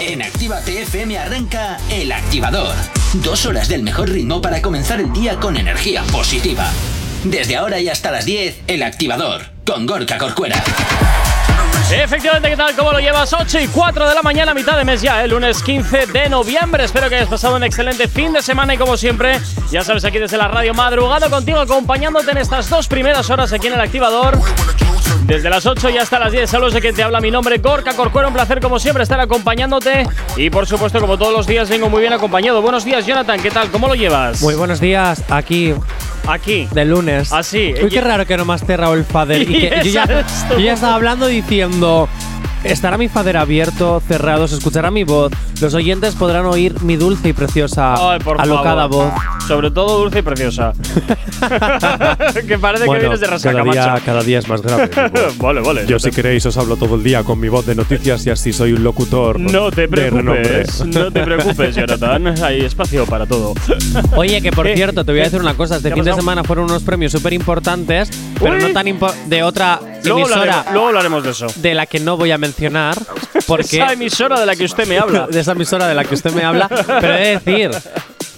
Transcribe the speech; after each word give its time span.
En 0.00 0.22
Activa 0.22 0.60
TFM 0.60 1.18
arranca 1.18 1.76
El 1.90 2.10
Activador. 2.10 2.74
Dos 3.22 3.44
horas 3.44 3.68
del 3.68 3.82
mejor 3.82 4.08
ritmo 4.08 4.40
para 4.40 4.62
comenzar 4.62 4.98
el 4.98 5.12
día 5.12 5.36
con 5.38 5.58
energía 5.58 6.02
positiva. 6.04 6.70
Desde 7.22 7.56
ahora 7.56 7.80
y 7.80 7.90
hasta 7.90 8.10
las 8.10 8.24
10, 8.24 8.62
El 8.66 8.82
Activador, 8.82 9.42
con 9.66 9.84
Gorka 9.84 10.16
Corcuera. 10.16 10.56
Efectivamente, 11.92 12.48
¿qué 12.48 12.56
tal? 12.56 12.74
¿Cómo 12.76 12.92
lo 12.92 12.98
llevas? 12.98 13.30
8 13.34 13.60
y 13.60 13.66
4 13.66 14.08
de 14.08 14.14
la 14.14 14.22
mañana, 14.22 14.54
mitad 14.54 14.78
de 14.78 14.84
mes 14.84 15.02
ya, 15.02 15.22
el 15.22 15.32
lunes 15.32 15.62
15 15.62 16.06
de 16.06 16.30
noviembre. 16.30 16.84
Espero 16.84 17.10
que 17.10 17.16
hayas 17.16 17.28
pasado 17.28 17.56
un 17.56 17.64
excelente 17.64 18.08
fin 18.08 18.32
de 18.32 18.40
semana 18.40 18.72
y 18.72 18.78
como 18.78 18.96
siempre, 18.96 19.38
ya 19.70 19.84
sabes, 19.84 20.06
aquí 20.06 20.18
desde 20.18 20.38
la 20.38 20.48
radio 20.48 20.72
madrugada 20.72 21.28
contigo, 21.28 21.60
acompañándote 21.60 22.30
en 22.30 22.38
estas 22.38 22.70
dos 22.70 22.88
primeras 22.88 23.28
horas 23.28 23.52
aquí 23.52 23.66
en 23.66 23.74
el 23.74 23.80
activador. 23.80 24.40
Desde 25.30 25.48
las 25.48 25.64
8 25.64 25.90
y 25.90 25.96
hasta 25.96 26.18
las 26.18 26.32
10, 26.32 26.50
saludos 26.50 26.74
de 26.74 26.80
quien 26.80 26.92
te 26.92 27.04
habla 27.04 27.20
mi 27.20 27.30
nombre, 27.30 27.58
Gorka 27.58 27.94
Corcuero. 27.94 28.26
Un 28.26 28.34
placer, 28.34 28.58
como 28.60 28.80
siempre, 28.80 29.04
estar 29.04 29.20
acompañándote. 29.20 30.04
Y 30.36 30.50
por 30.50 30.66
supuesto, 30.66 31.00
como 31.00 31.16
todos 31.18 31.32
los 31.32 31.46
días, 31.46 31.70
vengo 31.70 31.88
muy 31.88 32.00
bien 32.00 32.12
acompañado. 32.12 32.60
Buenos 32.60 32.84
días, 32.84 33.06
Jonathan, 33.06 33.40
¿qué 33.40 33.52
tal? 33.52 33.70
¿Cómo 33.70 33.86
lo 33.86 33.94
llevas? 33.94 34.42
Muy 34.42 34.56
buenos 34.56 34.80
días, 34.80 35.22
aquí. 35.28 35.72
Aquí. 36.26 36.66
De 36.72 36.84
lunes. 36.84 37.32
Así. 37.32 37.72
Uy, 37.80 37.90
qué 37.90 38.00
raro 38.00 38.26
que 38.26 38.36
no 38.36 38.44
me 38.44 38.54
has 38.54 38.66
cerrado 38.66 38.94
el 38.94 39.04
fader. 39.04 39.42
Y 39.48 39.68
que 39.68 39.70
yo, 39.84 39.90
ya, 39.92 40.24
yo 40.50 40.58
ya 40.58 40.72
estaba 40.72 40.96
hablando 40.96 41.28
diciendo. 41.28 42.08
Estará 42.64 42.98
mi 42.98 43.08
fader 43.08 43.36
abierto, 43.38 44.02
cerrado, 44.06 44.46
se 44.46 44.56
escuchará 44.56 44.90
mi 44.90 45.04
voz. 45.04 45.32
Los 45.62 45.72
oyentes 45.74 46.14
podrán 46.14 46.44
oír 46.46 46.80
mi 46.82 46.96
dulce 46.96 47.30
y 47.30 47.32
preciosa, 47.32 47.94
Ay, 48.12 48.20
por 48.20 48.40
alocada 48.40 48.88
favor. 48.88 49.10
voz. 49.12 49.22
Sobre 49.48 49.70
todo 49.70 49.98
dulce 49.98 50.18
y 50.18 50.22
preciosa. 50.22 50.72
que 52.46 52.58
parece 52.58 52.84
que 52.84 52.86
Bueno, 52.86 53.00
vienes 53.00 53.20
de 53.20 53.26
cada 53.26 53.62
día, 53.64 54.02
cada 54.04 54.22
día 54.22 54.38
es 54.38 54.48
más 54.48 54.60
grave. 54.62 54.90
Vale, 55.38 55.60
vale. 55.60 55.86
Yo 55.86 55.96
no 55.96 55.98
si 56.00 56.10
te- 56.10 56.16
queréis 56.16 56.44
os 56.46 56.56
hablo 56.56 56.76
todo 56.76 56.94
el 56.96 57.02
día 57.02 57.22
con 57.24 57.40
mi 57.40 57.48
voz 57.48 57.64
de 57.66 57.74
noticias 57.74 58.26
y 58.26 58.30
así 58.30 58.52
soy 58.52 58.72
un 58.72 58.84
locutor 58.84 59.40
No 59.40 59.70
te 59.70 59.88
preocupes, 59.88 60.84
no 60.86 61.10
te 61.10 61.22
preocupes, 61.22 61.74
Jonathan. 61.76 62.42
Hay 62.42 62.60
espacio 62.60 63.06
para 63.06 63.26
todo. 63.26 63.54
Oye, 64.16 64.40
que 64.42 64.52
por 64.52 64.66
¿Qué? 64.66 64.74
cierto, 64.76 65.04
te 65.04 65.12
voy 65.12 65.20
a 65.22 65.24
decir 65.24 65.40
una 65.40 65.54
cosa. 65.54 65.76
Este 65.76 65.88
¿Qué 65.88 65.92
ha 65.94 65.96
fin 65.96 66.04
de 66.04 66.14
semana 66.14 66.44
fueron 66.44 66.66
unos 66.66 66.82
premios 66.82 67.12
súper 67.12 67.32
importantes, 67.32 68.10
pero 68.38 68.54
Uy. 68.54 68.62
no 68.62 68.68
tan 68.72 68.90
de 69.26 69.42
otra 69.42 69.80
Luego 70.04 70.20
emisora 70.20 70.40
hablaremos, 70.42 70.72
luego 70.72 70.86
hablaremos 70.88 71.24
de 71.24 71.30
eso. 71.30 71.46
de 71.56 71.74
la 71.74 71.86
que 71.86 72.00
no 72.00 72.16
voy 72.16 72.30
a 72.32 72.38
mencionar. 72.38 72.49
Porque 73.46 73.76
Esa 73.78 73.92
emisora 73.92 74.38
de 74.40 74.46
la 74.46 74.54
que 74.56 74.64
usted 74.64 74.86
me 74.86 74.98
habla. 74.98 75.26
de 75.26 75.40
esa 75.40 75.52
emisora 75.52 75.86
de 75.86 75.94
la 75.94 76.04
que 76.04 76.14
usted 76.14 76.32
me 76.32 76.44
habla, 76.44 76.68
pero 76.68 77.14
he 77.16 77.20
de 77.20 77.38
decir 77.38 77.70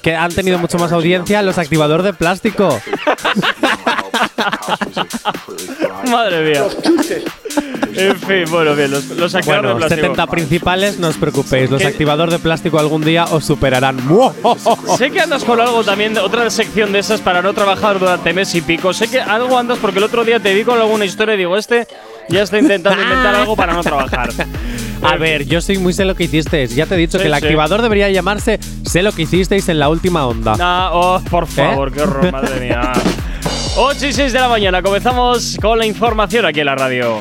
que 0.02 0.16
han 0.16 0.32
tenido 0.32 0.58
mucho 0.58 0.78
más 0.78 0.90
audiencia 0.92 1.42
los 1.42 1.58
activadores 1.58 2.04
de 2.04 2.12
plástico. 2.12 2.80
Madre 6.10 6.50
mía. 6.50 6.64
En 7.94 8.16
fin, 8.18 8.44
bueno, 8.50 8.74
bien, 8.74 8.90
los, 8.90 9.04
los 9.10 9.34
activadores 9.34 9.72
Bueno, 9.72 9.74
de 9.74 9.76
plástico. 9.86 10.06
70 10.14 10.26
principales, 10.28 10.98
no 10.98 11.08
os 11.08 11.16
preocupéis, 11.16 11.70
los 11.70 11.84
activadores 11.84 12.32
de 12.32 12.38
plástico 12.38 12.78
algún 12.78 13.04
día 13.04 13.24
os 13.26 13.44
superarán. 13.44 13.98
Sé 14.98 15.10
que 15.10 15.20
andas 15.20 15.44
con 15.44 15.60
algo 15.60 15.84
también, 15.84 16.16
otra 16.18 16.48
sección 16.50 16.92
de 16.92 16.98
esas 17.00 17.20
para 17.20 17.42
no 17.42 17.52
trabajar 17.52 17.98
durante 17.98 18.32
mes 18.32 18.54
y 18.54 18.62
pico. 18.62 18.92
Sé 18.92 19.08
que 19.08 19.20
algo 19.20 19.58
andas 19.58 19.78
porque 19.78 19.98
el 19.98 20.04
otro 20.04 20.24
día 20.24 20.40
te 20.40 20.54
vi 20.54 20.64
con 20.64 20.80
alguna 20.80 21.04
historia 21.04 21.34
y 21.34 21.38
digo, 21.38 21.56
este 21.56 21.86
ya 22.32 22.42
está 22.42 22.58
intentando 22.58 23.00
inventar 23.02 23.34
algo 23.34 23.54
para 23.56 23.72
no 23.74 23.82
trabajar. 23.82 24.30
A 25.02 25.16
ver, 25.16 25.44
yo 25.46 25.60
soy 25.60 25.78
muy 25.78 25.92
sé 25.92 26.04
lo 26.04 26.14
que 26.14 26.24
hicisteis. 26.24 26.74
Ya 26.76 26.86
te 26.86 26.94
he 26.94 26.98
dicho 26.98 27.18
Sí, 27.18 27.22
que 27.22 27.28
el 27.28 27.34
sí. 27.34 27.44
activador 27.44 27.82
debería 27.82 28.08
llamarse 28.10 28.58
sé 28.84 29.02
lo 29.02 29.12
que 29.12 29.22
hicisteis 29.22 29.68
en 29.68 29.78
la 29.78 29.88
última 29.88 30.26
onda. 30.26 30.54
Ah, 30.60 30.90
oh, 30.92 31.20
por 31.28 31.46
favor, 31.46 31.92
qué 31.92 32.02
horror, 32.02 32.30
madre 32.32 32.60
mía. 32.60 32.92
8 33.76 34.06
y 34.06 34.12
6 34.12 34.32
de 34.32 34.38
la 34.38 34.48
mañana, 34.48 34.82
comenzamos 34.82 35.56
con 35.60 35.78
la 35.78 35.86
información 35.86 36.44
aquí 36.46 36.60
en 36.60 36.66
la 36.66 36.74
radio. 36.76 37.20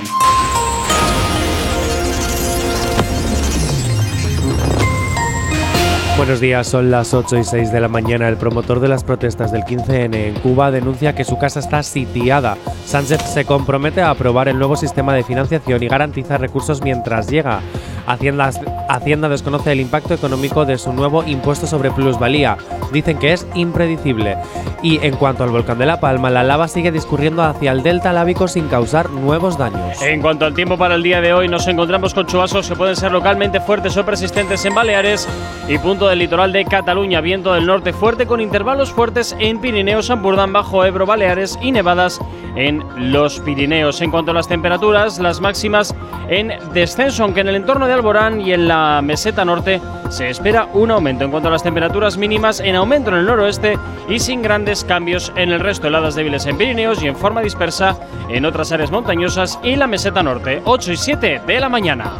Buenos 6.22 6.40
días, 6.40 6.68
son 6.68 6.92
las 6.92 7.16
8 7.16 7.40
y 7.40 7.44
6 7.44 7.72
de 7.72 7.82
la 7.82 7.88
mañana. 7.88 8.30
El 8.30 8.38
promotor 8.38 8.80
de 8.80 8.88
las 8.88 9.04
protestas 9.04 9.52
del 9.52 9.64
15N 9.64 10.14
en 10.14 10.36
Cuba 10.36 10.70
denuncia 10.70 11.16
que 11.16 11.24
su 11.24 11.40
casa 11.40 11.60
está 11.60 11.82
sitiada. 11.82 12.60
Sánchez 12.86 13.22
se 13.24 13.44
compromete 13.44 14.02
a 14.02 14.12
aprobar 14.12 14.48
el 14.48 14.60
nuevo 14.60 14.76
sistema 14.76 15.16
de 15.16 15.24
financiación 15.24 15.82
y 15.82 15.88
garantizar 15.88 16.40
recursos 16.40 16.84
mientras 16.84 17.28
llega. 17.28 17.62
Hacienda, 18.08 18.50
Hacienda 18.90 19.30
desconoce 19.30 19.72
el 19.72 19.80
impacto 19.80 20.14
económico 20.14 20.66
de 20.66 20.78
su 20.78 20.94
nuevo 20.94 21.24
impuesto 21.24 21.68
sobre 21.68 21.92
plusvalía. 21.92 22.58
Dicen 22.92 23.18
que 23.18 23.34
es 23.34 23.48
impredecible. 23.56 24.38
Y 24.84 25.06
en 25.06 25.16
cuanto 25.16 25.44
al 25.44 25.52
volcán 25.52 25.78
de 25.78 25.86
La 25.86 26.00
Palma, 26.00 26.30
la 26.30 26.44
lava 26.44 26.68
sigue 26.68 26.92
discurriendo 26.92 27.44
hacia 27.44 27.72
el 27.72 27.84
delta 27.84 28.12
lábico 28.14 28.48
sin 28.48 28.68
causar 28.68 29.10
nuevos 29.12 29.58
daños. 29.58 30.02
En 30.02 30.22
cuanto 30.22 30.46
al 30.46 30.54
tiempo 30.54 30.78
para 30.78 30.96
el 30.96 31.04
día 31.04 31.22
de 31.22 31.34
hoy, 31.34 31.48
nos 31.48 31.68
encontramos 31.68 32.14
con 32.14 32.26
chubascos 32.26 32.68
que 32.68 32.76
pueden 32.76 32.96
ser 32.96 33.12
localmente 33.12 33.62
fuertes 33.62 33.96
o 33.98 34.06
persistentes 34.06 34.66
en 34.66 34.74
Baleares 34.74 35.28
y 35.68 35.78
punto 35.78 36.08
del 36.08 36.20
litoral 36.20 36.52
de 36.52 36.66
Cataluña. 36.66 37.22
Viento 37.22 37.54
del 37.54 37.66
norte 37.66 37.94
fuerte 37.94 38.26
con 38.26 38.42
intervalos 38.42 38.92
fuertes 38.92 39.36
en 39.40 39.62
Pirineos, 39.62 40.10
Ampurdán, 40.10 40.52
Bajo 40.52 40.84
Ebro, 40.84 41.06
Baleares 41.06 41.58
y 41.62 41.72
nevadas 41.72 42.20
en 42.56 42.84
los 42.98 43.40
Pirineos. 43.40 44.02
En 44.02 44.12
cuanto 44.12 44.32
a 44.32 44.34
las 44.34 44.48
temperaturas, 44.48 45.20
las 45.20 45.40
máximas 45.40 45.96
en 46.30 46.54
descenso, 46.74 47.24
aunque 47.24 47.42
en 47.42 47.50
el 47.50 47.56
entorno 47.56 47.88
de 47.88 47.91
Alborán 47.94 48.42
y 48.42 48.54
en 48.54 48.68
la 48.68 49.02
meseta 49.02 49.46
norte 49.46 49.82
se 50.10 50.30
espera 50.30 50.68
un 50.74 50.92
aumento. 50.92 51.24
En 51.24 51.32
cuanto 51.32 51.48
a 51.48 51.52
las 51.52 51.64
temperaturas 51.64 52.18
mínimas, 52.18 52.60
en 52.60 52.76
aumento 52.76 53.10
en 53.10 53.18
el 53.18 53.26
noroeste 53.26 53.78
y 54.10 54.20
sin 54.20 54.42
grandes 54.42 54.84
cambios 54.84 55.32
en 55.36 55.52
el 55.52 55.60
resto. 55.60 55.88
Heladas 55.88 56.16
débiles 56.16 56.46
en 56.46 56.58
Pirineos 56.58 57.02
y 57.02 57.08
en 57.08 57.16
forma 57.16 57.42
dispersa 57.42 57.98
en 58.30 58.46
otras 58.46 58.72
áreas 58.72 58.92
montañosas 58.92 59.60
y 59.64 59.76
la 59.76 59.88
meseta 59.88 60.22
norte. 60.24 60.62
8 60.66 60.92
y 60.92 60.98
7 60.98 61.42
de 61.46 61.60
la 61.60 61.70
mañana. 61.70 62.14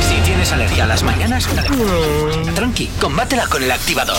Si 0.00 0.14
tienes 0.22 0.52
alergia 0.52 0.84
a 0.84 0.86
las 0.86 1.02
mañanas, 1.02 1.48
tranqui, 2.54 2.86
combátela 3.00 3.46
con 3.46 3.62
El 3.62 3.70
Activador. 3.70 4.16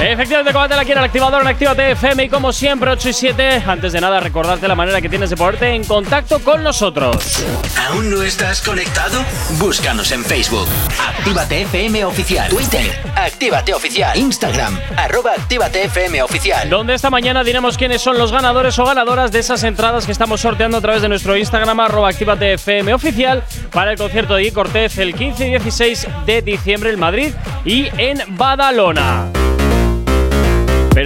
Efectivamente, 0.00 0.52
combátela 0.52 0.82
aquí 0.82 0.92
en 0.92 0.98
el 0.98 1.04
activador 1.04 1.40
en 1.40 1.48
Actívate 1.48 1.92
FM 1.92 2.24
y 2.24 2.28
como 2.28 2.52
siempre 2.52 2.90
8 2.90 3.08
y 3.08 3.12
7. 3.12 3.62
Antes 3.66 3.92
de 3.92 4.00
nada, 4.00 4.20
recordarte 4.20 4.68
la 4.68 4.74
manera 4.74 5.00
que 5.00 5.08
tienes 5.08 5.30
de 5.30 5.36
ponerte 5.36 5.70
en 5.70 5.84
contacto 5.84 6.38
con 6.40 6.62
nosotros. 6.62 7.44
¿Aún 7.88 8.10
no 8.10 8.22
estás 8.22 8.60
conectado? 8.60 9.24
Búscanos 9.58 10.12
en 10.12 10.22
Facebook. 10.24 10.68
Actívate 11.00 11.62
FM 11.62 12.04
Oficial. 12.04 12.50
Twitter. 12.50 12.94
Actívate 13.16 13.72
Oficial. 13.72 14.18
Instagram. 14.18 14.78
Arroba 14.96 15.32
Actívate 15.32 15.84
FM 15.84 16.22
Oficial. 16.22 16.68
Donde 16.68 16.94
esta 16.94 17.08
mañana 17.08 17.42
diremos 17.42 17.78
quiénes 17.78 18.02
son 18.02 18.18
los 18.18 18.32
ganadores 18.32 18.78
o 18.78 18.84
ganadoras 18.84 19.32
de 19.32 19.38
esas 19.38 19.62
entradas 19.64 20.04
que 20.04 20.12
estamos 20.12 20.40
sorteando 20.40 20.76
a 20.76 20.80
través 20.80 21.00
de 21.02 21.08
nuestro 21.08 21.36
Instagram, 21.36 21.80
arroba 21.80 22.10
Actívate 22.10 22.54
FM 22.54 22.92
oficial, 22.92 23.42
para 23.72 23.92
el 23.92 23.98
concierto 23.98 24.34
de 24.34 24.42
Guy 24.42 24.50
Cortez 24.52 24.98
el 24.98 25.14
15 25.14 25.46
y 25.46 25.50
16 25.50 26.08
de 26.26 26.42
diciembre 26.42 26.90
en 26.90 27.00
Madrid 27.00 27.32
y 27.64 27.88
en 27.96 28.22
Badalona. 28.36 29.45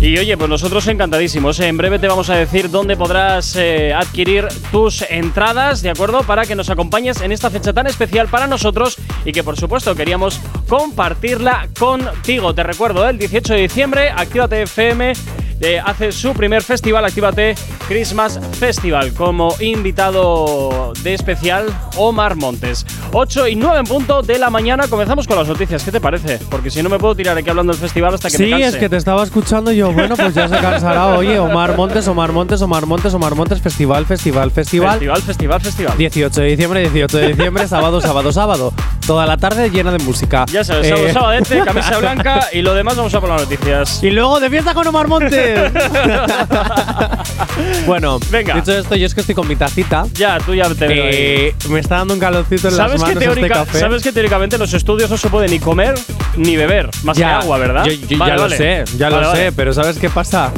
Y 0.01 0.17
oye, 0.17 0.37
pues 0.37 0.49
nosotros 0.49 0.87
encantadísimos. 0.89 1.61
¿eh? 1.61 1.69
En 1.69 1.77
breve 1.77 1.99
te 1.99 2.09
vamos 2.09 2.31
a 2.31 2.35
decir 2.35 2.71
dónde 2.71 2.97
podrás 2.97 3.55
eh, 3.57 3.93
adquirir 3.93 4.49
tus 4.73 5.03
entradas, 5.03 5.83
¿de 5.83 5.91
acuerdo? 5.91 6.23
Para 6.23 6.47
que 6.47 6.55
nos 6.55 6.71
acompañes 6.71 7.21
en 7.21 7.33
esta 7.33 7.51
fecha 7.51 7.73
tan 7.73 7.87
especial 7.87 8.29
para 8.29 8.47
nosotros 8.47 8.97
y 9.27 9.33
que 9.33 9.45
por 9.45 9.59
supuesto 9.59 9.95
queríamos 9.95 10.41
compartirla 10.69 11.69
contigo. 11.79 12.55
Te 12.55 12.63
recuerdo, 12.63 13.07
¿eh? 13.07 13.11
el 13.11 13.19
18 13.19 13.53
de 13.53 13.61
diciembre, 13.61 14.11
Actívate 14.11 14.63
FM. 14.63 15.13
Eh, 15.61 15.81
hace 15.85 16.13
su 16.13 16.33
primer 16.33 16.63
festival, 16.63 17.05
Actívate 17.05 17.55
Christmas 17.89 18.41
Festival, 18.59 19.13
como 19.15 19.55
invitado 19.61 20.93
de 21.03 21.15
especial 21.15 21.67
Omar 21.97 22.37
Montes. 22.37 22.87
8 23.13 23.49
y 23.49 23.57
9 23.57 23.81
en 23.81 23.87
punto 23.87 24.23
de 24.23 24.39
la 24.39 24.51
mañana, 24.51 24.87
comenzamos 24.89 25.27
con 25.27 25.37
las 25.37 25.49
noticias. 25.49 25.83
¿Qué 25.83 25.91
te 25.93 26.01
parece? 26.01 26.39
Porque 26.51 26.71
si 26.71 26.83
no 26.83 26.89
me 26.89 26.99
puedo 26.99 27.15
tirar 27.15 27.37
aquí 27.37 27.51
hablando 27.51 27.73
del 27.73 27.81
festival 27.81 28.15
hasta 28.15 28.31
que 28.31 28.39
me 28.39 28.45
Sí, 28.45 28.51
canse. 28.51 28.67
es 28.69 28.77
que 28.77 28.89
te 28.89 28.97
estaba 28.97 29.23
escuchando 29.25 29.73
y 29.73 29.77
yo, 29.77 29.93
bueno, 29.93 30.17
pues 30.17 30.35
ya 30.35 30.49
se 30.49 30.57
cansará. 30.59 31.07
Oye, 31.19 31.39
Omar 31.39 31.77
Montes, 31.77 32.07
Omar 32.09 32.33
Montes, 32.33 32.63
Omar 32.63 32.87
Montes, 32.87 33.13
Omar 33.15 33.35
Montes, 33.35 33.61
festival, 33.61 34.07
festival, 34.07 34.51
festival. 34.51 34.91
Festival, 34.93 35.23
festival, 35.23 35.61
festival. 35.61 35.99
18 35.99 36.41
de 36.41 36.47
diciembre, 36.49 36.81
18 36.83 37.19
de 37.19 37.29
diciembre, 37.29 37.69
sábado, 37.69 38.01
sábado, 38.01 38.33
sábado. 38.33 38.73
Toda 39.07 39.27
la 39.27 39.37
tarde 39.37 39.71
llena 39.71 39.91
de 39.91 39.99
música. 39.99 40.45
Ya 40.53 40.63
sabes, 40.63 40.89
sábado, 40.89 41.07
Eh, 41.09 41.13
sabadete, 41.13 41.61
camisa 41.65 41.99
blanca 41.99 42.47
y 42.53 42.63
lo 42.63 42.75
demás 42.75 42.97
vamos 42.97 43.13
a 43.15 43.21
por 43.21 43.29
las 43.29 43.43
noticias. 43.43 44.03
Y 44.03 44.11
luego 44.11 44.39
de 44.41 44.49
fiesta 44.49 44.73
con 44.75 44.87
Omar 44.87 45.09
Montes. 45.09 45.50
bueno, 47.87 48.19
Venga. 48.31 48.55
dicho 48.55 48.73
esto, 48.77 48.95
yo 48.97 49.07
es 49.07 49.15
que 49.15 49.21
estoy 49.21 49.35
con 49.35 49.47
mi 49.49 49.57
tacita. 49.57 50.07
Ya, 50.15 50.39
tú 50.39 50.55
ya 50.55 50.69
te 50.75 50.87
veo 50.87 51.05
ahí. 51.05 51.11
Eh, 51.13 51.55
me 51.69 51.81
está 51.81 51.97
dando 51.97 52.15
un 52.15 52.21
calorcito 52.21 52.69
en 52.69 52.77
las 52.77 52.87
¿Sabes 52.87 53.03
que, 53.03 53.15
manos 53.15 53.23
este 53.23 53.35
teórica- 53.41 53.55
café. 53.55 53.79
sabes 53.81 54.03
que 54.03 54.13
teóricamente 54.13 54.57
en 54.57 54.61
los 54.61 54.73
estudios 54.75 55.11
no 55.11 55.17
se 55.17 55.29
puede 55.29 55.49
ni 55.49 55.59
comer 55.59 55.95
ni 56.37 56.57
beber, 56.57 56.89
más 57.03 57.17
que 57.17 57.25
agua, 57.25 57.59
¿verdad? 57.59 57.85
Yo, 57.85 57.93
yo 57.93 58.19
Vale, 58.19 58.33
ya 58.37 58.43
vale. 58.43 58.51
lo 58.51 58.57
sé, 58.57 58.85
ya 58.97 59.11
lo 59.11 59.17
vale. 59.21 59.37
sé, 59.37 59.53
pero 59.53 59.73
¿sabes 59.73 59.99
qué 59.99 60.11
pasa? 60.11 60.53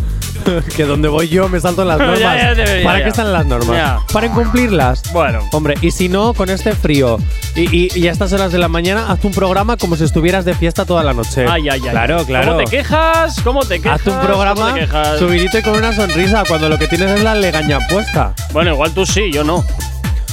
que 0.77 0.85
donde 0.85 1.09
voy 1.09 1.29
yo 1.29 1.49
me 1.49 1.61
salto 1.61 1.85
las 1.85 1.99
Ya, 2.01 2.05
normas. 2.07 2.21
ya, 2.21 2.53
ya, 2.55 2.77
ya, 2.79 2.85
¿Para 2.85 3.03
qué 3.03 3.09
están 3.09 3.33
las 3.33 3.47
normas? 3.47 4.03
Para 4.13 4.27
incumplirlas. 4.27 5.03
Bueno, 5.13 5.41
Hombre, 5.53 5.75
y 5.81 5.91
si 5.91 6.09
no, 6.09 6.35
con 6.35 6.51
este 6.51 6.73
frío 6.75 7.19
y, 7.55 7.63
y- 7.77 7.89
y 7.95 8.09
a 8.09 8.13
estas 8.13 8.33
horas 8.33 8.53
de 8.53 8.59
la 8.59 8.69
mañana, 8.69 9.07
haz 9.11 9.25
un 9.25 9.33
programa 9.33 9.77
como 9.77 9.97
si 9.97 10.05
estuvieras 10.05 10.45
de 10.45 10.55
fiesta 10.55 10.85
toda 10.85 11.03
la 11.03 11.13
noche. 11.15 11.47
ay, 11.49 11.69
ay, 11.69 11.81
ay. 11.85 11.91
Claro, 11.91 12.25
claro. 12.25 12.53
¿Cómo 12.53 12.59
te 12.65 12.71
quejas? 12.77 13.41
¿Cómo 13.43 13.65
te 13.65 13.81
quejas? 13.81 14.01
Haz 14.01 14.07
un 14.07 14.15
¿Cómo 14.15 14.27
programa 14.27 14.75
subidito 15.19 15.59
y 15.59 15.63
con 15.63 15.77
una 15.77 15.93
sonrisa 15.95 16.45
cuando 16.49 16.69
lo 16.69 16.79
que 16.79 16.89
tienes 16.89 17.11
es 17.11 17.23
la 17.23 17.35
legaña 17.35 17.79
puesta. 17.89 18.35
Bueno, 18.53 18.73
igual 18.73 18.93
tú 18.93 19.05
sí, 19.07 19.31
yo 19.33 19.45
no. 19.45 19.65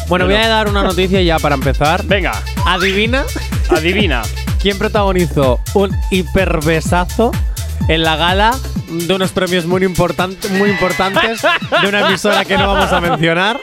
Bueno, 0.08 0.26
Bueno. 0.26 0.26
voy 0.26 0.36
a 0.36 0.48
dar 0.48 0.68
una 0.70 0.82
noticia 0.84 1.22
ya 1.22 1.38
para 1.40 1.56
empezar. 1.56 2.04
Venga, 2.06 2.32
Adivina 2.66 3.24
adivina. 3.70 4.22
quién 4.62 4.78
protagonizó 4.80 5.60
un 5.76 5.96
hiperbesazo 6.10 7.32
en 7.88 8.04
la 8.04 8.16
gala 8.16 8.56
de 8.90 9.14
unos 9.14 9.32
premios 9.32 9.66
muy, 9.66 9.82
important- 9.84 10.50
muy 10.58 10.70
importantes 10.70 11.42
de 11.82 11.88
una 11.88 12.08
emisora 12.08 12.46
que 12.46 12.58
no 12.58 12.68
vamos 12.68 12.92
a 12.92 13.02
mencionar 13.02 13.60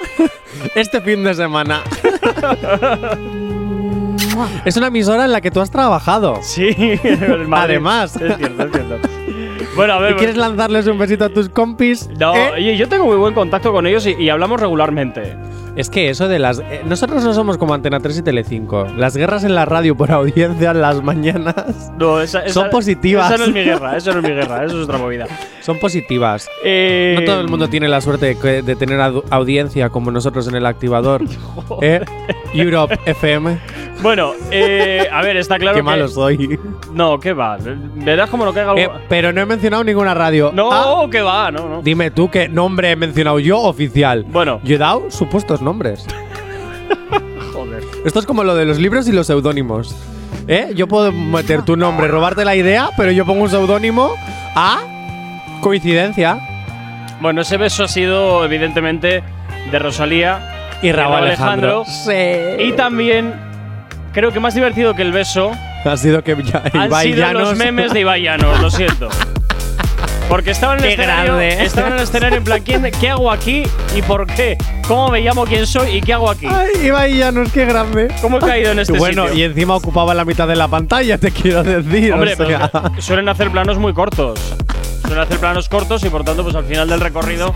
este 0.74 1.00
fin 1.00 1.24
de 1.24 1.34
semana. 1.34 1.82
es 4.64 4.76
una 4.76 4.88
emisora 4.88 5.24
en 5.24 5.32
la 5.32 5.40
que 5.40 5.50
tú 5.50 5.60
has 5.60 5.70
trabajado. 5.70 6.38
Sí. 6.42 6.70
Además. 7.52 8.16
Es 8.16 8.36
cierto, 8.36 8.62
es 8.64 8.72
cierto. 8.72 9.08
Bueno, 9.74 9.94
a 9.94 9.98
ver. 9.98 10.12
¿Y 10.12 10.14
quieres 10.16 10.36
lanzarles 10.36 10.86
un 10.86 10.98
besito 10.98 11.24
a 11.24 11.28
tus 11.28 11.48
compis? 11.48 12.08
No, 12.18 12.34
¿Eh? 12.56 12.76
yo 12.76 12.88
tengo 12.88 13.04
muy 13.04 13.16
buen 13.16 13.34
contacto 13.34 13.72
con 13.72 13.86
ellos 13.86 14.06
y, 14.06 14.12
y 14.14 14.30
hablamos 14.30 14.60
regularmente. 14.60 15.36
Es 15.76 15.90
que 15.90 16.08
eso 16.08 16.26
de 16.26 16.38
las. 16.38 16.58
eh, 16.60 16.80
nosotros 16.86 17.22
no 17.22 17.34
somos 17.34 17.58
como 17.58 17.74
Antena 17.74 18.00
3 18.00 18.18
y 18.18 18.22
Telecinco. 18.22 18.86
Las 18.96 19.14
guerras 19.16 19.44
en 19.44 19.54
la 19.54 19.66
radio 19.66 19.94
por 19.96 20.10
audiencia 20.10 20.70
en 20.70 20.80
las 20.80 21.02
mañanas 21.02 21.92
No, 21.98 22.20
esa, 22.20 22.40
esa- 22.44 22.54
Son 22.54 22.70
positivas. 22.70 23.30
Esa 23.30 23.36
no 23.38 23.44
es 23.44 23.52
mi 23.52 23.62
guerra, 23.62 23.96
eso 23.96 24.12
no 24.12 24.20
es 24.20 24.24
mi 24.24 24.34
guerra, 24.34 24.64
eso 24.64 24.78
es 24.78 24.84
otra 24.84 24.96
movida. 24.98 25.26
son 25.60 25.78
positivas. 25.78 26.48
Eh, 26.64 27.16
No 27.18 27.24
todo 27.26 27.40
el 27.42 27.48
mundo 27.48 27.68
tiene 27.68 27.88
la 27.88 28.00
suerte 28.00 28.26
de, 28.26 28.38
que- 28.38 28.62
de 28.62 28.74
tener 28.76 28.98
audiencia 29.30 29.90
como 29.90 30.10
nosotros 30.10 30.48
en 30.48 30.54
el 30.56 30.64
activador. 30.66 31.22
¿Eh? 31.82 32.00
Europe 32.54 32.98
FM. 33.04 33.58
Bueno, 34.02 34.32
eh, 34.50 35.08
a 35.10 35.22
ver, 35.22 35.38
está 35.38 35.58
claro 35.58 35.74
Qué 35.74 35.80
que. 35.80 35.82
malo 35.82 36.06
soy. 36.08 36.58
No, 36.92 37.18
¿qué 37.18 37.32
va? 37.32 37.56
Verás 37.96 38.28
como 38.30 38.44
no 38.44 38.52
caiga 38.52 38.70
algo. 38.72 38.80
Eh, 38.82 38.90
pero 39.08 39.32
no 39.32 39.40
he 39.40 39.46
mencionado 39.46 39.82
ninguna 39.84 40.12
radio. 40.14 40.52
no, 40.54 40.70
Ah, 40.70 41.06
¿qué 41.10 41.22
va? 41.22 41.50
No, 41.50 41.66
no. 41.68 41.82
dime 41.82 42.10
tú 42.10 42.30
qué 42.30 42.46
nombre 42.48 42.90
he 42.90 42.96
mencionado 42.96 43.38
yo 43.38 43.58
oficial. 43.60 44.24
Bueno. 44.28 44.60
Yo 44.64 44.76
he 44.76 44.78
dado 44.78 45.10
supuestos 45.10 45.62
nombres. 45.66 46.06
Joder. 47.52 47.82
Esto 48.04 48.20
es 48.20 48.26
como 48.26 48.44
lo 48.44 48.54
de 48.54 48.64
los 48.64 48.78
libros 48.78 49.06
y 49.08 49.12
los 49.12 49.26
seudónimos. 49.26 49.94
¿Eh? 50.48 50.72
Yo 50.76 50.86
puedo 50.86 51.10
meter 51.12 51.62
tu 51.62 51.76
nombre, 51.76 52.06
robarte 52.08 52.44
la 52.44 52.54
idea, 52.54 52.90
pero 52.96 53.10
yo 53.10 53.24
pongo 53.26 53.42
un 53.42 53.50
seudónimo 53.50 54.14
a 54.54 54.80
coincidencia. 55.60 56.38
Bueno, 57.20 57.40
ese 57.40 57.56
beso 57.56 57.84
ha 57.84 57.88
sido, 57.88 58.44
evidentemente, 58.44 59.24
de 59.72 59.78
Rosalía 59.78 60.76
Y 60.82 60.92
Raúl 60.92 61.16
Alejandro. 61.16 61.84
Y 62.58 62.72
también. 62.72 63.34
Creo 64.12 64.32
que 64.32 64.40
más 64.40 64.54
divertido 64.54 64.94
que 64.94 65.02
el 65.02 65.12
beso 65.12 65.50
Ha 65.84 65.96
sido 65.98 66.22
que 66.24 66.34
ya, 66.42 66.62
han 66.72 66.86
Ibai 66.86 67.06
sido 67.12 67.18
Llanos- 67.26 67.42
los 67.50 67.56
memes 67.58 67.92
de 67.92 68.00
Ibai 68.00 68.22
Llanos, 68.22 68.60
lo 68.62 68.70
siento. 68.70 69.08
Porque 70.28 70.50
estaban 70.50 70.78
en 70.78 70.84
el 70.84 70.88
Qué 70.96 71.02
escenario, 71.02 71.36
grande. 71.36 71.64
estaban 71.64 71.92
en 71.92 71.98
el 71.98 72.04
escenario 72.04 72.38
en 72.38 72.44
plan, 72.44 72.60
¿quién- 72.64 72.90
¿qué 73.00 73.10
hago 73.10 73.30
aquí 73.30 73.62
y 73.94 74.02
por 74.02 74.26
qué? 74.26 74.58
¿Cómo 74.88 75.08
me 75.10 75.20
llamo, 75.20 75.44
quién 75.44 75.66
soy 75.66 75.96
y 75.96 76.00
qué 76.00 76.14
hago 76.14 76.28
aquí? 76.30 76.46
Ay, 76.50 76.86
Ibai 76.86 77.16
Llanos, 77.16 77.52
qué 77.52 77.64
grande. 77.64 78.08
¿Cómo 78.20 78.38
he 78.38 78.40
caído 78.40 78.72
en 78.72 78.78
este 78.80 78.98
bueno, 78.98 79.28
sitio? 79.28 79.38
y 79.38 79.44
encima 79.44 79.76
ocupaba 79.76 80.14
la 80.14 80.24
mitad 80.24 80.48
de 80.48 80.56
la 80.56 80.66
pantalla, 80.66 81.16
te 81.18 81.30
quiero 81.30 81.62
decir. 81.62 82.12
Hombre, 82.12 82.32
o 82.34 82.36
sea. 82.46 82.70
pero 82.72 83.00
suelen 83.02 83.28
hacer 83.28 83.50
planos 83.52 83.78
muy 83.78 83.92
cortos. 83.94 84.40
Suelen 85.02 85.20
hacer 85.20 85.38
planos 85.38 85.68
cortos 85.68 86.02
y 86.04 86.08
por 86.10 86.24
tanto, 86.24 86.42
pues 86.42 86.56
al 86.56 86.64
final 86.64 86.88
del 86.88 87.00
recorrido 87.00 87.54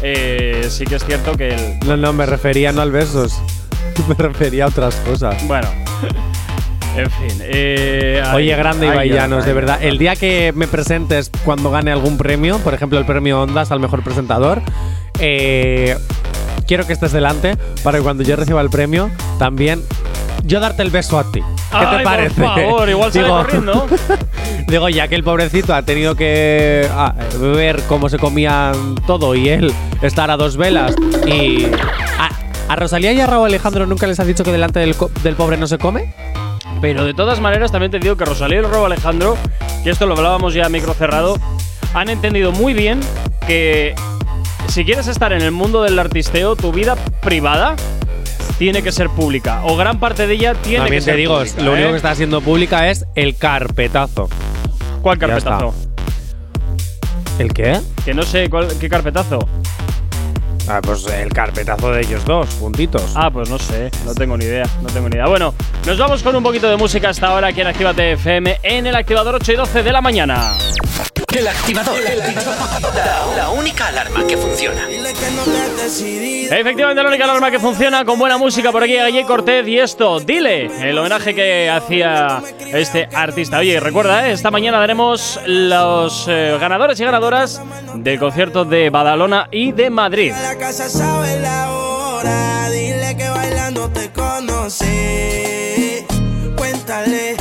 eh, 0.00 0.66
sí 0.70 0.84
que 0.84 0.94
es 0.96 1.04
cierto 1.04 1.32
que 1.36 1.48
el. 1.48 1.78
No, 1.86 1.96
no, 1.96 2.12
me 2.12 2.24
refería 2.26 2.70
no 2.70 2.82
al 2.82 2.92
besos. 2.92 3.40
Me 4.08 4.14
refería 4.14 4.64
a 4.64 4.68
otras 4.68 4.94
cosas. 4.96 5.36
Bueno. 5.46 5.68
En 6.96 7.10
fin. 7.10 7.38
eh, 7.40 8.22
Oye, 8.34 8.54
grande 8.56 8.86
Ibai 8.86 9.08
Llanos, 9.10 9.44
de 9.46 9.52
verdad. 9.52 9.82
El 9.82 9.98
día 9.98 10.14
que 10.16 10.52
me 10.54 10.66
presentes 10.66 11.30
cuando 11.44 11.70
gane 11.70 11.90
algún 11.90 12.18
premio, 12.18 12.58
por 12.58 12.74
ejemplo 12.74 12.98
el 12.98 13.06
premio 13.06 13.40
Ondas 13.42 13.70
al 13.70 13.80
mejor 13.80 14.02
presentador, 14.02 14.60
eh, 15.18 15.96
quiero 16.66 16.86
que 16.86 16.92
estés 16.92 17.12
delante 17.12 17.56
para 17.82 17.98
que 17.98 18.04
cuando 18.04 18.22
yo 18.22 18.36
reciba 18.36 18.60
el 18.60 18.68
premio, 18.70 19.10
también 19.38 19.82
yo 20.44 20.60
darte 20.60 20.82
el 20.82 20.90
beso 20.90 21.18
a 21.18 21.30
ti. 21.32 21.40
¿Qué 21.40 21.46
Ay, 21.78 21.86
te 21.86 21.94
por 21.94 22.02
parece? 22.04 22.42
favor, 22.42 22.88
igual 22.90 23.12
sale 23.12 23.28
corriendo. 23.28 23.86
Digo, 24.68 24.88
ya 24.90 25.08
que 25.08 25.14
el 25.14 25.24
pobrecito 25.24 25.74
ha 25.74 25.82
tenido 25.82 26.14
que 26.14 26.86
ah, 26.92 27.14
ver 27.40 27.80
cómo 27.88 28.08
se 28.10 28.18
comían 28.18 28.94
todo 29.06 29.34
y 29.34 29.48
él 29.48 29.72
estar 30.02 30.30
a 30.30 30.36
dos 30.36 30.56
velas 30.58 30.94
y. 31.26 31.66
¿A, 32.18 32.28
a 32.68 32.76
Rosalía 32.76 33.12
y 33.12 33.20
a 33.20 33.26
Raúl 33.26 33.46
Alejandro 33.46 33.86
nunca 33.86 34.06
les 34.06 34.18
ha 34.20 34.24
dicho 34.24 34.44
que 34.44 34.52
delante 34.52 34.80
del, 34.80 34.94
del 35.22 35.34
pobre 35.36 35.56
no 35.56 35.66
se 35.66 35.78
come? 35.78 36.12
Pero 36.82 37.04
de 37.04 37.14
todas 37.14 37.40
maneras, 37.40 37.70
también 37.70 37.92
te 37.92 38.00
digo 38.00 38.16
que 38.16 38.24
Rosalía 38.24 38.56
y 38.56 38.58
el 38.64 38.68
Robo 38.68 38.86
Alejandro, 38.86 39.38
que 39.84 39.90
esto 39.90 40.04
lo 40.04 40.14
hablábamos 40.14 40.52
ya 40.52 40.66
a 40.66 40.68
micro 40.68 40.92
cerrado, 40.94 41.38
han 41.94 42.08
entendido 42.08 42.50
muy 42.50 42.74
bien 42.74 42.98
que 43.46 43.94
si 44.66 44.84
quieres 44.84 45.06
estar 45.06 45.32
en 45.32 45.42
el 45.42 45.52
mundo 45.52 45.84
del 45.84 45.96
artisteo, 45.96 46.56
tu 46.56 46.72
vida 46.72 46.96
privada 47.20 47.76
tiene 48.58 48.82
que 48.82 48.90
ser 48.90 49.10
pública. 49.10 49.62
O 49.64 49.76
gran 49.76 50.00
parte 50.00 50.26
de 50.26 50.34
ella 50.34 50.54
tiene 50.54 50.78
También 50.78 51.00
que 51.00 51.04
ser 51.04 51.14
te 51.14 51.20
digo, 51.20 51.36
pública, 51.38 51.62
lo 51.62 51.72
único 51.72 51.86
¿eh? 51.86 51.90
que 51.92 51.96
está 51.96 52.10
haciendo 52.10 52.40
pública 52.40 52.90
es 52.90 53.06
el 53.14 53.36
carpetazo. 53.36 54.28
¿Cuál 55.02 55.18
carpetazo? 55.18 55.72
¿El 57.38 57.54
qué? 57.54 57.80
Que 58.04 58.12
no 58.12 58.24
sé 58.24 58.50
cuál, 58.50 58.66
qué 58.80 58.88
carpetazo. 58.88 59.38
Ah, 60.68 60.80
pues 60.82 61.06
el 61.06 61.32
carpetazo 61.32 61.90
de 61.90 62.00
ellos 62.02 62.24
dos, 62.24 62.48
juntitos. 62.60 63.12
Ah, 63.14 63.30
pues 63.30 63.50
no 63.50 63.58
sé, 63.58 63.90
no 64.04 64.14
tengo 64.14 64.36
ni 64.36 64.44
idea, 64.44 64.64
no 64.80 64.88
tengo 64.88 65.08
ni 65.08 65.16
idea. 65.16 65.26
Bueno, 65.26 65.54
nos 65.86 65.98
vamos 65.98 66.22
con 66.22 66.36
un 66.36 66.42
poquito 66.42 66.68
de 66.68 66.76
música 66.76 67.10
hasta 67.10 67.28
ahora 67.28 67.48
aquí 67.48 67.60
en 67.60 67.66
Actívate 67.66 68.12
FM 68.12 68.58
en 68.62 68.86
el 68.86 68.94
activador 68.94 69.34
8 69.34 69.52
y 69.52 69.56
12 69.56 69.82
de 69.82 69.92
la 69.92 70.00
mañana. 70.00 70.52
El 71.34 71.48
activador. 71.48 71.98
La, 72.94 73.26
la 73.36 73.50
única 73.50 73.88
alarma 73.88 74.26
que 74.26 74.36
funciona. 74.36 74.86
Efectivamente, 74.90 77.02
la 77.02 77.08
única 77.08 77.24
alarma 77.24 77.50
que 77.50 77.58
funciona 77.58 78.04
con 78.04 78.18
buena 78.18 78.36
música 78.36 78.70
por 78.70 78.82
aquí, 78.82 78.94
Galle 78.94 79.24
Cortez 79.24 79.66
y 79.66 79.78
esto, 79.78 80.20
dile, 80.20 80.66
el 80.88 80.98
homenaje 80.98 81.34
que 81.34 81.70
hacía 81.70 82.42
este 82.72 83.08
artista. 83.14 83.58
Oye, 83.58 83.80
recuerda, 83.80 84.28
¿eh? 84.28 84.32
esta 84.32 84.50
mañana 84.50 84.78
daremos 84.78 85.40
los 85.46 86.26
eh, 86.28 86.56
ganadores 86.60 87.00
y 87.00 87.04
ganadoras 87.04 87.62
del 87.94 88.18
concierto 88.18 88.66
de 88.66 88.90
Badalona 88.90 89.48
y 89.50 89.72
de 89.72 89.88
Madrid. 89.88 90.34
La 90.42 90.58
casa 90.58 90.90
sabe 90.90 91.40
la 91.40 91.72
hora, 91.72 92.68
dile 92.70 93.16
que 93.16 93.28
bailando 93.28 93.88
te 93.88 94.10
conocí. 94.10 94.84
Cuéntale, 96.56 97.36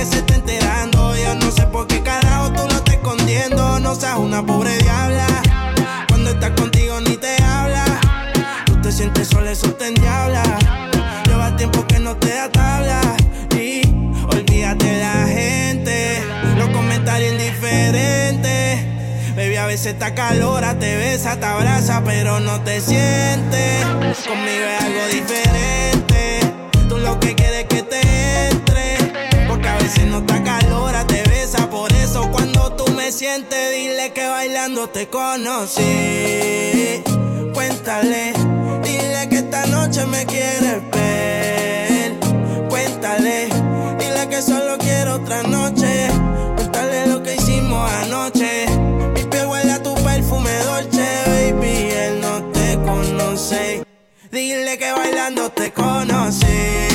que 0.00 0.06
se 0.06 0.18
está 0.18 0.34
enterando. 0.34 1.14
Yo 1.14 1.34
no 1.34 1.50
sé 1.50 1.66
por 1.66 1.86
qué 1.86 2.02
carajo 2.02 2.50
tú 2.52 2.62
lo 2.62 2.76
estás 2.76 2.94
escondiendo. 2.94 3.78
No 3.80 3.94
seas 3.94 4.16
una 4.16 4.44
pobre 4.44 4.78
diabla. 4.78 5.26
Cuando 6.08 6.30
estás 6.30 6.52
contigo 6.52 7.00
ni 7.02 7.16
te 7.18 7.36
habla. 7.42 7.84
Tú 8.64 8.80
te 8.80 8.92
sientes 8.92 9.28
sola, 9.28 9.50
eso 9.50 9.70
te 9.74 9.88
endiabla. 9.88 10.42
Lleva 11.26 11.54
tiempo 11.56 11.86
que 11.86 11.98
no 11.98 12.16
te 12.16 12.30
da 12.34 12.48
tabla. 12.50 13.00
Y 13.54 13.82
olvídate 14.34 14.86
de 14.86 15.00
la 15.00 15.26
gente. 15.26 16.22
Los 16.56 16.70
comentarios 16.70 17.32
indiferentes. 17.32 18.86
Baby, 19.36 19.56
a 19.56 19.66
veces 19.66 19.98
te 19.98 20.14
calora, 20.14 20.78
te 20.78 20.96
besa, 20.96 21.38
te 21.38 21.44
abraza, 21.44 22.02
pero 22.04 22.40
no 22.40 22.60
te 22.62 22.80
sientes. 22.80 23.84
Conmigo 24.26 24.64
es 24.64 24.82
algo 24.82 25.06
diferente. 25.12 26.40
Tú 26.88 26.96
lo 26.96 27.20
que 27.20 27.34
quieres 27.34 27.66
que 27.66 27.82
te. 27.82 28.09
Porque 29.90 30.02
a 30.02 30.04
veces 30.04 30.06
no 30.06 30.24
te 30.24 30.42
calora, 30.42 31.06
te 31.06 31.22
besa. 31.28 31.68
Por 31.68 31.92
eso 31.92 32.30
cuando 32.30 32.72
tú 32.72 32.90
me 32.92 33.10
sientes, 33.10 33.72
dile 33.72 34.12
que 34.12 34.26
bailando 34.26 34.88
te 34.88 35.08
conocí. 35.08 37.02
Cuéntale, 37.52 38.32
dile 38.82 39.28
que 39.28 39.36
esta 39.36 39.66
noche 39.66 40.06
me 40.06 40.24
quieres 40.26 40.78
ver. 40.92 42.18
Cuéntale, 42.68 43.48
dile 43.98 44.28
que 44.28 44.42
solo 44.42 44.78
quiero 44.78 45.16
otra 45.16 45.42
noche. 45.42 46.08
Cuéntale 46.56 47.06
lo 47.08 47.22
que 47.22 47.34
hicimos 47.34 47.90
anoche. 48.04 48.66
Mi 49.14 49.24
piel 49.24 49.46
huele 49.46 49.72
a 49.72 49.82
tu 49.82 49.94
perfume 49.94 50.52
dolce, 50.64 51.06
baby. 51.26 51.90
Él 51.90 52.20
no 52.20 52.42
te 52.52 52.76
conoce. 52.76 53.82
Dile 54.30 54.78
que 54.78 54.92
bailando 54.92 55.50
te 55.50 55.72
conocí. 55.72 56.89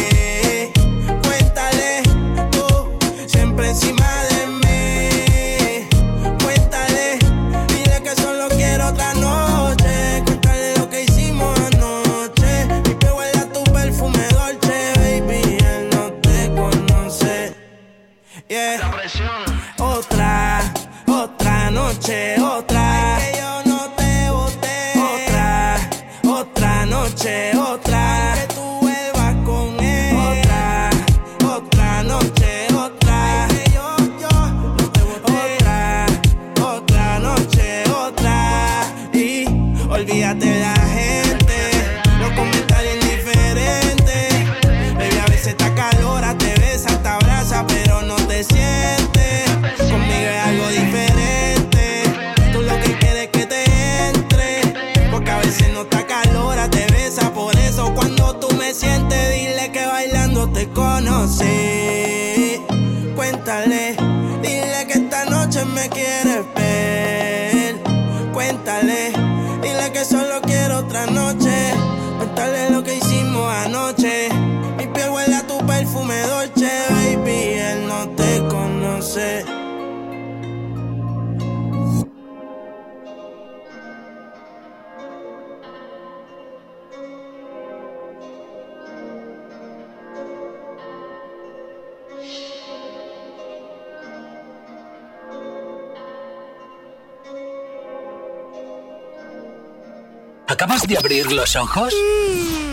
De 100.88 100.98
abrir 100.98 101.32
los 101.32 101.56
ojos? 101.56 101.94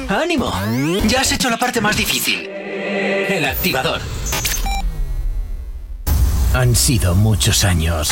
¡Ánimo! 0.08 0.52
Ya 1.06 1.20
has 1.20 1.32
hecho 1.32 1.48
la 1.48 1.56
parte 1.56 1.80
más 1.80 1.96
difícil. 1.96 2.46
El 2.48 3.44
activador. 3.44 4.00
Han 6.54 6.76
sido 6.76 7.14
muchos 7.14 7.64
años. 7.64 8.10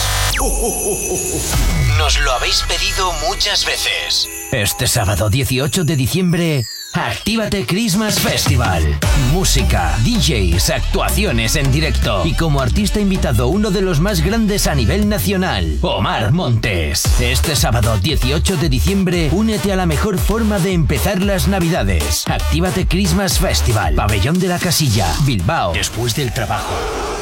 Nos 1.99 2.21
lo 2.21 2.33
habéis 2.33 2.62
pedido 2.62 3.12
muchas 3.28 3.66
veces. 3.66 4.28
Este 4.52 4.87
sábado 4.87 5.28
18 5.28 5.85
de 5.85 5.97
diciembre, 5.97 6.64
Actívate 6.93 7.67
Christmas 7.67 8.19
Festival. 8.19 8.99
Música, 9.33 9.97
DJs, 10.03 10.71
actuaciones 10.71 11.55
en 11.55 11.71
directo. 11.71 12.27
Y 12.27 12.35
como 12.35 12.61
artista 12.61 12.99
invitado, 12.99 13.47
uno 13.47 13.71
de 13.71 13.81
los 13.81 14.01
más 14.01 14.23
grandes 14.23 14.67
a 14.67 14.75
nivel 14.75 15.09
nacional, 15.09 15.79
Omar 15.83 16.33
Montes. 16.33 17.21
Este 17.21 17.55
sábado 17.55 17.97
18 17.99 18.57
de 18.57 18.69
diciembre, 18.69 19.29
únete 19.31 19.73
a 19.73 19.77
la 19.77 19.87
mejor 19.87 20.19
forma 20.19 20.59
de 20.59 20.73
empezar 20.73 21.23
las 21.23 21.47
navidades. 21.47 22.27
Actívate 22.27 22.89
Christmas 22.89 23.39
Festival. 23.39 23.95
Pabellón 23.95 24.41
de 24.41 24.49
la 24.49 24.59
Casilla, 24.59 25.07
Bilbao. 25.25 25.73
Después 25.73 26.17
del 26.17 26.33
trabajo, 26.35 26.75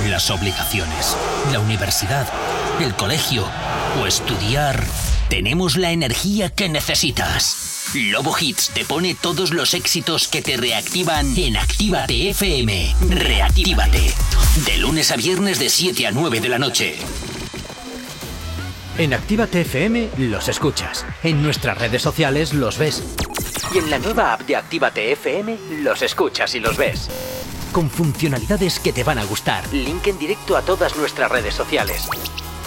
las 0.08 0.30
obligaciones, 0.30 1.14
la 1.52 1.60
universidad, 1.60 2.26
el 2.80 2.94
colegio 2.94 3.44
o 4.00 4.06
estudiar, 4.06 4.82
tenemos 5.28 5.76
la 5.76 5.92
energía 5.92 6.50
que 6.50 6.68
necesitas. 6.68 7.90
Lobo 7.94 8.34
Hits 8.38 8.70
te 8.70 8.84
pone 8.84 9.14
todos 9.14 9.52
los 9.52 9.74
éxitos 9.74 10.28
que 10.28 10.42
te 10.42 10.56
reactivan 10.56 11.36
en 11.36 11.56
Actívate 11.56 12.30
FM. 12.30 12.94
Reactívate. 13.08 14.12
De 14.66 14.76
lunes 14.78 15.10
a 15.10 15.16
viernes 15.16 15.58
de 15.58 15.68
7 15.68 16.06
a 16.06 16.12
9 16.12 16.40
de 16.40 16.48
la 16.48 16.58
noche. 16.58 16.96
En 18.96 19.14
Actívate 19.14 19.60
FM 19.62 20.10
los 20.18 20.48
escuchas. 20.48 21.06
En 21.22 21.42
nuestras 21.42 21.78
redes 21.78 22.02
sociales 22.02 22.52
los 22.52 22.78
ves. 22.78 23.02
Y 23.74 23.78
en 23.78 23.90
la 23.90 23.98
nueva 23.98 24.32
app 24.32 24.42
de 24.42 24.56
Actívate 24.56 25.12
FM 25.12 25.56
los 25.82 26.02
escuchas 26.02 26.54
y 26.54 26.60
los 26.60 26.76
ves. 26.76 27.08
Con 27.72 27.90
funcionalidades 27.90 28.80
que 28.80 28.92
te 28.92 29.04
van 29.04 29.18
a 29.18 29.24
gustar. 29.24 29.62
Link 29.72 30.06
en 30.06 30.18
directo 30.18 30.56
a 30.56 30.62
todas 30.62 30.96
nuestras 30.96 31.30
redes 31.30 31.54
sociales. 31.54 32.08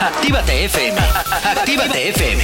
Actívate 0.00 0.64
FM. 0.64 0.98
Actívate 1.44 2.08
FM. 2.10 2.42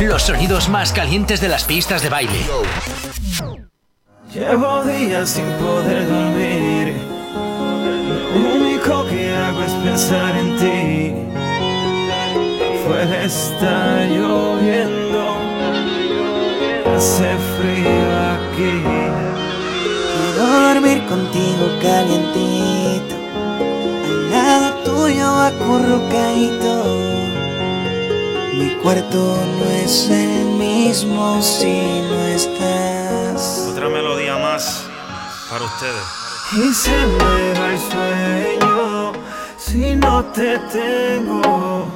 Los 0.00 0.22
sonidos 0.22 0.68
más 0.68 0.92
calientes 0.92 1.40
de 1.40 1.48
las 1.48 1.64
pistas 1.64 2.02
de 2.02 2.08
baile. 2.08 2.38
Llevo 4.32 4.82
días 4.84 5.30
sin 5.30 5.44
poder 5.52 6.08
dormir. 6.08 6.94
Lo 8.34 8.54
único 8.54 9.06
que 9.06 9.34
hago 9.34 9.62
es 9.62 9.72
pensar 9.72 10.36
en 10.36 10.56
ti. 10.56 11.14
Afuera 12.80 13.24
está 13.24 14.04
lloviendo. 14.06 15.36
Hace 16.96 17.36
frío 17.56 18.10
aquí. 18.32 18.82
Quiero 20.16 20.46
dormir 20.46 21.04
contigo 21.06 21.64
calientito, 21.82 23.11
al 23.11 23.11
lado 24.52 24.74
tuyo 24.84 25.28
acurrucadito. 25.50 26.74
Mi 28.52 28.68
cuarto 28.82 29.22
no 29.58 29.64
es 29.84 30.10
el 30.10 30.44
mismo 30.64 31.42
si 31.42 32.02
no 32.08 32.18
estás. 32.26 33.68
Otra 33.70 33.88
melodía 33.88 34.36
más 34.36 34.84
para 35.48 35.64
ustedes. 35.64 36.06
Y 36.52 36.74
se 36.74 36.90
me 36.90 37.42
va 37.58 37.66
el 37.74 37.80
sueño 37.92 39.12
si 39.56 39.96
no 39.96 40.24
te 40.36 40.58
tengo. 40.78 41.88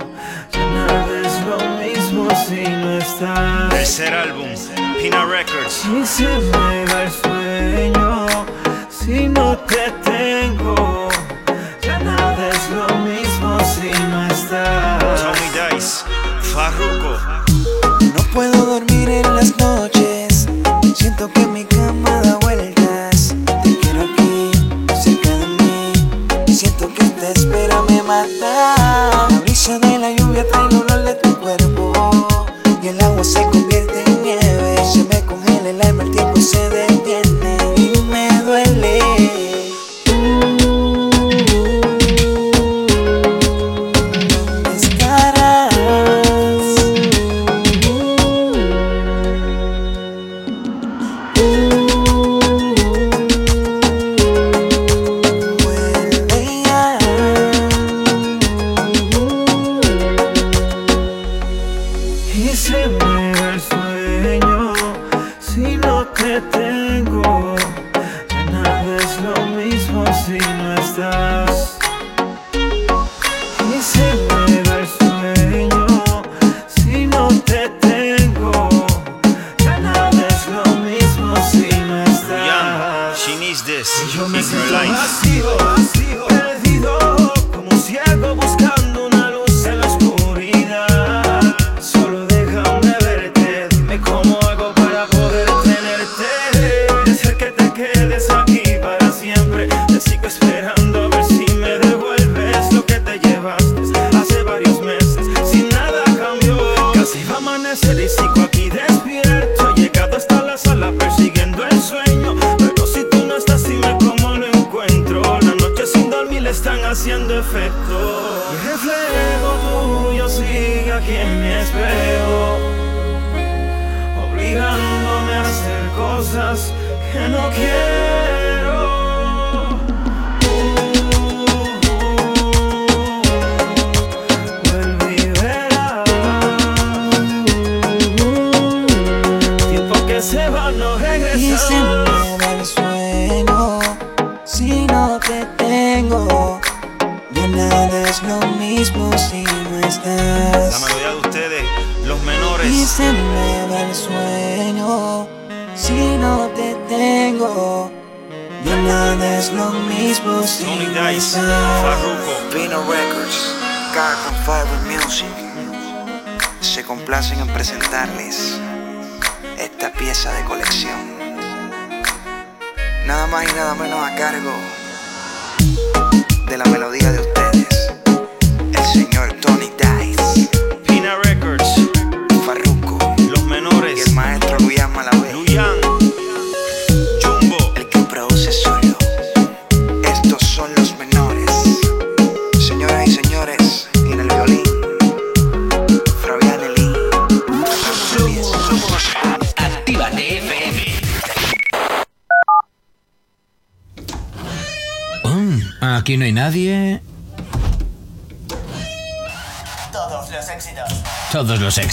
Ya 0.52 0.64
nada 0.76 1.14
es 1.26 1.34
lo 1.50 1.58
mismo 1.82 2.28
si 2.46 2.62
no 2.62 2.98
estás. 2.98 3.68
Tercer 3.68 4.14
álbum, 4.14 4.48
Pina 4.98 5.26
Records. 5.26 5.84
Y 5.84 6.06
se 6.06 6.24
me 6.24 6.84
va 6.90 7.02
el 7.02 7.10
sueño 7.22 8.26
si 8.88 9.28
no 9.28 9.58
te 9.58 9.84
tengo. 10.10 11.05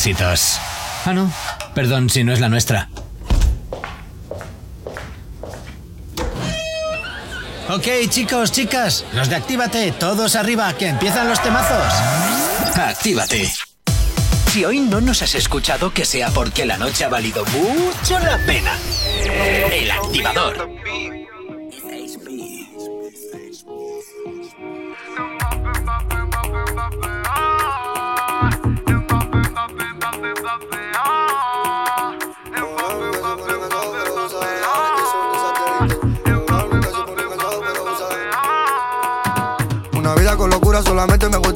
Éxitos. 0.04 0.60
Ah, 1.06 1.13
no. 1.13 1.32
Perdón 1.74 2.10
si 2.10 2.26
no 2.26 2.34
es 2.34 2.42
la 2.42 2.50
nuestra. 2.50 2.89
Ok, 7.70 7.88
chicos, 8.10 8.52
chicas, 8.52 9.06
los 9.13 9.30
de 9.30 9.38
Actívate, 9.38 9.94
todos 9.94 10.36
arriba, 10.36 10.74
que 10.74 10.89
empiezan 10.89 11.30
los 11.30 11.42
temazos. 11.42 11.94
Actívate. 12.76 13.50
Si 14.52 14.66
hoy 14.66 14.82
no 14.82 15.00
nos 15.00 15.22
has 15.22 15.36
escuchado, 15.36 15.94
que 15.94 16.04
sea 16.04 16.30
porque 16.30 16.66
la 16.66 16.78
noche 16.78 17.06
ha 17.06 17.10
valido 17.10 17.46
mucho 17.46 18.20
la 18.20 18.38
pena. 18.46 18.74
El 19.72 19.89
activador. 19.89 20.70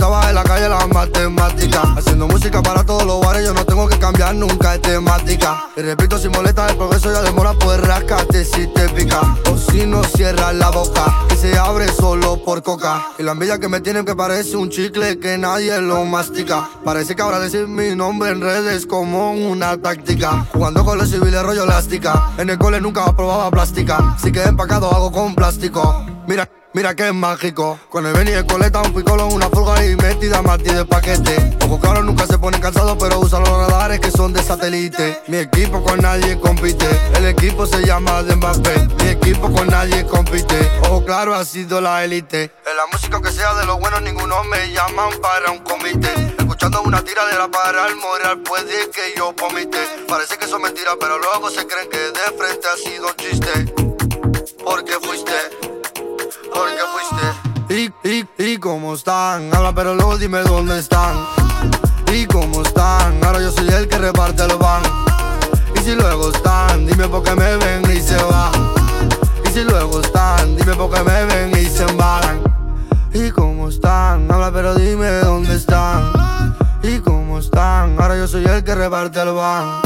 Gustaba 0.08 0.30
en 0.30 0.36
la 0.36 0.44
calle 0.44 0.70
las 0.70 0.88
matemáticas. 0.88 1.86
Haciendo 1.98 2.28
música 2.28 2.62
para 2.62 2.84
todos 2.84 3.04
los 3.04 3.20
bares, 3.22 3.46
yo 3.46 3.54
no 3.54 3.66
tengo 3.66 3.88
que 3.88 4.00
cambiar 4.00 4.36
nunca 4.36 4.72
de 4.72 4.80
temática. 4.80 5.70
Y 5.76 5.82
repito, 5.82 6.18
si 6.18 6.30
molesta 6.30 6.68
el 6.70 6.78
progreso, 6.78 7.12
ya 7.12 7.22
demora, 7.22 7.54
pues 7.54 7.80
rascate 7.82 8.46
si 8.46 8.68
te 8.68 8.90
pica. 8.90 9.22
O 9.52 9.58
si 9.58 9.86
no 9.86 10.04
cierras 10.04 10.54
la 10.56 10.70
boca, 10.70 11.26
que 11.30 11.36
se 11.36 11.58
abre 11.58 11.88
solo 11.90 12.44
por 12.44 12.64
coca. 12.64 13.08
Y 13.18 13.24
la 13.24 13.34
envidia 13.34 13.60
que 13.60 13.68
me 13.68 13.82
tienen 13.82 14.06
que 14.06 14.16
parece 14.16 14.56
un 14.56 14.70
chicle 14.70 15.20
que 15.20 15.38
nadie 15.38 15.80
lo 15.82 16.06
mastica. 16.06 16.70
Parece 16.84 17.16
que 17.16 17.22
ahora 17.22 17.40
decir 17.40 17.68
mi 17.68 17.96
nombre 17.96 18.32
en 18.32 18.42
redes 18.42 18.86
como 18.86 19.32
una 19.32 19.78
táctica. 19.78 20.48
Jugando 20.54 20.86
con 20.86 20.98
los 20.98 21.10
civiles 21.10 21.44
rollo 21.44 21.64
elástica. 21.64 22.32
En 22.38 22.50
el 22.50 22.58
cole 22.58 22.80
nunca 22.80 23.06
probaba 23.16 23.52
plástica. 23.52 24.16
Si 24.22 24.32
quedé 24.32 24.48
empacado, 24.50 24.92
hago 24.92 25.12
con 25.12 25.36
plástico. 25.36 26.06
Mira. 26.28 26.57
Mira 26.78 26.94
que 26.94 27.08
es 27.08 27.14
mágico. 27.16 27.80
Con 27.90 28.06
el 28.06 28.14
Benny 28.14 28.34
el 28.34 28.46
coleta, 28.46 28.84
un 28.84 28.94
picolo, 28.94 29.26
una 29.30 29.50
fulga 29.50 29.84
y 29.84 29.96
metida 29.96 30.44
Martí 30.44 30.70
de 30.70 30.86
paquete. 30.86 31.58
Ojo 31.66 31.80
claro, 31.80 32.04
nunca 32.04 32.28
se 32.28 32.38
ponen 32.38 32.62
cansados, 32.62 32.96
pero 33.00 33.20
usan 33.20 33.40
los 33.40 33.50
radares 33.50 34.00
que 34.00 34.12
son 34.12 34.32
de 34.32 34.44
satélite. 34.44 35.24
Mi 35.26 35.38
equipo 35.38 35.82
con 35.84 35.98
nadie 36.02 36.40
compite. 36.40 36.88
El 37.16 37.26
equipo 37.26 37.66
se 37.66 37.84
llama 37.84 38.22
de 38.22 38.36
Mbappé. 38.36 38.90
Mi 39.02 39.10
equipo 39.10 39.52
con 39.52 39.66
nadie 39.70 40.06
compite. 40.06 40.72
Ojo 40.84 41.04
claro, 41.04 41.34
ha 41.34 41.44
sido 41.46 41.82
la 41.82 42.04
élite. 42.04 42.44
En 42.44 42.78
la 42.78 42.86
música 42.92 43.20
que 43.24 43.32
sea 43.32 43.56
de 43.56 43.66
los 43.66 43.80
buenos, 43.80 44.04
ninguno 44.04 44.44
me 44.44 44.72
llaman 44.72 45.10
para 45.20 45.50
un 45.50 45.64
comité. 45.64 46.14
Escuchando 46.38 46.84
una 46.84 47.04
tiradera 47.04 47.48
para 47.48 47.88
el 47.88 47.96
moral, 47.96 48.44
puede 48.44 48.88
que 48.92 49.16
yo 49.18 49.34
vomite. 49.34 49.80
Parece 50.08 50.38
que 50.38 50.46
eso 50.46 50.58
es 50.58 50.62
mentira, 50.62 50.92
pero 51.00 51.18
luego 51.18 51.50
se 51.50 51.66
creen 51.66 51.90
que 51.90 51.98
de 51.98 52.38
frente 52.38 52.68
ha 52.72 52.78
sido 52.78 53.08
un 53.08 53.16
chiste. 53.16 53.74
Porque 54.64 54.94
fuiste 55.02 55.34
porque 56.54 56.78
fuiste. 56.94 57.48
Y, 57.70 58.10
y, 58.10 58.28
y 58.38 58.58
cómo 58.58 58.94
están, 58.94 59.54
habla 59.54 59.74
pero 59.74 59.96
luego 59.96 60.18
dime 60.18 60.40
dónde 60.40 60.80
están. 60.80 61.16
Y 62.14 62.26
cómo 62.26 62.62
están, 62.62 63.24
ahora 63.24 63.42
yo 63.42 63.52
soy 63.52 63.68
el 63.70 63.88
que 63.88 63.98
reparte 63.98 64.44
el 64.44 64.56
van. 64.58 64.82
Y 65.76 65.80
si 65.80 65.96
luego 65.96 66.32
están, 66.32 66.86
dime 66.86 67.08
por 67.08 67.24
qué 67.24 67.36
me 67.36 67.58
ven 67.58 67.84
y 67.92 68.00
se 68.00 68.16
van. 68.24 68.52
Y 69.46 69.50
si 69.50 69.64
luego 69.64 70.00
están, 70.00 70.56
dime 70.56 70.76
por 70.76 70.94
qué 70.94 71.04
me 71.04 71.26
ven 71.26 71.52
y 71.58 71.66
se 71.66 71.86
van. 71.94 72.42
Y 73.14 73.32
cómo 73.32 73.70
están, 73.70 74.32
habla 74.32 74.52
pero 74.52 74.76
dime 74.76 75.10
dónde 75.20 75.56
están. 75.56 76.12
Y 76.84 77.00
cómo 77.00 77.40
están, 77.40 78.00
ahora 78.00 78.16
yo 78.16 78.28
soy 78.28 78.46
el 78.46 78.64
que 78.64 78.76
reparte 78.76 79.22
el 79.22 79.34
van. 79.34 79.82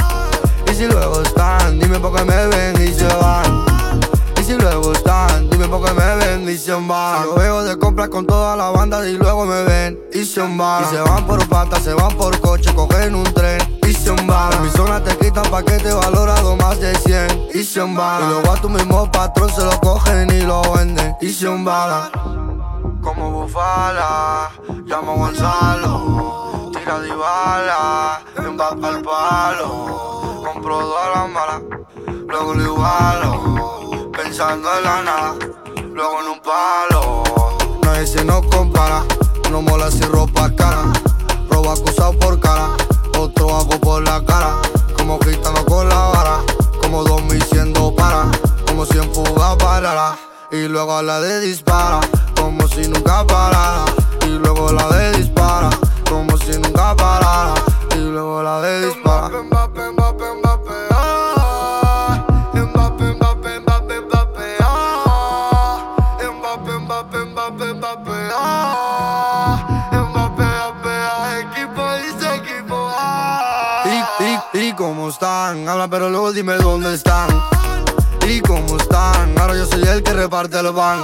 Y 0.71 0.75
si 0.75 0.86
luego 0.86 1.21
están, 1.21 1.80
dime 1.80 1.99
por 1.99 2.15
qué 2.15 2.23
me 2.23 2.47
ven 2.47 2.88
y 2.88 2.93
se 2.93 3.08
van. 3.08 3.70
Y 4.41 4.43
si 4.43 4.54
luego 4.56 4.91
están, 4.91 5.51
dime 5.51 5.67
por 5.67 5.86
qué 5.86 5.93
me 5.93 6.15
ven 6.15 6.49
y 6.49 6.58
se 6.58 6.73
van. 6.73 7.25
Yo 7.25 7.36
veo 7.36 7.62
de 7.62 7.77
compras 7.77 8.10
con 8.10 8.25
toda 8.25 8.56
la 8.56 8.71
banda 8.71 9.08
y 9.08 9.15
luego 9.15 9.45
me 9.45 9.62
ven 9.65 9.99
y 10.12 10.25
se 10.25 10.41
van. 10.41 10.84
Y 10.84 10.88
se 10.88 10.99
van 10.99 11.27
por 11.27 11.47
pata, 11.47 11.80
se 11.80 11.93
van 11.93 12.17
por 12.17 12.41
coche, 12.41 12.73
cogen 12.73 13.13
un 13.13 13.32
tren 13.36 13.60
y 13.88 13.93
se 13.93 14.10
van. 14.10 14.51
En 14.54 14.63
mi 14.63 14.69
zona 14.71 15.04
te 15.04 15.15
quitan 15.17 15.43
paquete 15.51 15.93
valorado 15.93 16.56
más 16.56 16.80
de 16.80 16.95
100 16.95 17.49
y 17.54 17.63
se 17.63 17.82
van. 17.82 18.23
Y 18.23 18.30
luego 18.30 18.51
a 18.51 18.56
tu 18.60 18.67
mismo 18.67 19.12
patrón 19.12 19.51
se 19.51 19.63
lo 19.63 19.80
cogen 19.80 20.32
y 20.32 20.41
lo 20.41 20.63
venden 20.73 21.15
y 21.21 21.30
se 21.30 21.47
van. 21.47 22.10
Como 23.04 23.43
bufala, 23.43 24.49
llamo 24.86 25.12
a 25.12 25.15
Gonzalo. 25.17 26.71
Tira 26.71 26.84
Cadibala, 26.84 28.21
empapa 28.38 28.88
al 28.88 29.01
palo. 29.04 30.41
Compro 30.43 30.80
dos 30.80 30.97
a 30.97 31.19
la 31.19 31.27
mala, 31.27 31.62
luego 32.27 32.54
lo 32.56 32.63
igualo. 32.63 33.81
Pensando 34.32 34.70
en 34.78 34.84
la 34.86 35.02
nada, 35.02 35.36
luego 35.94 36.22
en 36.22 36.28
un 36.30 36.39
palo. 36.39 37.22
Nadie 37.84 38.08
se 38.08 38.24
nos 38.24 38.46
compara, 38.46 39.04
no 39.52 39.62
mola 39.62 39.91
sin 39.91 40.10
ropa 40.10 40.50
cara. 40.56 40.86
Robo 41.50 41.70
acusado 41.70 42.17
por 42.17 42.39
cara, 42.39 42.70
otro 43.20 43.54
hago 43.54 43.78
por 43.82 44.02
la 44.02 44.24
cara. 44.24 44.56
Como 44.98 45.20
gitano 45.20 45.65
con 45.65 45.89
la 45.89 45.98
vara, 45.98 46.38
como 46.82 47.04
dos 47.04 47.22
mil 47.24 47.44
siendo 47.44 47.94
para. 47.94 48.32
Como 48.65 48.86
si 48.86 49.00
en 49.00 49.13
fuga 49.13 49.58
parara, 49.58 50.17
y 50.50 50.65
luego 50.65 51.02
la 51.02 51.20
de 51.20 51.41
dispara. 51.41 52.00
Como 52.34 52.70
si 52.70 52.88
nunca 52.88 53.28
parara, 53.28 53.84
y 54.26 54.30
luego 54.30 54.72
la 54.72 54.88
de 54.96 55.12
dispara. 55.12 55.70
Como 56.10 56.38
si 56.38 56.58
nunca 56.58 56.96
parara, 56.96 57.54
y 57.94 57.98
luego 57.98 58.41
la 58.41 58.62
de 58.62 58.86
dispara. 58.86 59.30
Pero 75.89 76.10
luego 76.10 76.32
dime 76.32 76.56
dónde 76.56 76.94
están. 76.94 77.30
Y 78.28 78.39
cómo 78.41 78.78
están, 78.78 79.38
ahora 79.38 79.56
yo 79.56 79.65
soy 79.65 79.84
el 79.84 80.04
que 80.04 80.13
reparte 80.13 80.60
el 80.60 80.74
pan. 80.74 81.00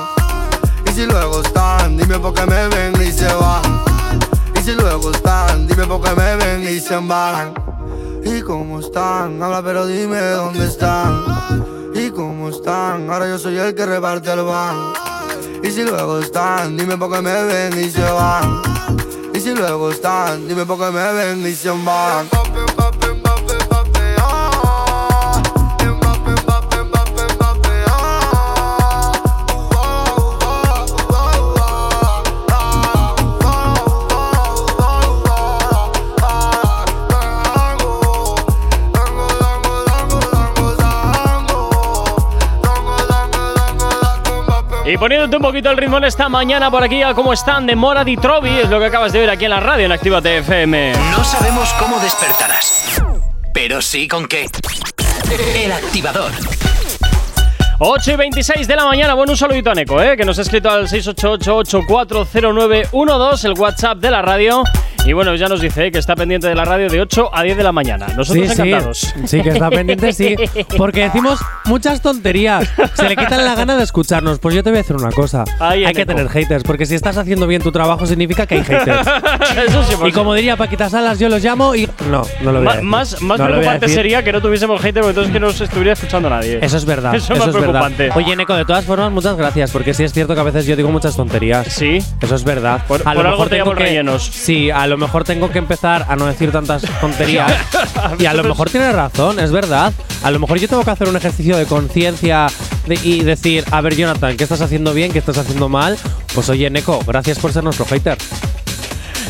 Y 0.86 0.92
si 0.92 1.06
luego 1.06 1.42
están, 1.42 1.98
dime 1.98 2.20
por 2.20 2.34
qué 2.34 2.46
me 2.46 2.68
ven 2.68 2.94
y 3.02 3.12
se 3.12 3.28
van. 3.34 3.84
Y 4.56 4.63
si 4.63 4.74
luego 4.74 5.12
están, 5.12 5.68
dime 5.68 5.86
por 5.88 6.02
qué 6.02 6.13
me 6.16 6.36
ven 6.36 6.63
y 6.63 6.80
se 6.80 6.96
embalan. 6.96 7.54
Y 8.24 8.42
cómo 8.42 8.80
están, 8.80 9.42
habla 9.42 9.62
pero 9.63 9.88
dime 9.88 10.20
dónde 10.22 10.66
están. 10.66 11.24
Y 11.96 12.12
cómo 12.12 12.50
están, 12.50 13.10
ahora 13.10 13.28
yo 13.28 13.40
soy 13.40 13.58
el 13.58 13.74
que 13.74 13.86
reparte 13.86 14.32
el 14.32 14.46
pan. 14.46 14.94
Y 15.63 15.72
si 15.72 15.84
luego 15.84 16.20
están, 16.20 16.78
dime 16.78 16.98
por 16.98 17.12
qué 17.12 17.22
me 17.22 17.44
ven 17.44 17.84
y 17.84 17.90
se 17.90 18.04
van. 18.04 18.62
Y 19.34 19.40
si 19.40 19.56
luego 19.56 19.92
están, 19.92 20.48
dime 20.48 20.66
por 20.66 20.78
qué 20.78 20.92
me 20.92 21.13
ven 21.13 21.48
y 21.48 21.54
se 21.54 21.70
embalan. 21.70 22.28
Y 44.88 44.97
poniéndote 44.97 45.36
un 45.36 45.41
poquito 45.41 45.69
el 45.69 45.76
ritmo 45.76 45.97
en 45.97 46.06
esta 46.06 46.30
mañana 46.30 46.71
por 46.71 46.82
aquí 46.82 47.04
a 47.04 47.13
cómo 47.13 47.34
están 47.34 47.67
de 47.67 47.76
Mora 47.76 48.06
di 48.06 48.15
Trovi, 48.15 48.60
es 48.60 48.69
lo 48.69 48.80
que 48.80 48.86
acabas 48.86 49.12
de 49.12 49.19
ver 49.19 49.30
aquí 49.30 49.43
en 49.43 49.52
la 49.52 49.60
radio 49.60 49.86
en 49.86 49.91
Actívate 49.91 50.38
FM. 50.38 50.93
No 51.12 51.26
sabemos 51.26 51.73
cómo 51.73 52.00
despertarás, 52.00 53.04
pero 53.54 53.82
sí 53.82 54.08
con 54.08 54.30
qué. 54.30 54.45
El 55.56 55.73
activador. 55.73 56.32
8 57.80 58.12
y 58.12 58.15
26 58.15 58.65
de 58.65 58.76
la 58.78 58.86
mañana. 58.86 59.13
Bueno, 59.13 59.34
un 59.34 59.38
saludito 59.38 59.71
a 59.71 59.76
Neko, 59.76 60.02
¿eh? 60.02 60.15
que 60.15 60.23
nos 60.23 60.39
ha 60.39 60.43
escrito 60.43 60.69
al 60.69 60.88
688-840912, 60.88 63.43
el 63.43 63.60
WhatsApp 63.60 63.97
de 63.97 64.10
la 64.10 64.21
radio. 64.21 64.63
Y 65.08 65.13
bueno, 65.13 65.34
ya 65.36 65.48
nos 65.48 65.62
dice 65.62 65.86
¿eh? 65.86 65.91
que 65.93 66.00
está 66.00 66.17
pendiente 66.17 66.50
de 66.50 66.56
la 66.56 66.65
radio 66.65 66.89
de 66.89 67.00
8 67.00 67.30
a 67.34 67.41
10 67.41 67.56
de 67.56 67.63
la 67.63 67.72
mañana. 67.72 68.08
Nosotros 68.17 68.46
sí, 68.46 68.52
encantados. 68.52 68.98
Sí, 68.98 69.13
sí, 69.26 69.41
que 69.41 69.52
está 69.52 69.70
pendiente, 69.70 70.12
sí. 70.12 70.36
Porque 70.78 71.04
decimos 71.04 71.39
muchas 71.63 72.02
tonterías. 72.02 72.67
Se 72.93 73.08
le 73.08 73.15
quitan 73.15 73.46
la 73.46 73.56
gana 73.56 73.78
de 73.78 73.84
escucharnos. 73.84 74.39
Pues 74.39 74.54
yo 74.54 74.63
te 74.63 74.70
voy 74.70 74.80
a 74.80 74.82
decir 74.82 74.98
una 74.98 75.12
cosa. 75.12 75.46
Ahí, 75.62 75.86
hay 75.86 75.93
que 75.93 76.02
Eneco. 76.02 76.17
tener 76.17 76.30
haters, 76.30 76.63
porque 76.65 76.86
si 76.86 76.96
estás 76.96 77.15
haciendo 77.15 77.48
bien 77.48 77.62
tu 77.62 77.72
trabajo 77.72 78.06
significa 78.06 78.46
que 78.46 78.56
hay 78.56 78.65
haters. 78.65 79.08
Eso 79.70 79.84
sí, 79.84 79.96
por 79.96 80.10
y 80.10 80.12
como 80.12 80.34
diría 80.34 80.58
Paquita 80.58 80.89
Salas, 80.89 81.20
yo 81.20 81.30
los 81.30 81.41
llamo 81.41 81.74
y. 81.74 81.88
No, 82.12 82.24
no 82.41 82.52
lo 82.52 82.60
voy 82.60 82.67
a 82.67 82.72
decir. 82.72 82.84
más 82.89 83.22
más 83.22 83.39
No 83.39 83.48
lo 83.48 83.54
a 83.56 83.58
preocupante 83.60 83.88
sería 83.88 84.26
que 84.26 84.34
no 84.34 84.41
tuviésemos 84.41 84.82
hater, 84.82 85.04
porque 85.04 85.12
entonces 85.12 85.32
que 85.32 85.39
no 85.39 85.48
nos 85.48 85.62
estuviera 85.62 85.93
escuchando 85.93 86.30
nadie. 86.30 86.60
Eso 86.62 86.76
es 86.76 86.84
verdad. 86.84 87.15
Eso 87.15 87.32
es 87.32 87.39
más 87.39 87.54
verdad. 87.54 87.62
preocupante. 87.62 88.10
Oye, 88.13 88.36
Neko, 88.36 88.56
de 88.56 88.65
todas 88.65 88.84
formas, 88.84 89.10
muchas 89.13 89.38
gracias, 89.38 89.72
porque 89.72 89.93
sí 89.93 90.04
es 90.04 90.12
cierto 90.12 90.36
que 90.36 90.41
a 90.41 90.43
veces 90.43 90.65
yo 90.65 90.76
digo 90.76 90.91
muchas 90.91 91.15
tonterías. 91.15 91.65
Sí. 91.67 92.00
Eso 92.20 92.36
es 92.36 92.43
verdad. 92.43 92.82
Por- 92.89 93.04
por 93.04 93.26
algo 93.26 93.46
te 93.46 93.52
tengo 93.52 93.65
llamo 93.67 93.78
que, 93.78 93.84
rellenos. 93.86 94.26
Sí, 94.26 94.70
a 94.70 94.86
lo 94.86 94.96
mejor 94.97 95.23
tengo 95.23 95.49
que 95.49 95.57
empezar 95.60 96.05
a 96.10 96.15
no 96.15 96.25
decir 96.25 96.51
tantas 96.51 96.81
tonterías. 97.01 97.51
y 98.19 98.25
a 98.25 98.33
lo 98.33 98.43
mejor 98.43 98.69
tienes 98.69 98.93
razón, 98.93 99.39
es 99.39 99.51
verdad. 99.51 99.93
A 100.23 100.31
lo 100.31 100.39
mejor 100.39 100.57
yo 100.60 100.67
tengo 100.67 100.83
que 100.83 100.91
hacer 100.91 101.07
un 101.07 101.15
ejercicio 101.15 101.57
de 101.57 101.65
conciencia 101.65 102.47
de- 102.88 102.99
y 103.03 103.21
decir, 103.23 103.63
a 103.71 103.81
ver, 103.81 103.95
Jonathan, 103.95 104.36
¿qué 104.38 104.43
estás 104.43 104.62
haciendo 104.62 104.93
bien? 104.93 105.12
¿Qué 105.12 105.19
estás 105.19 105.38
haciendo 105.38 105.69
mal? 105.69 105.97
Pues 106.33 106.49
oye, 106.49 106.69
Neko, 106.69 106.99
gracias 107.05 107.39
por 107.39 107.51
ser 107.53 107.63
nuestro 107.63 107.86
hater. 107.86 108.17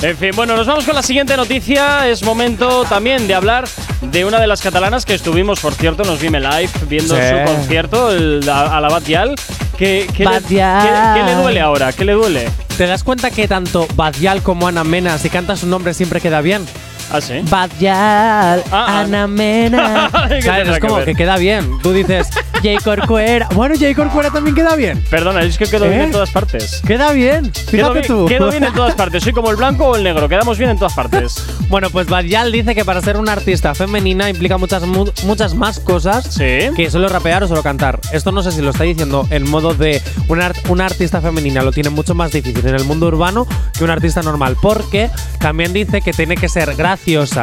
En 0.01 0.15
fin, 0.15 0.29
bueno, 0.35 0.55
nos 0.55 0.67
vamos 0.67 0.85
con 0.85 0.93
la 0.93 1.01
siguiente 1.01 1.35
noticia. 1.35 2.07
Es 2.07 2.23
momento 2.23 2.85
también 2.85 3.27
de 3.27 3.33
hablar 3.33 3.67
de 4.01 4.25
una 4.25 4.39
de 4.39 4.45
las 4.47 4.61
catalanas 4.61 5.05
que 5.05 5.15
estuvimos, 5.15 5.59
por 5.59 5.73
cierto, 5.73 6.03
nos 6.03 6.19
vime 6.21 6.39
live 6.39 6.69
viendo 6.87 7.15
Sí. 7.15 7.21
su 7.29 7.51
concierto 7.51 8.11
el- 8.11 8.47
a, 8.47 8.77
a 8.77 8.81
la 8.81 8.89
Batial. 8.89 9.35
¿Qué, 9.77 10.07
qué, 10.15 10.23
le, 10.25 10.29
Batial. 10.29 10.81
qué- 11.15 11.19
qué 11.19 11.25
le 11.25 11.35
duele 11.35 11.59
ahora? 11.61 11.91
¿Qué 11.93 12.05
le 12.05 12.13
duele? 12.13 12.47
¿Te 12.77 12.85
das 12.85 13.03
cuenta 13.03 13.31
que 13.31 13.47
tanto 13.47 13.87
Badial 13.95 14.43
como 14.43 14.67
Ana 14.67 14.83
Mena, 14.83 15.17
si 15.17 15.29
cantas 15.29 15.59
su 15.59 15.67
nombre 15.67 15.93
siempre 15.95 16.21
queda 16.21 16.41
bien? 16.41 16.63
¿Ah, 17.11 17.21
sí? 17.21 17.35
Badial, 17.49 18.63
Ah, 18.71 18.99
Ana 19.01 19.27
Mena. 19.27 20.09
¿Qué 20.29 20.41
¿Sabes? 20.41 20.67
Es 20.67 20.79
que 20.79 20.87
como 20.87 21.03
que 21.05 21.15
queda 21.15 21.37
bien. 21.37 21.79
Tú 21.81 21.93
dices, 21.93 22.27
Jay 22.63 22.77
Corcuera. 22.77 23.47
Bueno, 23.53 23.75
Jay 23.79 23.93
Corcuera 23.95 24.29
también 24.29 24.55
queda 24.55 24.75
bien. 24.75 25.01
Perdona, 25.09 25.41
es 25.43 25.57
que 25.57 25.65
quedo 25.67 25.87
bien 25.87 26.01
¿Eh? 26.01 26.03
en 26.05 26.11
todas 26.11 26.31
partes. 26.31 26.81
Queda 26.85 27.11
bien. 27.13 27.51
Quedo 27.51 27.65
Fíjate 27.69 27.93
bien, 27.93 28.07
tú. 28.07 28.25
quedo 28.27 28.49
bien 28.49 28.63
en 28.65 28.73
todas 28.73 28.95
partes. 28.95 29.23
Soy 29.23 29.31
como 29.31 29.49
el 29.51 29.55
blanco 29.55 29.85
o 29.87 29.95
el 29.95 30.03
negro. 30.03 30.27
Quedamos 30.27 30.57
bien 30.57 30.71
en 30.71 30.77
todas 30.77 30.93
partes. 30.93 31.35
Bueno, 31.67 31.89
pues 31.89 32.07
Badial 32.07 32.49
dice 32.53 32.73
que 32.75 32.85
para 32.85 33.01
ser 33.01 33.17
una 33.17 33.33
artista 33.33 33.75
femenina 33.75 34.29
implica 34.29 34.57
muchas, 34.57 34.83
mu- 34.83 35.11
muchas 35.25 35.53
más 35.53 35.81
cosas 35.81 36.23
Sí. 36.33 36.59
que 36.77 36.89
solo 36.89 37.09
rapear 37.09 37.43
o 37.43 37.47
solo 37.49 37.61
cantar. 37.61 37.99
Esto 38.13 38.31
no 38.31 38.41
sé 38.41 38.53
si 38.53 38.61
lo 38.61 38.69
está 38.69 38.85
diciendo 38.85 39.27
en 39.31 39.43
modo 39.49 39.73
de 39.73 40.01
una, 40.29 40.45
art- 40.45 40.65
una 40.69 40.85
artista 40.85 41.19
femenina 41.19 41.63
lo 41.63 41.73
tiene 41.73 41.89
mucho 41.89 42.15
más 42.15 42.31
difícil 42.31 42.65
en 42.65 42.73
el 42.75 42.85
mundo 42.85 43.07
urbano 43.07 43.45
que 43.77 43.83
una 43.83 43.91
artista 43.91 44.21
normal. 44.21 44.55
Porque 44.61 45.09
también 45.41 45.73
dice 45.73 46.01
que 46.01 46.13
tiene 46.13 46.37
que 46.37 46.47
ser 46.47 46.73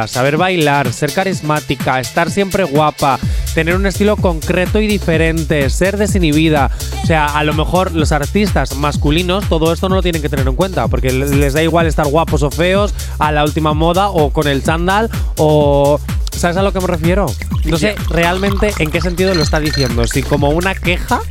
saber 0.07 0.37
bailar, 0.37 0.91
ser 0.93 1.11
carismática, 1.11 1.99
estar 1.99 2.29
siempre 2.29 2.63
guapa, 2.63 3.19
tener 3.53 3.75
un 3.75 3.85
estilo 3.85 4.15
concreto 4.17 4.79
y 4.79 4.87
diferente, 4.87 5.69
ser 5.69 5.97
desinhibida. 5.97 6.69
O 7.03 7.05
sea, 7.05 7.25
a 7.25 7.43
lo 7.43 7.53
mejor 7.53 7.91
los 7.93 8.11
artistas 8.11 8.75
masculinos 8.75 9.47
todo 9.49 9.71
esto 9.73 9.89
no 9.89 9.95
lo 9.95 10.01
tienen 10.01 10.21
que 10.21 10.29
tener 10.29 10.47
en 10.47 10.55
cuenta 10.55 10.87
porque 10.87 11.11
le- 11.11 11.27
les 11.35 11.53
da 11.53 11.61
igual 11.63 11.87
estar 11.87 12.07
guapos 12.07 12.43
o 12.43 12.51
feos, 12.51 12.93
a 13.19 13.31
la 13.31 13.43
última 13.43 13.73
moda 13.73 14.09
o 14.09 14.29
con 14.31 14.47
el 14.47 14.63
chándal 14.63 15.09
o 15.37 15.99
¿Sabes 16.35 16.57
a 16.57 16.63
lo 16.63 16.71
que 16.73 16.79
me 16.79 16.87
refiero? 16.87 17.25
No 17.65 17.77
sé 17.77 17.95
realmente 18.09 18.73
en 18.79 18.91
qué 18.91 19.01
sentido 19.01 19.33
lo 19.33 19.41
está 19.41 19.59
diciendo. 19.59 20.05
Si 20.05 20.21
como 20.21 20.49
una 20.49 20.75
queja 20.75 21.21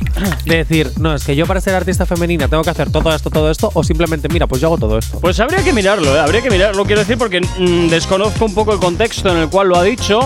de 0.44 0.56
decir, 0.56 0.90
no, 0.98 1.14
es 1.14 1.24
que 1.24 1.36
yo 1.36 1.46
para 1.46 1.60
ser 1.60 1.74
artista 1.74 2.06
femenina 2.06 2.48
tengo 2.48 2.62
que 2.62 2.70
hacer 2.70 2.90
todo 2.90 3.14
esto, 3.14 3.30
todo 3.30 3.50
esto, 3.50 3.70
o 3.74 3.84
simplemente, 3.84 4.28
mira, 4.28 4.46
pues 4.46 4.60
yo 4.60 4.68
hago 4.68 4.78
todo 4.78 4.98
esto. 4.98 5.20
Pues 5.20 5.38
habría 5.40 5.62
que 5.62 5.72
mirarlo, 5.72 6.14
¿eh? 6.16 6.20
habría 6.20 6.42
que 6.42 6.50
mirarlo, 6.50 6.84
quiero 6.84 7.00
decir, 7.00 7.18
porque 7.18 7.40
mm, 7.40 7.88
desconozco 7.88 8.44
un 8.44 8.54
poco 8.54 8.72
el 8.72 8.80
contexto 8.80 9.30
en 9.30 9.38
el 9.38 9.48
cual 9.48 9.68
lo 9.68 9.76
ha 9.76 9.82
dicho. 9.82 10.20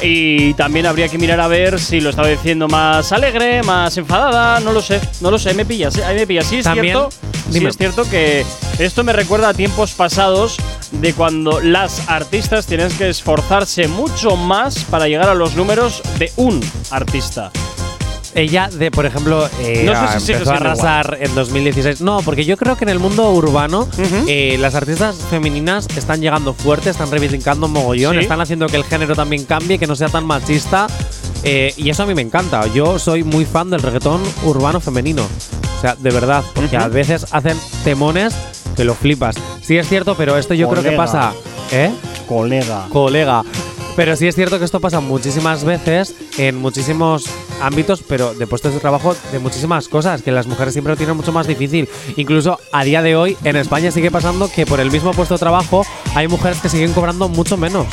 Y 0.00 0.54
también 0.54 0.86
habría 0.86 1.08
que 1.08 1.18
mirar 1.18 1.40
a 1.40 1.48
ver 1.48 1.80
si 1.80 2.00
lo 2.00 2.10
estaba 2.10 2.28
diciendo 2.28 2.68
más 2.68 3.10
alegre, 3.10 3.64
más 3.64 3.96
enfadada, 3.96 4.60
no 4.60 4.72
lo 4.72 4.80
sé, 4.80 5.00
no 5.20 5.30
lo 5.30 5.38
sé, 5.40 5.54
me 5.54 5.64
pillas, 5.64 5.96
¿eh? 5.96 6.04
ahí 6.04 6.14
me 6.16 6.26
pillas. 6.26 6.46
Sí 6.46 6.58
es 6.58 6.64
También, 6.64 6.96
cierto, 6.96 7.10
sí 7.50 7.64
es 7.66 7.76
cierto 7.76 8.08
que 8.08 8.44
esto 8.78 9.04
me 9.04 9.12
recuerda 9.12 9.50
a 9.50 9.54
tiempos 9.54 9.92
pasados 9.92 10.56
de 10.92 11.12
cuando 11.14 11.60
las 11.60 12.08
artistas 12.08 12.66
tienen 12.66 12.90
que 12.92 13.08
esforzarse 13.08 13.88
mucho 13.88 14.36
más 14.36 14.84
para 14.84 15.08
llegar 15.08 15.28
a 15.28 15.34
los 15.34 15.54
números 15.56 16.02
de 16.18 16.32
un 16.36 16.60
artista. 16.90 17.50
Ella, 18.34 18.68
de, 18.72 18.90
por 18.90 19.04
ejemplo, 19.06 19.48
eh, 19.60 19.82
No 19.84 19.94
sé 20.06 20.12
si 20.14 20.26
sigue 20.26 20.32
empezó 20.34 20.52
a 20.52 20.56
arrasar 20.56 21.18
en 21.20 21.34
2016. 21.34 22.02
No, 22.02 22.20
porque 22.22 22.44
yo 22.44 22.56
creo 22.56 22.76
que 22.76 22.84
en 22.84 22.90
el 22.90 22.98
mundo 23.00 23.28
urbano 23.32 23.88
eh, 24.28 24.56
las 24.60 24.74
artistas 24.74 25.16
femeninas 25.30 25.88
están 25.96 26.20
llegando 26.20 26.52
fuerte, 26.54 26.90
están 26.90 27.10
reivindicando 27.10 27.66
mogollón, 27.68 28.14
Sí. 28.14 28.20
están 28.20 28.40
haciendo 28.40 28.66
que 28.68 28.76
el 28.76 28.84
género 28.84 29.16
también 29.16 29.44
cambie, 29.44 29.78
que 29.78 29.86
no 29.86 29.96
sea 29.96 30.08
tan 30.08 30.24
machista. 30.26 30.86
Eh, 31.42 31.72
y 31.76 31.90
eso 31.90 32.02
a 32.02 32.06
mí 32.06 32.14
me 32.14 32.22
encanta. 32.22 32.66
Yo 32.68 32.98
soy 32.98 33.24
muy 33.24 33.44
fan 33.44 33.70
del 33.70 33.82
reggaetón 33.82 34.22
urbano 34.44 34.80
femenino. 34.80 35.26
O 35.76 35.80
sea, 35.80 35.94
de 35.94 36.10
verdad, 36.10 36.42
porque 36.54 36.76
a 36.76 36.88
veces 36.88 37.26
hacen 37.30 37.56
temones 37.84 38.34
que 38.76 38.84
lo 38.84 38.94
flipas. 38.94 39.36
Sí 39.62 39.76
es 39.78 39.88
cierto, 39.88 40.16
pero 40.16 40.36
esto 40.36 40.54
yo 40.54 40.68
creo 40.68 40.82
que 40.82 40.92
pasa. 40.92 41.32
¿Eh? 41.70 41.92
Colega. 42.26 42.86
colega. 42.90 43.44
Pero 43.98 44.14
sí 44.14 44.28
es 44.28 44.36
cierto 44.36 44.58
que 44.58 44.64
esto 44.64 44.78
pasa 44.78 45.00
muchísimas 45.00 45.64
veces 45.64 46.14
en 46.38 46.56
muchísimos 46.56 47.24
ámbitos, 47.60 48.02
pero 48.06 48.32
de 48.32 48.46
puestos 48.46 48.72
de 48.72 48.78
trabajo 48.78 49.16
de 49.32 49.40
muchísimas 49.40 49.88
cosas, 49.88 50.22
que 50.22 50.30
las 50.30 50.46
mujeres 50.46 50.72
siempre 50.72 50.92
lo 50.92 50.96
tienen 50.96 51.16
mucho 51.16 51.32
más 51.32 51.48
difícil. 51.48 51.88
Incluso 52.16 52.60
a 52.72 52.84
día 52.84 53.02
de 53.02 53.16
hoy 53.16 53.36
en 53.42 53.56
España 53.56 53.90
sigue 53.90 54.12
pasando 54.12 54.48
que 54.48 54.66
por 54.66 54.78
el 54.78 54.92
mismo 54.92 55.10
puesto 55.10 55.34
de 55.34 55.40
trabajo 55.40 55.84
hay 56.14 56.28
mujeres 56.28 56.60
que 56.60 56.68
siguen 56.68 56.92
cobrando 56.92 57.28
mucho 57.28 57.56
menos. 57.56 57.86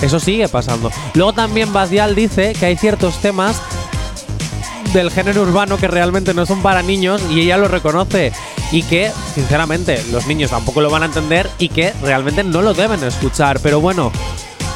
Eso 0.00 0.20
sigue 0.20 0.48
pasando. 0.48 0.90
Luego 1.14 1.32
también 1.32 1.72
Badial 1.72 2.14
dice 2.14 2.52
que 2.54 2.66
hay 2.66 2.76
ciertos 2.76 3.18
temas 3.18 3.60
del 4.92 5.10
género 5.10 5.42
urbano 5.42 5.76
que 5.76 5.88
realmente 5.88 6.34
no 6.34 6.46
son 6.46 6.62
para 6.62 6.82
niños 6.82 7.22
y 7.30 7.40
ella 7.40 7.56
lo 7.56 7.68
reconoce 7.68 8.32
y 8.72 8.82
que 8.82 9.10
sinceramente 9.34 10.02
los 10.10 10.26
niños 10.26 10.50
tampoco 10.50 10.80
lo 10.80 10.90
van 10.90 11.02
a 11.02 11.06
entender 11.06 11.48
y 11.58 11.68
que 11.68 11.92
realmente 12.02 12.44
no 12.44 12.62
lo 12.62 12.74
deben 12.74 13.02
escuchar. 13.04 13.60
Pero 13.60 13.80
bueno, 13.80 14.12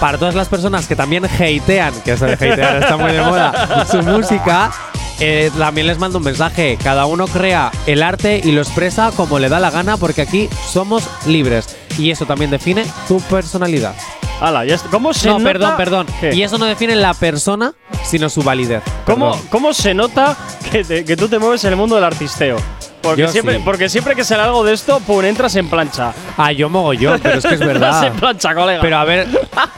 para 0.00 0.18
todas 0.18 0.34
las 0.34 0.48
personas 0.48 0.86
que 0.86 0.96
también 0.96 1.24
hatean, 1.24 1.92
que 2.04 2.12
eso 2.12 2.26
de 2.26 2.34
hatear 2.34 2.82
está 2.82 2.96
muy 2.96 3.12
de 3.12 3.20
moda, 3.20 3.86
su 3.90 4.02
música, 4.02 4.72
eh, 5.20 5.50
también 5.56 5.86
les 5.86 5.98
mando 5.98 6.18
un 6.18 6.24
mensaje. 6.24 6.78
Cada 6.82 7.06
uno 7.06 7.26
crea 7.26 7.70
el 7.86 8.02
arte 8.02 8.40
y 8.42 8.52
lo 8.52 8.62
expresa 8.62 9.12
como 9.14 9.38
le 9.38 9.48
da 9.48 9.60
la 9.60 9.70
gana 9.70 9.96
porque 9.96 10.22
aquí 10.22 10.48
somos 10.70 11.08
libres. 11.26 11.76
Y 11.98 12.10
eso 12.10 12.24
también 12.24 12.50
define 12.50 12.84
tu 13.06 13.20
personalidad. 13.20 13.94
Hala, 14.40 14.64
ya 14.64 14.74
está. 14.76 14.88
¿Cómo 14.90 15.12
se 15.12 15.28
no, 15.28 15.38
nota? 15.38 15.44
perdón, 15.52 15.74
perdón. 15.76 16.06
¿Qué? 16.20 16.34
Y 16.34 16.42
eso 16.42 16.56
no 16.58 16.64
define 16.64 16.96
la 16.96 17.12
persona, 17.14 17.72
sino 18.04 18.28
su 18.30 18.42
validez. 18.42 18.82
¿Cómo, 19.04 19.32
Perdón. 19.32 19.46
cómo 19.50 19.74
se 19.74 19.92
nota 19.94 20.36
que, 20.72 20.82
te- 20.84 21.04
que 21.04 21.16
tú 21.16 21.28
te 21.28 21.38
mueves 21.38 21.62
en 21.64 21.70
el 21.70 21.76
mundo 21.76 21.94
del 21.96 22.04
artisteo? 22.04 22.56
Porque 23.02 23.22
Yo 23.22 23.28
siempre, 23.28 23.56
sí. 23.56 23.62
porque 23.64 23.88
siempre 23.88 24.14
que 24.14 24.24
sale 24.24 24.42
algo 24.42 24.62
de 24.62 24.74
esto, 24.74 25.00
pum, 25.00 25.24
entras 25.24 25.56
en 25.56 25.68
plancha. 25.70 26.12
Ah, 26.36 26.52
yo 26.52 26.68
mogollón, 26.68 27.18
pero 27.22 27.38
es 27.38 27.44
que 27.46 27.54
es 27.54 27.60
Entras 27.60 27.80
verdad. 27.80 28.04
en 28.06 28.12
plancha, 28.14 28.54
colega. 28.54 28.80
Pero 28.82 28.96
a 28.98 29.04
ver, 29.04 29.26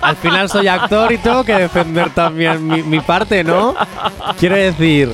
al 0.00 0.16
final 0.16 0.48
soy 0.48 0.66
actor 0.68 1.12
y 1.12 1.18
tengo 1.18 1.44
que 1.44 1.54
defender 1.54 2.10
también 2.10 2.66
mi, 2.66 2.82
mi 2.82 2.98
parte, 3.00 3.44
¿no? 3.44 3.74
Quiero 4.40 4.56
decir, 4.56 5.12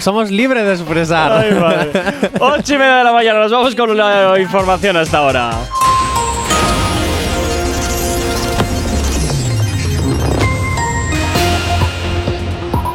somos 0.00 0.30
libres 0.32 0.64
de 0.64 0.72
expresar. 0.74 1.32
Ay, 1.32 1.52
madre. 1.52 1.92
Ocho 2.40 2.74
y 2.74 2.78
media 2.78 2.96
de 2.98 3.04
la 3.04 3.12
mañana, 3.12 3.38
nos 3.40 3.52
vamos 3.52 3.74
con 3.76 3.96
la 3.96 4.34
información 4.40 4.96
hasta 4.96 5.18
ahora. 5.18 5.50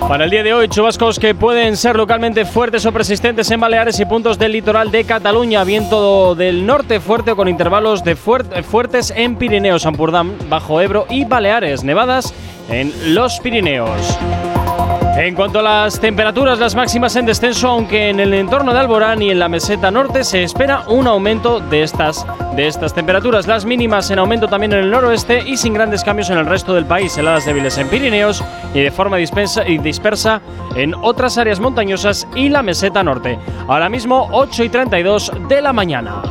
Para 0.07 0.25
el 0.25 0.29
día 0.29 0.43
de 0.43 0.53
hoy, 0.53 0.67
chubascos 0.67 1.17
que 1.17 1.33
pueden 1.33 1.75
ser 1.75 1.95
localmente 1.95 2.45
fuertes 2.45 2.85
o 2.85 2.91
persistentes 2.91 3.49
en 3.49 3.59
Baleares 3.59 3.99
y 3.99 4.05
puntos 4.05 4.37
del 4.37 4.51
litoral 4.51 4.91
de 4.91 5.05
Cataluña. 5.05 5.63
Viento 5.63 6.35
del 6.35 6.65
norte 6.65 6.99
fuerte 6.99 7.31
o 7.31 7.35
con 7.35 7.47
intervalos 7.47 8.03
de 8.03 8.15
fuer- 8.15 8.63
fuertes 8.63 9.11
en 9.15 9.37
Pirineos, 9.37 9.85
Ampurdán, 9.87 10.33
Bajo 10.49 10.79
Ebro 10.81 11.07
y 11.09 11.25
Baleares. 11.25 11.83
Nevadas 11.83 12.33
en 12.69 13.15
los 13.15 13.39
Pirineos. 13.39 14.19
En 15.15 15.35
cuanto 15.35 15.59
a 15.59 15.61
las 15.61 15.99
temperaturas, 15.99 16.57
las 16.57 16.73
máximas 16.73 17.15
en 17.15 17.27
descenso, 17.27 17.69
aunque 17.69 18.09
en 18.09 18.19
el 18.19 18.33
entorno 18.33 18.73
de 18.73 18.79
Alborán 18.79 19.21
y 19.21 19.29
en 19.29 19.37
la 19.37 19.47
meseta 19.47 19.91
norte 19.91 20.23
se 20.23 20.41
espera 20.41 20.85
un 20.87 21.05
aumento 21.05 21.59
de 21.59 21.83
estas, 21.83 22.25
de 22.55 22.67
estas 22.67 22.95
temperaturas. 22.95 23.45
Las 23.45 23.63
mínimas 23.63 24.09
en 24.09 24.17
aumento 24.17 24.47
también 24.47 24.73
en 24.73 24.79
el 24.79 24.89
noroeste 24.89 25.43
y 25.45 25.55
sin 25.55 25.75
grandes 25.75 26.03
cambios 26.03 26.31
en 26.31 26.39
el 26.39 26.47
resto 26.47 26.73
del 26.73 26.85
país. 26.85 27.15
Heladas 27.15 27.45
débiles 27.45 27.77
en 27.77 27.89
Pirineos 27.89 28.43
y 28.73 28.81
de 28.81 28.89
forma 28.89 29.17
dispersa 29.17 30.41
en 30.75 30.95
otras 30.95 31.37
áreas 31.37 31.59
montañosas 31.59 32.27
y 32.33 32.49
la 32.49 32.63
meseta 32.63 33.03
norte. 33.03 33.37
Ahora 33.67 33.89
mismo 33.89 34.29
8 34.31 34.63
y 34.63 34.69
32 34.69 35.31
de 35.47 35.61
la 35.61 35.73
mañana. 35.73 36.23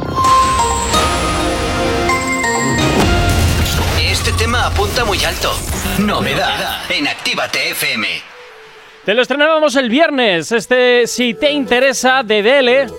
Este 4.10 4.32
tema 4.32 4.66
apunta 4.66 5.04
muy 5.04 5.22
alto. 5.24 5.52
Novedad 5.98 6.80
en 6.90 7.06
Actívate 7.06 7.70
FM. 7.70 8.31
Te 9.04 9.14
lo 9.14 9.22
estrenábamos 9.22 9.74
el 9.74 9.88
viernes. 9.88 10.52
Este, 10.52 11.08
si 11.08 11.34
te 11.34 11.50
interesa, 11.50 12.22
de 12.22 12.42
DL. 12.42 12.92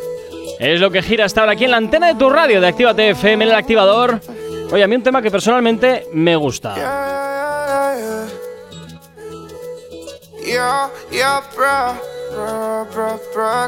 Es 0.59 0.79
lo 0.81 0.91
que 0.91 1.01
gira 1.01 1.23
hasta 1.23 1.41
ahora 1.41 1.53
aquí 1.53 1.63
en 1.63 1.71
la 1.71 1.77
antena 1.77 2.07
de 2.07 2.15
tu 2.15 2.29
radio 2.29 2.59
de 2.59 2.67
Actívate 2.67 3.11
FM 3.11 3.45
en 3.45 3.51
el 3.51 3.55
activador. 3.55 4.19
Oye, 4.71 4.83
a 4.83 4.87
mí 4.87 4.95
un 4.95 5.03
tema 5.03 5.21
que 5.21 5.31
personalmente 5.31 6.07
me 6.13 6.35
gusta. 6.35 6.75
Yeah, 10.45 10.89
yeah, 11.09 11.41
bro, 11.55 11.95
bro, 12.93 13.19
bro, 13.33 13.63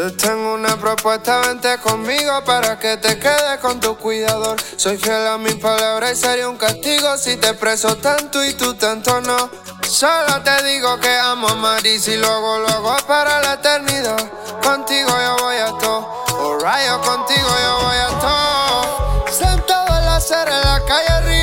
Te 0.00 0.10
tengo 0.12 0.54
una 0.54 0.78
propuesta, 0.78 1.40
vente 1.40 1.76
conmigo 1.76 2.42
para 2.46 2.78
que 2.78 2.96
te 2.96 3.18
quedes 3.18 3.58
con 3.60 3.78
tu 3.80 3.98
cuidador. 3.98 4.56
Soy 4.76 4.96
fiel 4.96 5.26
a 5.26 5.36
mi 5.36 5.52
palabra 5.52 6.10
y 6.10 6.16
sería 6.16 6.48
un 6.48 6.56
castigo 6.56 7.18
si 7.18 7.36
te 7.36 7.52
preso 7.52 7.94
tanto 7.98 8.42
y 8.42 8.54
tú 8.54 8.72
tanto 8.72 9.20
no. 9.20 9.50
Solo 9.82 10.40
te 10.42 10.64
digo 10.64 10.98
que 11.00 11.18
amo 11.18 11.48
a 11.48 11.54
Maris 11.54 12.08
y 12.08 12.16
luego, 12.16 12.60
luego 12.60 12.96
para 13.06 13.42
la 13.42 13.52
eternidad. 13.52 14.16
Contigo 14.64 15.10
yo 15.10 15.36
voy 15.44 15.56
a 15.56 15.66
todo, 15.78 16.24
oh 16.32 16.58
rayo, 16.58 16.98
contigo 17.02 17.48
yo 17.62 17.80
voy 17.82 17.96
a 17.98 18.08
todo. 18.20 19.26
Sentado 19.30 19.98
en 19.98 20.04
la 20.06 20.18
en 20.18 20.62
la 20.62 20.82
calle 20.86 21.20
riéndonos 21.26 21.39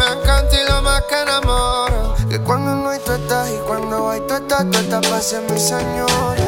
me 0.00 0.06
encanta 0.06 0.56
y 0.56 0.66
lo 0.66 0.80
más 0.82 1.02
que 1.02 1.20
enamora. 1.20 2.14
Que 2.28 2.38
cuando 2.40 2.74
no 2.74 2.88
hay 2.88 3.00
tú 3.00 3.12
estás 3.12 3.50
y 3.50 3.58
cuando 3.66 4.10
hay 4.10 4.20
tú 4.26 4.34
estás, 4.34 4.70
tú 4.70 4.78
estás 4.78 5.06
para 5.06 5.20
ser 5.20 5.42
mi 5.50 5.60
señora. 5.60 6.46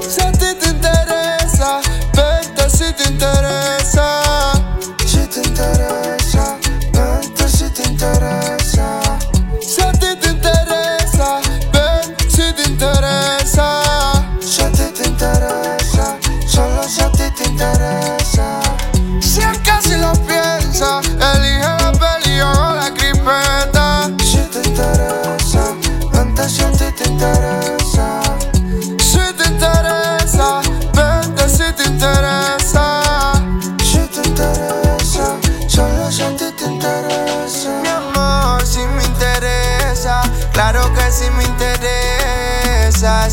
Si 0.00 0.20
a 0.20 0.30
ti 0.32 0.54
te 0.60 0.68
interesa, 0.68 1.80
vente 2.12 2.70
si 2.70 2.92
te 2.92 3.04
interesa. 3.08 3.85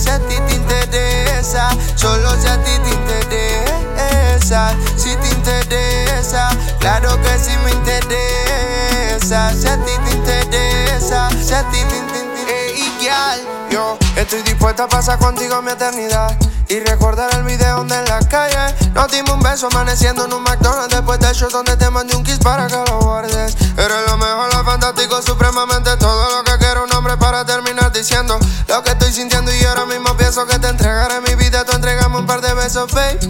Si 0.03 0.09
a 0.09 0.19
ti 0.19 0.35
te 0.35 0.55
interesa, 0.55 1.69
solo 1.95 2.29
si 2.31 2.47
a 2.49 2.61
ti 2.61 2.71
te 2.83 2.89
interesa. 2.89 4.75
Si 4.97 5.15
te 5.15 5.29
interesa, 5.29 6.49
claro 6.79 7.17
que 7.21 7.39
sí 7.39 7.51
me 7.63 7.71
interesa. 7.71 9.53
Si 9.53 9.65
a 9.65 9.77
ti 9.77 9.93
te 10.03 10.11
interesa, 10.11 11.29
si 11.41 11.53
a 11.53 11.63
ti 11.69 11.77
te 11.87 11.95
interesa. 11.95 13.37
Yo 13.71 13.97
estoy 14.17 14.41
dispuesta 14.41 14.83
a 14.83 14.87
pasar 14.89 15.19
contigo 15.19 15.61
mi 15.61 15.71
eternidad. 15.71 16.37
Y 16.67 16.79
recordar 16.81 17.33
el 17.35 17.43
video 17.43 17.77
donde 17.77 17.95
en 17.95 18.05
la 18.05 18.19
calle 18.27 18.75
nos 18.93 19.09
dimos 19.09 19.31
un 19.31 19.41
beso 19.41 19.67
amaneciendo 19.67 20.25
en 20.25 20.33
un 20.33 20.43
McDonald's 20.43 20.95
después 20.95 21.19
del 21.19 21.33
show 21.33 21.49
donde 21.49 21.77
te 21.77 21.89
mandé 21.89 22.15
un 22.15 22.23
kiss 22.23 22.39
para 22.39 22.67
que 22.67 22.75
lo 22.75 22.99
guardes. 22.99 23.55
Eres 23.77 24.07
lo 24.07 24.17
mejor, 24.17 24.53
lo 24.53 24.63
fantástico, 24.63 25.21
supremamente 25.21 25.95
todo 25.97 26.37
lo 26.37 26.43
que 26.43 26.57
quiero 26.57 26.83
un 26.85 26.93
hombre 26.93 27.15
para 27.17 27.45
terminar 27.45 27.82
diciendo 27.93 28.37
lo 28.67 28.83
que 28.83 28.91
estoy 28.91 29.11
sintiendo 29.11 29.53
y 29.53 29.63
ahora 29.65 29.85
mismo 29.85 30.15
pienso 30.17 30.45
que 30.45 30.59
te 30.59 30.67
entregaré 30.67 31.21
mi 31.21 31.35
vida, 31.35 31.63
tú 31.63 31.75
entregame 31.75 32.17
un 32.17 32.25
par 32.25 32.41
de 32.41 32.53
besos, 32.53 32.91
baby. 32.91 33.29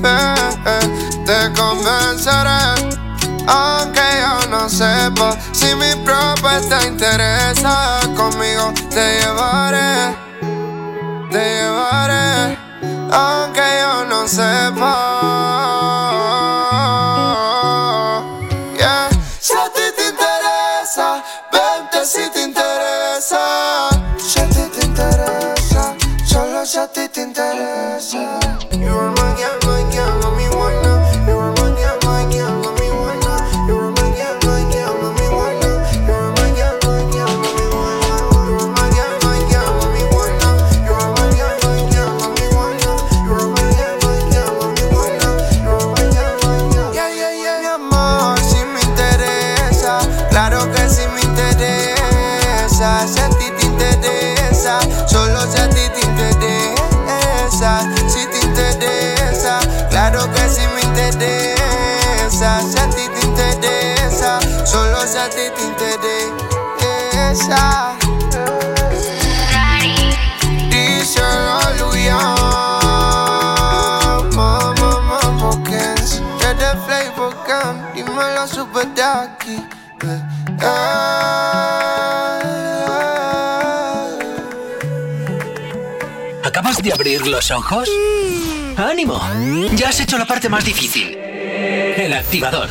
Te 1.26 1.54
convenceré. 1.54 3.04
Aunque 3.46 4.02
yo 4.22 4.50
no 4.50 4.70
sepa 4.70 5.36
si 5.52 5.76
mi 5.76 5.94
propuesta 6.06 6.86
interesa, 6.86 8.00
conmigo 8.16 8.74
te 8.90 9.20
llevaré, 9.20 10.16
te 11.30 11.40
llevaré, 11.40 12.58
aunque 13.12 13.62
yo 13.82 14.06
no 14.06 14.28
sepa. 14.28 15.63
Esa. 67.44 67.96
Díselo, 70.70 71.60
Luya. 71.80 72.18
Mamá, 74.36 74.94
mamá, 75.10 75.52
Kens. 75.64 76.22
Desde 76.40 76.70
Flavor 76.86 77.34
Gun, 77.48 77.76
dímelo, 77.94 78.48
super 78.48 78.88
de 78.96 79.04
aquí. 79.04 79.58
Eh, 80.04 80.74
¿Acabas 86.44 86.78
de 86.78 86.94
abrir 86.94 87.26
los 87.28 87.52
ojos? 87.52 87.90
¡Ánimo! 88.78 89.20
Ya 89.76 89.90
has 89.90 90.00
hecho 90.00 90.18
la 90.18 90.26
parte 90.26 90.50
más 90.50 90.66
difícil. 90.66 91.16
El 91.16 92.14
activador. 92.14 92.70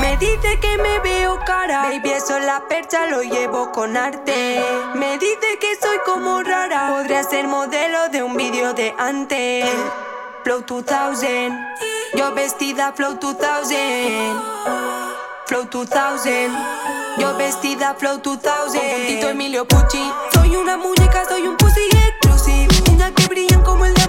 Me 0.00 0.16
dice 0.16 0.58
que 0.60 0.78
me 0.78 1.00
veo 1.00 1.38
cara, 1.44 1.82
baby, 1.82 2.10
eso 2.10 2.38
la 2.38 2.62
percha 2.68 3.06
lo 3.06 3.22
llevo 3.22 3.72
con 3.72 3.96
arte. 3.96 4.62
Me 4.94 5.18
dice 5.18 5.58
que 5.60 5.74
soy 5.80 5.98
como 6.04 6.42
rara, 6.42 6.90
podría 6.90 7.22
ser 7.24 7.48
modelo 7.48 8.08
de 8.10 8.22
un 8.22 8.36
vídeo 8.36 8.74
de 8.74 8.94
antes. 8.98 9.66
Flow 10.44 10.64
2000, 10.66 11.52
yo 12.14 12.32
vestida 12.34 12.92
Flow 12.92 13.14
2000. 13.14 13.76
Flow 15.46 15.64
2000, 15.70 16.50
yo 17.18 17.36
vestida 17.36 17.94
Flow 17.94 18.18
2000. 18.18 18.40
Con 18.44 18.72
puntito 18.72 19.28
Emilio 19.30 19.66
Pucci, 19.66 20.12
soy 20.32 20.54
una 20.56 20.76
muñeca, 20.76 21.24
soy 21.28 21.48
un 21.48 21.56
pussy 21.56 21.88
exclusive. 21.92 22.68
Uñas 22.92 23.12
que 23.12 23.26
brillan 23.26 23.62
como 23.62 23.84
el 23.84 23.94
de 23.94 24.03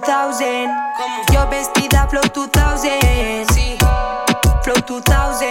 2000. 0.00 0.70
Yo 1.32 1.48
vestida 1.48 2.06
Flow 2.08 2.22
2000. 2.32 3.46
Sí. 3.52 3.76
Flow 4.62 4.80
2000. 4.86 5.50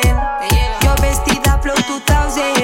Yo 0.81 0.95
vestida 1.01 1.59
Flow 1.61 1.75
2000. 1.87 2.58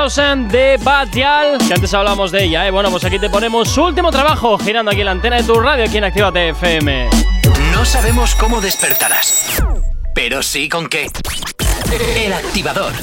2000 0.00 0.48
de 0.48 0.78
Bad 0.82 1.08
Yal, 1.12 1.58
que 1.58 1.74
antes 1.74 1.92
hablamos 1.92 2.32
de 2.32 2.44
ella, 2.44 2.66
¿eh? 2.66 2.70
Bueno, 2.70 2.90
pues 2.90 3.04
aquí 3.04 3.18
te 3.18 3.28
ponemos 3.28 3.68
su 3.68 3.84
último 3.84 4.10
trabajo, 4.10 4.56
girando 4.56 4.90
aquí 4.90 5.04
la 5.04 5.10
antena 5.10 5.36
de 5.36 5.42
tu 5.42 5.60
radio, 5.60 5.84
aquí 5.84 5.98
en 5.98 6.04
Actívate 6.04 6.48
FM. 6.48 7.10
No 7.72 7.84
sabemos 7.84 8.34
cómo 8.34 8.62
despertarás, 8.62 9.62
pero 10.14 10.42
sí 10.42 10.70
con 10.70 10.88
qué. 10.88 11.10
El 12.16 12.32
activador. 12.32 12.94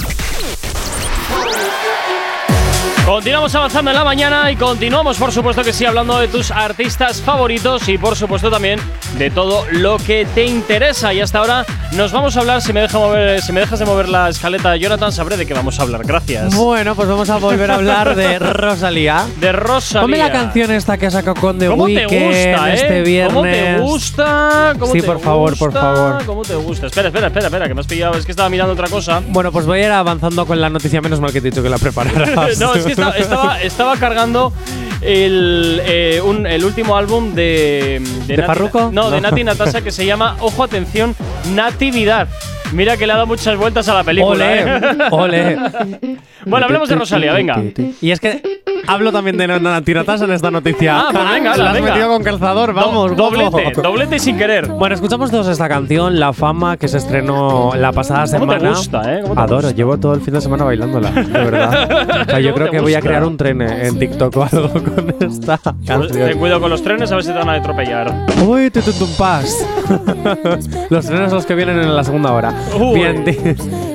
Continuamos 3.05 3.55
avanzando 3.55 3.91
en 3.91 3.95
la 3.95 4.03
mañana 4.03 4.51
y 4.51 4.55
continuamos, 4.55 5.17
por 5.17 5.31
supuesto 5.31 5.63
que 5.63 5.73
sí, 5.73 5.85
hablando 5.85 6.19
de 6.19 6.27
tus 6.27 6.51
artistas 6.51 7.21
favoritos 7.21 7.87
y, 7.87 7.97
por 7.97 8.17
supuesto, 8.17 8.49
también 8.49 8.81
de 9.17 9.29
todo 9.29 9.65
lo 9.71 9.97
que 9.97 10.25
te 10.33 10.45
interesa. 10.45 11.13
Y 11.13 11.21
hasta 11.21 11.39
ahora 11.39 11.65
nos 11.93 12.11
vamos 12.11 12.35
a 12.35 12.41
hablar, 12.41 12.61
si 12.61 12.73
me, 12.73 12.81
deja 12.81 12.97
mover, 12.97 13.41
si 13.41 13.51
me 13.51 13.61
dejas 13.61 13.79
de 13.79 13.85
mover 13.85 14.09
la 14.09 14.29
escaleta, 14.29 14.75
Jonathan, 14.75 15.11
sabré 15.11 15.37
de 15.37 15.45
qué 15.45 15.53
vamos 15.53 15.79
a 15.79 15.83
hablar. 15.83 16.01
Gracias. 16.05 16.53
Bueno, 16.55 16.95
pues 16.95 17.07
vamos 17.07 17.29
a 17.29 17.37
volver 17.37 17.71
a 17.71 17.75
hablar 17.75 18.15
de 18.15 18.39
Rosalía. 18.39 19.25
De 19.39 19.51
Rosalía. 19.51 20.01
Ponme 20.01 20.17
la 20.17 20.31
canción 20.31 20.71
esta 20.71 20.97
que 20.97 21.09
sacado 21.09 21.39
con 21.39 21.57
The 21.57 21.67
¿Cómo 21.67 21.85
te 21.85 22.05
gusta, 22.05 22.71
eh? 22.71 22.73
este 22.75 23.01
viernes. 23.01 23.33
¿Cómo 23.33 23.43
te 23.43 23.79
gusta? 23.79 24.73
¿Cómo 24.77 24.91
Sí, 24.91 25.01
te 25.01 25.07
por 25.07 25.19
favor, 25.19 25.57
por 25.57 25.71
favor. 25.73 26.25
¿Cómo 26.25 26.41
te 26.43 26.55
gusta? 26.55 26.87
Espera, 26.87 27.07
espera, 27.07 27.27
espera, 27.27 27.47
espera, 27.47 27.67
que 27.67 27.73
me 27.73 27.81
has 27.81 27.87
pillado. 27.87 28.17
Es 28.17 28.25
que 28.25 28.31
estaba 28.31 28.49
mirando 28.49 28.73
otra 28.73 28.89
cosa. 28.89 29.21
Bueno, 29.27 29.51
pues 29.51 29.65
voy 29.65 29.79
a 29.79 29.85
ir 29.85 29.91
avanzando 29.91 30.45
con 30.45 30.59
la 30.59 30.69
noticia, 30.69 31.01
menos 31.01 31.19
mal 31.19 31.31
que 31.31 31.41
te 31.41 31.47
he 31.47 31.51
dicho 31.51 31.63
que 31.63 31.69
la 31.69 31.77
prepararas. 31.79 32.59
no, 32.59 32.75
es 32.75 32.85
que 32.85 32.91
estaba, 32.91 33.11
estaba, 33.17 33.61
estaba 33.61 33.97
cargando 33.97 34.53
el, 35.01 35.81
eh, 35.85 36.21
un- 36.23 36.45
el 36.47 36.63
último 36.65 36.97
álbum 36.97 37.33
de. 37.35 38.01
¿De 38.27 38.37
Nati- 38.37 38.45
Farruko? 38.45 38.89
No, 38.91 39.09
de 39.09 39.21
No. 39.21 39.29
Nati 39.29 39.43
Natasha 39.43 39.81
que 39.81 39.91
se 39.91 40.05
llama 40.05 40.35
Ojo, 40.39 40.63
atención, 40.63 41.15
Natividad. 41.53 42.27
Mira 42.73 42.97
que 42.97 43.07
le 43.07 43.13
ha 43.13 43.15
dado 43.15 43.27
muchas 43.27 43.55
vueltas 43.57 43.87
a 43.87 43.93
la 43.93 44.03
película. 44.03 44.45
Ole, 44.45 44.61
¿eh? 44.61 44.77
ole. 45.11 45.57
bueno, 46.45 46.65
hablemos 46.65 46.89
de 46.89 46.95
Rosalía, 46.95 47.31
venga. 47.33 47.61
Y 48.01 48.11
es 48.11 48.19
que 48.19 48.41
hablo 48.87 49.11
también 49.11 49.37
de 49.37 49.47
Nati 49.47 49.93
Natasha 49.93 50.25
en 50.25 50.31
esta 50.31 50.49
noticia. 50.51 50.99
Ah, 50.99 51.09
pues 51.11 51.29
venga, 51.31 51.57
La 51.57 51.67
has 51.69 51.73
venga. 51.73 51.89
metido 51.91 52.07
con 52.09 52.23
calzador, 52.23 52.73
vamos. 52.73 53.15
Do- 53.15 53.29
doblete, 53.29 53.81
doblete 53.81 54.19
sin 54.19 54.37
querer. 54.37 54.67
Bueno, 54.67 54.95
escuchamos 54.95 55.29
todos 55.31 55.47
esta 55.47 55.67
canción, 55.67 56.19
La 56.19 56.33
Fama, 56.33 56.77
que 56.77 56.87
se 56.87 56.97
estrenó 56.97 57.71
la 57.75 57.91
pasada 57.91 58.25
¿Cómo 58.39 58.51
te 58.53 58.59
semana. 58.59 58.69
gusta, 58.77 59.13
eh? 59.15 59.19
¿Cómo 59.21 59.33
te 59.35 59.41
Adoro, 59.41 59.61
gusta? 59.63 59.75
llevo 59.75 59.97
todo 59.97 60.13
el 60.13 60.21
fin 60.21 60.33
de 60.33 60.41
semana 60.41 60.63
bailándola, 60.65 61.11
de 61.11 61.21
verdad. 61.31 62.21
O 62.21 62.25
sea, 62.29 62.39
yo 62.39 62.49
¿Cómo 62.49 62.55
creo 62.55 62.65
te 62.71 62.77
que 62.77 62.81
voy 62.81 62.93
a 62.93 62.97
gusta? 62.97 63.07
crear 63.09 63.23
un 63.25 63.37
tren 63.37 63.61
en 63.61 63.99
TikTok 63.99 64.37
o 64.37 64.43
algo 64.51 64.69
con 64.71 65.15
esta 65.19 65.57
Ten 65.57 65.75
canción. 65.85 66.37
cuidado 66.39 66.61
con 66.61 66.69
los 66.69 66.81
trenes, 66.83 67.11
a 67.11 67.15
ver 67.15 67.23
si 67.23 67.31
te 67.31 67.37
van 67.37 67.49
a 67.49 67.53
atropellar. 67.53 68.13
Uy, 68.45 68.69
tu, 68.69 68.81
tu, 68.81 68.91
tu, 68.93 69.07
pas. 69.17 69.65
Los 70.89 71.05
trenes 71.05 71.31
los 71.31 71.45
que 71.45 71.55
vienen 71.55 71.79
en 71.79 71.95
la 71.95 72.03
segunda 72.03 72.31
hora. 72.33 72.53
Uy. 72.79 72.99
Bien, 72.99 73.23
di- 73.25 73.37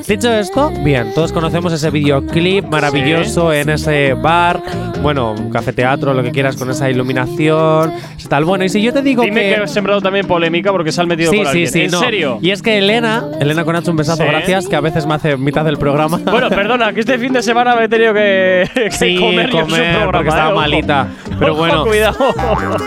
dicho 0.07 0.31
esto, 0.33 0.71
bien, 0.83 1.13
todos 1.15 1.33
conocemos 1.33 1.73
ese 1.73 1.91
videoclip 1.91 2.65
maravilloso 2.67 3.53
en 3.53 3.71
ese 3.71 4.15
bar, 4.15 4.63
bueno, 5.03 5.33
un 5.33 5.51
cafeteatro, 5.51 6.15
lo 6.15 6.23
que 6.23 6.31
quieras, 6.31 6.57
con 6.57 6.71
esa 6.71 6.89
iluminación, 6.91 7.93
tal. 8.29 8.45
Bueno, 8.45 8.65
y 8.65 8.69
si 8.69 8.81
yo 8.81 8.93
te 8.93 9.03
digo 9.03 9.23
Dime 9.23 9.41
que, 9.43 9.55
que. 9.57 9.61
has 9.63 9.71
sembrado 9.73 10.01
también 10.01 10.27
polémica 10.27 10.71
porque 10.73 10.91
se 10.93 11.01
han 11.01 11.09
metido 11.09 11.31
Sí, 11.31 11.37
con 11.39 11.47
sí, 11.47 11.51
alguien. 11.51 11.69
sí, 11.73 11.81
¿En 11.83 11.91
no. 11.91 12.01
serio? 12.01 12.39
Y 12.41 12.51
es 12.51 12.63
que 12.63 12.79
Elena, 12.79 13.25
Elena 13.41 13.65
Conacho, 13.65 13.91
un 13.91 13.97
besazo, 13.97 14.23
Sí. 14.23 14.29
gracias, 14.29 14.69
que 14.69 14.77
a 14.77 14.81
veces 14.81 15.05
me 15.07 15.15
hace 15.15 15.37
mitad 15.37 15.65
del 15.65 15.77
programa. 15.77 16.19
Bueno, 16.33 16.49
perdona, 16.49 16.93
que 16.93 17.01
este 17.01 17.19
fin 17.19 17.33
de 17.33 17.43
semana 17.43 17.75
me 17.77 17.85
he 17.85 17.89
tenido 17.89 18.15
que, 18.15 18.69
que 18.75 18.91
Sí, 18.91 19.17
comer, 19.19 19.51
su 19.51 19.59
comer, 19.59 19.67
programa, 19.67 20.13
porque 20.13 20.29
estaba 20.29 20.49
eh, 20.49 20.53
ojo. 20.53 20.61
malita. 20.61 21.09
Pero 21.39 21.55
bueno. 21.57 21.85
cuidado. 21.85 22.17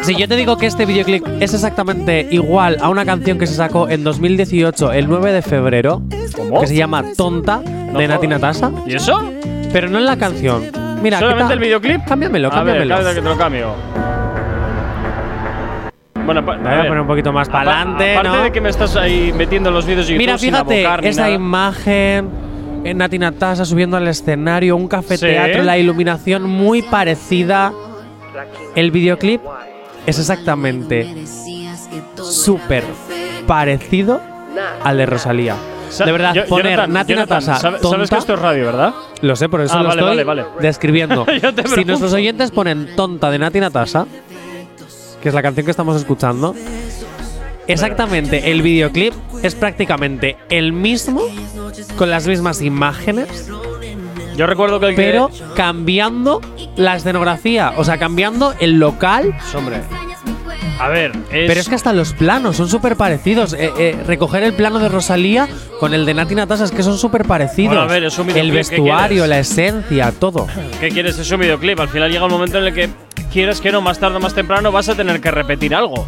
Si 0.03 0.15
yo 0.15 0.27
te 0.27 0.35
digo 0.35 0.57
que 0.57 0.65
este 0.65 0.85
videoclip 0.85 1.25
es 1.39 1.53
exactamente 1.53 2.27
igual 2.31 2.77
a 2.81 2.89
una 2.89 3.05
canción 3.05 3.37
que 3.37 3.45
se 3.47 3.53
sacó 3.55 3.87
en 3.89 4.03
2018, 4.03 4.93
el 4.93 5.07
9 5.07 5.31
de 5.31 5.41
febrero, 5.41 6.01
¿Cómo? 6.35 6.61
que 6.61 6.67
se 6.67 6.75
llama 6.75 7.03
Tonta, 7.15 7.59
de 7.59 8.07
Nati 8.07 8.27
Natasha, 8.27 8.71
¿Y 8.87 8.95
eso? 8.95 9.21
pero 9.71 9.89
no 9.89 9.99
en 9.99 10.05
la 10.05 10.17
canción. 10.17 10.63
Mira, 11.01 11.19
¿Solamente 11.19 11.53
el 11.53 11.59
videoclip? 11.59 12.03
Cámbiamelo, 12.05 12.47
A 12.47 12.63
ver, 12.63 12.77
cámbiamelo. 12.77 13.13
que 13.13 13.21
te 13.21 13.29
lo 13.29 13.37
cambio. 13.37 13.75
Bueno, 16.25 16.41
voy 16.41 16.55
a, 16.55 16.57
poner 16.87 16.99
un 17.01 17.07
poquito 17.07 17.31
más 17.31 17.47
para 17.49 17.81
adelante, 17.81 18.13
Aparte 18.17 18.37
¿no? 18.37 18.43
de 18.45 18.51
que 18.51 18.59
me 18.61 18.69
estás 18.69 18.95
ahí 18.95 19.31
metiendo 19.35 19.69
los 19.69 19.85
vídeos 19.85 20.07
de 20.07 20.13
YouTube 20.13 20.25
Mira, 20.25 20.37
sin 20.39 20.49
fíjate, 20.51 20.85
abocar 20.85 21.03
ni 21.03 21.09
esa 21.09 21.21
nada. 21.21 21.33
imagen, 21.33 22.29
eh, 22.83 22.93
Nati 22.95 23.19
Natasha 23.19 23.63
subiendo 23.63 23.95
al 23.97 24.07
escenario, 24.07 24.75
un 24.75 24.87
café 24.87 25.17
Sí. 25.17 25.25
teatro, 25.27 25.61
la 25.61 25.77
iluminación 25.77 26.43
muy 26.49 26.81
parecida. 26.81 27.71
El 28.75 28.89
videoclip 28.89 29.41
es 30.07 30.17
exactamente 30.17 31.13
súper 32.15 32.83
parecido 33.45 34.19
al 34.83 34.97
de 34.97 35.05
Rosalía. 35.05 35.55
De 36.05 36.11
verdad, 36.11 36.33
Yo- 36.33 36.45
poner 36.45 36.71
Jonathan, 36.73 36.93
Nati 36.93 37.13
Jonathan, 37.13 37.39
tonta, 37.39 37.59
Sabes 37.59 38.09
que 38.09 38.17
esto 38.17 38.33
es 38.33 38.39
radio, 38.39 38.65
¿verdad? 38.65 38.93
Lo 39.21 39.35
sé, 39.35 39.47
por 39.49 39.61
eso 39.61 39.73
Ah, 39.75 39.83
lo 39.83 39.89
vale, 39.89 40.01
estoy 40.01 40.23
vale, 40.23 40.43
vale. 40.43 40.55
describiendo. 40.61 41.25
Si 41.75 41.85
nuestros 41.85 42.13
oyentes 42.13 42.51
ponen 42.51 42.95
tonta 42.95 43.29
de 43.31 43.39
Nati 43.39 43.59
Natasha, 43.59 44.05
que 45.21 45.29
es 45.29 45.35
la 45.35 45.41
canción 45.41 45.65
que 45.65 45.71
estamos 45.71 45.95
escuchando, 45.95 46.53
exactamente 47.67 48.51
el 48.51 48.61
videoclip 48.61 49.13
es 49.43 49.55
prácticamente 49.55 50.37
el 50.49 50.73
mismo, 50.73 51.21
con 51.97 52.09
las 52.09 52.27
mismas 52.27 52.61
imágenes, 52.61 53.49
Yo 54.35 54.45
recuerdo 54.47 54.79
que 54.81 54.87
el 54.89 54.95
que- 54.95 55.01
pero 55.01 55.29
cambiando 55.55 56.41
la 56.75 56.95
escenografía, 56.97 57.73
o 57.77 57.83
sea, 57.85 57.97
cambiando 57.97 58.53
el 58.59 58.79
local. 58.79 59.33
Hombre. 59.55 59.81
A 60.79 60.89
ver, 60.89 61.11
es. 61.31 61.47
Pero 61.47 61.59
es 61.59 61.69
que 61.69 61.75
hasta 61.75 61.93
los 61.93 62.13
planos 62.13 62.57
son 62.57 62.67
súper 62.67 62.95
parecidos. 62.95 63.53
Eh, 63.53 63.71
eh, 63.77 63.97
recoger 64.05 64.43
el 64.43 64.53
plano 64.53 64.79
de 64.79 64.89
Rosalía 64.89 65.47
con 65.79 65.93
el 65.93 66.05
de 66.05 66.13
Nati 66.13 66.35
Natasha 66.35 66.65
es 66.65 66.71
que 66.71 66.83
son 66.83 66.97
súper 66.97 67.25
parecidos. 67.25 67.75
Bueno, 67.75 67.89
a 67.89 67.93
ver, 67.93 68.03
es 68.03 68.17
un 68.17 68.29
el 68.29 68.33
videoclip, 68.51 68.69
¿qué 68.69 68.75
vestuario, 68.75 69.27
la 69.27 69.39
esencia, 69.39 70.11
todo. 70.11 70.47
¿Qué 70.79 70.89
quieres? 70.89 71.17
Es 71.17 71.31
un 71.31 71.39
videoclip. 71.39 71.79
Al 71.79 71.89
final 71.89 72.11
llega 72.11 72.25
un 72.25 72.31
momento 72.31 72.57
en 72.57 72.65
el 72.65 72.73
que 72.73 72.89
quieres 73.31 73.61
que 73.61 73.71
no, 73.71 73.81
más 73.81 73.99
tarde 73.99 74.17
o 74.17 74.19
más 74.19 74.33
temprano 74.33 74.71
vas 74.71 74.89
a 74.89 74.95
tener 74.95 75.21
que 75.21 75.31
repetir 75.31 75.73
algo. 75.73 76.07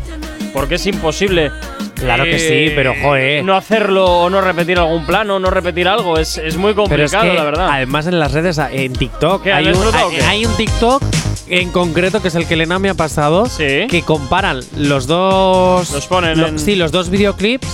Porque 0.54 0.76
es 0.76 0.86
imposible. 0.86 1.52
Claro 1.96 2.26
que 2.26 2.36
eh, 2.36 2.68
sí, 2.70 2.74
pero 2.76 2.94
joder. 3.02 3.44
No 3.44 3.56
hacerlo 3.56 4.06
o 4.06 4.30
no 4.30 4.42
repetir 4.42 4.78
algún 4.78 5.06
plano, 5.06 5.40
no 5.40 5.50
repetir 5.50 5.88
algo. 5.88 6.18
Es, 6.18 6.38
es 6.38 6.58
muy 6.58 6.74
Pero 6.74 6.84
es 6.84 6.90
complicado, 7.12 7.32
que, 7.32 7.34
la 7.34 7.44
verdad. 7.44 7.70
además 7.72 8.08
en 8.08 8.20
las 8.20 8.34
redes, 8.34 8.60
en 8.72 8.94
TikTok, 8.94 9.44
¿Qué, 9.44 9.54
hay 9.54 9.68
un, 9.68 9.78
hay, 9.94 10.20
hay 10.20 10.46
un 10.46 10.56
TikTok 10.56 11.02
en 11.50 11.72
concreto 11.72 12.22
que 12.22 12.28
es 12.30 12.36
el 12.36 12.46
que 12.48 12.56
Elena 12.56 12.80
me 12.80 12.90
ha 12.90 12.94
pasado, 12.94 13.48
que 13.58 14.04
comparan 14.06 14.60
los 14.76 15.08
dos, 15.08 15.92
Los 15.92 16.06
ponen 16.08 16.40
en- 16.40 16.60
sí, 16.60 16.76
los 16.76 16.92
dos 16.92 17.10
videoclips. 17.10 17.68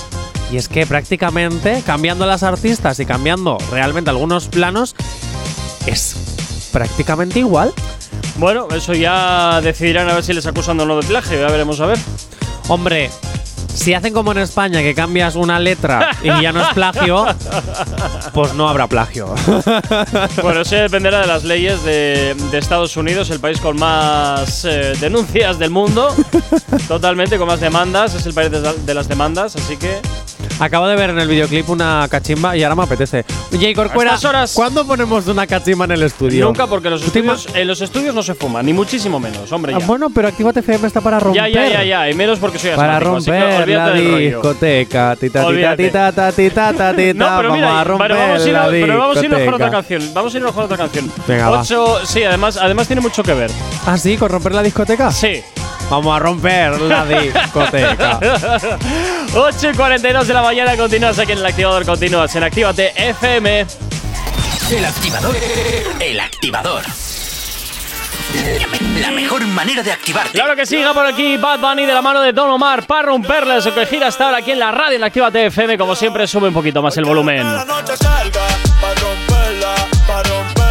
Y 0.51 0.57
es 0.57 0.67
que 0.67 0.85
prácticamente 0.85 1.81
cambiando 1.85 2.25
las 2.27 2.43
artistas 2.43 2.99
y 2.99 3.05
cambiando 3.07 3.57
realmente 3.71 4.11
algunos 4.11 4.47
planos 4.47 4.95
es 5.87 6.15
prácticamente 6.71 7.39
igual. 7.39 7.73
Bueno, 8.37 8.67
eso 8.75 8.93
ya 8.93 9.61
decidirán 9.61 10.09
a 10.09 10.13
ver 10.13 10.23
si 10.23 10.33
les 10.33 10.45
acusan 10.45 10.79
o 10.79 10.85
no 10.85 10.95
de 10.99 11.07
plagio. 11.07 11.39
Ya 11.39 11.47
veremos 11.47 11.79
a 11.79 11.87
ver. 11.87 11.97
Hombre, 12.67 13.09
si 13.73 13.93
hacen 13.93 14.13
como 14.13 14.31
en 14.31 14.39
España 14.39 14.81
que 14.81 14.93
cambias 14.93 15.35
una 15.35 15.59
letra 15.59 16.11
y 16.21 16.27
ya 16.41 16.51
no 16.51 16.61
es 16.61 16.69
plagio, 16.73 17.25
pues 18.33 18.53
no 18.53 18.67
habrá 18.69 18.87
plagio. 18.87 19.33
Bueno, 20.41 20.61
eso 20.61 20.75
dependerá 20.75 21.21
de 21.21 21.27
las 21.27 21.43
leyes 21.43 21.83
de, 21.83 22.35
de 22.51 22.57
Estados 22.57 22.97
Unidos, 22.97 23.29
el 23.29 23.39
país 23.39 23.59
con 23.59 23.77
más 23.77 24.65
eh, 24.65 24.93
denuncias 24.99 25.57
del 25.59 25.69
mundo. 25.69 26.13
Totalmente, 26.87 27.37
con 27.37 27.47
más 27.47 27.59
demandas. 27.59 28.13
Es 28.15 28.25
el 28.25 28.33
país 28.33 28.51
de, 28.51 28.61
de 28.61 28.93
las 28.93 29.07
demandas, 29.07 29.55
así 29.55 29.77
que. 29.77 29.99
Acabo 30.59 30.87
de 30.87 30.95
ver 30.95 31.09
en 31.09 31.19
el 31.19 31.27
videoclip 31.27 31.69
una 31.69 32.07
cachimba 32.09 32.55
y 32.55 32.63
ahora 32.63 32.75
me 32.75 32.83
apetece. 32.83 33.25
Jay 33.51 33.73
Corcuera, 33.73 34.17
horas- 34.23 34.53
¿cuándo 34.53 34.85
ponemos 34.85 35.27
una 35.27 35.45
cachimba 35.47 35.85
en 35.85 35.91
el 35.91 36.03
estudio? 36.03 36.45
Nunca, 36.45 36.67
porque 36.67 36.89
los 36.89 37.01
¿Tú 37.01 37.11
te 37.11 37.19
ima- 37.21 37.33
estudios, 37.35 37.55
en 37.57 37.67
los 37.67 37.81
estudios 37.81 38.15
no 38.15 38.23
se 38.23 38.33
fuma, 38.35 38.61
ni 38.63 38.71
muchísimo 38.71 39.19
menos, 39.19 39.51
hombre. 39.51 39.73
Ah, 39.75 39.79
Ya. 39.79 39.85
bueno, 39.85 40.09
pero 40.13 40.27
Actívate 40.29 40.59
FM 40.61 40.87
está 40.87 41.01
para 41.01 41.19
romper. 41.19 41.51
ya, 41.51 41.67
ya, 41.67 41.69
ya, 41.69 41.83
ya, 41.83 42.09
y 42.09 42.13
menos 42.13 42.39
porque 42.39 42.59
soy 42.59 42.71
Para 42.71 42.97
asmático, 42.97 43.17
así 43.17 43.25
que 43.25 43.39
romper 43.39 43.61
olvídate 43.63 43.73
la 43.89 43.93
del 43.95 44.11
rollo. 44.11 44.25
discoteca. 44.25 45.15
Tita, 45.15 45.27
tita, 45.39 45.45
Olvídate. 45.47 45.83
tita, 45.85 46.11
ta, 46.11 46.31
tita, 46.31 46.73
ta, 46.73 46.95
tita. 46.95 47.13
No, 47.13 47.37
pero 47.37 47.49
vamos 47.49 47.55
mira, 47.57 47.79
a 47.79 47.83
romper 47.83 48.07
pero 48.07 48.19
vamos, 48.19 48.41
a 48.41 48.47
irnos, 48.47 48.63
la 48.65 48.69
pero 48.71 48.97
vamos 48.97 49.17
a 49.17 49.23
irnos 49.25 49.39
con 49.39 49.53
otra 49.53 49.65
discoteca. 49.67 49.71
canción. 49.71 50.13
Vamos 50.13 50.33
a 50.33 50.37
irnos 50.37 50.51
con 50.53 50.63
otra 50.63 50.77
canción. 50.77 51.11
Venga, 51.27 51.49
va. 51.49 51.61
Ocho, 51.61 51.99
sí, 52.05 52.23
además, 52.23 52.57
además 52.57 52.87
tiene 52.87 53.01
mucho 53.01 53.23
que 53.23 53.33
ver. 53.33 53.51
¿Ah, 53.85 53.97
sí? 53.97 54.17
¿Con 54.17 54.29
romper 54.29 54.53
la 54.53 54.63
discoteca? 54.63 55.11
Sí. 55.11 55.41
Vamos 55.93 56.15
a 56.15 56.17
romper 56.17 56.81
la 56.81 57.05
discoteca. 57.05 58.19
8 59.35 59.69
y 59.69 59.75
42 59.75 60.27
de 60.27 60.33
la 60.33 60.41
mañana, 60.41 60.75
continúas 60.75 61.19
aquí 61.19 61.33
en 61.33 61.37
el 61.37 61.45
activador, 61.45 61.85
continúas 61.85 62.35
en 62.35 62.43
Actívate 62.43 62.93
FM. 62.95 63.67
El 64.71 64.85
activador. 64.85 65.35
El 65.99 66.19
activador. 66.19 66.81
La, 68.99 69.11
mejor 69.11 69.45
manera 69.45 69.83
de 69.83 69.91
activarte. 69.91 70.31
Claro 70.31 70.55
que 70.55 70.65
siga 70.65 70.95
por 70.95 71.05
aquí 71.05 71.37
Bad 71.37 71.59
Bunny 71.59 71.85
de 71.85 71.93
la 71.93 72.01
mano 72.01 72.21
de 72.21 72.33
Don 72.33 72.49
Omar 72.49 72.87
para 72.87 73.03
romperle 73.03 73.57
eso 73.57 73.71
que 73.75 73.85
gira 73.85 74.07
hasta 74.07 74.25
ahora 74.25 74.37
aquí 74.37 74.49
en 74.49 74.57
la 74.57 74.71
radio 74.71 74.95
en 74.95 75.03
Actívate 75.03 75.45
FM. 75.45 75.77
Como 75.77 75.95
siempre, 75.95 76.25
sube 76.25 76.47
un 76.47 76.55
poquito 76.55 76.81
más 76.81 76.97
el 76.97 77.05
volumen. 77.05 77.43
la 77.43 77.65
noche 77.65 77.95
salga 77.97 78.47
pa' 78.81 78.95
romperla, 78.99 79.75
pa' 80.07 80.23
romperla. 80.23 80.62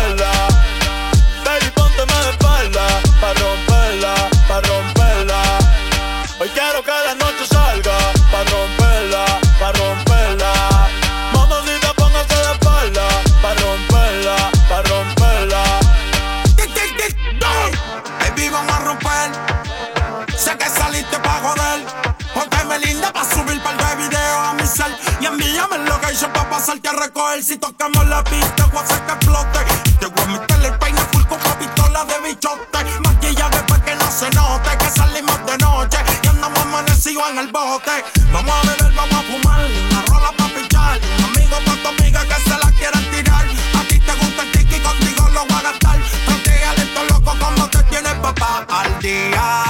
Recoger. 27.13 27.43
Si 27.43 27.57
tocamos 27.59 28.07
la 28.07 28.23
pista, 28.25 28.67
voy 28.73 28.83
a 28.83 29.07
que 29.07 29.13
explote. 29.13 29.59
Te 30.01 30.07
voy 30.07 30.25
a 30.25 30.27
meterle 30.27 30.69
el 30.69 30.79
peine 30.79 31.01
full 31.13 31.25
con 31.25 31.39
pistola 31.59 32.05
de 32.05 32.29
bichote. 32.29 33.01
Maquillaje 33.05 33.63
pa' 33.69 33.85
que 33.85 33.95
no 33.95 34.11
se 34.11 34.31
note 34.31 34.71
que 34.79 34.91
salimos 34.91 35.47
de 35.47 35.59
noche. 35.59 35.99
Y 36.23 36.27
andamos 36.29 36.59
amanecidos 36.61 37.31
en 37.31 37.39
el 37.39 37.49
bote. 37.49 38.05
Vamos 38.33 38.55
a 38.55 38.63
beber, 38.67 38.95
vamos 38.95 39.15
a 39.15 39.23
fumar. 39.23 39.65
Una 39.91 40.03
rola 40.07 40.33
pa' 40.37 40.49
pichar. 40.49 41.01
Un 41.19 41.25
amigo 41.25 41.57
pa' 41.67 41.77
tu 41.83 41.89
amiga 41.89 42.21
que 42.25 42.35
se 42.35 42.57
la 42.59 42.71
quieran 42.79 43.05
tirar. 43.11 43.47
A 43.79 43.89
ti 43.89 43.99
te 43.99 44.13
gusta 44.15 44.43
el 44.43 44.53
tiki, 44.53 44.81
contigo 44.81 45.29
lo 45.31 45.47
voy 45.47 45.59
a 45.59 45.63
gastar. 45.63 45.99
Protégale 46.27 46.83
esto 46.83 47.05
loco 47.11 47.37
como 47.39 47.69
te 47.69 47.83
tienes 47.85 48.15
papá 48.15 48.67
al 48.69 48.99
día. 49.01 49.65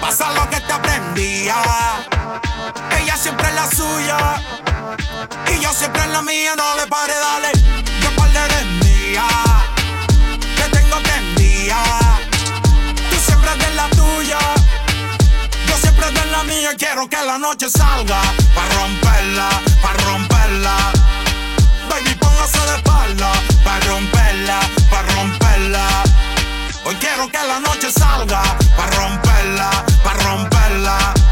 Pasa 0.00 0.32
lo 0.32 0.48
que 0.48 0.60
te 0.60 0.72
aprendía. 0.72 1.56
Ella 3.00 3.16
siempre 3.16 3.48
es 3.48 3.54
la 3.54 3.70
suya. 3.70 4.18
Y 5.52 5.60
yo 5.60 5.72
siempre 5.72 6.02
en 6.04 6.12
la 6.12 6.22
mía. 6.22 6.54
No 6.56 6.76
le 6.76 6.86
pare, 6.86 7.14
dale. 7.14 7.52
Que 8.00 8.08
par 8.16 8.30
de 8.30 8.64
mía. 8.84 9.26
Que 10.56 10.76
tengo 10.76 10.96
prendida. 11.02 11.82
Tú 13.10 13.16
siempre 13.24 13.50
de 13.56 13.74
la 13.74 13.88
tuya. 13.90 14.38
Yo 15.66 15.76
siempre 15.76 16.10
de 16.10 16.24
la 16.26 16.42
mía. 16.44 16.70
Quiero 16.76 17.08
que 17.08 17.22
la 17.24 17.38
noche 17.38 17.70
salga. 17.70 18.20
Pa' 18.54 18.68
romperla, 18.76 19.48
pa' 19.82 19.92
romperla. 20.04 20.76
Baby, 21.88 22.14
póngase 22.16 22.60
de 22.60 22.76
espalda. 22.76 23.32
Pa' 23.64 23.80
romperla, 23.80 24.60
pa' 24.90 25.02
romperla. 25.14 25.86
Hoy 26.84 26.96
quiero 26.96 27.28
que 27.28 27.38
la 27.46 27.60
noche 27.60 27.92
salga 27.92 28.42
Pa' 28.76 28.86
romperla, 28.86 29.84
pa' 30.02 30.14
romperla 30.14 31.27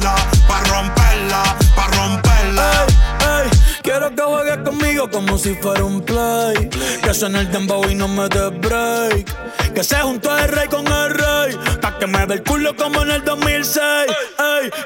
Pa' 0.00 0.62
romperla, 0.64 1.42
pa' 1.76 1.88
romperla 1.88 2.86
Ey, 3.20 3.50
quiero 3.82 4.08
que 4.14 4.22
juegues 4.22 4.58
conmigo 4.64 5.10
como 5.10 5.36
si 5.36 5.54
fuera 5.54 5.84
un 5.84 6.00
play. 6.00 6.70
Que 7.02 7.12
suene 7.12 7.40
el 7.40 7.52
dembow 7.52 7.84
y 7.88 7.94
no 7.94 8.08
me 8.08 8.26
dé 8.28 8.48
break. 8.48 9.74
Que 9.74 9.84
se 9.84 9.96
juntó 9.96 10.36
el 10.38 10.48
rey 10.48 10.68
con 10.68 10.86
el 10.86 11.10
rey. 11.10 11.58
Pa' 11.82 11.98
que 11.98 12.06
me 12.06 12.26
dé 12.26 12.34
el 12.34 12.42
culo 12.42 12.74
como 12.74 13.02
en 13.02 13.10
el 13.10 13.24
2006. 13.24 13.82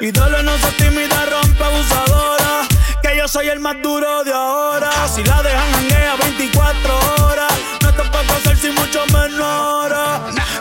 Ey, 0.00 0.10
dale, 0.10 0.42
no 0.42 0.58
se 0.58 0.72
tímida, 0.82 1.26
rompe 1.26 1.62
abusadora. 1.62 2.66
Que 3.00 3.16
yo 3.16 3.28
soy 3.28 3.48
el 3.48 3.60
más 3.60 3.76
duro 3.82 4.24
de 4.24 4.32
ahora. 4.32 4.90
Si 5.14 5.22
la 5.22 5.42
dejan 5.42 5.72
janguea 5.74 6.16
24 6.16 7.24
horas. 7.24 7.52
No 7.82 7.92
te 7.94 8.02
puedo 8.10 8.32
hacer 8.34 8.56
sin 8.56 8.74
mucho 8.74 9.06
menor. 9.12 9.94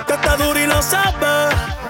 Que 0.06 0.14
está 0.14 0.38
duro 0.38 0.60
y 0.60 0.68
lo 0.68 0.80
sabes. 0.84 1.83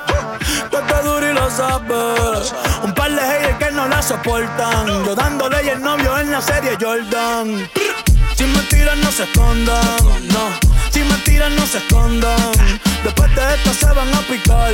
Que 0.74 0.80
está 0.80 1.04
duro 1.04 1.30
y 1.30 1.34
lo 1.34 1.52
sabes. 1.52 2.52
Un 2.82 2.96
par 2.96 3.12
de 3.12 3.22
haters 3.22 3.58
que 3.60 3.72
no 3.76 3.88
la 3.88 4.02
soportan. 4.02 5.06
Yo 5.06 5.14
dándole 5.14 5.64
y 5.64 5.70
el 5.70 5.80
novio 5.80 6.18
en 6.18 6.32
la 6.32 6.42
serie 6.42 6.76
Jordan. 6.82 7.70
Si 8.36 8.44
me 8.44 8.60
tiran, 8.64 9.00
no 9.02 9.12
se 9.12 9.26
escondan. 9.26 9.98
No, 10.34 10.73
si 10.94 11.04
me 11.04 11.16
tiran, 11.26 11.56
no 11.56 11.66
se 11.66 11.80
escondan. 11.80 12.52
Después 13.04 13.36
de 13.36 13.56
esto 13.56 13.74
se 13.74 13.88
van 13.88 14.14
a 14.14 14.22
picar. 14.22 14.72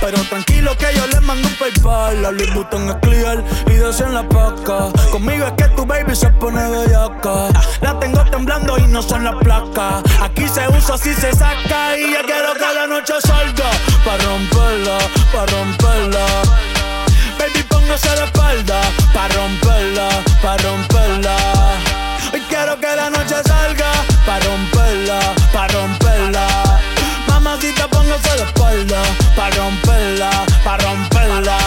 Pero 0.00 0.18
tranquilo 0.24 0.76
que 0.76 0.86
yo 0.96 1.06
les 1.08 1.20
mando 1.22 1.46
un 1.46 1.54
PayPal. 1.54 2.22
La 2.22 2.30
Louis 2.30 2.52
Vuitton 2.54 2.88
es 2.88 2.96
clear 2.96 3.44
y 3.66 4.02
en 4.02 4.14
la 4.14 4.22
paca. 4.28 4.90
Conmigo 5.10 5.46
es 5.46 5.52
que 5.52 5.68
tu 5.76 5.84
baby 5.84 6.16
se 6.16 6.28
pone 6.30 6.66
bellaca. 6.68 7.48
La 7.80 7.98
tengo 8.00 8.24
temblando 8.30 8.78
y 8.78 8.86
no 8.86 9.02
son 9.02 9.24
las 9.24 9.36
placas. 9.36 10.02
Aquí 10.22 10.48
se 10.48 10.66
usa, 10.68 10.94
así 10.94 11.12
se 11.14 11.32
saca. 11.32 11.96
Y 11.98 12.12
yo 12.12 12.22
quiero 12.24 12.54
que 12.54 12.74
la 12.74 12.86
noche 12.86 13.14
salga. 13.22 13.70
Pa' 14.04 14.16
romperla, 14.24 14.98
pa' 15.32 15.46
romperla. 15.46 16.26
Baby, 17.38 17.62
póngase 17.68 18.08
de 18.08 18.24
espalda. 18.24 18.80
Pa' 19.12 19.28
romperla, 19.28 20.08
pa' 20.42 20.56
romperla. 20.56 21.36
Hoy 22.32 22.40
quiero 22.48 22.78
que 22.80 22.96
la 22.96 23.10
noche 23.10 23.36
salga. 23.44 23.92
Pa' 24.26 24.38
romperla, 24.40 25.20
pa' 25.52 25.66
romperla. 25.68 26.46
Mamacita, 27.28 27.88
póngase 27.88 28.36
de 28.36 28.44
espalda. 28.44 29.00
Pa' 29.36 29.50
romperla, 29.50 30.30
pa' 30.64 30.76
romperla. 30.78 31.58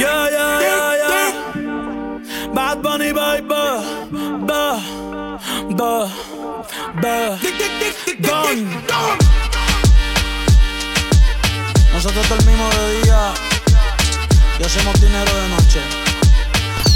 Yeah, 0.00 0.28
yeah, 0.30 0.60
yeah, 0.60 0.90
yeah. 1.02 2.54
Bad 2.54 2.82
Bunny, 2.82 3.12
baby. 3.12 3.46
Ba, 4.48 4.80
ba, 5.76 6.08
ba. 7.02 7.38
Gun. 8.20 8.58
Nosotros 11.92 12.28
dormimos 12.28 12.70
de 12.76 13.02
día 13.02 13.34
y 14.58 14.64
hacemos 14.64 15.00
dinero 15.00 15.32
de 15.34 15.48
noche. 15.48 16.09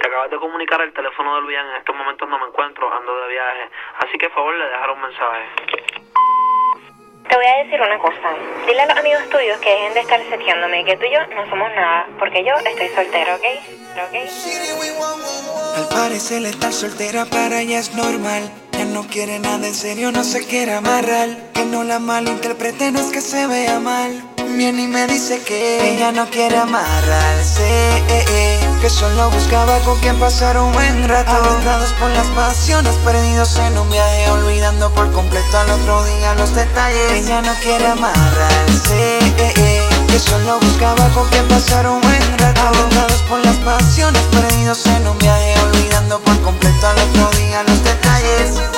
Te 0.00 0.06
acabas 0.06 0.30
de 0.30 0.38
comunicar 0.38 0.80
el 0.80 0.92
teléfono 0.92 1.34
del 1.36 1.46
bien. 1.46 1.66
En 1.66 1.76
estos 1.76 1.94
momentos 1.94 2.28
no 2.28 2.38
me 2.38 2.46
encuentro, 2.46 2.92
ando 2.92 3.20
de 3.22 3.28
viaje. 3.28 3.70
Así 3.98 4.18
que, 4.18 4.28
por 4.28 4.36
favor, 4.36 4.54
le 4.54 4.64
dejaré 4.64 4.92
un 4.92 5.00
mensaje. 5.00 5.44
Te 7.28 7.36
voy 7.36 7.44
a 7.44 7.64
decir 7.64 7.80
una 7.80 7.98
cosa. 7.98 8.34
Dile 8.66 8.80
a 8.80 8.86
los 8.86 8.96
amigos 8.96 9.28
tuyos 9.28 9.58
que 9.58 9.68
dejen 9.68 9.94
de 9.94 10.00
estar 10.00 10.20
seteándome, 10.30 10.84
que 10.84 10.96
tú 10.96 11.04
y 11.04 11.12
yo 11.12 11.26
no 11.26 11.48
somos 11.50 11.70
nada, 11.74 12.06
porque 12.18 12.42
yo 12.42 12.54
estoy 12.54 12.88
soltero, 12.88 13.34
¿ok? 13.34 13.44
¿Ok? 14.06 14.14
Al 15.76 15.88
parecer 15.88 16.46
estar 16.46 16.72
soltera 16.72 17.26
para 17.26 17.60
ella 17.60 17.78
es 17.80 17.94
normal. 17.94 18.50
Ya 18.72 18.86
no 18.86 19.02
quiere 19.02 19.38
nada 19.40 19.66
en 19.66 19.74
serio, 19.74 20.10
no 20.10 20.22
se 20.24 20.46
quiere 20.46 20.72
amarrar. 20.72 21.28
Que 21.52 21.64
no 21.64 21.84
la 21.84 21.98
malinterprete, 21.98 22.92
no 22.92 23.00
es 23.00 23.12
que 23.12 23.20
se 23.20 23.46
vea 23.46 23.78
mal. 23.78 24.37
Viene 24.56 24.82
y 24.82 24.88
me 24.88 25.06
dice 25.06 25.40
que 25.42 25.94
ella 25.94 26.10
no 26.12 26.28
quiere 26.28 26.56
amarrarse. 26.56 27.62
eh, 28.08 28.24
eh, 28.28 28.60
Que 28.80 28.90
solo 28.90 29.30
buscaba 29.30 29.78
con 29.80 29.98
quien 30.00 30.18
pasar 30.18 30.58
un 30.58 30.72
buen 30.72 31.08
rato. 31.08 31.30
Agotados 31.30 31.92
por 31.94 32.10
las 32.10 32.26
pasiones, 32.28 32.94
perdidos 33.04 33.56
en 33.58 33.78
un 33.78 33.88
viaje, 33.90 34.30
olvidando 34.30 34.90
por 34.94 35.10
completo 35.12 35.58
al 35.58 35.70
otro 35.70 36.04
día 36.04 36.34
los 36.34 36.54
detalles. 36.54 37.12
Ella 37.12 37.42
no 37.42 37.54
quiere 37.62 37.86
amarrarse. 37.86 39.18
Que 40.08 40.18
solo 40.18 40.58
buscaba 40.60 41.08
con 41.10 41.28
quien 41.28 41.46
pasar 41.48 41.86
un 41.88 42.00
buen 42.00 42.38
rato. 42.38 42.60
Agotados 42.60 43.22
por 43.28 43.44
las 43.44 43.56
pasiones, 43.56 44.22
perdidos 44.32 44.84
en 44.86 45.06
un 45.06 45.18
viaje, 45.18 45.54
olvidando 45.70 46.18
por 46.20 46.40
completo 46.42 46.86
al 46.88 46.98
otro 46.98 47.30
día 47.38 47.62
los 47.62 47.82
detalles. 47.84 48.77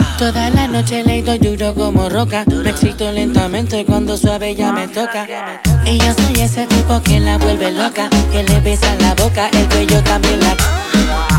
Toda 0.21 0.51
la 0.51 0.67
noche 0.67 1.03
le 1.03 1.23
doy 1.23 1.39
duro 1.39 1.73
como 1.73 2.07
roca, 2.07 2.45
me 2.47 2.69
excito 2.69 3.11
lentamente 3.11 3.83
cuando 3.85 4.15
suave 4.15 4.53
ya 4.53 4.71
me 4.71 4.87
toca. 4.87 5.25
Y 5.83 5.97
yo 5.97 6.13
soy 6.13 6.43
ese 6.43 6.67
tipo 6.67 7.01
que 7.01 7.19
la 7.19 7.39
vuelve 7.39 7.71
loca, 7.71 8.07
que 8.31 8.43
le 8.43 8.59
besa 8.59 8.93
la 8.99 9.15
boca, 9.15 9.49
el 9.51 9.67
cuello 9.69 9.99
también 10.03 10.39
la... 10.41 10.55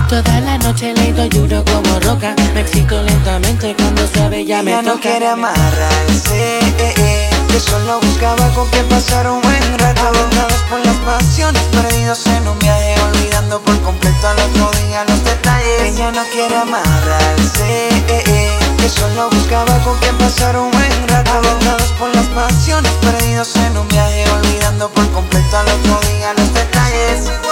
Toda 0.09 0.41
la 0.41 0.59
noche 0.59 0.93
le 0.95 1.13
doy 1.13 1.29
duro 1.29 1.65
como 1.65 2.01
roca, 2.01 2.35
me 2.55 2.63
excito 2.63 3.01
lentamente 3.05 3.73
cuando 3.77 4.05
suave 4.09 4.45
ya 4.45 4.65
me 4.65 4.73
toca. 4.73 4.83
no 4.83 5.01
quiere 5.01 5.29
amarrarse, 5.29 6.59
eh, 6.59 6.95
eh, 6.99 7.31
que 7.53 7.61
solo 7.61 8.01
buscaba 8.01 8.49
con 8.49 8.69
quien 8.71 8.85
pasar 8.89 9.31
un 9.31 9.41
buen 9.43 9.79
rato. 9.79 10.09
Agotados 10.09 10.61
por 10.69 10.85
las 10.85 10.97
pasiones, 10.97 11.63
perdidos 11.71 12.27
en 12.27 12.49
un 12.49 12.59
viaje, 12.59 12.97
olvidando 13.01 13.61
por 13.61 13.81
completo 13.83 14.27
al 14.27 14.41
otro 14.41 14.73
día 14.81 15.05
los 15.05 15.23
detalles. 15.23 15.83
Ella 15.83 16.11
no 16.11 16.25
quiere 16.33 16.57
amarrarse, 16.57 17.89
eh, 18.09 18.25
eh, 18.27 18.62
que 18.83 18.89
solo 18.89 19.31
buscaba 19.31 19.79
con 19.85 19.97
quien 19.99 20.17
pasar 20.19 20.57
un 20.57 20.71
buen 20.73 21.09
rato. 21.09 21.31
Agotados 21.31 21.93
por 21.99 22.13
las 22.17 22.27
pasiones, 22.27 22.91
perdidos 23.01 23.55
en 23.57 23.77
un 23.79 23.87
viaje, 23.87 24.25
olvidando 24.31 24.91
por 24.91 25.09
completo 25.13 25.57
al 25.57 25.69
otro 25.69 26.01
día 26.11 26.35
los 26.37 26.53
detalles. 26.53 27.52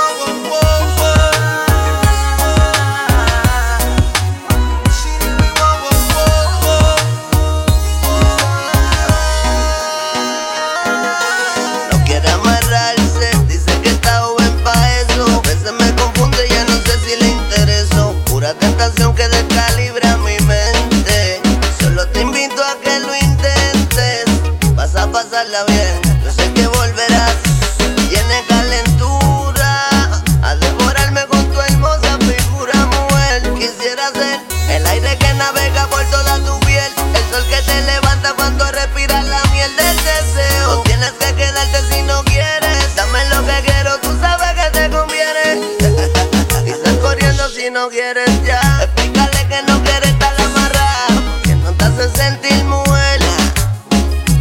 No 47.80 47.88
quieres 47.88 48.28
ya. 48.44 48.60
Explícale 48.82 49.46
que 49.48 49.72
no 49.72 49.82
quieres 49.82 50.10
estar 50.10 50.34
amarrado. 50.42 51.42
Que 51.42 51.54
no 51.54 51.72
te 51.72 51.84
hace 51.86 52.10
sentir 52.10 52.64
mujer. 52.64 53.20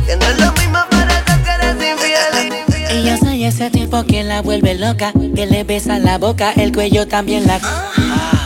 Que 0.05 0.17
no 0.17 0.25
es 0.25 0.39
lo 0.41 0.51
mismo 0.53 0.79
para 0.91 1.23
ti 1.23 1.31
que 1.45 1.51
eres 1.51 1.75
infiel. 1.75 2.97
Y 2.97 3.07
yo 3.07 3.17
soy 3.17 3.45
ese 3.45 3.69
tipo 3.69 4.03
que 4.03 4.23
la 4.23 4.41
vuelve 4.41 4.75
loca, 4.75 5.13
que 5.35 5.45
le 5.45 5.63
besa 5.63 5.99
la 5.99 6.17
boca, 6.17 6.51
el 6.51 6.73
cuello 6.73 7.07
también 7.07 7.47
la... 7.47 7.59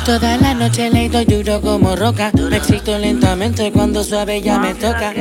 Toda 0.05 0.37
la 0.37 0.53
noche 0.53 0.91
le 0.91 1.09
doy 1.09 1.25
duro 1.25 1.61
como 1.61 1.95
roca, 1.95 2.29
me 2.33 2.57
excito 2.57 2.97
lentamente 2.99 3.71
cuando 3.71 4.03
suave 4.03 4.41
ya 4.41 4.59
me 4.59 4.75
toca. 4.75 5.13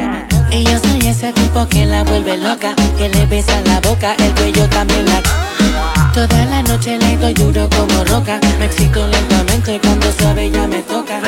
Y 0.50 0.64
yo 0.64 0.78
soy 0.80 1.08
ese 1.08 1.32
tipo 1.32 1.66
que 1.68 1.86
la 1.86 2.02
vuelve 2.02 2.36
loca, 2.36 2.74
que 2.98 3.08
le 3.08 3.24
besa 3.26 3.58
la 3.64 3.80
boca, 3.80 4.14
el 4.18 4.34
cuello 4.34 4.68
también 4.68 5.06
la... 5.06 5.51
Toda 6.14 6.44
la 6.44 6.62
noche 6.62 6.96
estoy 6.96 7.32
duro 7.32 7.68
como 7.70 8.04
roca. 8.04 8.38
Me 8.58 8.66
excito 8.66 9.06
lentamente 9.06 9.80
cuando 9.80 10.12
suave 10.12 10.50
ya 10.50 10.66
me 10.66 10.82
toca. 10.82 11.20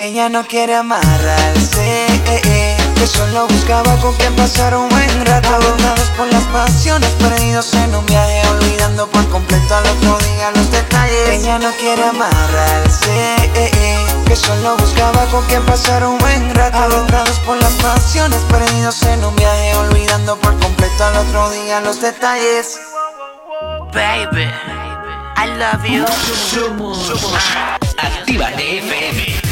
Ella 0.00 0.28
no 0.28 0.42
quiere 0.44 0.74
amarrarse, 0.74 2.06
eh, 2.26 2.40
eh, 2.44 2.76
que 3.02 3.08
solo 3.08 3.48
buscaba 3.48 3.96
con 3.96 4.14
quien 4.14 4.32
pasar 4.36 4.76
un 4.76 4.88
buen 4.88 5.26
rato. 5.26 5.48
Agotados 5.48 6.08
por 6.16 6.32
las 6.32 6.44
pasiones, 6.44 7.10
perdidos 7.18 7.74
en 7.74 7.92
un 7.96 8.06
viaje, 8.06 8.40
olvidando 8.50 9.08
por 9.08 9.28
completo 9.28 9.74
al 9.74 9.86
otro 9.86 10.18
día 10.18 10.52
los 10.54 10.70
detalles. 10.70 11.28
Ella 11.30 11.58
no 11.58 11.72
quiere 11.80 12.04
amarrarse, 12.04 13.10
eh, 13.56 13.70
eh, 13.74 14.06
que 14.24 14.36
solo 14.36 14.76
buscaba 14.76 15.24
con 15.32 15.44
quien 15.46 15.64
pasar 15.64 16.06
un 16.06 16.16
buen 16.18 16.54
rato. 16.54 16.78
Agotados 16.78 17.40
por 17.40 17.56
las 17.56 17.72
pasiones, 17.72 18.38
perdidos 18.48 19.02
en 19.02 19.24
un 19.24 19.34
viaje, 19.34 19.74
olvidando 19.78 20.38
por 20.38 20.56
completo 20.60 21.04
al 21.04 21.16
otro 21.26 21.50
día 21.50 21.80
los 21.80 22.00
detalles. 22.00 22.78
Baby, 23.92 24.46
I 25.36 25.46
love 25.58 25.84
you. 25.84 26.04
Actívate 27.98 28.78
FM. 28.78 29.51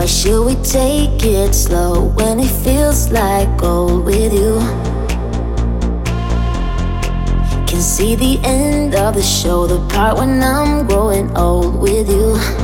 Why 0.00 0.06
should 0.06 0.46
we 0.46 0.54
take 0.62 1.22
it 1.26 1.52
slow 1.52 2.06
when 2.16 2.40
it 2.40 2.48
feels 2.48 3.12
like 3.12 3.54
gold 3.58 4.06
with 4.06 4.32
you? 4.32 4.58
Can 7.66 7.82
see 7.82 8.14
the 8.14 8.40
end 8.42 8.94
of 8.94 9.12
the 9.12 9.22
show, 9.22 9.66
the 9.66 9.78
part 9.92 10.16
when 10.16 10.42
I'm 10.42 10.86
growing 10.86 11.36
old 11.36 11.82
with 11.82 12.08
you. 12.08 12.59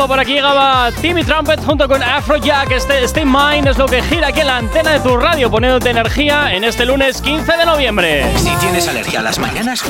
Ritmo, 0.00 0.08
por 0.08 0.20
aquí 0.20 0.32
llegaba 0.34 0.90
Timmy 1.00 1.24
Trumpet 1.24 1.62
junto 1.64 1.86
con 1.88 2.02
Afrojack. 2.02 2.70
Este 2.70 3.04
Stay 3.04 3.24
Mine 3.24 3.70
es 3.70 3.78
lo 3.78 3.86
que 3.86 4.02
gira 4.02 4.28
aquí 4.28 4.40
en 4.40 4.46
la 4.46 4.56
antena 4.58 4.92
de 4.92 5.00
tu 5.00 5.16
radio, 5.16 5.50
poniéndote 5.50 5.90
energía 5.90 6.54
en 6.54 6.64
este 6.64 6.86
lunes 6.86 7.20
15 7.20 7.56
de 7.56 7.66
noviembre. 7.66 8.24
Si 8.36 8.50
tienes 8.56 8.88
alergia 8.88 9.20
a 9.20 9.22
las 9.22 9.38
mañanas, 9.38 9.82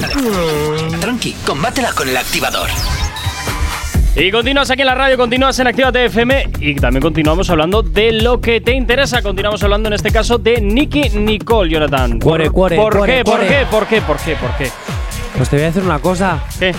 tranqui, 1.00 1.32
combátela 1.46 1.92
con 1.92 2.08
el 2.08 2.16
activador. 2.16 2.68
Y 4.16 4.30
continúas 4.32 4.70
aquí 4.70 4.80
en 4.80 4.86
la 4.86 4.94
radio, 4.96 5.16
continúas 5.16 5.58
en 5.60 5.68
Actívate 5.68 6.06
FM 6.06 6.50
y 6.58 6.74
también 6.74 7.02
continuamos 7.02 7.48
hablando 7.48 7.82
de 7.82 8.12
lo 8.12 8.40
que 8.40 8.60
te 8.60 8.74
interesa. 8.74 9.22
Continuamos 9.22 9.62
hablando 9.62 9.88
en 9.88 9.92
este 9.92 10.10
caso 10.10 10.38
de 10.38 10.60
Nicky 10.60 11.10
Nicole, 11.10 11.70
Jonathan. 11.70 12.18
Cuore, 12.18 12.50
cuore, 12.50 12.76
¿Por 12.76 12.96
cuore, 12.96 13.18
qué? 13.18 13.24
¿Por 13.24 13.40
qué? 13.40 13.66
¿Por 13.70 13.86
qué? 13.86 14.00
¿Por 14.00 14.16
qué? 14.16 14.34
¿Por 14.34 14.56
qué? 14.56 14.70
Pues 15.36 15.48
te 15.48 15.56
voy 15.56 15.64
a 15.64 15.66
decir 15.68 15.82
una 15.82 16.00
cosa. 16.00 16.42
¿Qué? 16.58 16.74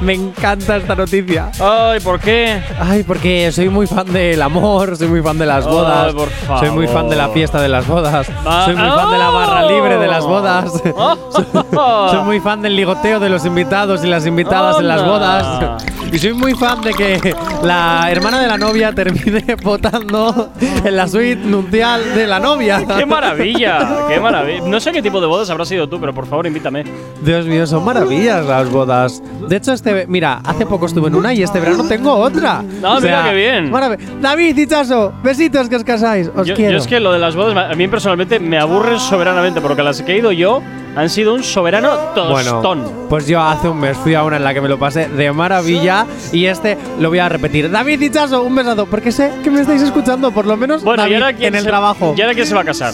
Me 0.00 0.14
encanta 0.14 0.76
esta 0.76 0.94
noticia. 0.94 1.50
Ay, 1.60 2.00
¿por 2.00 2.18
qué? 2.20 2.62
Ay, 2.78 3.02
porque 3.02 3.52
soy 3.52 3.68
muy 3.68 3.86
fan 3.86 4.10
del 4.12 4.40
amor, 4.40 4.96
soy 4.96 5.08
muy 5.08 5.22
fan 5.22 5.38
de 5.38 5.46
las 5.46 5.66
Ay, 5.66 5.72
bodas. 5.72 6.14
Soy 6.58 6.70
muy 6.70 6.88
fan 6.88 7.08
de 7.08 7.16
la 7.16 7.28
fiesta 7.28 7.60
de 7.60 7.68
las 7.68 7.86
bodas. 7.86 8.26
Ah, 8.46 8.62
soy 8.64 8.76
muy 8.76 8.88
fan 8.88 9.10
de 9.10 9.18
la 9.18 9.30
barra 9.30 9.66
libre 9.66 9.98
de 9.98 10.06
las 10.06 10.24
bodas. 10.24 10.72
Oh. 10.96 12.08
soy 12.10 12.24
muy 12.24 12.40
fan 12.40 12.62
del 12.62 12.76
ligoteo 12.76 13.20
de 13.20 13.28
los 13.28 13.44
invitados 13.44 14.04
y 14.04 14.08
las 14.08 14.26
invitadas 14.26 14.78
en 14.80 14.88
las 14.88 15.04
bodas. 15.04 15.84
Y 16.12 16.18
soy 16.18 16.32
muy 16.32 16.54
fan 16.54 16.80
de 16.80 16.92
que 16.92 17.34
la 17.62 18.08
hermana 18.10 18.40
de 18.40 18.48
la 18.48 18.58
novia 18.58 18.92
termine 18.92 19.54
votando 19.62 20.50
en 20.60 20.96
la 20.96 21.06
suite 21.06 21.36
nupcial 21.44 22.02
de 22.14 22.26
la 22.26 22.40
novia. 22.40 22.84
¡Qué 22.98 23.06
maravilla! 23.06 24.06
¡Qué 24.08 24.18
maravilla! 24.18 24.66
No 24.66 24.80
sé 24.80 24.90
qué 24.90 25.02
tipo 25.02 25.20
de 25.20 25.28
bodas 25.28 25.48
habrás 25.50 25.68
sido 25.68 25.88
tú, 25.88 26.00
pero 26.00 26.12
por 26.12 26.26
favor 26.26 26.46
invítame. 26.48 26.84
Dios 27.22 27.46
mío, 27.46 27.64
son 27.64 27.84
maravillas 27.84 28.44
las 28.44 28.68
bodas. 28.70 29.22
De 29.48 29.56
hecho, 29.56 29.72
este, 29.72 30.06
mira, 30.08 30.40
hace 30.44 30.66
poco 30.66 30.86
estuve 30.86 31.06
en 31.08 31.14
una 31.14 31.32
y 31.32 31.44
este 31.44 31.60
verano 31.60 31.84
tengo 31.86 32.12
otra. 32.12 32.64
Ah, 32.82 32.98
mira 33.00 33.30
qué 33.30 33.34
bien. 33.36 33.72
David, 34.20 34.56
Dichazo, 34.56 35.12
besitos 35.22 35.68
que 35.68 35.76
os 35.76 35.84
casáis. 35.84 36.28
Os 36.34 36.46
Yo, 36.46 36.54
quiero. 36.56 36.72
yo 36.72 36.78
es 36.78 36.88
que 36.88 36.98
lo 36.98 37.12
de 37.12 37.20
las 37.20 37.36
bodas, 37.36 37.56
a 37.70 37.74
mí 37.74 37.86
personalmente 37.86 38.40
me 38.40 38.58
aburren 38.58 38.98
soberanamente, 38.98 39.60
porque 39.60 39.82
las 39.84 40.02
que 40.02 40.12
he 40.12 40.18
ido 40.18 40.32
yo 40.32 40.60
han 40.96 41.08
sido 41.10 41.34
un 41.34 41.42
soberano 41.42 41.90
tostón. 42.14 42.82
Bueno, 42.84 43.06
pues 43.08 43.26
yo 43.26 43.40
hace 43.40 43.68
un 43.68 43.78
mes 43.80 43.96
fui 43.98 44.14
a 44.14 44.24
una 44.24 44.36
en 44.36 44.44
la 44.44 44.52
que 44.54 44.60
me 44.60 44.68
lo 44.68 44.78
pasé 44.78 45.08
de 45.08 45.32
maravilla 45.32 46.06
y 46.32 46.46
este 46.46 46.76
lo 46.98 47.08
voy 47.08 47.18
a 47.18 47.28
repetir. 47.28 47.70
David 47.70 47.98
Dichazo, 48.00 48.42
un 48.42 48.54
besazo, 48.54 48.86
porque 48.86 49.12
sé 49.12 49.32
que 49.42 49.50
me 49.50 49.60
estáis 49.60 49.82
escuchando, 49.82 50.30
por 50.30 50.46
lo 50.46 50.56
menos 50.56 50.82
Bueno, 50.82 51.02
David, 51.02 51.12
¿y 51.12 51.14
ahora 51.16 51.32
quién 51.32 51.48
en 51.48 51.54
el 51.56 51.62
se- 51.64 51.68
trabajo. 51.68 52.14
¿Y 52.16 52.20
ahora 52.20 52.34
quién 52.34 52.46
se 52.46 52.54
va 52.54 52.60
a 52.62 52.64
casar? 52.64 52.92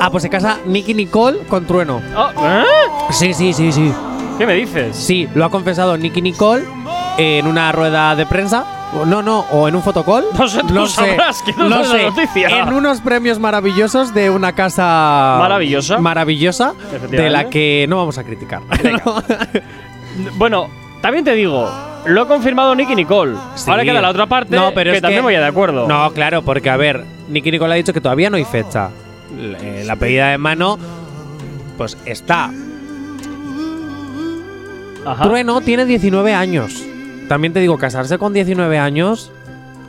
Ah, 0.00 0.08
pues 0.10 0.22
se 0.22 0.30
casa 0.30 0.58
Nicky 0.66 0.94
Nicole 0.94 1.38
con 1.48 1.66
Trueno. 1.66 2.00
Oh, 2.16 2.30
¿eh? 2.44 2.64
Sí, 3.10 3.32
sí, 3.34 3.52
sí, 3.52 3.72
sí. 3.72 3.92
¿Qué 4.38 4.46
me 4.46 4.54
dices? 4.54 4.96
Sí, 4.96 5.28
lo 5.34 5.44
ha 5.44 5.50
confesado 5.50 5.96
Nicky 5.96 6.20
Nicole 6.20 6.64
en 7.18 7.46
una 7.46 7.70
rueda 7.72 8.16
de 8.16 8.26
prensa. 8.26 8.64
No, 9.06 9.22
no, 9.22 9.40
o 9.50 9.66
en 9.68 9.74
un 9.74 9.82
fotocall. 9.82 10.24
No 10.38 10.46
sé, 10.48 10.60
tú 10.62 10.86
sabrás, 10.86 11.42
que 11.42 11.52
no 11.54 11.82
sé 11.84 11.96
la 11.98 12.02
noticia. 12.10 12.48
En 12.60 12.72
unos 12.72 13.00
premios 13.00 13.38
maravillosos 13.40 14.14
de 14.14 14.30
una 14.30 14.52
casa 14.54 15.36
Maravillosa. 15.40 15.98
Maravillosa, 15.98 16.74
de 17.10 17.28
la 17.30 17.48
que 17.50 17.86
no 17.88 17.96
vamos 17.96 18.18
a 18.18 18.24
criticar. 18.24 18.60
Bueno, 20.36 20.68
también 21.02 21.24
te 21.24 21.34
digo, 21.34 21.68
lo 22.06 22.22
ha 22.22 22.28
confirmado 22.28 22.72
Nicky 22.76 22.94
Nicole. 22.94 23.34
Sí. 23.56 23.68
Ahora 23.68 23.82
queda 23.82 24.00
la 24.00 24.10
otra 24.10 24.26
parte 24.26 24.54
No, 24.54 24.70
pero 24.72 24.92
que 24.92 24.98
es 24.98 25.02
también 25.02 25.22
que- 25.22 25.24
voy 25.24 25.34
de 25.34 25.44
acuerdo. 25.44 25.88
No, 25.88 26.12
claro, 26.12 26.42
porque 26.42 26.70
a 26.70 26.76
ver, 26.76 27.04
Nicky 27.28 27.50
Nicole 27.50 27.72
ha 27.72 27.76
dicho 27.76 27.92
que 27.92 28.00
todavía 28.00 28.30
no 28.30 28.36
hay 28.36 28.44
fecha. 28.44 28.90
L- 29.36 29.58
eh, 29.60 29.82
La 29.84 29.96
pedida 29.96 30.28
de 30.28 30.38
mano 30.38 30.78
pues 31.76 31.98
está. 32.04 32.52
Ajá. 35.04 35.24
Trueno 35.24 35.60
tiene 35.60 35.84
19 35.84 36.32
años. 36.32 36.80
También 37.28 37.52
te 37.52 37.60
digo, 37.60 37.78
casarse 37.78 38.18
con 38.18 38.32
19 38.32 38.78
años, 38.78 39.30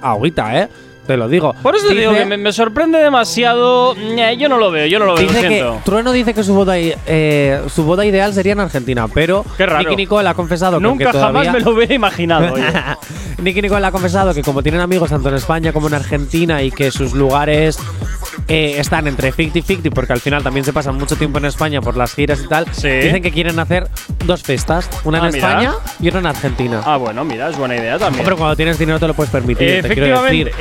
agüita, 0.01 0.61
¿eh? 0.61 0.69
Te 1.07 1.17
lo 1.17 1.27
digo. 1.27 1.53
Por 1.61 1.75
eso 1.75 1.87
te 1.87 1.93
digo 1.95 2.13
que 2.13 2.25
me, 2.25 2.37
me 2.37 2.51
sorprende 2.51 2.97
demasiado. 2.97 3.95
Eh, 3.95 4.37
Yo 4.39 4.49
no 4.49 4.57
lo 4.57 4.71
veo, 4.71 4.87
yo 4.87 4.97
no 4.99 5.05
lo 5.05 5.15
veo, 5.15 5.25
lo 5.27 5.31
Dice 5.33 5.47
que. 5.47 5.71
Trueno 5.83 6.11
dice 6.11 6.33
que 6.33 6.43
su 6.43 6.53
boda, 6.55 6.79
i- 6.79 6.93
eh, 7.05 7.61
su 7.73 7.83
boda 7.83 8.05
ideal 8.05 8.33
sería 8.33 8.53
en 8.53 8.59
Argentina, 8.59 9.07
pero 9.07 9.45
Qué 9.57 9.65
raro. 9.65 9.79
Nicky 9.83 9.95
Nicole 9.95 10.27
ha 10.27 10.33
confesado 10.33 10.77
que 10.79 10.83
Nunca 10.83 11.05
aunque 11.05 11.19
jamás 11.19 11.31
todavía- 11.43 11.51
me 11.53 11.59
lo 11.59 11.71
hubiera 11.71 11.93
imaginado. 11.93 12.53
oye. 12.53 12.63
Nicky 13.41 13.61
Nicole 13.61 13.85
ha 13.85 13.91
confesado 13.91 14.33
que 14.33 14.41
como 14.41 14.63
tienen 14.63 14.81
amigos 14.81 15.09
tanto 15.09 15.29
en 15.29 15.35
España 15.35 15.71
como 15.73 15.87
en 15.87 15.93
Argentina 15.93 16.63
y 16.63 16.71
que 16.71 16.89
sus 16.89 17.13
lugares 17.13 17.77
eh, 18.47 18.75
están 18.79 19.07
entre 19.07 19.31
50-50 19.33 19.91
porque 19.93 20.13
al 20.13 20.19
final 20.21 20.41
también 20.43 20.63
se 20.65 20.71
pasan 20.73 20.95
mucho 20.97 21.15
tiempo 21.15 21.37
en 21.39 21.45
España 21.45 21.81
por 21.81 21.97
las 21.97 22.13
giras 22.13 22.41
y 22.43 22.47
tal, 22.47 22.65
dicen 22.65 23.21
que 23.21 23.31
quieren 23.31 23.59
hacer 23.59 23.87
dos 24.25 24.41
fiestas, 24.43 24.89
una 25.03 25.21
Ah, 25.21 25.27
en 25.27 25.33
mira. 25.33 25.47
España 25.49 25.73
y 25.99 26.07
otra 26.07 26.19
en 26.21 26.25
Argentina. 26.27 26.81
Ah, 26.85 26.97
bueno, 26.97 27.25
mira, 27.25 27.49
es 27.49 27.57
buena 27.57 27.75
idea 27.75 27.97
también. 27.99 28.23
Pero 28.23 28.37
cuando 28.37 28.55
tienes 28.55 28.77
dinero 28.79 28.99
te 28.99 29.07
lo 29.07 29.13
puedes 29.13 29.31
permitir, 29.31 29.81
te 29.81 29.93
quiero 29.93 30.21
decir. 30.23 30.51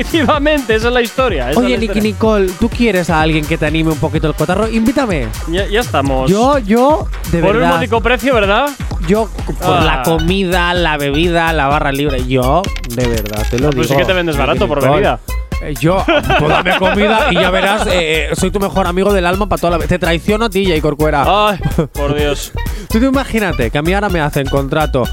Efectivamente, 0.00 0.74
esa 0.74 0.88
es 0.88 0.94
la 0.94 1.02
historia. 1.02 1.50
esa 1.50 1.60
es 1.60 1.66
Oye, 1.66 1.78
Nicky. 1.78 2.00
Nicole, 2.00 2.50
¿tú 2.60 2.68
quieres 2.68 3.10
a 3.10 3.20
alguien 3.20 3.44
que 3.44 3.56
te 3.58 3.66
anime 3.66 3.90
un 3.92 3.98
poquito 3.98 4.26
el 4.28 4.34
cotarro? 4.34 4.68
Invítame. 4.68 5.28
Ya, 5.48 5.66
ya 5.66 5.80
estamos. 5.80 6.30
Yo, 6.30 6.58
yo, 6.58 7.06
de 7.32 7.40
Por 7.40 7.56
un 7.56 7.62
verdad. 7.62 7.76
módico 7.76 8.00
precio, 8.00 8.34
¿verdad? 8.34 8.68
Yo, 9.08 9.28
por 9.60 9.76
Ah. 9.78 9.84
la 9.84 10.02
comida, 10.02 10.72
la 10.74 10.96
bebida, 10.96 11.52
la 11.52 11.66
barra 11.68 11.92
libre, 11.92 12.26
yo, 12.26 12.62
de 12.88 13.06
verdad, 13.06 13.44
te 13.50 13.58
lo 13.58 13.70
Pues 13.70 13.88
digo. 13.88 13.88
sí 13.88 13.96
que 13.96 14.04
te 14.06 14.12
vendes 14.14 14.36
barato 14.36 14.66
por 14.66 14.80
bebida. 14.82 15.18
Eh, 15.62 15.74
Yo, 15.80 16.04
pues 16.04 16.48
dame 16.48 16.76
comida 16.78 17.28
y 17.30 17.34
ya 17.36 17.48
verás, 17.50 17.86
eh, 17.86 18.28
eh, 18.30 18.36
soy 18.36 18.50
tu 18.50 18.58
mejor 18.60 18.86
amigo 18.86 19.12
del 19.14 19.24
alma 19.24 19.48
para 19.48 19.60
toda 19.60 19.70
la 19.72 19.76
vida. 19.78 19.88
Te 19.88 19.98
traiciono 19.98 20.46
a 20.46 20.50
ti, 20.50 20.66
Jay 20.66 20.80
Corcuera. 20.80 21.24
Ay, 21.26 21.58
por 21.92 22.14
Dios. 22.14 22.52
Tú 22.90 22.98
te 23.00 23.06
imagínate 23.06 23.70
que 23.70 23.78
a 23.78 23.82
mí 23.82 23.92
ahora 23.94 24.08
me 24.10 24.20
hacen 24.20 24.46
contrato 24.46 25.04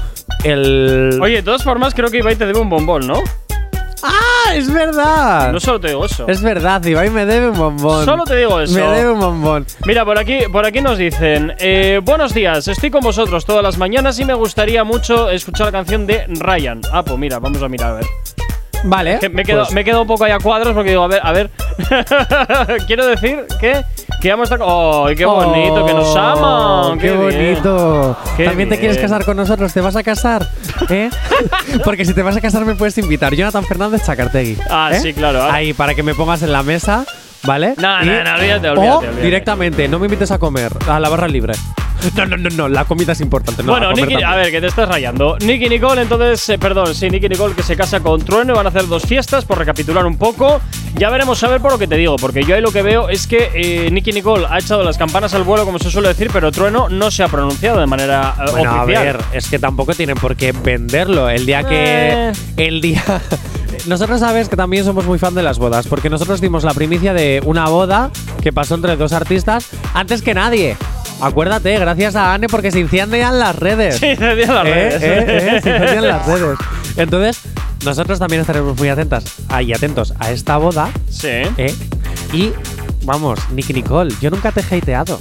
el. 0.44 1.18
Oye, 1.22 1.36
de 1.36 1.42
todas 1.42 1.62
formas, 1.62 1.94
creo 1.94 2.10
que 2.10 2.18
Ibai 2.18 2.36
te 2.36 2.44
debe 2.44 2.58
un 2.58 2.68
bombón, 2.68 3.06
¿no? 3.06 3.14
¡Ah! 4.02 4.10
¡Es 4.54 4.72
verdad! 4.72 5.52
No 5.52 5.60
solo 5.60 5.80
te 5.80 5.88
digo 5.88 6.04
eso. 6.04 6.26
Es 6.28 6.42
verdad, 6.42 6.84
Ibai 6.84 7.10
me 7.10 7.24
debe 7.24 7.48
un 7.50 7.58
bombón. 7.58 8.04
Solo 8.04 8.24
te 8.24 8.36
digo 8.36 8.60
eso. 8.60 8.74
Me 8.74 8.82
debe 8.82 9.12
un 9.12 9.20
bombón. 9.20 9.66
Mira, 9.86 10.04
por 10.04 10.18
aquí, 10.18 10.40
por 10.50 10.66
aquí 10.66 10.80
nos 10.80 10.98
dicen 10.98 11.54
eh, 11.58 12.00
Buenos 12.02 12.34
días, 12.34 12.68
estoy 12.68 12.90
con 12.90 13.00
vosotros 13.00 13.44
todas 13.44 13.62
las 13.62 13.78
mañanas 13.78 14.18
y 14.18 14.24
me 14.24 14.34
gustaría 14.34 14.84
mucho 14.84 15.30
escuchar 15.30 15.66
la 15.66 15.72
canción 15.72 16.06
de 16.06 16.26
Ryan. 16.28 16.82
Ah, 16.92 17.02
pues 17.02 17.18
mira, 17.18 17.38
vamos 17.38 17.62
a 17.62 17.68
mirar 17.68 17.90
a 17.90 17.94
ver. 17.94 18.06
Vale. 18.84 19.18
Que 19.18 19.28
me, 19.28 19.44
quedo, 19.44 19.62
pues- 19.62 19.72
me 19.72 19.84
quedo 19.84 20.02
un 20.02 20.08
poco 20.08 20.24
ahí 20.24 20.32
a 20.32 20.38
cuadros 20.38 20.74
porque 20.74 20.90
digo, 20.90 21.02
a 21.02 21.08
ver, 21.08 21.20
a 21.22 21.32
ver. 21.32 21.50
Quiero 22.86 23.06
decir 23.06 23.46
que, 23.60 23.82
que 24.20 24.30
vamos 24.30 24.50
a 24.50 24.54
estar. 24.54 24.68
¡Ay, 24.68 25.14
qué 25.14 25.24
bonito! 25.24 25.86
¡Que 25.86 25.94
nos 25.94 26.16
aman! 26.16 26.38
Oh, 26.44 26.96
¡Qué, 27.00 27.12
bonito! 27.12 28.16
Qué 28.36 28.44
¿También 28.44 28.68
te 28.68 28.78
quieres 28.78 28.98
casar 28.98 29.24
con 29.24 29.36
nosotros? 29.36 29.72
¿Te 29.72 29.80
vas 29.80 29.96
a 29.96 30.02
casar? 30.02 30.46
¿Eh? 30.88 31.10
Porque 31.84 32.04
si 32.04 32.14
te 32.14 32.22
vas 32.22 32.36
a 32.36 32.40
casar 32.40 32.64
me 32.64 32.74
puedes 32.74 32.96
invitar. 32.98 33.34
Jonathan 33.34 33.64
Fernández 33.64 34.04
Chacartegui. 34.04 34.58
Ah, 34.68 34.90
¿eh? 34.92 35.00
sí, 35.00 35.12
claro. 35.12 35.42
Ahí, 35.44 35.72
para 35.72 35.94
que 35.94 36.02
me 36.02 36.14
pongas 36.14 36.42
en 36.42 36.52
la 36.52 36.62
mesa, 36.62 37.04
¿vale? 37.44 37.74
No, 37.78 38.02
no, 38.04 38.24
no, 38.24 38.34
olvídate, 38.34 38.68
o 38.68 38.72
olvídate, 38.72 39.22
directamente, 39.22 39.88
no 39.88 39.98
me 39.98 40.06
invites 40.06 40.30
a 40.30 40.38
comer, 40.38 40.72
a 40.88 41.00
la 41.00 41.08
barra 41.08 41.28
libre. 41.28 41.54
No, 42.16 42.26
no, 42.26 42.36
no, 42.36 42.50
no, 42.50 42.68
la 42.68 42.84
comida 42.84 43.12
es 43.12 43.20
importante. 43.20 43.62
No, 43.62 43.72
bueno, 43.72 43.90
a 43.90 43.92
Nicky, 43.92 44.22
a 44.22 44.34
ver, 44.34 44.50
que 44.50 44.60
te 44.60 44.66
estás 44.66 44.88
rayando. 44.88 45.36
Nicky 45.38 45.68
Nicole, 45.68 46.02
entonces, 46.02 46.48
eh, 46.48 46.58
perdón, 46.58 46.94
sí, 46.94 47.08
Nicky 47.08 47.28
Nicole 47.28 47.54
que 47.54 47.62
se 47.62 47.76
casa 47.76 48.00
con 48.00 48.20
Trueno 48.24 48.52
y 48.52 48.56
van 48.56 48.66
a 48.66 48.70
hacer 48.70 48.86
dos 48.86 49.04
fiestas, 49.04 49.44
por 49.44 49.58
recapitular 49.58 50.04
un 50.04 50.18
poco. 50.18 50.60
Ya 50.96 51.10
veremos 51.10 51.42
a 51.42 51.48
ver 51.48 51.60
por 51.60 51.72
lo 51.72 51.78
que 51.78 51.86
te 51.86 51.96
digo, 51.96 52.16
porque 52.16 52.44
yo 52.44 52.54
ahí 52.54 52.60
lo 52.60 52.70
que 52.70 52.82
veo 52.82 53.08
es 53.08 53.26
que 53.26 53.50
eh, 53.54 53.90
Nicky 53.90 54.12
Nicole 54.12 54.46
ha 54.48 54.58
echado 54.58 54.82
las 54.82 54.98
campanas 54.98 55.32
al 55.34 55.42
vuelo, 55.42 55.64
como 55.64 55.78
se 55.78 55.90
suele 55.90 56.08
decir, 56.08 56.28
pero 56.32 56.52
Trueno 56.52 56.88
no 56.88 57.10
se 57.10 57.22
ha 57.22 57.28
pronunciado 57.28 57.80
de 57.80 57.86
manera 57.86 58.34
eh, 58.38 58.50
Bueno, 58.50 58.72
a 58.72 58.84
ver, 58.84 59.18
es 59.32 59.48
que 59.48 59.58
tampoco 59.58 59.94
tienen 59.94 60.16
por 60.16 60.36
qué 60.36 60.52
venderlo. 60.52 61.30
El 61.30 61.46
día 61.46 61.64
que. 61.64 62.30
Eh. 62.30 62.32
El 62.56 62.80
día. 62.80 63.02
Nosotros 63.86 64.20
sabes 64.20 64.48
que 64.48 64.56
también 64.56 64.84
somos 64.84 65.04
muy 65.06 65.18
fan 65.18 65.34
de 65.34 65.42
las 65.42 65.58
bodas, 65.58 65.86
porque 65.86 66.08
nosotros 66.10 66.40
dimos 66.40 66.64
la 66.64 66.72
primicia 66.74 67.12
de 67.14 67.42
una 67.44 67.68
boda 67.68 68.10
que 68.42 68.52
pasó 68.52 68.74
entre 68.74 68.96
dos 68.96 69.12
artistas 69.12 69.66
antes 69.94 70.22
que 70.22 70.34
nadie. 70.34 70.76
Acuérdate, 71.20 71.78
gracias 71.78 72.16
a 72.16 72.34
Anne, 72.34 72.48
porque 72.48 72.70
se 72.70 72.80
incendian 72.80 73.38
las 73.38 73.54
redes. 73.56 73.96
Se 73.98 74.12
incendian 74.12 74.54
las 74.54 74.66
Eh, 74.66 74.72
redes. 74.74 75.02
eh, 75.02 75.24
eh, 75.56 75.60
se 75.62 75.70
incendian 75.70 76.08
las 76.08 76.26
redes. 76.26 76.58
Entonces, 76.96 77.40
nosotros 77.84 78.18
también 78.18 78.40
estaremos 78.40 78.76
muy 78.78 78.88
atentas 78.88 79.24
y 79.64 79.72
atentos 79.72 80.14
a 80.18 80.30
esta 80.32 80.56
boda. 80.56 80.90
Sí. 81.08 81.28
¿eh? 81.28 81.74
Y 82.32 82.52
vamos, 83.04 83.38
Nicky 83.52 83.72
Nicole, 83.72 84.12
yo 84.20 84.30
nunca 84.30 84.50
te 84.52 84.60
he 84.60 84.78
hateado. 84.78 85.20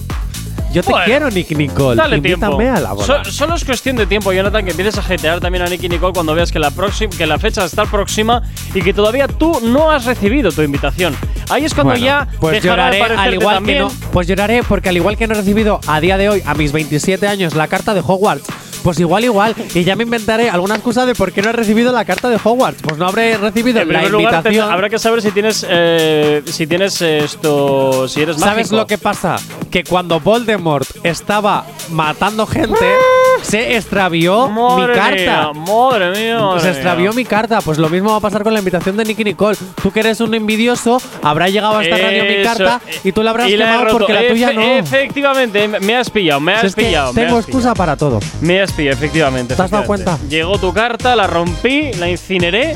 Yo 0.71 0.81
te 0.83 0.89
Bueno, 0.91 1.05
quiero, 1.05 1.29
Nicky 1.29 1.53
Nicole. 1.55 1.95
Dale 1.97 2.17
Invítame 2.17 2.55
tiempo. 2.57 2.77
a 2.77 2.79
la 2.79 2.93
boda. 2.93 3.23
So- 3.25 3.31
solo 3.31 3.55
es 3.55 3.65
cuestión 3.65 3.97
de 3.97 4.05
tiempo, 4.05 4.31
Jonathan, 4.31 4.63
que 4.63 4.71
empieces 4.71 4.97
a 4.97 5.03
jetear 5.03 5.39
también 5.41 5.63
a 5.63 5.67
Nicky 5.67 5.89
Nicole 5.89 6.13
cuando 6.13 6.33
veas 6.33 6.51
que 6.51 6.59
la, 6.59 6.71
próxima, 6.71 7.11
que 7.15 7.25
la 7.27 7.37
fecha 7.39 7.65
está 7.65 7.85
próxima 7.85 8.41
y 8.73 8.81
que 8.81 8.93
todavía 8.93 9.27
tú 9.27 9.59
no 9.61 9.91
has 9.91 10.05
recibido 10.05 10.51
tu 10.51 10.61
invitación. 10.61 11.15
Ahí 11.49 11.65
es 11.65 11.73
cuando 11.73 11.91
Bueno, 11.91 12.05
ya 12.05 12.27
pues 12.39 12.61
dejará 12.63 12.89
de 12.89 12.99
lloraré 12.99 13.15
al 13.19 13.33
igual 13.33 13.55
también. 13.55 13.77
que 13.79 13.83
no 13.83 13.91
pues 14.13 14.27
lloraré 14.27 14.63
porque 14.63 14.87
al 14.89 14.95
igual 14.95 15.17
que 15.17 15.27
no 15.27 15.33
he 15.33 15.37
recibido 15.37 15.81
a 15.87 15.99
día 15.99 16.17
de 16.17 16.29
hoy 16.29 16.43
a 16.45 16.53
mis 16.53 16.71
27 16.71 17.27
años 17.27 17.53
la 17.55 17.67
carta 17.67 17.93
de 17.93 17.99
Hogwarts 17.99 18.45
pues 18.83 18.99
igual 18.99 19.23
igual 19.23 19.55
y 19.73 19.83
ya 19.83 19.95
me 19.95 20.03
inventaré 20.03 20.49
alguna 20.49 20.75
excusa 20.75 21.05
de 21.05 21.15
por 21.15 21.31
qué 21.31 21.41
no 21.41 21.49
he 21.49 21.53
recibido 21.53 21.91
la 21.91 22.05
carta 22.05 22.29
de 22.29 22.37
Hogwarts 22.43 22.81
pues 22.81 22.97
no 22.97 23.07
habré 23.07 23.37
recibido 23.37 23.79
En 23.81 23.87
la 23.89 23.93
primer 23.99 24.11
lugar, 24.11 24.33
invitación 24.35 24.65
ten- 24.65 24.73
habrá 24.73 24.89
que 24.89 24.99
saber 24.99 25.21
si 25.21 25.31
tienes 25.31 25.65
eh, 25.69 26.41
si 26.45 26.67
tienes 26.67 27.01
esto, 27.01 28.07
si 28.07 28.21
eres 28.21 28.37
¿Sabes 28.37 28.57
mágico. 28.67 28.75
lo 28.77 28.87
que 28.87 28.97
pasa? 28.97 29.37
Que 29.69 29.83
cuando 29.83 30.19
Voldemort 30.19 30.87
estaba 31.03 31.65
matando 31.89 32.45
gente, 32.45 32.75
se 33.41 33.75
extravió 33.77 34.49
Madre 34.49 34.87
mi 34.93 34.99
carta. 34.99 35.53
mía, 35.53 35.63
madre 35.73 36.11
mía, 36.11 36.39
madre 36.39 36.61
se 36.61 36.69
extravió 36.71 37.11
mía. 37.11 37.15
mi 37.17 37.25
carta. 37.25 37.61
Pues 37.61 37.77
lo 37.77 37.89
mismo 37.89 38.11
va 38.11 38.17
a 38.17 38.19
pasar 38.19 38.43
con 38.43 38.53
la 38.53 38.59
invitación 38.59 38.97
de 38.97 39.05
Nicky 39.05 39.23
Nicole. 39.23 39.57
Tú 39.81 39.91
que 39.91 40.01
eres 40.01 40.19
un 40.19 40.33
envidioso, 40.33 41.01
habrá 41.23 41.47
llegado 41.49 41.77
a 41.77 41.83
esta 41.83 41.97
radio 41.97 42.23
mi 42.25 42.43
carta 42.43 42.81
y 43.03 43.11
tú 43.11 43.23
la 43.23 43.29
habrás 43.31 43.49
la 43.49 43.57
quemado 43.57 43.97
porque 43.97 44.13
la 44.13 44.27
tuya 44.27 44.53
no. 44.53 44.61
Efectivamente, 44.61 45.67
me 45.67 45.95
has 45.95 46.09
pillado, 46.09 46.39
me 46.39 46.53
has 46.53 46.61
Si 46.61 46.67
es 46.67 46.75
que 46.75 46.83
pillado. 46.85 47.13
tengo 47.13 47.37
excusa 47.39 47.73
para 47.73 47.95
todo. 47.95 48.19
pillado. 48.19 48.37
Me 48.41 48.61
has 48.61 48.70
pillado, 48.73 48.95
efectivamente. 48.97 49.55
¿Te 49.55 49.61
has 49.61 49.69
dado 49.71 49.83
efectivamente. 49.83 50.11
cuenta? 50.19 50.29
Llegó 50.29 50.57
tu 50.59 50.73
carta, 50.73 51.15
la 51.15 51.27
rompí, 51.27 51.91
la 51.93 52.09
incineré. 52.09 52.75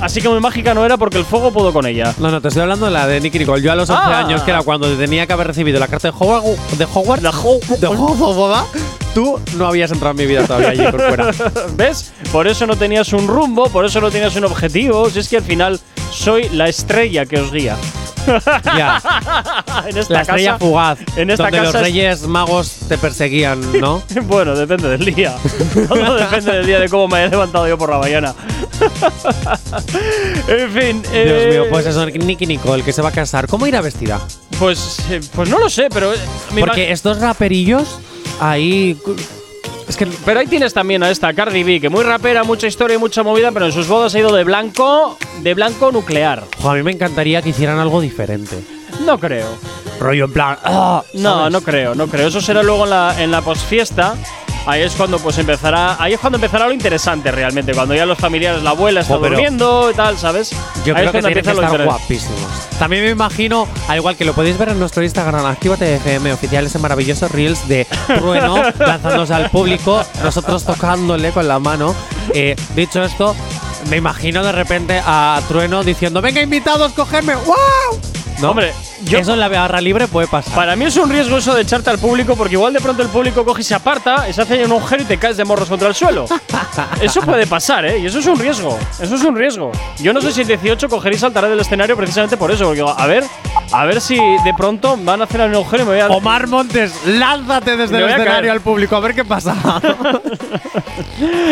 Así 0.00 0.20
que 0.20 0.28
muy 0.28 0.40
mágica 0.40 0.74
no 0.74 0.84
era 0.84 0.96
porque 0.96 1.16
el 1.18 1.24
fuego 1.24 1.52
pudo 1.52 1.72
con 1.72 1.86
ella. 1.86 2.12
No, 2.18 2.28
no, 2.30 2.40
te 2.40 2.48
estoy 2.48 2.62
hablando 2.62 2.86
de 2.86 2.92
la 2.92 3.06
de 3.06 3.20
Nicky 3.20 3.38
Nicole. 3.38 3.62
Yo 3.62 3.70
a 3.70 3.76
los 3.76 3.88
11 3.88 4.02
Ah. 4.04 4.18
años, 4.18 4.42
que 4.42 4.50
era 4.50 4.62
cuando 4.62 4.88
tenía 4.96 5.28
que 5.28 5.32
haber 5.32 5.46
recibido 5.46 5.78
la 5.78 5.86
carta 5.86 6.08
de 6.10 6.14
Hogwarts, 6.18 6.76
de 6.76 6.84
Hogwarts, 6.86 7.22
de 7.80 7.86
Hogwarts, 7.86 8.68
tú 9.14 9.38
no 9.56 9.66
habías 9.66 9.92
entrado 9.92 10.10
en 10.10 10.16
mi 10.16 10.26
vida 10.26 10.44
todavía 10.44 10.70
allí 10.70 10.82
por 10.90 11.00
fuera. 11.06 11.30
¿Ves? 11.76 12.12
Por 12.32 12.48
eso 12.48 12.66
no 12.66 12.74
tenías 12.76 13.12
un 13.12 13.28
rumbo, 13.28 13.68
por 13.68 13.84
eso 13.84 14.00
no 14.00 14.10
tenías 14.10 14.34
un 14.34 14.44
objetivo. 14.44 15.08
Si 15.08 15.20
es 15.20 15.28
que 15.28 15.36
al 15.36 15.44
final 15.44 15.78
soy 16.10 16.48
la 16.48 16.68
estrella 16.68 17.24
que 17.26 17.38
os 17.38 17.52
guía. 17.52 17.76
Ya. 18.64 19.02
en 19.88 19.98
esta 19.98 20.14
La 20.14 20.20
estrella 20.22 20.52
casa- 20.52 20.58
fugaz. 20.58 20.98
En 21.16 21.30
esta 21.30 21.42
donde 21.44 21.58
casa 21.58 21.64
los 21.66 21.74
es- 21.74 21.80
reyes 21.82 22.22
magos 22.26 22.76
te 22.88 22.98
perseguían, 22.98 23.80
¿no? 23.80 24.02
bueno, 24.22 24.54
depende 24.54 24.88
del 24.88 25.14
día. 25.14 25.34
Todo 25.88 26.14
depende 26.16 26.52
del 26.52 26.66
día 26.66 26.80
de 26.80 26.88
cómo 26.88 27.08
me 27.08 27.18
haya 27.18 27.28
levantado 27.28 27.66
yo 27.68 27.76
por 27.78 27.90
la 27.90 27.98
mañana. 27.98 28.34
en 30.48 30.70
fin. 30.70 31.02
Dios 31.02 31.12
eh, 31.12 31.48
mío, 31.50 31.64
pues 31.70 31.86
eso, 31.86 32.06
Nicky 32.06 32.46
Nicole, 32.46 32.82
que 32.82 32.92
se 32.92 33.02
va 33.02 33.08
a 33.10 33.12
casar. 33.12 33.46
¿Cómo 33.46 33.66
irá 33.66 33.80
vestida? 33.80 34.20
Pues, 34.58 34.98
eh, 35.10 35.20
pues 35.34 35.48
no 35.48 35.58
lo 35.58 35.68
sé, 35.68 35.88
pero. 35.92 36.12
eh, 36.14 36.18
Porque 36.58 36.92
estos 36.92 37.20
raperillos 37.20 37.98
ahí. 38.40 38.96
Es 39.92 39.98
que, 39.98 40.06
pero 40.24 40.40
ahí 40.40 40.46
tienes 40.46 40.72
también 40.72 41.02
a 41.02 41.10
esta 41.10 41.34
Cardi 41.34 41.62
B, 41.64 41.78
que 41.78 41.90
muy 41.90 42.02
rapera, 42.02 42.44
mucha 42.44 42.66
historia 42.66 42.94
y 42.94 42.98
mucha 42.98 43.22
movida, 43.22 43.52
pero 43.52 43.66
en 43.66 43.72
sus 43.72 43.86
bodas 43.88 44.14
ha 44.14 44.18
ido 44.20 44.32
de 44.34 44.42
blanco, 44.42 45.18
de 45.42 45.52
blanco 45.52 45.92
nuclear. 45.92 46.44
A 46.64 46.72
mí 46.72 46.82
me 46.82 46.92
encantaría 46.92 47.42
que 47.42 47.50
hicieran 47.50 47.78
algo 47.78 48.00
diferente. 48.00 48.58
No 49.04 49.18
creo. 49.18 49.48
Rollo 50.00 50.24
en 50.24 50.32
plan. 50.32 50.56
ah, 50.64 51.02
No, 51.12 51.34
¿sabes? 51.34 51.52
no 51.52 51.60
creo, 51.60 51.94
no 51.94 52.06
creo. 52.06 52.28
Eso 52.28 52.40
será 52.40 52.62
luego 52.62 52.84
en 52.84 52.90
la, 52.90 53.22
en 53.22 53.30
la 53.30 53.42
posfiesta. 53.42 54.14
Ahí 54.66 54.82
es 54.82 54.94
cuando 54.94 55.18
pues 55.18 55.38
empezará. 55.38 55.96
Ahí 55.98 56.12
es 56.12 56.20
cuando 56.20 56.36
empezará 56.36 56.66
lo 56.66 56.72
interesante 56.72 57.30
realmente. 57.32 57.72
Cuando 57.74 57.94
ya 57.94 58.06
los 58.06 58.18
familiares, 58.18 58.62
la 58.62 58.70
abuela 58.70 59.00
está 59.00 59.16
durmiendo 59.16 59.90
y 59.90 59.94
tal, 59.94 60.16
¿sabes? 60.18 60.50
Yo 60.84 60.96
Ahí 60.96 61.04
es 61.04 61.10
creo 61.10 61.12
que 61.12 61.32
tienen 61.32 61.44
que 61.44 61.50
estar 61.50 61.84
guapísimos. 61.84 62.38
También 62.78 63.04
me 63.04 63.10
imagino, 63.10 63.66
al 63.88 63.98
igual 63.98 64.16
que 64.16 64.24
lo 64.24 64.34
podéis 64.34 64.58
ver 64.58 64.70
en 64.70 64.78
nuestro 64.78 65.02
Instagram, 65.02 65.44
Actívate 65.46 65.96
FM 65.96 66.32
oficial, 66.32 66.66
ese 66.66 66.78
maravilloso 66.78 67.28
Reels 67.28 67.66
de 67.68 67.86
Trueno 68.06 68.62
lanzándose 68.78 69.34
al 69.34 69.50
público, 69.50 70.02
nosotros 70.22 70.64
tocándole 70.64 71.30
con 71.32 71.46
la 71.48 71.58
mano. 71.58 71.94
Eh, 72.34 72.56
dicho 72.74 73.02
esto, 73.02 73.34
me 73.90 73.96
imagino 73.96 74.42
de 74.42 74.52
repente 74.52 75.00
a 75.04 75.40
Trueno 75.48 75.82
diciendo: 75.82 76.20
Venga, 76.20 76.40
invitados, 76.40 76.92
cogedme. 76.92 77.34
¡Wow! 77.34 78.11
¿No? 78.42 78.50
Hombre, 78.50 78.72
Eso 79.08 79.34
en 79.34 79.40
la 79.40 79.48
barra 79.48 79.80
libre 79.80 80.08
puede 80.08 80.26
pasar. 80.26 80.52
Para 80.54 80.74
mí 80.74 80.84
es 80.84 80.96
un 80.96 81.08
riesgo 81.08 81.38
eso 81.38 81.54
de 81.54 81.62
echarte 81.62 81.90
al 81.90 81.98
público, 81.98 82.34
porque 82.34 82.54
igual 82.54 82.72
de 82.72 82.80
pronto 82.80 83.00
el 83.02 83.08
público 83.08 83.44
coge 83.44 83.60
y 83.60 83.64
se 83.64 83.74
aparta, 83.74 84.28
y 84.28 84.32
se 84.32 84.42
hace 84.42 84.64
un 84.64 84.72
agujero 84.72 85.02
y 85.02 85.06
te 85.06 85.16
caes 85.16 85.36
de 85.36 85.44
morros 85.44 85.68
contra 85.68 85.86
el 85.86 85.94
suelo. 85.94 86.26
eso 87.00 87.20
puede 87.20 87.46
pasar, 87.46 87.84
¿eh? 87.84 87.98
Y 88.00 88.06
eso 88.06 88.18
es 88.18 88.26
un 88.26 88.36
riesgo. 88.36 88.76
Eso 89.00 89.14
es 89.14 89.22
un 89.22 89.36
riesgo. 89.36 89.70
Yo 90.00 90.12
no 90.12 90.20
sé 90.20 90.32
si 90.32 90.40
el 90.40 90.48
18 90.48 90.88
cogería 90.88 91.16
y 91.16 91.20
saltará 91.20 91.48
del 91.48 91.60
escenario 91.60 91.96
precisamente 91.96 92.36
por 92.36 92.50
eso, 92.50 92.64
porque 92.64 92.80
digo, 92.80 92.94
a 92.98 93.06
ver, 93.06 93.24
a 93.70 93.84
ver 93.84 94.00
si 94.00 94.16
de 94.16 94.54
pronto 94.56 94.96
van 94.98 95.20
a 95.20 95.24
hacer 95.24 95.40
un 95.42 95.54
agujero 95.54 95.84
y 95.84 95.86
me 95.86 95.92
voy 95.92 96.00
a. 96.00 96.08
Omar 96.08 96.48
Montes, 96.48 96.92
lánzate 97.06 97.76
desde 97.76 97.96
el 97.98 98.10
escenario 98.10 98.50
al 98.50 98.60
público, 98.60 98.96
a 98.96 99.00
ver 99.00 99.14
qué 99.14 99.24
pasa. 99.24 99.54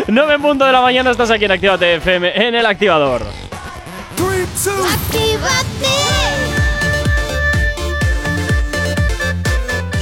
9 0.09 0.35
en 0.35 0.43
punto 0.43 0.65
de 0.65 0.73
la 0.73 0.81
mañana 0.81 1.13
estás 1.13 1.31
aquí 1.31 1.45
en 1.45 1.53
Actívate 1.53 1.95
FM, 1.95 2.49
en 2.49 2.55
el 2.57 2.67
activador. 2.67 3.25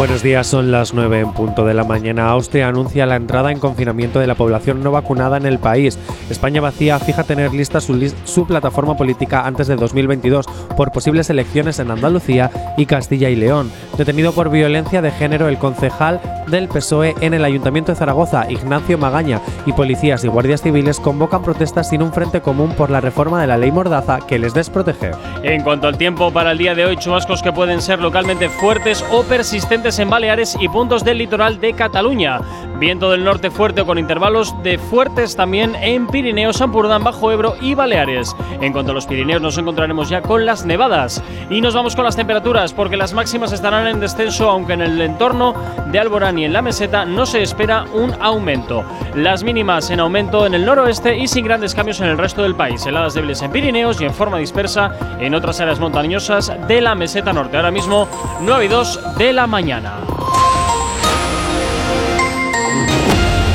Buenos 0.00 0.22
días, 0.22 0.46
son 0.46 0.70
las 0.70 0.94
9 0.94 1.20
en 1.20 1.32
punto 1.34 1.66
de 1.66 1.74
la 1.74 1.84
mañana. 1.84 2.30
Austria 2.30 2.68
anuncia 2.68 3.04
la 3.04 3.16
entrada 3.16 3.52
en 3.52 3.58
confinamiento 3.58 4.18
de 4.18 4.26
la 4.26 4.34
población 4.34 4.82
no 4.82 4.92
vacunada 4.92 5.36
en 5.36 5.44
el 5.44 5.58
país. 5.58 5.98
España 6.30 6.62
vacía 6.62 6.98
fija 6.98 7.22
tener 7.22 7.52
lista 7.52 7.82
su, 7.82 8.10
su 8.24 8.46
plataforma 8.46 8.96
política 8.96 9.46
antes 9.46 9.66
de 9.66 9.76
2022 9.76 10.46
por 10.74 10.90
posibles 10.90 11.28
elecciones 11.28 11.80
en 11.80 11.90
Andalucía 11.90 12.50
y 12.78 12.86
Castilla 12.86 13.28
y 13.28 13.36
León. 13.36 13.70
Detenido 14.00 14.32
por 14.32 14.48
violencia 14.48 15.02
de 15.02 15.10
género 15.10 15.46
el 15.46 15.58
concejal 15.58 16.22
del 16.46 16.68
PSOE 16.68 17.14
en 17.20 17.34
el 17.34 17.44
Ayuntamiento 17.44 17.92
de 17.92 17.98
Zaragoza, 17.98 18.50
Ignacio 18.50 18.96
Magaña, 18.96 19.42
y 19.66 19.74
policías 19.74 20.24
y 20.24 20.28
guardias 20.28 20.62
civiles 20.62 20.98
convocan 20.98 21.42
protestas 21.42 21.90
sin 21.90 22.02
un 22.02 22.10
frente 22.10 22.40
común 22.40 22.72
por 22.72 22.88
la 22.88 23.02
reforma 23.02 23.42
de 23.42 23.46
la 23.46 23.58
ley 23.58 23.70
Mordaza 23.70 24.20
que 24.26 24.38
les 24.38 24.54
desprotege. 24.54 25.10
En 25.42 25.62
cuanto 25.62 25.86
al 25.86 25.98
tiempo 25.98 26.32
para 26.32 26.52
el 26.52 26.56
día 26.56 26.74
de 26.74 26.86
hoy, 26.86 26.96
chubascos 26.96 27.42
que 27.42 27.52
pueden 27.52 27.82
ser 27.82 28.00
localmente 28.00 28.48
fuertes 28.48 29.04
o 29.10 29.22
persistentes 29.22 29.98
en 29.98 30.08
Baleares 30.08 30.56
y 30.58 30.70
puntos 30.70 31.04
del 31.04 31.18
litoral 31.18 31.60
de 31.60 31.74
Cataluña. 31.74 32.40
Viento 32.78 33.10
del 33.10 33.24
norte 33.24 33.50
fuerte 33.50 33.84
con 33.84 33.98
intervalos 33.98 34.54
de 34.62 34.78
fuertes 34.78 35.36
también 35.36 35.76
en 35.76 36.06
Pirineos, 36.06 36.62
Ampurdán, 36.62 37.04
Bajo 37.04 37.30
Ebro 37.30 37.54
y 37.60 37.74
Baleares. 37.74 38.34
En 38.62 38.72
cuanto 38.72 38.92
a 38.92 38.94
los 38.94 39.06
Pirineos 39.06 39.42
nos 39.42 39.58
encontraremos 39.58 40.08
ya 40.08 40.22
con 40.22 40.46
las 40.46 40.64
nevadas. 40.64 41.22
Y 41.50 41.60
nos 41.60 41.74
vamos 41.74 41.94
con 41.94 42.06
las 42.06 42.16
temperaturas 42.16 42.72
porque 42.72 42.96
las 42.96 43.12
máximas 43.12 43.52
estarán 43.52 43.86
en 43.86 43.89
descenso 43.98 44.48
aunque 44.50 44.74
en 44.74 44.82
el 44.82 45.00
entorno 45.00 45.54
de 45.90 45.98
Alborán 45.98 46.38
y 46.38 46.44
en 46.44 46.52
la 46.52 46.62
meseta 46.62 47.04
no 47.04 47.26
se 47.26 47.42
espera 47.42 47.84
un 47.92 48.14
aumento. 48.20 48.84
Las 49.14 49.42
mínimas 49.42 49.90
en 49.90 50.00
aumento 50.00 50.46
en 50.46 50.54
el 50.54 50.64
noroeste 50.64 51.16
y 51.16 51.26
sin 51.26 51.44
grandes 51.44 51.74
cambios 51.74 52.00
en 52.00 52.08
el 52.08 52.18
resto 52.18 52.42
del 52.42 52.54
país. 52.54 52.84
Heladas 52.86 53.14
débiles 53.14 53.42
en 53.42 53.50
Pirineos 53.50 54.00
y 54.00 54.04
en 54.04 54.14
forma 54.14 54.38
dispersa 54.38 54.92
en 55.18 55.34
otras 55.34 55.60
áreas 55.60 55.80
montañosas 55.80 56.52
de 56.68 56.80
la 56.80 56.94
meseta 56.94 57.32
norte. 57.32 57.56
Ahora 57.56 57.70
mismo 57.70 58.06
9 58.42 58.64
y 58.64 58.68
2 58.68 59.16
de 59.16 59.32
la 59.32 59.46
mañana. 59.46 59.94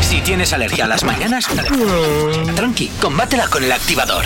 Si 0.02 0.22
tienes 0.22 0.54
alergia 0.54 0.86
a 0.86 0.88
las 0.88 1.04
mañanas, 1.04 1.48
tranqui, 2.56 2.88
combátela 3.02 3.48
con 3.48 3.64
el 3.64 3.72
activador. 3.72 4.26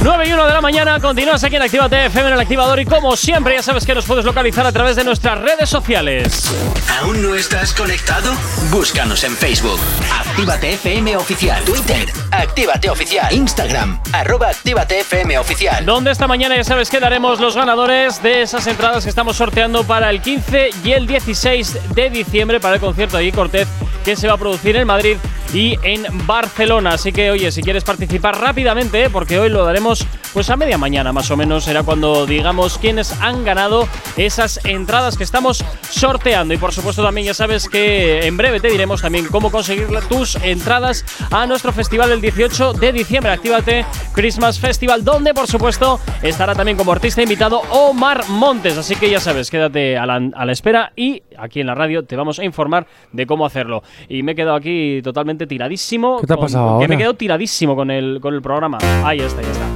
9 0.00 0.28
y 0.28 0.32
1 0.32 0.46
de 0.46 0.52
la 0.52 0.60
mañana, 0.60 1.00
continúas 1.00 1.42
aquí 1.42 1.56
en 1.56 1.62
Actívate 1.62 2.06
FM 2.06 2.28
en 2.28 2.34
el 2.34 2.40
activador 2.40 2.78
y 2.78 2.84
como 2.84 3.16
siempre 3.16 3.56
ya 3.56 3.62
sabes 3.64 3.84
que 3.84 3.96
nos 3.96 4.04
puedes 4.04 4.24
localizar 4.24 4.64
a 4.64 4.70
través 4.70 4.94
de 4.94 5.02
nuestras 5.02 5.40
redes 5.40 5.68
sociales. 5.68 6.54
¿Aún 7.00 7.20
no 7.20 7.34
estás 7.34 7.74
conectado? 7.74 8.32
Búscanos 8.70 9.24
en 9.24 9.36
Facebook. 9.36 9.80
Actívate 10.12 10.74
FM 10.74 11.16
Oficial. 11.16 11.64
Twitter. 11.64 12.08
Actívate 12.30 12.88
Oficial. 12.90 13.32
Instagram. 13.32 14.00
Arroba 14.12 14.50
Actívate 14.50 15.00
FM 15.00 15.36
Oficial. 15.36 15.84
Donde 15.84 16.12
esta 16.12 16.28
mañana 16.28 16.56
ya 16.56 16.64
sabes 16.64 16.90
que 16.90 17.00
daremos 17.00 17.40
los 17.40 17.56
ganadores 17.56 18.22
de 18.22 18.42
esas 18.42 18.68
entradas 18.68 19.02
que 19.02 19.10
estamos 19.10 19.36
sorteando 19.36 19.82
para 19.82 20.10
el 20.10 20.22
15 20.22 20.70
y 20.84 20.92
el 20.92 21.08
16 21.08 21.94
de 21.94 22.10
diciembre 22.10 22.60
para 22.60 22.76
el 22.76 22.80
concierto 22.80 23.16
de 23.16 23.32
Cortez 23.32 23.66
que 24.04 24.16
se 24.16 24.28
va 24.28 24.34
a 24.34 24.38
producir 24.38 24.76
en 24.76 24.86
Madrid 24.86 25.16
y 25.52 25.78
en 25.82 26.06
Barcelona. 26.26 26.90
Así 26.90 27.12
que, 27.12 27.30
oye, 27.30 27.50
si 27.50 27.62
quieres 27.62 27.84
participar 27.84 28.40
rápidamente, 28.40 29.10
porque 29.10 29.38
hoy 29.38 29.48
lo 29.48 29.64
daremos 29.64 29.87
pues 30.32 30.50
a 30.50 30.56
media 30.56 30.78
mañana 30.78 31.12
más 31.12 31.30
o 31.30 31.36
menos, 31.36 31.64
será 31.64 31.82
cuando 31.82 32.26
digamos 32.26 32.78
quiénes 32.78 33.12
han 33.20 33.44
ganado 33.44 33.88
esas 34.16 34.60
entradas 34.64 35.16
que 35.16 35.24
estamos 35.24 35.64
sorteando. 35.90 36.54
Y 36.54 36.58
por 36.58 36.72
supuesto 36.72 37.02
también 37.02 37.26
ya 37.26 37.34
sabes 37.34 37.68
que 37.68 38.26
en 38.26 38.36
breve 38.36 38.60
te 38.60 38.68
diremos 38.68 39.02
también 39.02 39.26
cómo 39.26 39.50
conseguir 39.50 39.86
tus 40.08 40.36
entradas 40.36 41.04
a 41.30 41.46
nuestro 41.46 41.72
festival 41.72 42.12
el 42.12 42.20
18 42.20 42.74
de 42.74 42.92
diciembre. 42.92 43.32
Actívate 43.32 43.84
Christmas 44.14 44.58
Festival, 44.58 45.04
donde 45.04 45.34
por 45.34 45.46
supuesto 45.46 46.00
estará 46.22 46.54
también 46.54 46.76
como 46.76 46.92
artista 46.92 47.22
invitado 47.22 47.60
Omar 47.70 48.28
Montes. 48.28 48.76
Así 48.76 48.94
que 48.96 49.10
ya 49.10 49.20
sabes, 49.20 49.50
quédate 49.50 49.96
a 49.96 50.06
la, 50.06 50.16
a 50.34 50.44
la 50.44 50.52
espera 50.52 50.92
y 50.96 51.22
aquí 51.38 51.60
en 51.60 51.66
la 51.66 51.74
radio 51.74 52.04
te 52.04 52.16
vamos 52.16 52.38
a 52.38 52.44
informar 52.44 52.86
de 53.12 53.26
cómo 53.26 53.46
hacerlo. 53.46 53.82
Y 54.08 54.22
me 54.22 54.32
he 54.32 54.34
quedado 54.34 54.56
aquí 54.56 55.00
totalmente 55.02 55.46
tiradísimo. 55.46 56.20
¿Qué 56.20 56.26
te 56.26 56.32
ha 56.32 56.36
con- 56.36 56.44
pasado 56.46 56.78
Que 56.80 56.88
me 56.88 56.94
he 56.94 56.98
quedado 56.98 57.14
tiradísimo 57.14 57.74
con 57.76 57.90
el, 57.90 58.18
con 58.20 58.34
el 58.34 58.42
programa. 58.42 58.78
Ahí 59.04 59.20
está, 59.20 59.42
ya 59.42 59.50
está. 59.50 59.66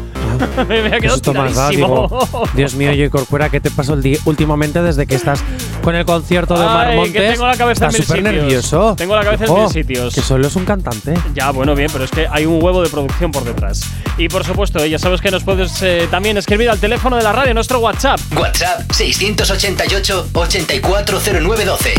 me 0.68 0.96
ha 0.96 1.00
quedado 1.00 1.18
tiradísimo. 1.20 1.70
digo, 1.70 2.48
Dios 2.54 2.74
mío, 2.74 2.90
Joy 2.92 3.10
Corcuera, 3.10 3.48
¿qué 3.50 3.60
te 3.60 3.70
pasó 3.70 3.94
el 3.94 4.02
día 4.02 4.18
últimamente 4.24 4.82
desde 4.82 5.06
que 5.06 5.14
estás 5.14 5.42
con 5.82 5.94
el 5.94 6.04
concierto 6.04 6.54
de 6.54 6.60
Omar 6.64 6.88
Ay, 6.88 6.96
Montes? 6.96 7.12
que 7.14 7.30
tengo 7.32 7.46
la 7.46 7.56
cabeza 7.56 7.84
en 7.86 7.90
Estás 7.90 7.92
mil 7.94 8.02
súper 8.06 8.18
sitios. 8.18 8.34
nervioso. 8.44 8.94
Tengo 8.96 9.16
la 9.16 9.24
cabeza 9.24 9.44
en 9.46 9.54
mil 9.54 9.68
sitios. 9.68 10.14
Que 10.14 10.20
solo 10.22 10.46
es 10.46 10.56
un 10.56 10.64
cantante. 10.64 11.14
Ya, 11.34 11.50
bueno, 11.50 11.74
bien, 11.74 11.90
pero 11.92 12.04
es 12.04 12.10
que 12.10 12.26
hay 12.30 12.46
un 12.46 12.62
huevo 12.62 12.82
de 12.82 12.88
producción 12.88 13.30
por 13.32 13.44
detrás. 13.44 13.82
Y 14.18 14.28
por 14.28 14.44
supuesto, 14.44 14.84
ya 14.86 14.98
sabes 14.98 15.20
que 15.20 15.30
nos 15.30 15.42
puedes 15.44 15.82
eh, 15.82 16.06
también 16.10 16.36
escribir 16.36 16.70
al 16.70 16.78
teléfono 16.78 17.16
de 17.16 17.22
la 17.22 17.32
radio, 17.32 17.54
nuestro 17.54 17.78
WhatsApp. 17.80 18.20
WhatsApp 18.38 18.90
688 18.92 20.28
840912. 20.32 21.94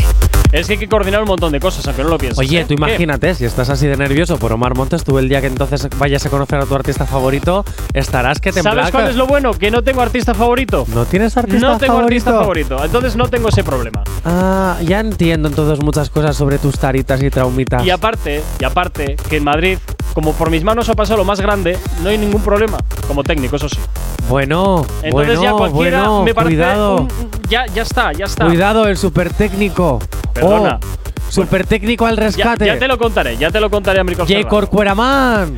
Es 0.52 0.68
que 0.68 0.74
hay 0.74 0.78
que 0.78 0.88
coordinar 0.88 1.20
un 1.20 1.26
montón 1.26 1.50
de 1.50 1.58
cosas, 1.58 1.84
aunque 1.88 2.04
no 2.04 2.10
lo 2.10 2.18
pienses. 2.18 2.38
Oye, 2.38 2.60
¿eh? 2.60 2.62
tú 2.62 2.68
¿Qué? 2.68 2.74
imagínate, 2.74 3.34
si 3.34 3.44
estás 3.44 3.70
así 3.70 3.88
de 3.88 3.96
nervioso 3.96 4.38
por 4.38 4.52
Omar 4.52 4.76
Montes, 4.76 5.02
tú 5.02 5.18
el 5.18 5.28
día 5.28 5.40
que 5.40 5.48
entonces 5.48 5.88
vayas 5.98 6.24
a 6.26 6.30
conocer 6.30 6.60
a 6.60 6.64
tu 6.64 6.74
artista 6.76 7.06
favorito, 7.06 7.64
estarás 7.92 8.33
que 8.40 8.52
¿Sabes 8.52 8.90
cuál 8.90 9.08
es 9.08 9.16
lo 9.16 9.26
bueno? 9.26 9.52
Que 9.54 9.70
no 9.70 9.82
tengo 9.82 10.00
artista 10.02 10.34
favorito. 10.34 10.84
¿No 10.94 11.04
tienes 11.04 11.36
artista 11.36 11.60
No 11.66 11.78
tengo 11.78 11.94
favorito? 11.94 12.06
artista 12.06 12.32
favorito. 12.32 12.84
Entonces 12.84 13.16
no 13.16 13.28
tengo 13.28 13.48
ese 13.48 13.64
problema. 13.64 14.02
Ah, 14.24 14.76
ya 14.82 15.00
entiendo 15.00 15.48
entonces 15.48 15.82
muchas 15.84 16.10
cosas 16.10 16.36
sobre 16.36 16.58
tus 16.58 16.78
taritas 16.78 17.22
y 17.22 17.30
traumitas. 17.30 17.84
Y 17.84 17.90
aparte, 17.90 18.42
y 18.58 18.64
aparte, 18.64 19.16
que 19.28 19.36
en 19.38 19.44
Madrid, 19.44 19.78
como 20.14 20.32
por 20.32 20.50
mis 20.50 20.62
manos 20.64 20.88
ha 20.88 20.94
pasado 20.94 21.18
lo 21.18 21.24
más 21.24 21.40
grande, 21.40 21.78
no 22.02 22.08
hay 22.10 22.18
ningún 22.18 22.42
problema. 22.42 22.78
Como 23.08 23.22
técnico, 23.24 23.56
eso 23.56 23.68
sí. 23.68 23.78
Bueno, 24.28 24.86
Entonces 25.02 25.12
bueno, 25.38 25.42
ya 25.42 25.52
cualquiera 25.52 25.98
bueno, 26.00 26.22
me 26.24 26.34
parece 26.34 26.54
cuidado. 26.56 26.96
un- 27.02 27.08
ya, 27.48 27.66
ya 27.66 27.82
está, 27.82 28.12
ya 28.12 28.24
está. 28.24 28.46
Cuidado, 28.46 28.86
el 28.88 28.96
super 28.96 29.32
técnico. 29.32 29.98
Perdona. 30.32 30.78
Super 31.28 31.66
técnico 31.66 32.06
al 32.06 32.16
rescate. 32.16 32.66
ya 32.66 32.78
te 32.78 32.88
lo 32.88 32.98
contaré, 32.98 33.36
ya 33.36 33.50
te 33.50 33.60
lo 33.60 33.70
contaré 33.70 34.00
a 34.00 34.04
J. 34.04 34.48
Corcueraman. 34.48 35.56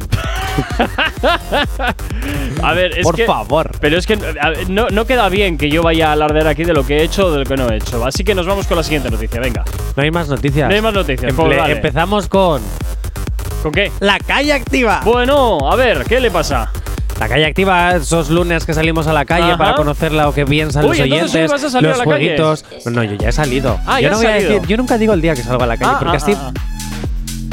A 2.62 2.72
ver, 2.72 2.98
es 2.98 3.02
Por 3.04 3.14
que- 3.16 3.26
favor. 3.26 3.70
Pero 3.80 3.98
es 3.98 4.06
que 4.06 4.16
ver, 4.16 4.70
no, 4.70 4.88
no 4.88 5.04
queda 5.06 5.28
bien 5.28 5.58
que 5.58 5.68
yo 5.68 5.82
vaya 5.82 6.08
a 6.08 6.12
alardear 6.12 6.46
aquí 6.48 6.64
de 6.64 6.72
lo 6.72 6.86
que 6.86 6.98
he 6.98 7.02
hecho 7.02 7.26
o 7.26 7.30
de 7.30 7.40
lo 7.40 7.44
que 7.44 7.56
no 7.56 7.68
he 7.70 7.76
hecho. 7.76 8.04
Así 8.04 8.24
que 8.24 8.34
nos 8.34 8.46
vamos 8.46 8.66
con 8.66 8.76
la 8.76 8.82
siguiente 8.82 9.10
noticia, 9.10 9.40
venga. 9.40 9.64
No 9.96 10.02
hay 10.02 10.10
más 10.10 10.28
noticias. 10.28 10.68
No 10.68 10.74
hay 10.74 10.80
más 10.80 10.94
noticias, 10.94 11.32
Emple- 11.32 11.56
pues. 11.58 11.68
Empezamos 11.70 12.28
con 12.28 12.62
¿Con 13.62 13.72
qué? 13.72 13.92
la 14.00 14.18
calle 14.18 14.52
activa. 14.52 15.00
Bueno, 15.04 15.58
a 15.70 15.76
ver, 15.76 16.04
¿qué 16.04 16.20
le 16.20 16.30
pasa? 16.30 16.70
La 17.20 17.28
calle 17.28 17.46
activa, 17.46 17.96
esos 17.96 18.28
lunes 18.28 18.66
que 18.66 18.74
salimos 18.74 19.06
a 19.06 19.12
la 19.14 19.24
calle 19.24 19.44
Ajá. 19.52 19.56
para 19.58 19.74
conocerla 19.74 20.28
o 20.28 20.34
que 20.34 20.44
piensan 20.44 20.84
Uy, 20.84 20.90
los 20.90 21.00
hoy 21.00 21.12
oyentes, 21.12 21.50
vas 21.50 21.64
a 21.64 21.70
salir 21.70 21.88
los 21.88 21.96
a 22.00 22.04
la 22.04 22.10
calle. 22.12 22.36
jueguitos. 22.36 22.64
No, 22.92 23.02
yo 23.02 23.14
ya 23.14 23.30
he 23.30 23.32
salido. 23.32 23.80
Ah, 23.86 24.00
yo 24.00 24.10
ya 24.10 24.14
no 24.14 24.18
a 24.28 24.32
decir, 24.32 24.60
yo 24.68 24.76
nunca 24.76 24.98
digo 24.98 25.14
el 25.14 25.22
día 25.22 25.34
que 25.34 25.42
salgo 25.42 25.62
a 25.64 25.66
la 25.66 25.76
calle, 25.78 25.92
Ah, 25.94 25.98
porque 25.98 26.16
ah, 26.16 26.20
así 26.22 26.32
ah, 26.36 26.52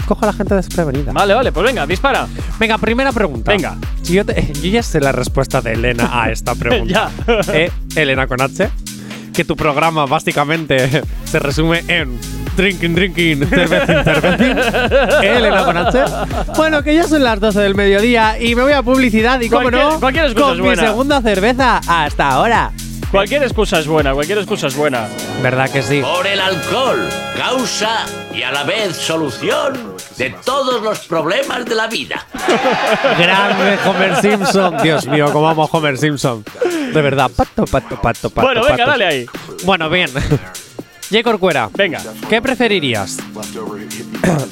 cojo 0.05 0.24
a 0.24 0.28
la 0.28 0.34
gente 0.34 0.53
desprevenida. 0.55 1.14
Vale, 1.14 1.34
vale, 1.34 1.51
pues 1.53 1.66
venga, 1.66 1.86
dispara. 1.88 2.28
Venga, 2.59 2.78
primera 2.78 3.14
pregunta. 3.14 3.51
Venga. 3.51 3.78
Yo, 4.03 4.26
te- 4.26 4.51
yo 4.61 4.70
ya 4.70 4.84
sé 4.84 4.99
la 4.99 5.14
respuesta 5.14 5.61
de 5.61 5.74
Elena 5.74 6.09
a 6.11 6.30
esta 6.30 6.55
pregunta. 6.59 7.09
Ya. 7.26 7.53
Eh, 7.53 7.72
Elena 7.95 8.28
con 8.28 8.41
H. 8.41 8.70
Que 9.34 9.44
tu 9.44 9.56
programa 9.56 10.06
básicamente 10.06 11.02
se 11.26 11.40
resume 11.40 11.84
en 11.88 12.20
drinking, 12.56 12.94
drinking, 12.94 13.48
Elena 15.22 15.66
con 15.66 15.78
H. 15.78 16.04
Bueno, 16.56 16.84
que 16.84 16.94
ya 16.96 17.08
son 17.08 17.24
las 17.24 17.40
12 17.40 17.60
del 17.62 17.76
mediodía 17.76 18.40
y 18.40 18.54
me 18.56 18.62
voy 18.64 18.74
a 18.74 18.84
publicidad 18.84 19.40
y, 19.42 19.50
como 19.50 19.70
Cualquier- 19.70 19.94
no, 19.94 20.00
cualquier 20.00 20.34
con 20.36 20.56
mi 20.58 20.62
buena. 20.62 20.82
segunda 20.84 21.22
cerveza 21.22 21.82
hasta 21.88 22.30
ahora. 22.30 22.72
Cualquier 23.12 23.44
excusa 23.44 23.80
es 23.80 23.88
buena, 23.88 24.14
cualquier 24.14 24.40
excusa 24.40 24.68
es 24.68 24.76
buena. 24.76 25.08
¿Verdad 25.42 25.70
que 25.70 25.82
sí? 25.84 26.02
Por 26.02 26.26
el 26.26 26.40
alcohol, 26.40 27.08
causa 27.38 28.06
y 28.36 28.42
a 28.44 28.52
la 28.52 28.64
vez 28.64 28.96
solución 28.96 29.93
de 30.24 30.36
todos 30.43 30.82
los 30.82 30.99
problemas 30.99 31.65
de 31.65 31.76
la 31.76 31.88
vida. 31.88 32.26
Grande 33.17 33.78
Homer 33.86 34.15
Simpson. 34.21 34.78
Dios 34.82 35.07
mío, 35.07 35.30
cómo 35.32 35.47
amo 35.49 35.69
Homer 35.71 35.97
Simpson. 35.97 36.43
De 36.93 37.01
verdad, 37.01 37.32
pato, 37.36 37.65
pato, 37.65 37.99
pato, 38.01 38.30
pato. 38.30 38.45
Bueno, 38.47 38.61
venga, 38.61 38.78
pato. 38.78 38.89
dale 38.91 39.05
ahí. 39.05 39.26
Bueno, 39.63 39.89
bien. 39.89 40.09
J. 41.09 41.24
Corcuera, 41.24 41.69
Venga. 41.74 42.01
¿qué 42.30 42.41
preferirías? 42.41 43.17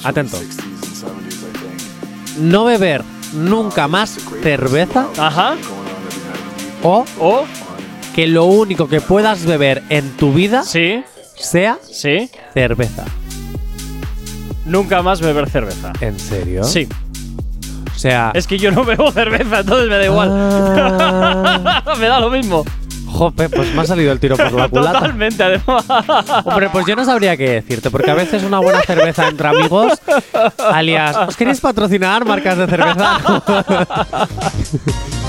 Atento. 0.04 0.38
¿No 2.38 2.66
beber 2.66 3.04
nunca 3.34 3.88
más 3.88 4.18
cerveza? 4.44 5.08
Ajá. 5.18 5.56
¿O, 6.84 7.06
o 7.20 7.46
que 8.16 8.28
lo 8.28 8.46
único 8.46 8.88
que 8.88 9.02
puedas 9.02 9.46
beber 9.46 9.84
en 9.90 10.16
tu 10.18 10.34
vida 10.34 10.64
sí. 10.64 11.04
sea 11.36 11.78
sí. 11.82 12.30
cerveza? 12.54 13.06
Nunca 14.66 15.02
más 15.02 15.22
beber 15.22 15.50
cerveza. 15.50 15.92
¿En 16.02 16.20
serio? 16.20 16.64
Sí. 16.64 16.88
O 17.96 18.00
sea, 18.00 18.32
Es 18.34 18.48
que 18.48 18.58
yo 18.58 18.72
no 18.72 18.84
bebo 18.86 19.12
cerveza, 19.12 19.60
entonces 19.60 19.90
me 19.90 19.98
da 19.98 20.06
igual. 20.06 20.30
me 22.00 22.08
da 22.08 22.20
lo 22.20 22.30
mismo. 22.30 22.64
Jope, 23.12 23.50
pues 23.50 23.74
me 23.76 23.82
ha 23.82 23.86
salido 23.86 24.12
el 24.12 24.20
tiro 24.20 24.36
por 24.38 24.52
la 24.54 24.68
culata. 24.70 24.94
Totalmente, 25.00 25.44
además. 25.44 25.86
Hombre, 26.46 26.70
pues 26.70 26.86
yo 26.86 26.96
no 26.96 27.06
sabría 27.06 27.36
qué 27.38 27.50
decirte, 27.50 27.90
porque 27.92 28.12
a 28.12 28.16
veces 28.16 28.44
una 28.44 28.60
buena 28.60 28.82
cerveza 28.82 29.28
entre 29.28 29.48
amigos, 29.48 29.94
alias, 30.58 31.16
¿os 31.28 31.36
queréis 31.36 31.60
patrocinar 31.60 32.26
marcas 32.26 32.58
de 32.58 32.68
cerveza? 32.68 33.20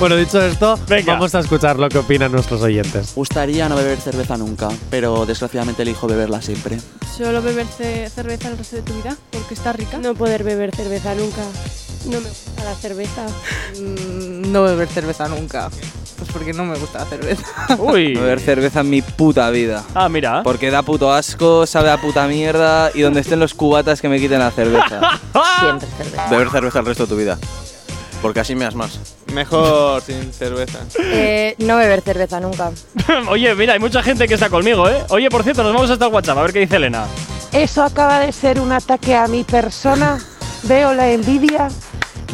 bueno, 0.00 0.16
dicho 0.16 0.40
esto, 0.42 0.78
vamos 1.06 1.34
a 1.34 1.40
escuchar 1.40 1.78
lo 1.78 1.88
que 1.88 1.98
opinan 1.98 2.32
nuestros 2.32 2.62
oyentes. 2.62 3.12
Gustaría 3.14 3.68
no 3.68 3.76
beber 3.76 3.98
cerveza 3.98 4.36
nunca, 4.36 4.68
pero 4.90 5.26
desgraciadamente 5.26 5.82
elijo 5.82 6.06
beberla 6.06 6.40
siempre. 6.42 6.78
Solo 7.16 7.42
beber 7.42 7.66
ce- 7.66 8.08
cerveza 8.10 8.48
el 8.48 8.58
resto 8.58 8.76
de 8.76 8.82
tu 8.82 8.94
vida 8.94 9.16
porque 9.30 9.54
está 9.54 9.72
rica. 9.72 9.98
No 9.98 10.14
poder 10.14 10.44
beber 10.44 10.74
cerveza 10.74 11.14
nunca. 11.14 11.42
No 12.06 12.20
me 12.20 12.28
gusta 12.28 12.64
la 12.64 12.74
cerveza. 12.74 13.26
Mm, 13.78 14.50
No 14.52 14.62
beber 14.64 14.88
cerveza 14.88 15.28
nunca. 15.28 15.70
Pues 16.18 16.30
porque 16.32 16.52
no 16.52 16.64
me 16.64 16.78
gusta 16.78 17.00
la 17.00 17.04
cerveza. 17.06 17.44
Uy. 17.78 18.14
beber 18.14 18.38
cerveza 18.40 18.80
en 18.80 18.90
mi 18.90 19.02
puta 19.02 19.48
vida. 19.50 19.82
Ah, 19.94 20.08
mira. 20.08 20.42
Porque 20.42 20.70
da 20.70 20.82
puto 20.82 21.12
asco, 21.12 21.66
sabe 21.66 21.90
a 21.90 21.96
puta 22.00 22.26
mierda 22.26 22.90
y 22.94 23.00
donde 23.02 23.20
estén 23.20 23.40
los 23.40 23.54
cubatas 23.54 24.00
que 24.00 24.08
me 24.08 24.18
quiten 24.20 24.38
la 24.38 24.50
cerveza. 24.50 25.00
Siempre 25.60 25.88
cerveza. 25.96 26.28
Beber 26.30 26.50
cerveza 26.50 26.78
el 26.80 26.86
resto 26.86 27.04
de 27.04 27.08
tu 27.08 27.16
vida. 27.16 27.38
Porque 28.20 28.38
así 28.38 28.54
me 28.54 28.64
das 28.64 28.76
más. 28.76 29.00
Mejor 29.32 30.00
sin 30.02 30.32
cerveza. 30.32 30.78
Eh, 31.00 31.56
no 31.58 31.76
beber 31.76 32.02
cerveza 32.02 32.38
nunca. 32.38 32.70
Oye, 33.28 33.52
mira, 33.56 33.72
hay 33.72 33.80
mucha 33.80 34.00
gente 34.02 34.28
que 34.28 34.34
está 34.34 34.48
conmigo, 34.48 34.88
¿eh? 34.88 35.02
Oye, 35.08 35.28
por 35.28 35.42
cierto, 35.42 35.64
nos 35.64 35.72
vamos 35.72 35.90
hasta 35.90 36.06
el 36.06 36.12
WhatsApp 36.12 36.38
a 36.38 36.42
ver 36.42 36.52
qué 36.52 36.60
dice 36.60 36.76
Elena. 36.76 37.06
Eso 37.50 37.82
acaba 37.82 38.20
de 38.20 38.30
ser 38.32 38.60
un 38.60 38.70
ataque 38.70 39.16
a 39.16 39.26
mi 39.26 39.42
persona. 39.42 40.20
Veo 40.64 40.94
la 40.94 41.10
envidia, 41.10 41.68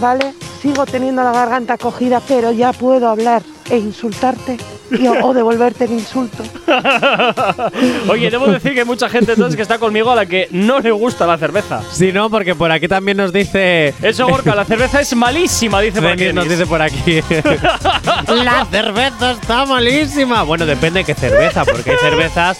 ¿vale? 0.00 0.34
Sigo 0.62 0.84
teniendo 0.86 1.22
la 1.22 1.32
garganta 1.32 1.78
cogida, 1.78 2.20
pero 2.26 2.50
ya 2.52 2.72
puedo 2.72 3.08
hablar 3.08 3.42
e 3.70 3.76
insultarte 3.78 4.56
y- 4.90 5.06
o 5.06 5.32
devolverte 5.32 5.84
el 5.84 5.92
insulto. 5.92 6.42
Oye, 8.08 8.30
debo 8.30 8.46
decir 8.48 8.74
que 8.74 8.80
hay 8.80 8.86
mucha 8.86 9.08
gente 9.08 9.32
entonces 9.32 9.56
que 9.56 9.62
está 9.62 9.78
conmigo 9.78 10.10
a 10.10 10.16
la 10.16 10.26
que 10.26 10.48
no 10.50 10.80
le 10.80 10.90
gusta 10.90 11.26
la 11.26 11.38
cerveza. 11.38 11.80
Si 11.92 12.12
no, 12.12 12.28
porque 12.30 12.54
por 12.54 12.72
aquí 12.72 12.88
también 12.88 13.16
nos 13.18 13.32
dice. 13.32 13.94
Eso, 14.02 14.26
Gorka, 14.26 14.54
la 14.54 14.64
cerveza 14.64 15.00
es 15.00 15.14
malísima, 15.14 15.80
dice 15.80 16.00
por 16.02 16.10
aquí. 16.10 16.32
Nos 16.32 16.48
dice 16.48 16.66
por 16.66 16.82
aquí. 16.82 17.20
la 18.28 18.66
cerveza 18.70 19.30
está 19.32 19.64
malísima. 19.66 20.42
Bueno, 20.42 20.66
depende 20.66 21.00
de 21.00 21.04
qué 21.04 21.14
cerveza, 21.14 21.64
porque 21.64 21.92
hay 21.92 21.96
cervezas 21.98 22.58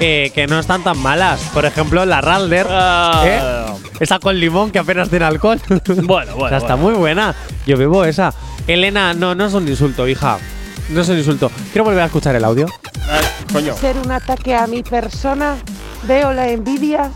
eh, 0.00 0.30
que 0.34 0.46
no 0.46 0.58
están 0.58 0.82
tan 0.82 0.98
malas. 0.98 1.40
Por 1.54 1.64
ejemplo, 1.64 2.04
la 2.06 2.20
Ralder. 2.20 2.66
¿eh? 3.24 3.40
Esa 4.00 4.18
con 4.18 4.38
limón 4.38 4.70
que 4.70 4.78
apenas 4.78 5.08
tiene 5.08 5.24
alcohol. 5.24 5.60
Bueno, 5.86 6.04
bueno. 6.36 6.36
O 6.44 6.48
sea, 6.48 6.58
está 6.58 6.74
bueno. 6.74 6.90
muy 6.90 6.98
buena. 6.98 7.34
Yo 7.66 7.76
bebo 7.76 8.04
esa. 8.04 8.32
Elena, 8.66 9.14
no, 9.14 9.34
no 9.34 9.46
es 9.46 9.54
un 9.54 9.66
insulto, 9.68 10.06
hija. 10.08 10.38
No 10.90 11.00
es 11.00 11.08
un 11.08 11.18
insulto. 11.18 11.50
Quiero 11.72 11.84
volver 11.84 12.02
a 12.02 12.06
escuchar 12.06 12.34
el 12.36 12.44
audio. 12.44 12.66
Coño. 13.52 13.74
Ser 13.76 13.96
un 13.98 14.10
ataque 14.12 14.54
a 14.54 14.66
mi 14.66 14.82
persona. 14.82 15.56
Veo 16.06 16.32
la 16.32 16.48
envidia, 16.48 17.10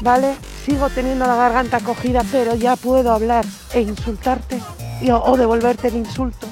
¿vale? 0.00 0.34
Sigo 0.64 0.88
teniendo 0.90 1.26
la 1.26 1.36
garganta 1.36 1.80
cogida, 1.80 2.22
pero 2.32 2.54
ya 2.56 2.76
puedo 2.76 3.12
hablar 3.12 3.44
e 3.72 3.80
insultarte 3.82 4.60
y- 5.00 5.10
o- 5.10 5.22
o 5.22 5.36
devolverte 5.36 5.88
el 5.88 5.96
insulto. 5.96 6.48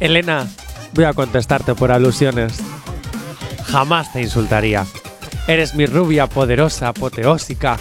Elena, 0.00 0.46
voy 0.94 1.04
a 1.04 1.12
contestarte 1.12 1.74
por 1.74 1.92
alusiones. 1.92 2.54
Jamás 3.66 4.12
te 4.12 4.22
insultaría. 4.22 4.86
Eres 5.46 5.74
mi 5.74 5.86
rubia 5.86 6.26
poderosa, 6.26 6.88
apoteósica. 6.88 7.76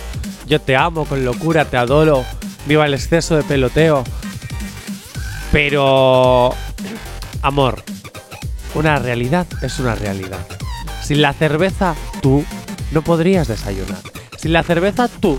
Yo 0.47 0.61
te 0.61 0.77
amo 0.77 1.05
con 1.05 1.25
locura, 1.25 1.65
te 1.65 1.75
adoro. 1.77 2.23
Viva 2.65 2.85
el 2.85 2.93
exceso 2.93 3.35
de 3.35 3.43
peloteo. 3.43 4.03
Pero... 5.51 6.53
Amor, 7.41 7.83
una 8.73 8.97
realidad 8.97 9.45
es 9.61 9.79
una 9.79 9.95
realidad. 9.95 10.39
Sin 11.03 11.21
la 11.21 11.33
cerveza, 11.33 11.95
tú 12.21 12.43
no 12.91 13.01
podrías 13.01 13.47
desayunar. 13.47 13.99
Sin 14.37 14.53
la 14.53 14.63
cerveza, 14.63 15.07
tú 15.07 15.37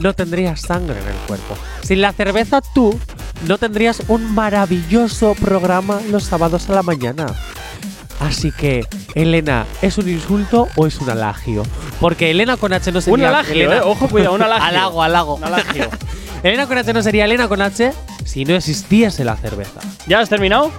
no 0.00 0.12
tendrías 0.12 0.60
sangre 0.60 0.98
en 1.00 1.08
el 1.08 1.16
cuerpo. 1.26 1.54
Sin 1.82 2.02
la 2.02 2.12
cerveza, 2.12 2.60
tú 2.60 2.98
no 3.46 3.58
tendrías 3.58 4.02
un 4.08 4.34
maravilloso 4.34 5.34
programa 5.34 6.00
los 6.10 6.24
sábados 6.24 6.68
a 6.68 6.74
la 6.74 6.82
mañana. 6.82 7.26
Así 8.20 8.52
que, 8.52 8.84
Elena, 9.14 9.64
¿es 9.82 9.96
un 9.98 10.08
insulto 10.08 10.68
o 10.76 10.86
es 10.86 10.98
un 11.00 11.08
alagio? 11.10 11.62
Porque 12.00 12.30
Elena 12.30 12.56
con 12.56 12.72
H 12.72 12.92
no 12.92 13.00
sería. 13.00 13.14
Un 13.14 13.24
alagio, 13.24 13.72
eh. 13.72 13.80
Ojo, 13.82 14.08
cuidado, 14.08 14.34
un 14.34 14.42
alagio. 14.42 14.90
Un 15.36 15.44
alagio. 15.44 15.88
Elena 16.42 16.66
con 16.66 16.78
H 16.78 16.92
no 16.92 17.02
sería 17.02 17.24
Elena 17.24 17.48
con 17.48 17.60
H 17.60 17.92
si 18.24 18.44
no 18.44 18.54
existiese 18.54 19.24
la 19.24 19.36
cerveza. 19.36 19.80
¿Ya 20.06 20.20
has 20.20 20.28
terminado? 20.28 20.70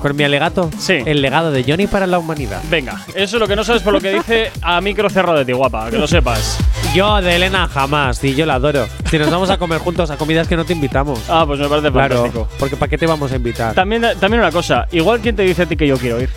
Con 0.00 0.16
mi 0.16 0.24
alegato. 0.24 0.68
Sí. 0.78 0.98
El 1.06 1.22
legado 1.22 1.52
de 1.52 1.62
Johnny 1.64 1.86
para 1.86 2.06
la 2.06 2.18
humanidad. 2.18 2.60
Venga, 2.68 3.00
eso 3.14 3.36
es 3.36 3.40
lo 3.40 3.46
que 3.46 3.54
no 3.54 3.62
sabes 3.62 3.82
por 3.82 3.92
lo 3.92 4.00
que 4.00 4.12
dice 4.12 4.50
a 4.60 4.80
micro 4.80 5.08
cerrado 5.08 5.38
de 5.38 5.44
ti, 5.44 5.52
guapa, 5.52 5.90
que 5.90 5.96
lo 5.98 6.06
sepas. 6.08 6.58
Yo 6.94 7.20
de 7.22 7.36
Elena 7.36 7.68
jamás, 7.68 8.22
y 8.24 8.34
yo 8.34 8.44
la 8.44 8.54
adoro. 8.54 8.86
Si 9.08 9.16
nos 9.18 9.30
vamos 9.30 9.48
a 9.50 9.58
comer 9.58 9.78
juntos 9.78 10.10
a 10.10 10.16
comidas 10.16 10.48
que 10.48 10.56
no 10.56 10.64
te 10.64 10.72
invitamos. 10.72 11.20
Ah, 11.28 11.44
pues 11.46 11.60
me 11.60 11.68
parece 11.68 11.90
Claro, 11.92 12.16
fantástico. 12.16 12.48
porque 12.58 12.76
¿para 12.76 12.90
qué 12.90 12.98
te 12.98 13.06
vamos 13.06 13.30
a 13.32 13.36
invitar? 13.36 13.74
También, 13.74 14.02
también 14.18 14.40
una 14.42 14.50
cosa, 14.50 14.88
igual 14.90 15.20
quien 15.20 15.36
te 15.36 15.42
dice 15.42 15.62
a 15.62 15.66
ti 15.66 15.76
que 15.76 15.86
yo 15.86 15.96
quiero 15.96 16.20
ir. 16.20 16.30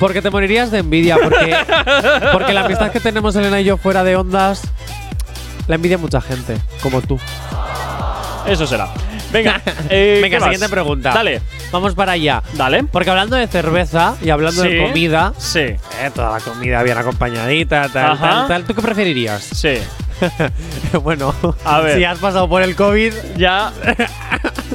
Porque 0.00 0.22
te 0.22 0.30
morirías 0.30 0.70
de 0.72 0.78
envidia, 0.78 1.16
porque, 1.22 1.54
porque 2.32 2.52
la 2.52 2.64
amistad 2.64 2.90
que 2.90 2.98
tenemos 2.98 3.36
Elena 3.36 3.60
y 3.60 3.64
yo 3.64 3.76
fuera 3.76 4.02
de 4.02 4.16
ondas 4.16 4.62
la 5.68 5.76
envidia 5.76 5.98
mucha 5.98 6.20
gente, 6.20 6.56
como 6.82 7.00
tú. 7.02 7.20
Eso 8.46 8.66
será. 8.66 8.88
Venga, 9.30 9.60
eh, 9.90 10.18
Venga, 10.22 10.40
siguiente 10.40 10.68
pregunta. 10.68 11.12
Dale. 11.12 11.40
Vamos 11.70 11.94
para 11.94 12.12
allá. 12.12 12.42
Dale. 12.54 12.82
Porque 12.84 13.10
hablando 13.10 13.36
de 13.36 13.46
cerveza 13.46 14.16
y 14.22 14.30
hablando 14.30 14.62
Sí, 14.62 14.68
de 14.70 14.82
comida, 14.86 15.32
Sí. 15.38 15.60
eh, 15.60 15.78
toda 16.12 16.32
la 16.32 16.40
comida 16.40 16.82
bien 16.82 16.98
acompañadita, 16.98 17.88
tal, 17.92 18.12
Ajá. 18.12 18.28
tal, 18.30 18.48
tal. 18.48 18.64
¿Tú 18.64 18.74
qué 18.74 18.82
preferirías? 18.82 19.42
Sí. 19.42 19.74
bueno, 21.02 21.34
A 21.64 21.80
ver. 21.80 21.96
si 21.98 22.04
has 22.04 22.18
pasado 22.18 22.48
por 22.48 22.62
el 22.62 22.74
COVID, 22.76 23.12
Ya. 23.36 23.72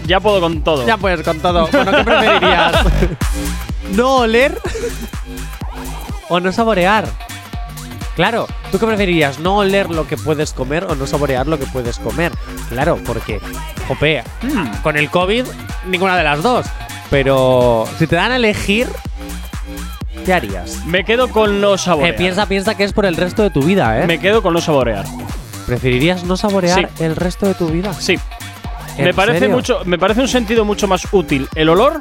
ya 0.05 0.19
puedo 0.19 0.39
con 0.41 0.63
todo. 0.63 0.85
ya 0.85 0.97
puedes 0.97 1.21
con 1.23 1.39
todo. 1.39 1.67
Bueno, 1.71 1.91
¿qué 1.91 2.03
preferirías? 2.03 2.73
¿No 3.93 4.15
oler 4.17 4.59
o 6.29 6.39
no 6.39 6.51
saborear? 6.51 7.05
Claro, 8.15 8.47
¿tú 8.71 8.79
qué 8.79 8.85
preferirías? 8.85 9.39
¿No 9.39 9.57
oler 9.57 9.89
lo 9.89 10.07
que 10.07 10.15
puedes 10.15 10.53
comer 10.53 10.85
o 10.85 10.95
no 10.95 11.05
saborear 11.05 11.47
lo 11.47 11.59
que 11.59 11.65
puedes 11.65 11.99
comer? 11.99 12.31
Claro, 12.69 12.97
porque, 13.05 13.41
jope, 13.87 14.23
Hmm. 14.41 14.67
con 14.83 14.95
el 14.97 15.09
COVID, 15.09 15.45
ninguna 15.87 16.15
de 16.17 16.23
las 16.23 16.41
dos. 16.41 16.65
Pero 17.09 17.85
si 17.99 18.07
te 18.07 18.15
dan 18.15 18.31
a 18.31 18.37
elegir, 18.37 18.87
¿qué 20.25 20.33
harías? 20.33 20.83
Me 20.85 21.03
quedo 21.05 21.29
con 21.29 21.61
no 21.61 21.75
Eh, 21.75 21.77
saborear. 21.77 22.15
piensa, 22.15 22.45
piensa 22.47 22.75
que 22.75 22.83
es 22.83 22.91
por 22.93 23.05
el 23.05 23.15
resto 23.15 23.43
de 23.43 23.49
tu 23.51 23.61
vida, 23.61 24.01
¿eh? 24.01 24.07
Me 24.07 24.19
quedo 24.19 24.41
con 24.41 24.53
no 24.53 24.61
saborear. 24.61 25.05
¿Preferirías 25.65 26.23
no 26.23 26.35
saborear 26.37 26.89
Sí. 26.97 27.03
el 27.03 27.15
resto 27.15 27.45
de 27.47 27.53
tu 27.53 27.67
vida? 27.69 27.93
Sí. 27.93 28.17
¿En 28.97 29.05
Me 29.05 29.13
parece 29.13 29.39
serio? 29.39 29.55
mucho, 29.55 29.79
me 29.85 29.97
parece 29.97 30.21
un 30.21 30.27
sentido 30.27 30.63
mucho 30.63 30.87
más 30.87 31.05
útil 31.11 31.47
el 31.55 31.69
olor 31.69 31.99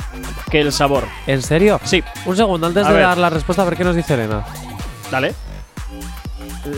que 0.50 0.60
el 0.60 0.72
sabor. 0.72 1.04
¿En 1.26 1.42
serio? 1.42 1.80
Sí. 1.84 2.02
Un 2.24 2.36
segundo, 2.36 2.66
antes 2.68 2.84
A 2.86 2.88
de 2.88 2.94
ver. 2.94 3.02
dar 3.02 3.18
la 3.18 3.30
respuesta, 3.30 3.62
a 3.62 3.64
ver 3.64 3.76
qué 3.76 3.84
nos 3.84 3.96
dice 3.96 4.14
Elena. 4.14 4.44
Dale. 5.10 5.34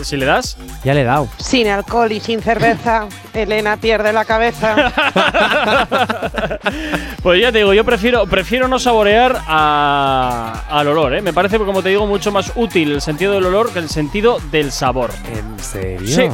Si 0.03 0.17
le 0.17 0.25
das. 0.25 0.57
Ya 0.83 0.93
le 0.93 1.01
he 1.01 1.03
dado. 1.05 1.27
Sin 1.37 1.67
alcohol 1.67 2.11
y 2.11 2.19
sin 2.19 2.41
cerveza, 2.41 3.07
Elena 3.33 3.77
pierde 3.77 4.11
la 4.13 4.25
cabeza. 4.25 4.91
Pues 7.23 7.41
ya 7.41 7.51
te 7.51 7.57
digo, 7.59 7.73
yo 7.73 7.83
prefiero, 7.83 8.25
prefiero 8.25 8.67
no 8.67 8.79
saborear 8.79 9.41
a- 9.47 10.63
al 10.69 10.87
olor, 10.87 11.13
¿eh? 11.15 11.21
Me 11.21 11.33
parece, 11.33 11.57
como 11.59 11.81
te 11.83 11.89
digo, 11.89 12.07
mucho 12.07 12.31
más 12.31 12.51
útil 12.55 12.91
el 12.93 13.01
sentido 13.01 13.33
del 13.33 13.45
olor 13.45 13.71
que 13.71 13.79
el 13.79 13.89
sentido 13.89 14.37
del 14.51 14.71
sabor. 14.71 15.09
¿En 15.33 15.59
serio? 15.59 16.07
Sí. 16.07 16.29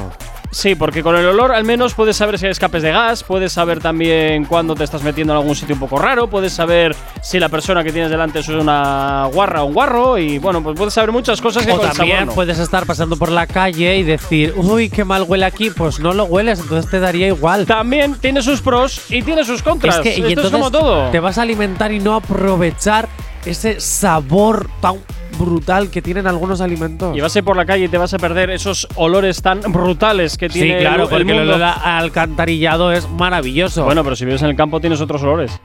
Sí, 0.53 0.75
porque 0.75 1.01
con 1.01 1.15
el 1.15 1.25
olor 1.25 1.51
al 1.51 1.63
menos 1.63 1.95
puedes 1.95 2.15
saber 2.15 2.37
si 2.37 2.45
hay 2.45 2.51
escapes 2.51 2.83
de 2.83 2.91
gas, 2.91 3.23
puedes 3.23 3.51
saber 3.51 3.79
también 3.79 4.45
cuándo 4.45 4.75
te 4.75 4.83
estás 4.83 5.01
metiendo 5.01 5.33
en 5.33 5.39
algún 5.39 5.55
sitio 5.55 5.73
un 5.73 5.79
poco 5.79 5.97
raro, 5.97 6.27
puedes 6.29 6.53
saber 6.53 6.95
si 7.23 7.39
la 7.39 7.49
persona 7.49 7.83
que 7.83 7.91
tienes 7.91 8.11
delante 8.11 8.39
es 8.39 8.47
una 8.49 9.27
guarra 9.33 9.63
o 9.63 9.65
un 9.65 9.73
guarro 9.73 10.17
y 10.19 10.37
bueno, 10.37 10.61
pues 10.61 10.77
puedes 10.77 10.93
saber 10.93 11.11
muchas 11.11 11.41
cosas 11.41 11.65
que 11.65 11.71
O 11.71 11.77
con 11.77 11.87
el 11.89 11.91
también 11.95 12.17
sabor 12.17 12.27
no. 12.27 12.35
puedes 12.35 12.59
estar 12.59 12.85
pasando 12.85 13.17
por 13.17 13.31
la 13.31 13.47
calle 13.47 13.97
y 13.97 14.03
decir, 14.03 14.53
uy, 14.55 14.89
qué 14.89 15.03
mal 15.03 15.23
huele 15.27 15.45
aquí. 15.45 15.71
Pues 15.71 15.99
no 15.99 16.13
lo 16.13 16.25
hueles, 16.25 16.59
entonces 16.59 16.89
te 16.91 16.99
daría 16.99 17.27
igual. 17.27 17.65
También 17.65 18.15
tiene 18.19 18.41
sus 18.43 18.61
pros 18.61 19.01
y 19.09 19.23
tiene 19.23 19.43
sus 19.45 19.63
contras. 19.63 19.95
Es 19.95 20.01
que, 20.01 20.09
y 20.09 20.11
Esto 20.11 20.25
es 20.27 20.29
entonces 20.33 20.51
como 20.51 20.69
todo. 20.71 21.09
te 21.09 21.19
vas 21.19 21.37
a 21.39 21.41
alimentar 21.41 21.91
y 21.91 21.99
no 21.99 22.15
aprovechar 22.15 23.09
ese 23.45 23.79
sabor 23.81 24.69
tan 24.81 24.97
brutal 25.45 25.89
que 25.89 26.01
tienen 26.01 26.27
algunos 26.27 26.61
alimentos. 26.61 27.15
Y 27.15 27.21
vas 27.21 27.35
a 27.35 27.39
ir 27.39 27.45
por 27.45 27.55
la 27.57 27.65
calle 27.65 27.85
y 27.85 27.87
te 27.87 27.97
vas 27.97 28.13
a 28.13 28.17
perder 28.17 28.49
esos 28.49 28.87
olores 28.95 29.41
tan 29.41 29.61
brutales 29.71 30.37
que 30.37 30.49
Sí, 30.49 30.61
tiene 30.61 30.79
claro, 30.79 31.03
el, 31.03 31.09
porque 31.09 31.31
el 31.31 31.39
olor 31.49 31.61
alcantarillado 31.63 32.91
es 32.91 33.09
maravilloso. 33.09 33.85
Bueno, 33.85 34.03
pero 34.03 34.15
si 34.15 34.25
vives 34.25 34.41
en 34.41 34.49
el 34.49 34.55
campo 34.55 34.79
tienes 34.79 35.01
otros 35.01 35.21
olores. 35.23 35.59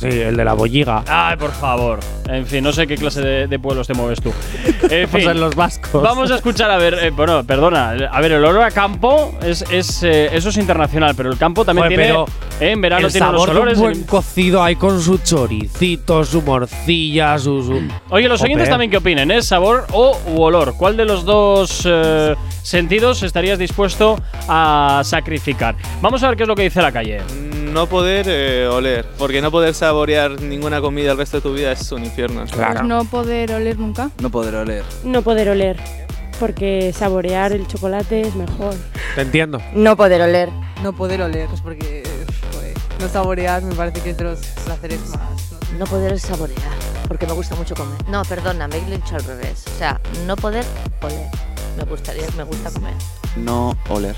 Sí, 0.00 0.06
el 0.06 0.36
de 0.36 0.44
la 0.44 0.52
bolliga. 0.54 1.02
Ay, 1.06 1.36
por 1.36 1.52
favor. 1.52 2.00
En 2.28 2.46
fin, 2.46 2.62
no 2.62 2.72
sé 2.72 2.86
qué 2.86 2.96
clase 2.96 3.20
de, 3.22 3.46
de 3.46 3.58
pueblos 3.58 3.86
te 3.86 3.94
mueves 3.94 4.20
tú. 4.20 4.32
En 4.90 5.08
fin, 5.08 5.28
en 5.28 5.40
los 5.40 5.54
vascos. 5.54 6.02
Vamos 6.02 6.30
a 6.30 6.36
escuchar, 6.36 6.70
a 6.70 6.78
ver, 6.78 6.94
eh, 6.94 7.10
bueno, 7.10 7.44
perdona. 7.44 7.90
A 8.10 8.20
ver, 8.20 8.32
el 8.32 8.44
olor 8.44 8.62
a 8.62 8.70
campo 8.70 9.34
es, 9.42 9.62
es, 9.70 10.02
eh, 10.02 10.30
eso 10.32 10.48
es 10.48 10.56
internacional, 10.56 11.14
pero 11.14 11.30
el 11.30 11.36
campo 11.36 11.64
también 11.64 11.88
tiene. 11.88 12.04
pero 12.04 12.26
eh, 12.60 12.70
en 12.70 12.80
verano 12.80 13.06
el 13.06 13.12
tiene 13.12 13.28
unos 13.28 13.40
sabor 13.42 13.54
de 13.54 13.60
olores. 13.60 13.78
un 13.78 13.84
buen 13.84 13.96
en- 13.96 14.04
cocido 14.04 14.62
ahí 14.62 14.76
con 14.76 15.00
su 15.00 15.18
choricito, 15.18 16.24
su 16.24 16.40
morcilla, 16.42 17.38
su… 17.38 17.62
su- 17.62 17.82
Oye, 18.10 18.28
los 18.28 18.40
oyentes 18.42 18.62
Jope. 18.64 18.70
también 18.70 18.90
qué 18.90 18.96
opinen, 18.98 19.30
¿eh? 19.30 19.42
¿Sabor 19.42 19.86
o 19.92 20.18
u 20.28 20.40
olor? 20.42 20.74
¿Cuál 20.76 20.96
de 20.96 21.04
los 21.04 21.24
dos 21.24 21.82
eh, 21.84 22.34
sentidos 22.62 23.22
estarías 23.22 23.58
dispuesto 23.58 24.18
a 24.48 25.02
sacrificar? 25.04 25.74
Vamos 26.00 26.22
a 26.22 26.28
ver 26.28 26.36
qué 26.36 26.44
es 26.44 26.48
lo 26.48 26.54
que 26.54 26.62
dice 26.62 26.80
la 26.80 26.92
calle. 26.92 27.20
No 27.72 27.86
poder 27.86 28.26
eh, 28.28 28.66
oler, 28.66 29.06
porque 29.18 29.42
no 29.42 29.50
poder 29.50 29.74
saborear 29.74 30.40
ninguna 30.40 30.80
comida 30.80 31.12
el 31.12 31.18
resto 31.18 31.38
de 31.38 31.42
tu 31.42 31.52
vida 31.52 31.72
es 31.72 31.92
un 31.92 32.04
infierno. 32.04 32.44
Pues 32.50 32.82
no 32.82 33.04
poder 33.04 33.52
oler 33.52 33.78
nunca. 33.78 34.10
No 34.20 34.30
poder 34.30 34.56
oler. 34.56 34.84
No 35.04 35.22
poder 35.22 35.50
oler. 35.50 35.76
Porque 36.40 36.92
saborear 36.96 37.52
el 37.52 37.66
chocolate 37.66 38.22
es 38.22 38.34
mejor. 38.34 38.74
Te 39.14 39.20
entiendo. 39.20 39.60
No 39.74 39.96
poder 39.96 40.22
oler. 40.22 40.50
No 40.82 40.92
poder 40.94 41.22
oler, 41.22 41.48
pues 41.48 41.60
porque 41.60 42.04
joder, 42.54 42.74
no 43.00 43.08
saborear 43.08 43.62
me 43.62 43.74
parece 43.74 44.00
que 44.00 44.10
es 44.10 44.16
de 44.16 44.24
los 44.24 44.38
placeres 44.64 45.00
más. 45.10 45.52
No 45.78 45.84
poder 45.86 46.18
saborear. 46.18 46.72
Porque 47.06 47.26
me 47.26 47.32
gusta 47.32 47.54
mucho 47.54 47.74
comer. 47.74 47.98
No, 48.08 48.22
perdona, 48.24 48.66
me 48.68 48.78
he 48.78 48.84
dicho 48.84 49.16
al 49.16 49.24
revés. 49.24 49.64
O 49.66 49.78
sea, 49.78 50.00
no 50.26 50.36
poder 50.36 50.64
oler. 51.02 51.47
Me 51.78 51.84
gustaría, 51.84 52.24
me 52.36 52.42
gusta 52.44 52.70
comer. 52.70 52.94
No 53.36 53.76
oler. 53.88 54.14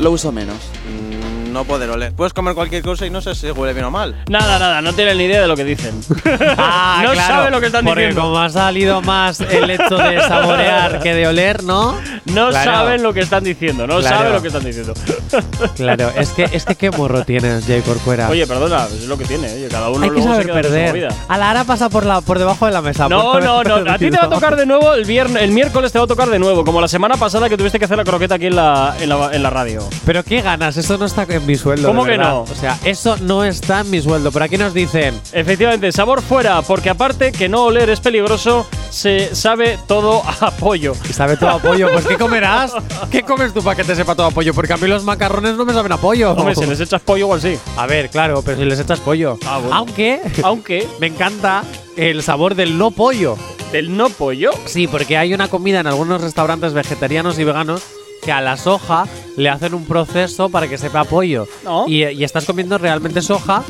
Lo 0.00 0.10
uso 0.10 0.32
menos. 0.32 0.56
Mm, 0.88 1.52
No 1.52 1.62
poder 1.64 1.88
oler. 1.90 2.12
Puedes 2.14 2.32
comer 2.32 2.54
cualquier 2.56 2.82
cosa 2.82 3.06
y 3.06 3.10
no 3.10 3.20
sé 3.20 3.36
si 3.36 3.48
huele 3.52 3.72
bien 3.72 3.84
o 3.84 3.90
mal. 3.92 4.24
Nada, 4.28 4.58
nada, 4.58 4.82
no 4.82 4.92
tienen 4.92 5.16
ni 5.18 5.24
idea 5.24 5.40
de 5.42 5.46
lo 5.46 5.54
que 5.56 5.62
dicen. 5.64 5.94
Ah, 6.58 7.00
no 7.04 7.12
claro, 7.12 7.34
saben 7.34 7.52
lo 7.52 7.60
que 7.60 7.66
están 7.66 7.84
porque 7.84 8.00
diciendo. 8.02 8.22
como 8.22 8.38
ha 8.40 8.48
salido 8.50 9.00
más 9.02 9.40
el 9.40 9.70
hecho 9.70 9.96
de 9.96 10.20
saborear 10.20 11.00
que 11.00 11.14
de 11.14 11.26
oler, 11.28 11.62
¿no? 11.62 11.92
No 12.26 12.48
Claro. 12.48 12.70
saben 12.72 13.02
lo 13.02 13.12
que 13.12 13.20
están 13.20 13.44
diciendo, 13.44 13.86
no 13.86 13.98
Claro. 14.00 14.16
saben 14.16 14.32
lo 14.32 14.42
que 14.42 14.48
están 14.48 14.64
diciendo. 14.64 14.94
Claro, 15.76 16.10
es 16.16 16.30
que, 16.30 16.44
es 16.52 16.64
que 16.64 16.74
qué 16.76 16.90
morro 16.90 17.24
tienes, 17.24 17.64
Jay 17.66 17.80
Corcuera. 17.82 18.28
Oye, 18.28 18.46
perdona, 18.46 18.86
es 18.86 19.06
lo 19.06 19.16
que 19.18 19.24
tiene, 19.24 19.52
oye, 19.52 19.68
cada 19.68 19.88
uno 19.90 20.02
Hay 20.04 20.10
que 20.10 20.16
luego 20.16 20.28
se 20.28 20.32
saber 20.34 20.46
queda 20.46 20.54
con 20.54 20.62
su 20.64 20.68
perder. 20.70 21.08
A 21.28 21.38
la 21.38 21.50
hora 21.50 21.64
pasa 21.64 21.88
por, 21.88 22.06
la, 22.06 22.20
por 22.20 22.38
debajo 22.38 22.66
de 22.66 22.72
la 22.72 22.82
mesa. 22.82 23.08
No, 23.08 23.40
no, 23.40 23.62
no. 23.64 23.74
A 23.92 23.98
ti 23.98 24.10
te 24.10 24.16
va 24.16 24.24
a 24.24 24.30
tocar 24.30 24.56
de 24.56 24.66
nuevo 24.66 24.94
el 24.94 25.04
viernes, 25.04 25.42
el 25.42 25.50
miércoles 25.50 25.92
te 25.92 25.98
va 25.98 26.04
a 26.04 26.08
tocar 26.08 26.28
de 26.30 26.38
nuevo, 26.38 26.64
como 26.64 26.80
la 26.80 26.88
semana 26.88 27.03
pasada 27.16 27.48
que 27.48 27.56
tuviste 27.56 27.78
que 27.78 27.84
hacer 27.84 27.96
la 27.96 28.04
croqueta 28.04 28.36
aquí 28.36 28.46
en 28.46 28.56
la, 28.56 28.96
en 28.98 29.08
la, 29.08 29.34
en 29.34 29.42
la 29.42 29.50
radio. 29.50 29.82
Pero 30.06 30.22
qué 30.24 30.40
ganas, 30.40 30.76
eso 30.76 30.96
no 30.98 31.04
está 31.04 31.26
en 31.28 31.44
mi 31.46 31.56
sueldo. 31.56 31.88
¿Cómo 31.88 32.04
de 32.04 32.12
que 32.12 32.16
verdad. 32.18 32.32
no? 32.32 32.42
O 32.42 32.54
sea, 32.54 32.78
eso 32.84 33.16
no 33.20 33.44
está 33.44 33.80
en 33.80 33.90
mi 33.90 34.00
sueldo. 34.00 34.32
Pero 34.32 34.44
aquí 34.44 34.56
nos 34.56 34.74
dicen. 34.74 35.20
Efectivamente, 35.32 35.92
sabor 35.92 36.22
fuera, 36.22 36.62
porque 36.62 36.90
aparte 36.90 37.32
que 37.32 37.48
no 37.48 37.64
oler 37.64 37.90
es 37.90 38.00
peligroso, 38.00 38.66
se 38.90 39.34
sabe 39.34 39.78
todo 39.86 40.22
a 40.40 40.50
pollo. 40.52 40.94
¿Y 41.08 41.12
sabe 41.12 41.36
todo 41.36 41.50
a 41.50 41.58
pollo? 41.58 41.90
Pues 41.92 42.06
¿qué 42.06 42.16
comerás? 42.16 42.72
¿Qué 43.10 43.22
comes 43.22 43.52
tú 43.52 43.62
para 43.62 43.76
que 43.76 43.84
te 43.84 43.94
sepa 43.94 44.14
todo 44.14 44.26
a 44.26 44.30
pollo? 44.30 44.54
Porque 44.54 44.72
a 44.72 44.76
mí 44.76 44.86
los 44.88 45.04
macarrones 45.04 45.56
no 45.56 45.64
me 45.64 45.72
saben 45.72 45.92
a 45.92 45.96
pollo. 45.98 46.32
Hombre, 46.32 46.54
si 46.54 46.66
les 46.66 46.80
echas 46.80 47.00
pollo, 47.02 47.24
igual 47.26 47.40
sí. 47.40 47.58
A 47.76 47.86
ver, 47.86 48.10
claro, 48.10 48.42
pero 48.42 48.56
si 48.58 48.64
les 48.64 48.78
echas 48.80 49.00
pollo. 49.00 49.38
Ah, 49.46 49.58
bueno. 49.58 49.74
Aunque, 49.74 50.20
Aunque, 50.42 50.86
me 51.00 51.08
encanta 51.08 51.62
el 51.96 52.22
sabor 52.22 52.54
del 52.54 52.78
no 52.78 52.90
pollo. 52.90 53.36
¿Del 53.74 53.96
no 53.96 54.08
pollo? 54.08 54.52
Sí, 54.66 54.86
porque 54.86 55.16
hay 55.16 55.34
una 55.34 55.48
comida 55.48 55.80
en 55.80 55.88
algunos 55.88 56.20
restaurantes 56.20 56.74
vegetarianos 56.74 57.40
y 57.40 57.44
veganos 57.44 57.82
que 58.22 58.30
a 58.30 58.40
la 58.40 58.56
soja 58.56 59.08
le 59.36 59.48
hacen 59.48 59.74
un 59.74 59.84
proceso 59.84 60.48
para 60.48 60.68
que 60.68 60.78
sepa 60.78 61.02
pollo. 61.02 61.48
No. 61.64 61.84
Y, 61.88 62.04
y 62.04 62.22
estás 62.22 62.44
comiendo 62.44 62.78
realmente 62.78 63.20
soja 63.20 63.64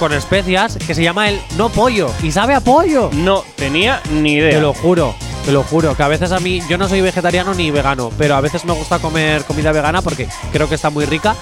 con 0.00 0.14
especias 0.14 0.78
que 0.78 0.94
se 0.94 1.02
llama 1.02 1.28
el 1.28 1.38
no 1.58 1.68
pollo. 1.68 2.10
Y 2.22 2.32
sabe 2.32 2.54
a 2.54 2.60
pollo. 2.60 3.10
No 3.12 3.44
tenía 3.56 4.00
ni 4.10 4.36
idea. 4.36 4.52
Te 4.52 4.60
lo 4.62 4.72
juro, 4.72 5.14
te 5.44 5.52
lo 5.52 5.62
juro. 5.64 5.94
Que 5.94 6.02
a 6.02 6.08
veces 6.08 6.32
a 6.32 6.40
mí, 6.40 6.62
yo 6.70 6.78
no 6.78 6.88
soy 6.88 7.02
vegetariano 7.02 7.52
ni 7.52 7.70
vegano, 7.70 8.10
pero 8.16 8.36
a 8.36 8.40
veces 8.40 8.64
me 8.64 8.72
gusta 8.72 9.00
comer 9.00 9.44
comida 9.44 9.70
vegana 9.70 10.00
porque 10.00 10.28
creo 10.50 10.66
que 10.66 10.76
está 10.76 10.88
muy 10.88 11.04
rica. 11.04 11.36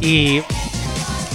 Y 0.00 0.42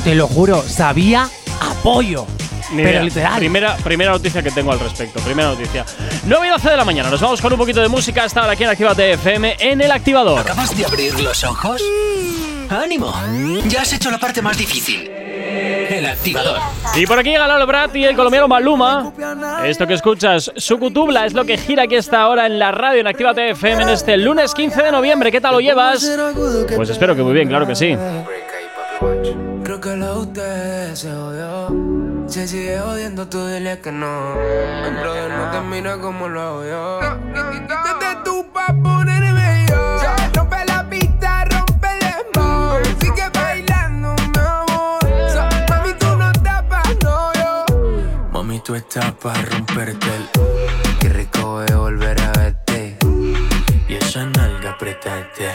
te 0.04 0.14
lo 0.16 0.28
juro, 0.28 0.62
sabía 0.62 1.30
a 1.62 1.74
pollo. 1.82 2.28
Ni 2.72 2.84
pero 2.84 2.90
idea. 2.90 3.04
literal. 3.04 3.38
Primera, 3.40 3.76
primera 3.78 4.12
noticia 4.12 4.42
que 4.42 4.52
tengo 4.52 4.72
al 4.72 4.80
respecto. 4.80 5.20
Primera 5.22 5.50
noticia. 5.50 5.86
9 6.26 6.48
y 6.48 6.50
12 6.50 6.70
de 6.70 6.78
la 6.78 6.86
mañana. 6.86 7.10
Nos 7.10 7.22
vamos 7.22 7.42
con 7.42 7.52
un 7.52 7.60
poquito 7.60 7.82
de 7.82 7.88
música 7.90 8.24
hasta 8.24 8.42
ahora 8.42 8.54
aquí 8.54 8.64
en 8.64 8.70
Actívate 8.70 9.14
FM 9.14 9.58
en 9.60 9.82
el 9.82 9.92
activador. 9.92 10.40
¿Acabas 10.40 10.76
de 10.76 10.86
abrir 10.86 11.20
los 11.20 11.44
ojos? 11.44 11.82
¡Ánimo! 12.70 13.14
Ya 13.68 13.82
has 13.82 13.92
hecho 13.94 14.10
la 14.10 14.18
parte 14.18 14.42
más 14.42 14.58
difícil. 14.58 15.10
El 15.10 16.06
activador. 16.06 16.58
Y 16.96 17.06
por 17.06 17.20
aquí 17.20 17.32
llega 17.32 17.46
Lalo 17.46 17.68
Brat 17.68 17.94
y 17.98 18.06
el 18.06 18.16
colombiano 18.16 18.48
Maluma. 18.48 19.12
Esto 19.66 19.86
que 19.86 19.96
escuchas, 19.96 20.50
Sucutubla, 20.56 21.26
es 21.26 21.34
lo 21.34 21.44
que 21.44 21.58
gira 21.58 21.84
aquí 21.84 21.96
esta 21.96 22.28
hora 22.30 22.46
en 22.46 22.58
la 22.58 22.72
radio 22.72 23.02
en 23.02 23.08
Actívate 23.08 23.50
FM 23.50 23.84
en 23.84 23.90
este 23.90 24.16
lunes 24.16 24.54
15 24.54 24.84
de 24.84 24.92
noviembre. 24.92 25.32
¿Qué 25.32 25.42
tal 25.42 25.54
lo 25.54 25.60
llevas? 25.60 26.10
Pues 26.76 26.90
espero 26.90 27.14
que 27.14 27.24
muy 27.24 27.34
bien, 27.34 27.50
claro 27.50 27.68
que 27.68 27.76
sí. 27.76 27.98
Creo 29.64 29.82
que 29.82 29.96
la 29.98 30.14
usted 30.14 30.96
se 30.96 31.12
jodió. 31.12 32.01
Se 32.32 32.48
sigue 32.48 32.80
jodiendo, 32.80 33.28
tú 33.28 33.46
dile 33.46 33.82
que 33.82 33.92
no. 33.92 34.40
El 34.40 34.96
brother 34.96 35.30
no 35.32 35.52
te 35.52 35.60
mira 35.68 35.98
como 35.98 36.30
lo 36.30 36.42
hago 36.42 36.64
yo. 36.64 37.00
Quítate 37.52 38.20
tú 38.24 38.50
pa' 38.54 38.68
ponerme 38.68 39.66
yo. 39.68 39.98
Rompe 40.34 40.64
la 40.66 40.90
pista, 40.90 41.44
rompe 41.44 41.88
el 41.92 42.00
dembow. 42.00 42.80
Sigue 43.02 43.30
bailando, 43.34 44.16
mi 44.16 44.40
amor. 44.40 45.00
Mami, 45.70 45.94
tú 46.00 46.08
no 46.16 46.32
tapas, 46.32 46.96
no 47.04 47.34
yo. 47.34 47.66
Mami, 48.32 48.62
tú 48.62 48.76
estás 48.76 49.12
pa' 49.12 49.34
romperte 49.34 50.08
el. 50.16 50.30
Qué 51.02 51.10
rico 51.10 51.62
es 51.64 51.76
volver 51.76 52.18
a 52.22 52.32
verte. 52.32 52.98
Y 53.90 53.96
esa 53.96 54.26
nalga 54.26 54.72
apretarte. 54.72 55.50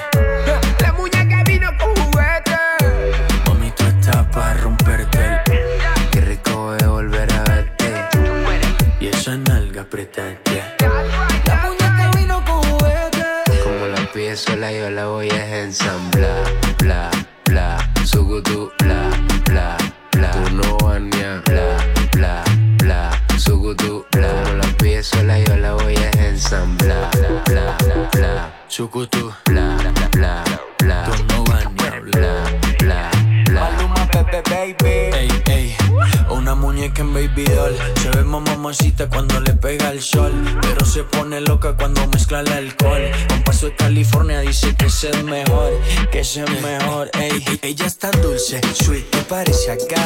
Que 49.85 50.06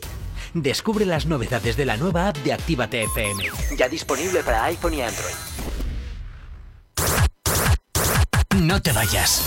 Descubre 0.53 1.05
las 1.05 1.25
novedades 1.25 1.77
de 1.77 1.85
la 1.85 1.95
nueva 1.95 2.27
app 2.27 2.37
de 2.37 2.51
Actívate 2.51 3.03
FM. 3.03 3.43
Ya 3.77 3.87
disponible 3.87 4.43
para 4.43 4.65
iPhone 4.65 4.93
y 4.93 5.01
Android. 5.01 5.33
No 8.57 8.81
te 8.81 8.91
vayas. 8.91 9.43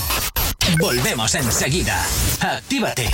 Volvemos 0.79 1.35
enseguida. 1.35 2.03
Actívate. 2.41 3.11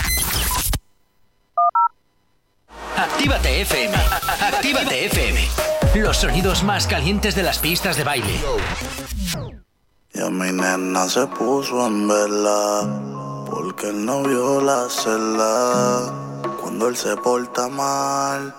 Actívate 2.95 3.61
FM. 3.61 3.95
Actívate 4.39 5.05
FM. 5.07 5.47
Los 5.95 6.17
sonidos 6.17 6.63
más 6.63 6.87
calientes 6.87 7.35
de 7.35 7.43
las 7.43 7.59
pistas 7.59 7.97
de 7.97 8.05
baile. 8.05 8.39
Y 10.13 10.21
a 10.21 10.29
mi 10.29 10.51
nena 10.51 11.09
se 11.09 11.27
puso 11.27 11.87
en 11.87 12.07
vela 12.07 13.45
porque 13.49 13.89
él 13.89 14.05
no 14.05 14.23
vio 14.23 14.61
la 14.61 14.87
celda. 14.89 16.31
Cuando 16.81 16.97
él 16.97 16.97
se 16.97 17.15
porta 17.15 17.69
mal, 17.69 18.55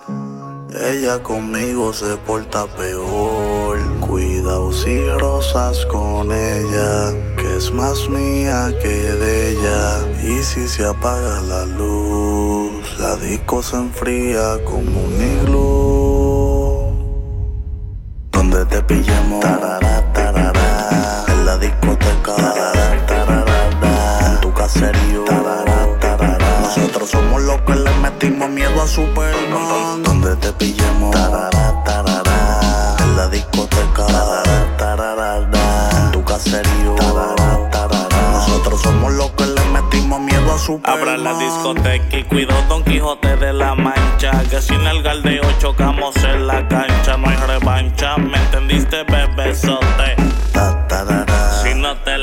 ella 0.81 1.21
conmigo 1.21 1.91
se 1.91 2.15
porta 2.25 2.67
peor. 2.67 3.77
Cuidado 3.99 4.71
si 4.71 5.05
rosas 5.19 5.85
con 5.87 6.31
ella, 6.31 7.11
que 7.35 7.57
es 7.57 7.69
más 7.73 8.07
mía 8.07 8.73
que 8.81 8.87
de 8.87 9.49
ella. 9.51 10.07
Y 10.23 10.41
si 10.41 10.69
se 10.69 10.85
apaga 10.85 11.41
la 11.41 11.65
luz, 11.65 12.97
la 12.97 13.17
disco 13.17 13.61
se 13.61 13.75
enfría 13.75 14.63
como 14.63 15.01
un 15.01 15.21
iglú. 15.41 16.79
Donde 18.31 18.65
te 18.67 18.81
pillemos, 18.83 19.41
tarara, 19.41 20.13
tarara, 20.13 21.25
en 21.27 21.45
la 21.45 21.57
discoteca, 21.57 22.35
en 24.25 24.39
tu 24.39 24.53
caserío, 24.53 25.25
tarara. 25.25 25.72
Nosotros 26.63 27.09
somos 27.09 27.41
los 27.41 27.61
que 27.63 27.75
le 27.75 27.91
metimos 27.97 28.49
miedo 28.49 28.81
a 28.81 28.87
Superman. 28.87 30.01
Donde 30.01 30.33
te 30.37 30.53
pillemos, 30.53 31.11
tarara, 31.11 31.83
tarara, 31.83 32.95
en 32.99 33.17
la 33.17 33.27
discoteca, 33.27 34.07
tarara, 34.07 34.77
tarara, 34.77 35.89
en 35.97 36.11
tu 36.13 36.23
caserío, 36.23 36.95
tarara, 36.95 37.69
tarara. 37.69 38.31
Nosotros 38.31 38.81
somos 38.81 39.11
los 39.11 39.29
que 39.31 39.45
le 39.45 39.65
metimos 39.65 40.21
miedo 40.21 40.53
a 40.53 40.57
Superman. 40.57 40.99
Abra 40.99 41.17
la 41.17 41.37
discoteca 41.37 42.17
y 42.17 42.23
cuido 42.23 42.55
Don 42.69 42.81
Quijote 42.85 43.35
de 43.35 43.51
la 43.51 43.75
Mancha. 43.75 44.31
Que 44.49 44.61
sin 44.61 44.87
el 44.87 45.03
galdeo 45.03 45.43
chocamos 45.59 46.15
en 46.23 46.47
la 46.47 46.65
cancha. 46.69 47.17
No 47.17 47.27
hay 47.29 47.37
revancha, 47.45 48.15
¿me 48.17 48.37
entendiste, 48.37 49.03
bebesote? 49.03 50.22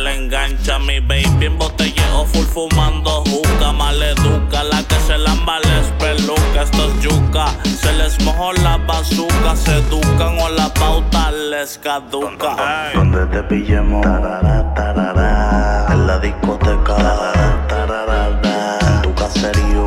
Le 0.02 0.14
engancha, 0.14 0.78
mi 0.78 0.98
baby 1.00 1.44
en 1.44 1.58
botelleo 1.58 2.24
full 2.24 2.46
fumando 2.46 3.22
juca. 3.26 3.72
Maleduca, 3.72 4.64
la 4.64 4.82
que 4.82 4.94
se 5.06 5.18
lamba 5.18 5.58
les 5.60 5.86
peluca. 5.98 6.62
Esto 6.62 6.86
es 6.86 7.02
yuca, 7.02 7.46
se 7.64 7.92
les 7.92 8.18
mojó 8.24 8.52
la 8.54 8.78
bazuca. 8.78 9.54
Se 9.56 9.76
educan 9.76 10.38
o 10.38 10.48
la 10.48 10.72
pauta 10.72 11.30
les 11.30 11.76
caduca. 11.78 12.56
Donde 12.94 13.26
te 13.26 13.42
pillemos, 13.42 14.00
tarara, 14.02 14.74
tarara, 14.74 15.86
en 15.92 16.06
la 16.06 16.18
discoteca, 16.18 16.96
tarara, 16.96 17.66
tarara, 17.68 18.78
en 18.80 19.02
tu 19.02 19.14
caserío. 19.14 19.86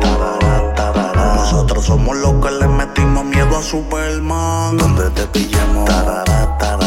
Nosotros 1.36 1.84
somos 1.84 2.16
los 2.16 2.34
que 2.44 2.50
le 2.52 2.68
metimos 2.68 3.24
miedo 3.24 3.56
a 3.56 3.62
Superman. 3.62 4.76
Donde 4.76 5.10
te 5.10 5.26
pillemos, 5.26 5.86
tarara, 5.86 6.56
tarara, 6.58 6.83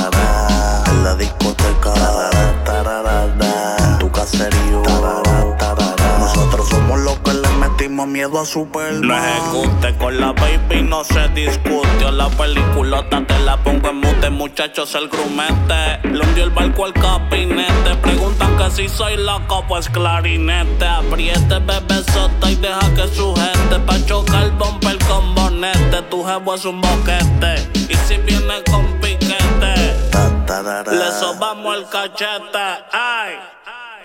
miedo 8.17 8.39
a 8.39 8.45
Superman. 8.45 9.07
Lo 9.07 9.15
ejecute 9.15 9.95
con 9.97 10.19
la 10.19 10.31
baby, 10.31 10.81
no 10.81 11.03
se 11.03 11.27
discute. 11.29 12.03
O 12.03 12.11
la 12.11 12.27
peliculota 12.29 13.23
te 13.27 13.37
la 13.41 13.57
pongo 13.57 13.89
en 13.89 13.97
mute, 13.97 14.29
muchachos, 14.31 14.95
el 14.95 15.07
grumete. 15.07 15.99
Le 16.03 16.25
hundió 16.25 16.45
el 16.45 16.49
barco 16.49 16.85
al 16.85 16.93
capinete. 16.93 17.95
Preguntan 18.01 18.57
que 18.57 18.71
si 18.71 18.89
soy 18.89 19.17
loco, 19.17 19.63
pues 19.67 19.87
clarinete. 19.89 20.87
Apriete, 20.87 21.59
bebé 21.59 22.03
sota 22.11 22.49
y 22.49 22.55
deja 22.55 22.91
que 22.95 23.07
sujete. 23.15 23.79
Pa' 23.85 24.03
chocar 24.07 24.49
bumper 24.57 24.97
con 25.07 25.35
bonete. 25.35 26.01
Tu 26.09 26.25
jevo 26.25 26.55
es 26.55 26.65
un 26.65 26.81
boquete. 26.81 27.69
Y 27.75 27.95
si 28.07 28.17
viene 28.17 28.63
con 28.71 28.83
piquete, 28.99 29.75
le 30.91 31.11
sobamos 31.19 31.77
el 31.77 31.85
cachete. 31.87 32.67
Ay. 32.91 33.35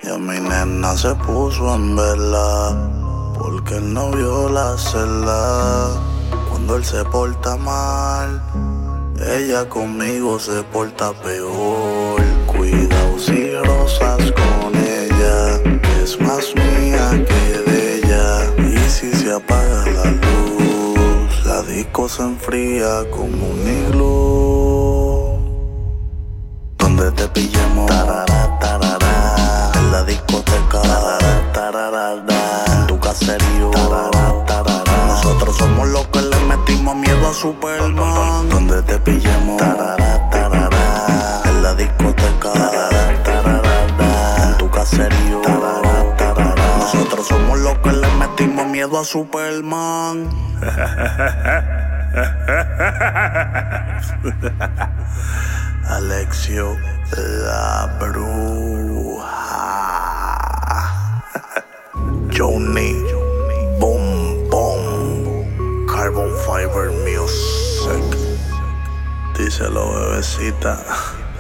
Y 0.02 0.10
a 0.10 0.18
mi 0.18 0.38
nena 0.38 0.96
se 0.96 1.14
puso 1.14 1.74
en 1.74 1.96
vela 1.96 3.01
porque 3.42 3.76
él 3.76 3.92
no 3.92 4.10
vio 4.12 4.48
la 4.48 4.78
celda. 4.78 6.00
Cuando 6.48 6.76
él 6.76 6.84
se 6.84 7.04
porta 7.04 7.56
mal, 7.56 8.40
ella 9.36 9.68
conmigo 9.68 10.38
se 10.38 10.62
porta 10.72 11.12
peor. 11.12 12.22
Cuidado 12.46 13.18
si 13.18 13.52
rosas 13.56 14.32
con 14.32 14.70
ella, 14.76 15.60
es 16.02 16.20
más 16.20 16.54
mía 16.54 17.24
que 17.30 17.70
de 17.70 17.96
ella. 17.96 18.28
Y 18.58 18.78
si 18.88 19.12
se 19.12 19.32
apaga 19.32 19.86
la 19.86 20.04
luz, 20.04 21.44
la 21.44 21.62
disco 21.62 22.08
se 22.08 22.22
enfría 22.22 23.10
como 23.10 23.48
un 23.54 23.62
iglú. 23.80 24.12
Donde 26.78 27.10
te 27.12 27.26
pillemos, 27.28 27.86
tarara, 27.86 28.58
tarara, 28.60 29.72
en 29.74 29.92
la 29.92 30.04
discoteca, 30.04 30.80
tarara, 30.82 31.52
tarara, 31.52 32.71
Nosotros 35.06 35.56
somos 35.58 35.86
los 35.88 36.06
que 36.06 36.22
le 36.22 36.40
metimos 36.46 36.96
miedo 36.96 37.28
a 37.28 37.34
Superman. 37.34 38.48
Donde 38.48 38.82
te 38.84 38.98
tarara, 39.58 40.30
tarara. 40.30 41.42
En 41.44 41.62
la 41.62 41.74
discoteca, 41.74 42.52
tarara. 43.22 44.46
En 44.46 44.56
tu 44.56 44.70
caserío. 44.70 45.42
Nosotros 46.78 47.28
somos 47.28 47.58
los 47.58 47.76
que 47.80 47.92
le 47.92 48.08
metimos 48.16 48.66
miedo 48.68 48.98
a 48.98 49.04
Superman. 49.04 50.30
Alexio, 55.86 56.78
la 57.14 57.94
bruja. 58.00 59.32
Johnny, 62.34 62.94
Boom 63.78 64.48
Boom, 64.48 65.86
Carbon 65.86 66.30
Fiber 66.44 66.90
Music. 67.04 68.04
Díselo, 69.36 69.92
bebecita, 69.94 70.78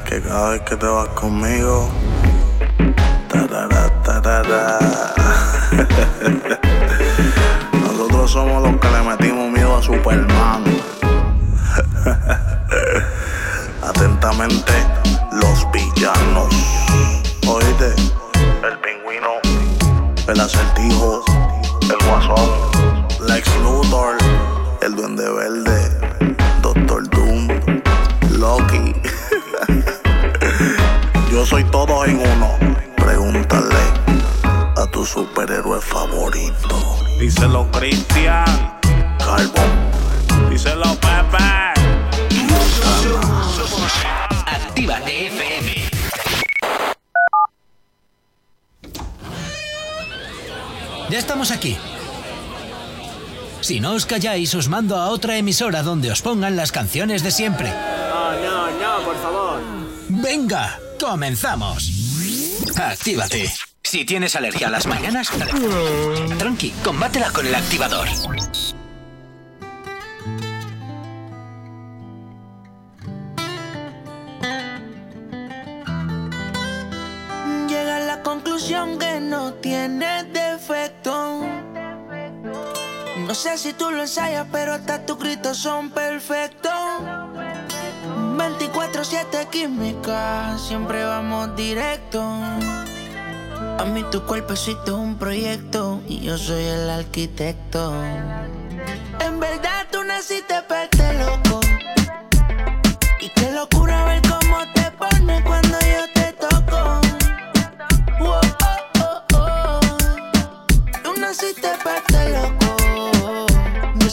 que 0.06 0.20
cada 0.20 0.50
vez 0.50 0.62
que 0.62 0.76
te 0.76 0.86
vas 0.86 1.08
conmigo, 1.08 1.88
tarara. 4.02 4.78
Nosotros 7.82 8.30
somos 8.30 8.62
los 8.62 8.80
que 8.80 8.88
le 8.88 9.02
metimos 9.02 9.50
miedo 9.50 9.76
a 9.76 9.82
Superman. 9.82 10.64
Atentamente, 13.82 14.72
los 15.32 15.66
villanos. 15.72 16.54
Oíste, 17.46 17.94
el 18.64 18.78
pingüino, 18.78 19.01
el 20.32 20.40
acertijo, 20.40 21.22
el 21.82 22.08
guasón, 22.08 22.50
Lex 23.28 23.54
Luthor, 23.58 24.16
el 24.80 24.96
duende 24.96 25.30
verde, 25.30 26.36
Doctor 26.62 27.08
Doom, 27.10 27.48
Loki. 28.38 28.94
Yo 31.30 31.44
soy 31.44 31.64
todo 31.64 32.06
en 32.06 32.16
uno. 32.16 32.48
Pregúntale 32.96 33.76
a 34.76 34.86
tu 34.90 35.04
superhéroe 35.04 35.80
favorito. 35.82 36.80
Díselo 37.20 37.70
Cristian, 37.70 38.71
Si 53.72 53.80
no 53.80 53.96
os 53.96 54.04
calláis, 54.04 54.52
os 54.52 54.68
mando 54.68 55.00
a 55.00 55.08
otra 55.08 55.38
emisora 55.40 55.80
donde 55.80 56.12
os 56.12 56.20
pongan 56.20 56.60
las 56.60 56.68
canciones 56.68 57.24
de 57.24 57.30
siempre. 57.30 57.72
No, 57.72 58.36
no, 58.36 58.68
no, 58.68 59.02
por 59.02 59.16
favor. 59.16 59.62
Venga, 60.10 60.78
comenzamos. 61.00 61.88
Actívate. 62.76 63.50
Si 63.82 64.04
tienes 64.04 64.36
alergia 64.36 64.66
a 64.68 64.70
las 64.70 64.86
mañanas, 64.86 65.30
tranqui, 66.36 66.74
combátela 66.84 67.30
con 67.30 67.46
el 67.46 67.54
activador. 67.54 68.08
No 83.32 83.36
sé 83.36 83.56
si 83.56 83.72
tú 83.72 83.90
lo 83.90 84.02
ensayas, 84.02 84.46
pero 84.52 84.74
hasta 84.74 85.06
tus 85.06 85.18
gritos 85.18 85.56
son 85.56 85.88
perfectos. 85.88 86.70
24-7 88.36 89.48
química, 89.48 90.58
siempre 90.58 91.02
vamos 91.02 91.56
directo. 91.56 92.20
A 92.20 93.86
mí 93.86 94.04
tu 94.10 94.26
cuerpecito 94.26 94.84
es 94.84 94.92
un 94.92 95.16
proyecto 95.16 96.02
y 96.06 96.20
yo 96.20 96.36
soy 96.36 96.62
el 96.62 96.90
arquitecto. 96.90 97.94
En 99.20 99.40
verdad 99.40 99.86
tú 99.90 100.04
naciste 100.04 100.60
para 100.68 100.84
este 100.84 101.14
loco. 101.14 101.60
Y 103.18 103.30
locura 103.54 103.81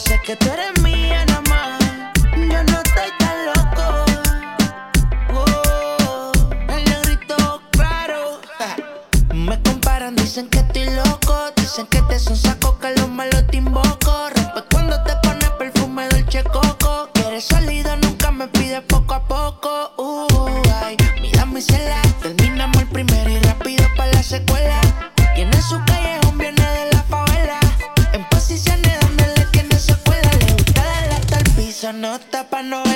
sé 0.00 0.20
que 0.24 0.36
tú 0.36 0.46
eres 0.50 0.82
mía 0.82 1.24
nada 1.26 1.42
más. 1.48 1.78
Yo 2.36 2.62
no 2.64 2.76
estoy 2.84 3.10
tan 3.18 3.46
loco. 3.46 3.84
Oh, 5.34 6.32
el 6.68 6.84
negrito 6.84 7.62
claro. 7.72 8.40
Me 9.34 9.60
comparan, 9.62 10.16
dicen 10.16 10.48
que 10.48 10.58
estoy 10.58 10.86
loco. 10.90 11.34
Dicen 11.56 11.86
que 11.86 12.00
te 12.02 12.18
son 12.18 12.36
saco, 12.36 12.59
piso, 32.10 32.16
no 32.16 32.16
está 32.16 32.44
pa'. 32.44 32.62
No 32.62 32.89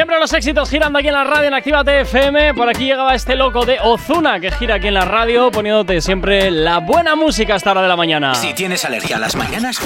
Siempre 0.00 0.18
los 0.18 0.32
éxitos 0.32 0.70
girando 0.70 0.98
aquí 0.98 1.08
en 1.08 1.12
la 1.12 1.24
radio 1.24 1.48
en 1.48 1.52
Actívate 1.52 2.00
FM. 2.00 2.54
Por 2.54 2.70
aquí 2.70 2.86
llegaba 2.86 3.14
este 3.14 3.36
loco 3.36 3.66
de 3.66 3.76
Ozuna 3.82 4.40
que 4.40 4.50
gira 4.50 4.76
aquí 4.76 4.86
en 4.86 4.94
la 4.94 5.04
radio 5.04 5.50
poniéndote 5.50 6.00
siempre 6.00 6.50
la 6.50 6.78
buena 6.78 7.16
música 7.16 7.52
a 7.52 7.56
esta 7.58 7.72
hora 7.72 7.82
de 7.82 7.88
la 7.88 7.96
mañana. 7.96 8.34
Si 8.34 8.54
tienes 8.54 8.82
alergia 8.86 9.16
a 9.16 9.18
las 9.18 9.36
mañanas, 9.36 9.78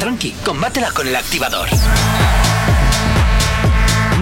tranqui, 0.00 0.30
combátela 0.42 0.92
con 0.92 1.06
el 1.06 1.14
activador. 1.14 1.68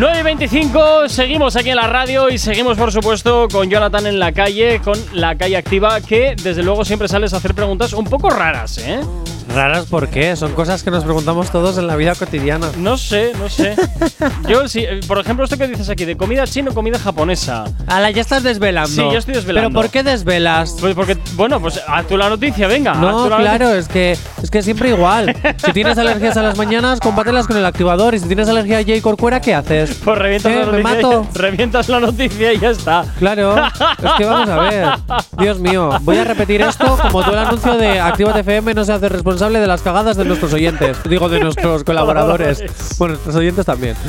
9 0.01 0.19
y 0.19 0.23
25, 0.25 1.09
seguimos 1.09 1.55
aquí 1.55 1.71
en 1.71 1.77
la 1.77 1.87
radio 1.87 2.29
y 2.29 2.39
seguimos, 2.39 2.77
por 2.77 2.91
supuesto, 2.91 3.47
con 3.47 3.71
Jonathan 3.71 4.09
en 4.09 4.19
la 4.19 4.33
calle, 4.33 4.81
con 4.81 4.99
la 5.13 5.37
calle 5.37 5.57
activa, 5.57 6.01
que 6.01 6.35
desde 6.43 6.65
luego 6.65 6.85
siempre 6.85 7.07
sales 7.07 7.33
a 7.33 7.37
hacer 7.37 7.55
preguntas 7.55 7.93
un 7.93 8.07
poco 8.07 8.29
raras, 8.29 8.79
¿eh? 8.79 8.99
¿Raras 9.55 9.87
por 9.87 10.09
qué? 10.09 10.37
Son 10.37 10.53
cosas 10.53 10.83
que 10.85 10.91
nos 10.91 11.03
preguntamos 11.03 11.51
todos 11.51 11.77
en 11.77 11.87
la 11.89 11.97
vida 11.97 12.15
cotidiana. 12.15 12.69
No 12.77 12.97
sé, 12.97 13.33
no 13.39 13.49
sé. 13.49 13.75
Yo, 14.49 14.69
sí, 14.69 14.81
eh, 14.81 15.01
por 15.09 15.19
ejemplo, 15.19 15.45
esto 15.45 15.57
que 15.59 15.67
dices 15.67 15.89
aquí, 15.89 16.05
de 16.05 16.17
comida 16.17 16.47
china 16.47 16.71
o 16.71 16.75
comida 16.75 16.99
japonesa. 17.01 17.65
Ala, 17.89 18.11
ya 18.13 18.21
estás 18.21 18.45
desvelando. 18.45 18.89
Sí, 18.89 19.03
yo 19.13 19.19
estoy 19.19 19.35
desvelando. 19.35 19.71
¿Pero 19.71 19.83
por 19.83 19.91
qué 19.91 20.05
desvelas? 20.05 20.77
Pues 20.79 20.95
porque, 20.95 21.17
bueno, 21.35 21.61
pues 21.61 21.81
haz 21.87 22.07
tú 22.07 22.17
la 22.17 22.29
noticia, 22.29 22.69
venga. 22.69 22.95
No, 22.95 23.27
claro, 23.27 23.71
es 23.75 23.89
que 23.89 24.17
es 24.43 24.51
que 24.51 24.63
siempre 24.63 24.91
igual. 24.91 25.35
Si 25.65 25.73
tienes 25.73 25.99
alergias 25.99 26.37
a 26.37 26.43
las 26.43 26.57
mañanas, 26.57 27.01
combátelas 27.01 27.47
con 27.49 27.57
el 27.57 27.67
activador. 27.67 28.15
Y 28.15 28.21
si 28.21 28.27
tienes 28.27 28.49
alergia 28.49 28.79
a 28.79 28.83
J. 28.83 29.03
Corcuera, 29.03 29.41
¿qué 29.41 29.55
haces? 29.55 29.99
Pues 30.05 30.17
revientas 30.17 30.53
¿Eh? 30.53 30.59
la 30.61 30.67
¿Me 30.73 30.83
noticia. 30.83 31.09
mato? 31.09 31.27
Revientas 31.35 31.89
la 31.89 32.01
noticia 32.01 32.53
y 32.53 32.59
ya 32.61 32.71
está. 32.71 33.05
Claro, 33.19 33.57
es 33.67 34.11
que 34.17 34.25
vamos 34.25 34.49
a 34.49 34.61
ver. 34.61 34.89
Dios 35.39 35.59
mío, 35.59 35.91
voy 36.03 36.19
a 36.19 36.25
repetir 36.25 36.63
esto 36.63 36.97
como 37.03 37.23
todo 37.23 37.33
el 37.33 37.39
anuncio 37.41 37.77
de 37.77 37.99
Actívate 37.99 38.41
FM 38.41 38.75
no 38.75 38.85
se 38.85 38.93
hace 38.93 39.09
responsable 39.09 39.40
de 39.49 39.67
las 39.67 39.81
cagadas 39.81 40.19
de 40.19 40.25
nuestros 40.27 40.53
oyentes. 40.53 40.99
Digo, 41.09 41.31
de 41.31 41.41
nuestros 41.41 41.83
colaboradores. 41.83 42.63
Bueno, 42.99 43.15
nuestros 43.15 43.37
oyentes 43.37 43.65
también. 43.65 43.97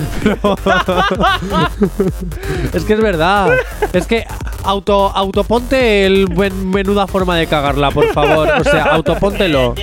Es 2.73 2.83
que 2.83 2.93
es 2.93 3.01
verdad. 3.01 3.53
Es 3.93 4.07
que 4.07 4.25
auto, 4.63 5.11
autoponte 5.13 6.05
el 6.05 6.27
buen, 6.27 6.69
menuda 6.69 7.07
forma 7.07 7.35
de 7.37 7.47
cagarla, 7.47 7.91
por 7.91 8.07
favor. 8.13 8.49
O 8.59 8.63
sea, 8.63 8.83
autopóntelo. 8.91 9.75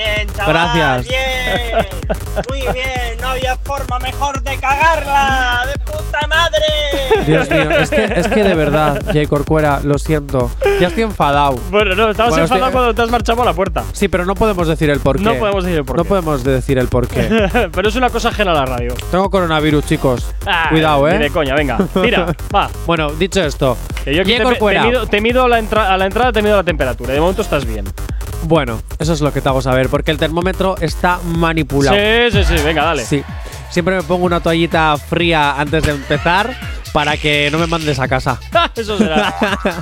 Gracias. 0.47 1.07
Muy 2.49 2.61
bien, 2.73 3.19
no 3.21 3.29
había 3.29 3.57
forma 3.57 3.99
mejor 3.99 4.43
de 4.43 4.57
cagarla. 4.59 5.65
¡De 5.67 5.79
puta 5.85 6.27
madre! 6.29 7.25
Dios 7.27 7.51
mío, 7.51 7.71
es 7.71 7.91
que, 7.91 8.05
es 8.05 8.29
que 8.29 8.43
de 8.45 8.55
verdad, 8.55 9.03
J. 9.07 9.27
Corcuera, 9.29 9.81
lo 9.83 9.99
siento. 9.99 10.51
Ya 10.81 10.89
estoy 10.89 11.03
enfadado. 11.03 11.57
Bueno, 11.71 11.95
no, 11.95 12.11
estabas 12.11 12.31
Bueno, 12.31 12.45
enfadado 12.45 12.67
estoy- 12.69 12.73
cuando 12.73 12.95
te 12.95 13.03
has 13.03 13.11
marchado 13.11 13.37
por 13.37 13.47
la 13.47 13.53
puerta. 13.53 13.85
Sí, 13.93 14.09
pero 14.09 14.25
no 14.25 14.35
podemos 14.35 14.67
decir 14.69 14.89
el 14.91 15.01
porqué. 15.01 15.23
No 15.23 15.35
podemos 15.35 15.65
decir 15.65 15.79
el 15.79 15.85
porqué. 15.85 16.03
No 16.03 16.05
podemos 16.09 16.45
decir 16.45 16.79
el 16.79 16.89
porqué. 16.89 17.69
Pero 17.73 17.89
es 17.89 17.97
una 17.97 18.11
cosa 18.11 18.29
ajena 18.31 18.53
a 18.53 18.55
la 18.55 18.67
radio. 18.67 18.95
Tengo 19.11 19.29
coronavirus, 19.31 19.85
chicos. 19.87 20.35
Ah, 20.47 20.67
Cuidado, 20.71 21.07
ni 21.09 21.15
eh. 21.15 21.19
de 21.19 21.31
coña, 21.31 21.55
venga. 21.55 21.79
Tira, 22.03 22.27
va. 22.55 22.71
Bueno, 22.87 23.11
dicho 23.13 23.43
esto, 23.43 23.77
Que 24.05 24.15
yo 24.15 24.23
aquí 24.23 24.33
J. 24.37 24.45
te, 24.71 24.75
te 24.81 24.87
mido, 24.87 25.07
te 25.07 25.21
mido 25.21 25.45
a, 25.45 25.49
la 25.49 25.59
entra- 25.59 25.93
a 25.93 25.97
la 25.97 26.07
entrada, 26.07 26.33
te 26.33 26.43
mido 26.43 26.57
la 26.57 26.65
temperatura. 26.65 27.13
De 27.13 27.21
momento 27.21 27.43
estás 27.43 27.65
bien. 27.65 27.85
Bueno, 28.45 28.81
eso 28.99 29.13
es 29.13 29.21
lo 29.21 29.33
que 29.33 29.41
te 29.41 29.49
hago 29.49 29.61
saber, 29.63 29.89
porque 29.89 30.11
el 30.11 30.19
termómetro 30.19 30.77
está 30.81 31.19
manipulado. 31.25 31.97
Sí, 31.97 32.31
sí, 32.33 32.45
sí, 32.45 32.63
venga, 32.65 32.85
dale. 32.85 33.05
Sí. 33.05 33.23
Siempre 33.71 33.97
me 33.97 34.03
pongo 34.03 34.25
una 34.27 34.41
toallita 34.41 34.97
fría 34.97 35.59
antes 35.61 35.83
de 35.85 35.91
empezar 35.93 36.55
para 36.93 37.17
que 37.17 37.51
no 37.53 37.59
me 37.59 37.67
mandes 37.67 37.99
a 37.99 38.09
casa. 38.09 38.39
Eso 38.77 38.97
será. 38.97 39.35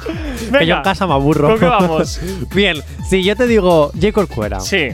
que 0.58 0.66
yo 0.66 0.76
en 0.76 0.82
casa 0.82 1.06
me 1.06 1.12
aburro. 1.12 1.48
¿con 1.50 1.58
qué 1.60 1.66
vamos? 1.66 2.18
Bien, 2.54 2.82
si 3.08 3.22
yo 3.22 3.36
te 3.36 3.46
digo 3.46 3.92
J. 3.94 4.12
Corcuera. 4.12 4.58
Sí. 4.60 4.88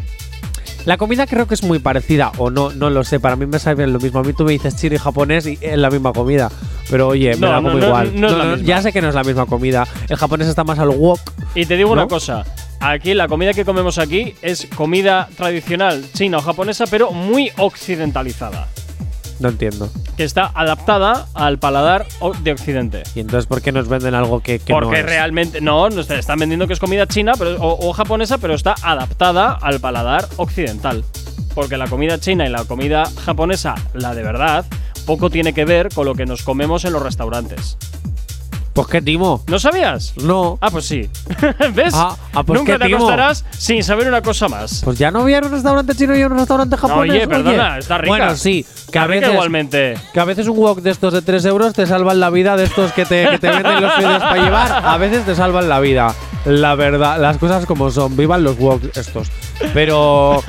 La 0.84 0.96
comida 0.96 1.26
creo 1.26 1.46
que 1.46 1.54
es 1.54 1.62
muy 1.62 1.78
parecida, 1.78 2.32
o 2.38 2.50
no, 2.50 2.70
no 2.72 2.90
lo 2.90 3.04
sé. 3.04 3.20
Para 3.20 3.36
mí 3.36 3.46
me 3.46 3.58
sabe 3.60 3.86
lo 3.86 4.00
mismo. 4.00 4.18
A 4.20 4.22
mí 4.24 4.32
tú 4.32 4.44
me 4.44 4.52
dices 4.52 4.76
chino 4.76 4.96
y 4.96 4.98
japonés 4.98 5.46
y 5.46 5.58
es 5.60 5.78
la 5.78 5.90
misma 5.90 6.12
comida. 6.12 6.50
Pero 6.90 7.08
oye, 7.08 7.34
me 7.36 7.46
No, 7.46 7.54
como 7.62 7.70
no, 7.78 7.86
igual. 7.86 8.20
no 8.20 8.26
es 8.28 8.32
la 8.36 8.44
misma. 8.44 8.66
ya 8.66 8.82
sé 8.82 8.92
que 8.92 9.00
no 9.00 9.08
es 9.08 9.14
la 9.14 9.22
misma 9.22 9.46
comida. 9.46 9.86
El 10.08 10.16
japonés 10.16 10.48
está 10.48 10.64
más 10.64 10.78
al 10.80 10.88
wok. 10.88 11.20
Y 11.54 11.66
te 11.66 11.76
digo 11.76 11.92
una 11.92 12.08
cosa. 12.08 12.44
Aquí 12.80 13.14
la 13.14 13.28
comida 13.28 13.52
que 13.52 13.64
comemos 13.64 13.98
aquí 13.98 14.34
es 14.42 14.66
comida 14.74 15.28
tradicional 15.36 16.04
china 16.14 16.38
o 16.38 16.40
japonesa, 16.40 16.84
pero 16.90 17.12
muy 17.12 17.52
occidentalizada. 17.58 18.66
No 19.42 19.48
entiendo. 19.48 19.90
Que 20.16 20.22
está 20.22 20.52
adaptada 20.54 21.26
al 21.34 21.58
paladar 21.58 22.06
de 22.44 22.52
Occidente. 22.52 23.02
Y 23.16 23.20
entonces, 23.20 23.46
¿por 23.46 23.60
qué 23.60 23.72
nos 23.72 23.88
venden 23.88 24.14
algo 24.14 24.40
que, 24.40 24.60
que 24.60 24.72
Porque 24.72 24.90
no 24.90 24.96
es? 24.96 25.04
realmente. 25.04 25.60
No, 25.60 25.90
nos 25.90 26.08
están 26.08 26.38
vendiendo 26.38 26.68
que 26.68 26.74
es 26.74 26.78
comida 26.78 27.08
china 27.08 27.32
pero, 27.36 27.56
o, 27.60 27.88
o 27.88 27.92
japonesa, 27.92 28.38
pero 28.38 28.54
está 28.54 28.76
adaptada 28.82 29.52
al 29.60 29.80
paladar 29.80 30.28
occidental. 30.36 31.04
Porque 31.56 31.76
la 31.76 31.88
comida 31.88 32.18
china 32.18 32.46
y 32.46 32.50
la 32.50 32.64
comida 32.64 33.02
japonesa, 33.24 33.74
la 33.94 34.14
de 34.14 34.22
verdad, 34.22 34.64
poco 35.06 35.28
tiene 35.28 35.52
que 35.52 35.64
ver 35.64 35.88
con 35.92 36.06
lo 36.06 36.14
que 36.14 36.24
nos 36.24 36.42
comemos 36.44 36.84
en 36.84 36.92
los 36.92 37.02
restaurantes. 37.02 37.76
Pues 38.72 38.86
qué 38.88 39.02
timo. 39.02 39.42
¿No 39.48 39.58
sabías? 39.58 40.14
No. 40.16 40.58
Ah, 40.60 40.70
pues 40.70 40.86
sí. 40.86 41.08
¿Ves? 41.74 41.92
Ah, 41.94 42.16
ah, 42.32 42.42
pues 42.42 42.58
Nunca 42.58 42.72
qué 42.74 42.78
te 42.78 42.84
timo. 42.86 42.96
acostarás 42.98 43.44
sin 43.50 43.82
saber 43.84 44.08
una 44.08 44.22
cosa 44.22 44.48
más. 44.48 44.80
Pues 44.82 44.98
ya 44.98 45.10
no 45.10 45.20
había 45.20 45.40
un 45.40 45.50
restaurante 45.50 45.94
chino 45.94 46.16
y 46.16 46.22
un 46.24 46.38
restaurante 46.38 46.76
japonés. 46.76 47.10
oye, 47.10 47.28
perdona, 47.28 47.78
está 47.78 47.98
rica. 47.98 48.08
Bueno, 48.16 48.34
sí. 48.36 48.64
Que 48.90 48.98
a 48.98 49.06
veces, 49.06 49.30
igualmente. 49.30 49.94
Que 50.12 50.20
a 50.20 50.24
veces 50.24 50.48
un 50.48 50.56
wok 50.58 50.80
de 50.80 50.90
estos 50.90 51.12
de 51.12 51.20
3 51.22 51.44
euros 51.46 51.72
te 51.74 51.86
salvan 51.86 52.18
la 52.20 52.30
vida 52.30 52.56
de 52.56 52.64
estos 52.64 52.92
que 52.92 53.04
te, 53.04 53.28
que 53.28 53.38
te 53.38 53.48
venden 53.50 53.82
los 53.82 53.92
fideos 53.94 54.22
para 54.22 54.42
llevar. 54.42 54.86
A 54.86 54.96
veces 54.96 55.24
te 55.26 55.34
salvan 55.34 55.68
la 55.68 55.80
vida. 55.80 56.14
La 56.44 56.74
verdad, 56.74 57.20
las 57.20 57.36
cosas 57.38 57.66
como 57.66 57.90
son. 57.90 58.16
Vivan 58.16 58.42
los 58.42 58.58
woks 58.58 58.96
estos. 58.96 59.28
Pero. 59.74 60.42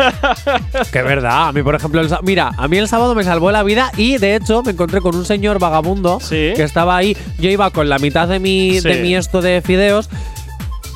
que 0.91 1.01
verdad. 1.03 1.49
A 1.49 1.51
mí, 1.51 1.61
por 1.61 1.75
ejemplo, 1.75 2.01
el 2.01 2.09
mira, 2.23 2.51
a 2.57 2.67
mí 2.67 2.77
el 2.77 2.87
sábado 2.87 3.13
me 3.15 3.23
salvó 3.23 3.51
la 3.51 3.63
vida 3.63 3.91
y 3.95 4.17
de 4.17 4.35
hecho 4.35 4.63
me 4.63 4.71
encontré 4.71 5.01
con 5.01 5.15
un 5.15 5.25
señor 5.25 5.59
vagabundo 5.59 6.19
que 6.29 6.63
estaba 6.63 6.97
ahí. 6.97 7.15
Yo 7.37 7.49
iba 7.49 7.69
con 7.69 7.89
la 7.89 7.99
mitad 7.99 8.12
de 8.13 8.39
mi, 8.39 8.79
Sí. 8.79 8.87
de 8.87 9.01
mi 9.01 9.15
esto 9.15 9.41
de 9.41 9.61
fideos. 9.61 10.09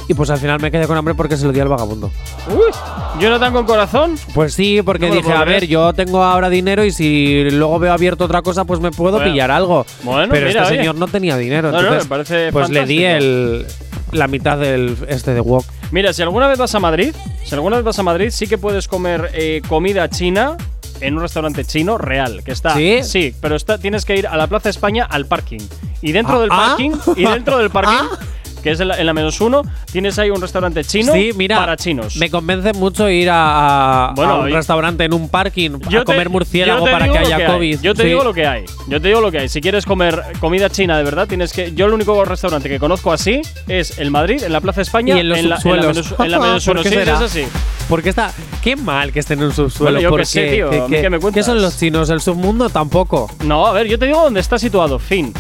Y 0.10 0.14
pues 0.14 0.30
al 0.30 0.38
final 0.38 0.62
me 0.62 0.72
quedé 0.72 0.88
con 0.88 0.96
hambre 0.96 1.16
porque 1.16 1.36
se 1.36 1.46
lo 1.46 1.52
di 1.52 1.60
al 1.60 1.68
vagabundo. 1.68 2.10
Uy, 2.50 2.72
Jonathan 3.20 3.52
con 3.52 3.66
corazón. 3.66 4.16
Pues 4.34 4.54
sí, 4.54 4.82
porque 4.82 5.10
No 5.10 5.16
dije, 5.16 5.34
a 5.34 5.44
ver, 5.44 5.68
yo 5.68 5.92
tengo 5.94 6.24
ahora 6.24 6.50
dinero 6.50 6.86
y 6.86 6.92
si 6.94 7.50
luego 7.52 7.78
veo 7.78 7.92
abierto 7.92 8.24
otra 8.24 8.42
cosa, 8.42 8.64
pues 8.64 8.80
me 8.80 8.92
puedo 8.92 9.18
Bueno. 9.18 9.30
pillar 9.34 9.52
algo. 9.52 9.86
Bueno, 10.04 10.32
Pero 10.32 10.48
mira, 10.48 10.62
este 10.62 10.74
oye. 10.74 10.80
señor 10.82 10.96
no 10.96 11.08
tenía 11.10 11.36
dinero, 11.36 11.72
No, 11.72 11.74
no, 11.74 11.80
entonces 11.82 12.06
me 12.06 12.10
parece 12.10 12.52
pues 12.54 12.70
le 12.70 12.86
di 12.86 13.04
el 13.04 13.66
la 14.14 14.30
mitad 14.30 14.58
del 14.58 14.96
este 15.10 15.34
de 15.34 15.42
wok. 15.42 15.66
Mira, 15.92 16.14
si 16.14 16.22
alguna 16.22 16.48
vez 16.48 16.58
vas 16.58 16.74
a 16.74 16.80
Madrid, 16.80 17.14
si 17.44 17.54
alguna 17.56 17.76
vez 17.76 17.84
vas 17.84 18.00
a 18.00 18.04
Madrid, 18.04 18.30
sí 18.32 18.48
que 18.48 18.58
puedes 18.58 18.88
comer 18.88 19.30
eh, 19.34 19.62
comida 19.68 20.10
china 20.10 20.56
en 21.02 21.16
un 21.16 21.22
restaurante 21.22 21.66
chino 21.66 21.98
real, 21.98 22.44
que 22.46 22.54
está 22.54 22.74
¿Sí? 22.76 23.00
Sí, 23.04 23.36
pero 23.42 23.58
está 23.58 23.78
tienes 23.78 24.06
que 24.06 24.16
ir 24.16 24.26
a 24.28 24.38
la 24.38 24.48
Plaza 24.48 24.70
España 24.70 25.04
al 25.04 25.26
parking. 25.26 25.60
Y 26.02 26.12
dentro 26.12 26.38
Ah, 26.38 26.42
del 26.42 26.50
ah. 26.52 26.56
parking, 26.68 26.92
y 27.16 27.24
dentro 27.26 27.58
del 27.58 27.70
parking, 27.72 28.08
que 28.64 28.72
es 28.72 28.80
en 28.80 28.88
la, 28.90 29.00
en 29.00 29.06
la 29.06 29.14
menos 29.14 29.40
uno, 29.40 29.62
tienes 29.92 30.18
ahí 30.20 30.30
un 30.30 30.42
restaurante 30.42 30.84
chino 30.84 31.14
sí, 31.14 31.32
mira, 31.36 31.58
para 31.58 31.78
chinos. 31.78 32.18
Me 32.18 32.30
convence 32.30 32.74
mucho 32.74 33.08
ir 33.10 33.30
a, 33.30 34.10
a- 34.10 34.14
Bueno, 34.14 34.34
a 34.34 34.40
un 34.42 34.52
restaurante 34.52 35.06
en 35.06 35.14
un 35.14 35.30
parking 35.30 35.80
Yo 35.90 36.00
a 36.00 36.02
te- 36.02 36.06
comer 36.12 36.30
murciélago 36.30 36.80
yo 36.80 36.86
te 36.86 36.92
para 36.92 37.06
digo 37.06 37.14
que 37.14 37.20
haya 37.20 37.38
hay. 37.38 37.46
COVID. 37.46 37.82
Yo 37.82 37.94
te 37.96 38.02
Sí. 38.02 38.08
digo 38.10 38.24
lo 38.24 38.34
que 38.34 38.46
hay. 38.48 38.66
Yo 38.88 39.00
te 39.00 39.08
digo 39.08 39.22
lo 39.22 39.32
que 39.32 39.40
hay. 39.40 39.50
Si 39.50 39.62
quieres 39.62 39.86
comer 39.86 40.22
comida 40.40 40.70
china 40.70 40.98
de 40.98 41.04
verdad, 41.04 41.28
tienes 41.28 41.54
que. 41.54 41.72
Yo 41.74 41.86
el 41.86 41.94
único 41.94 42.24
restaurante 42.26 42.68
que 42.68 42.80
conozco 42.80 43.14
así 43.14 43.42
es 43.68 44.00
el 44.00 44.12
Madrid, 44.12 44.44
en 44.44 44.52
la 44.52 44.60
Plaza 44.60 44.82
España, 44.82 45.16
y 45.16 45.20
en 45.22 45.30
los 45.30 45.38
la, 45.44 45.44
en 45.44 45.50
la 45.50 45.58
menos, 45.88 46.16
en 46.20 46.32
la 46.32 46.40
menos 46.40 46.66
¿Por 46.66 46.76
uno. 46.76 46.84
qué 46.84 46.90
Sí, 46.90 46.96
será? 46.96 47.14
es 47.16 47.22
así. 47.22 47.44
Porque 47.88 48.10
está 48.10 48.34
qué 48.64 48.76
mal 48.76 49.14
que 49.14 49.20
estén 49.20 49.40
en 49.40 49.46
un 49.46 49.54
subsuelo. 49.54 49.94
Bueno, 49.94 50.00
qué 50.08 50.10
porque, 50.10 50.26
sé, 50.26 50.48
tío, 50.52 50.68
¿a 50.68 50.88
mí 50.90 50.98
qué 51.00 51.10
me 51.10 51.20
cuentas? 51.20 51.46
son 51.46 51.62
los 51.62 51.78
chinos? 51.80 52.10
El 52.10 52.20
submundo 52.22 52.70
tampoco. 52.70 53.30
No, 53.46 53.66
a 53.68 53.72
ver, 53.72 53.88
yo 53.88 53.98
te 53.98 54.08
digo 54.08 54.22
dónde 54.24 54.42
está 54.42 54.60
situado. 54.60 55.00
Fin. 55.00 55.32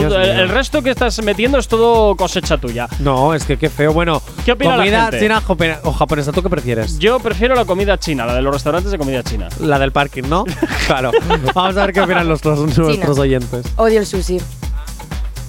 El, 0.00 0.48
resto 0.48 0.82
que 0.82 0.90
estás 0.90 1.22
metiendo 1.22 1.58
es 1.58 1.68
todo 1.68 2.16
cosecha 2.16 2.58
tuya. 2.58 2.88
No, 3.00 3.34
es 3.34 3.44
que 3.44 3.56
qué 3.56 3.68
feo. 3.68 3.92
Bueno, 3.92 4.22
¿Qué 4.44 4.52
opina 4.52 4.72
la 4.72 4.76
comida 4.78 5.02
gente? 5.02 5.20
china 5.20 5.42
o 5.84 5.92
japonesa, 5.92 6.32
¿tú 6.32 6.42
qué 6.42 6.48
prefieres? 6.48 6.98
Yo 6.98 7.20
prefiero 7.20 7.54
la 7.54 7.64
comida 7.64 7.98
china, 7.98 8.24
la 8.26 8.34
de 8.34 8.42
los 8.42 8.54
restaurantes 8.54 8.90
de 8.90 8.98
comida 8.98 9.22
china. 9.22 9.48
La 9.60 9.78
del 9.78 9.92
parking, 9.92 10.24
¿no? 10.24 10.44
claro. 10.86 11.12
Vamos 11.54 11.76
a 11.76 11.86
ver 11.86 11.92
qué 11.92 12.00
opinan 12.00 12.26
nuestros, 12.26 12.58
nuestros 12.78 13.18
oyentes. 13.18 13.66
Odio 13.76 14.00
el 14.00 14.06
sushi. 14.06 14.38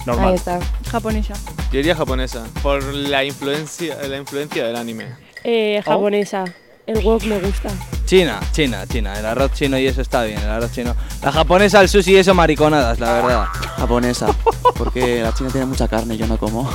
Normal. 0.06 0.28
Ahí 0.28 0.34
está. 0.34 0.60
Japonesa. 0.90 1.34
Yo 1.72 1.78
diría 1.78 1.96
japonesa, 1.96 2.44
por 2.62 2.82
la 2.92 3.24
influencia, 3.24 3.96
la 4.06 4.18
influencia 4.18 4.66
del 4.66 4.76
anime. 4.76 5.06
Eh, 5.42 5.82
japonesa. 5.84 6.44
El 6.86 7.02
wok 7.02 7.22
me 7.24 7.40
gusta. 7.40 7.70
China, 8.04 8.40
China, 8.52 8.86
China. 8.86 9.18
El 9.18 9.24
arroz 9.24 9.52
chino 9.52 9.78
y 9.78 9.86
eso 9.86 10.02
está 10.02 10.22
bien, 10.24 10.38
el 10.38 10.50
arroz 10.50 10.70
chino. 10.72 10.94
La 11.22 11.32
japonesa, 11.32 11.80
el 11.80 11.88
sushi 11.88 12.12
y 12.12 12.16
eso 12.16 12.34
mariconadas, 12.34 13.00
la 13.00 13.14
verdad. 13.14 13.44
Japonesa. 13.78 14.26
Porque 14.76 15.22
la 15.22 15.32
china 15.32 15.48
tiene 15.50 15.66
mucha 15.66 15.88
carne 15.88 16.14
y 16.14 16.18
yo 16.18 16.26
no 16.26 16.36
como. 16.36 16.68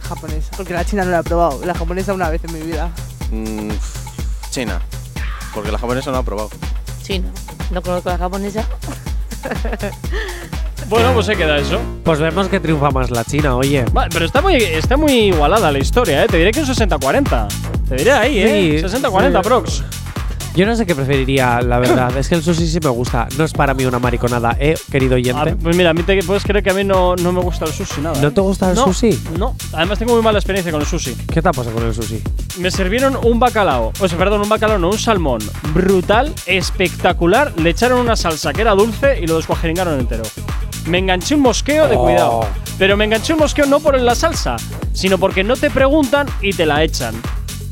Japonesa. 0.00 0.50
Porque 0.56 0.72
la 0.72 0.84
china 0.84 1.04
no 1.04 1.10
la 1.10 1.18
he 1.20 1.22
probado. 1.22 1.64
La 1.64 1.74
japonesa 1.74 2.14
una 2.14 2.30
vez 2.30 2.42
en 2.44 2.54
mi 2.54 2.60
vida. 2.60 2.90
Mm, 3.30 3.70
China. 4.50 4.80
Porque 5.52 5.70
la 5.70 5.78
japonesa 5.78 6.10
no 6.10 6.18
ha 6.18 6.22
probado. 6.22 6.50
Chino. 7.02 7.28
No 7.70 7.82
conozco 7.82 8.08
la 8.08 8.18
japonesa. 8.18 8.66
Bueno, 10.88 11.12
pues 11.14 11.26
se 11.26 11.36
queda 11.36 11.58
eso. 11.58 11.80
Pues 12.04 12.18
vemos 12.20 12.48
que 12.48 12.60
triunfa 12.60 12.90
más 12.90 13.10
la 13.10 13.24
China, 13.24 13.56
oye. 13.56 13.84
Vale, 13.92 14.10
pero 14.12 14.24
está 14.24 14.42
muy, 14.42 14.56
está 14.56 14.96
muy 14.96 15.12
igualada 15.12 15.72
la 15.72 15.78
historia, 15.78 16.24
¿eh? 16.24 16.26
Te 16.28 16.36
diré 16.36 16.52
que 16.52 16.60
un 16.60 16.66
60-40. 16.66 17.48
Te 17.88 17.96
diré 17.96 18.12
ahí, 18.12 18.38
¿eh? 18.38 18.80
Sí, 18.80 18.96
60-40, 18.96 19.36
sí. 19.36 19.48
prox. 19.48 19.82
Yo 20.54 20.66
no 20.66 20.76
sé 20.76 20.86
qué 20.86 20.94
preferiría, 20.94 21.60
la 21.62 21.80
verdad. 21.80 22.16
es 22.16 22.28
que 22.28 22.36
el 22.36 22.42
sushi 22.42 22.68
sí 22.68 22.78
me 22.80 22.88
gusta. 22.90 23.26
No 23.36 23.42
es 23.44 23.52
para 23.52 23.74
mí 23.74 23.84
una 23.86 23.98
mariconada, 23.98 24.56
¿eh, 24.60 24.76
querido 24.90 25.14
Ah, 25.14 25.16
oyente? 25.16 25.56
pues 25.56 25.76
mira, 25.76 25.90
a 25.90 25.94
mí 25.94 26.04
te 26.04 26.22
puedes 26.22 26.44
creer 26.44 26.62
que 26.62 26.70
a 26.70 26.74
mí 26.74 26.84
no, 26.84 27.16
no 27.16 27.32
me 27.32 27.40
gusta 27.40 27.64
el 27.64 27.72
sushi 27.72 28.00
nada. 28.00 28.20
¿No 28.20 28.28
¿eh? 28.28 28.30
te 28.30 28.40
gusta 28.40 28.70
el 28.70 28.76
No, 28.76 28.84
sushi? 28.84 29.18
No, 29.36 29.56
además 29.72 29.98
tengo 29.98 30.14
muy 30.14 30.22
mala 30.22 30.38
experiencia 30.38 30.70
con 30.70 30.80
el 30.80 30.86
sushi. 30.86 31.14
¿Qué 31.32 31.42
te 31.42 31.50
pasa 31.50 31.70
con 31.72 31.82
el 31.84 31.92
sushi? 31.92 32.22
Me 32.60 32.70
sirvieron 32.70 33.18
un 33.24 33.40
bacalao, 33.40 33.92
o 33.98 34.08
sea, 34.08 34.16
perdón, 34.16 34.42
un 34.42 34.48
bacalao, 34.48 34.78
no, 34.78 34.90
un 34.90 34.98
salmón 34.98 35.40
brutal, 35.72 36.32
espectacular. 36.46 37.52
Le 37.58 37.70
echaron 37.70 37.98
una 37.98 38.14
salsa 38.14 38.52
que 38.52 38.60
era 38.60 38.72
dulce 38.76 39.18
y 39.20 39.26
lo 39.26 39.36
descuajeringaron 39.36 39.98
entero. 39.98 40.22
me 40.86 40.98
enganché 40.98 41.34
un 41.34 41.40
mosqueo 41.40 41.88
de 41.88 41.96
Oh. 41.96 42.04
cuidado. 42.04 42.46
Pero 42.78 42.96
me 42.96 43.04
enganché 43.06 43.32
un 43.32 43.38
mosqueo 43.40 43.66
no 43.66 43.80
por 43.80 43.98
la 43.98 44.14
salsa, 44.14 44.56
sino 44.92 45.16
porque 45.18 45.42
no 45.42 45.56
te 45.56 45.70
preguntan 45.70 46.26
y 46.42 46.52
te 46.52 46.66
la 46.66 46.82
echan. 46.84 47.14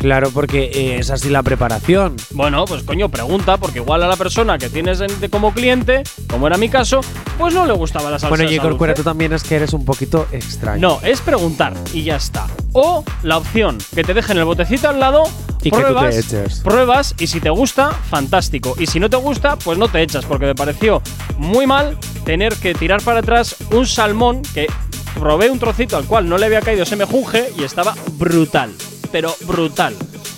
Claro, 0.03 0.31
porque 0.33 0.65
eh, 0.74 0.99
es 0.99 1.11
así 1.11 1.31
la 1.31 1.43
preparación. 1.45 2.16
Bueno, 2.33 2.65
pues 2.65 2.83
coño, 2.83 3.09
pregunta, 3.09 3.57
porque 3.57 3.79
igual 3.79 4.03
a 4.03 4.09
la 4.09 4.16
persona 4.16 4.59
que 4.59 4.69
tienes 4.69 5.01
en- 5.01 5.20
de- 5.20 5.31
como 5.31 5.55
cliente, 5.55 6.03
como 6.29 6.47
era 6.49 6.59
mi 6.59 6.69
caso, 6.69 7.01
pues 7.39 7.55
no 7.55 7.65
le 7.66 7.73
gustaba 7.73 8.11
la 8.11 8.19
salsa. 8.19 8.29
Bueno, 8.29 8.45
Corcuera, 8.61 8.93
dulce. 8.95 9.03
tú 9.03 9.09
también 9.09 9.33
es 9.33 9.45
que 9.45 9.55
eres 9.57 9.73
un 9.73 9.85
poquito 9.85 10.27
extraño. 10.33 10.81
No, 10.81 11.01
es 11.03 11.20
preguntar 11.20 11.74
y 11.95 12.03
ya 12.03 12.16
está. 12.16 12.47
O 12.73 13.05
la 13.23 13.39
opción, 13.39 13.79
que 13.95 14.03
te 14.03 14.12
dejen 14.12 14.39
el 14.39 14.45
botecito 14.45 14.89
al 14.89 14.99
lado, 14.99 15.23
Y 15.62 15.70
que 15.70 15.70
tú 15.70 15.77
te 15.77 15.83
pruebas, 15.83 16.16
eches. 16.16 16.61
pruebas 16.61 17.15
y 17.19 17.29
si 17.29 17.41
te 17.41 17.51
gusta, 17.51 17.93
fantástico. 18.11 18.74
Y 18.79 18.87
si 18.89 18.99
no 18.99 19.09
te 19.09 19.16
gusta, 19.16 19.57
pues 19.57 19.79
no 19.79 19.87
te 19.89 20.03
echas, 20.03 20.24
porque 20.24 20.47
me 20.47 20.55
pareció 20.57 21.01
muy 21.39 21.66
mal 21.69 21.97
tener 22.24 22.57
que 22.57 22.74
tirar 22.74 23.01
para 23.03 23.20
atrás 23.20 23.55
un 23.70 23.87
salmón 23.87 24.43
que 24.53 24.66
probé 25.15 25.49
un 25.51 25.61
trocito 25.61 25.97
al 25.97 26.07
cual 26.07 26.29
no 26.29 26.39
le 26.39 26.47
había 26.47 26.61
caído 26.61 26.83
ese 26.83 26.97
mejunje 26.97 27.53
y 27.57 27.62
estaba 27.62 27.95
brutal. 28.15 28.73
Pero 29.13 29.35
brutal. 29.43 29.95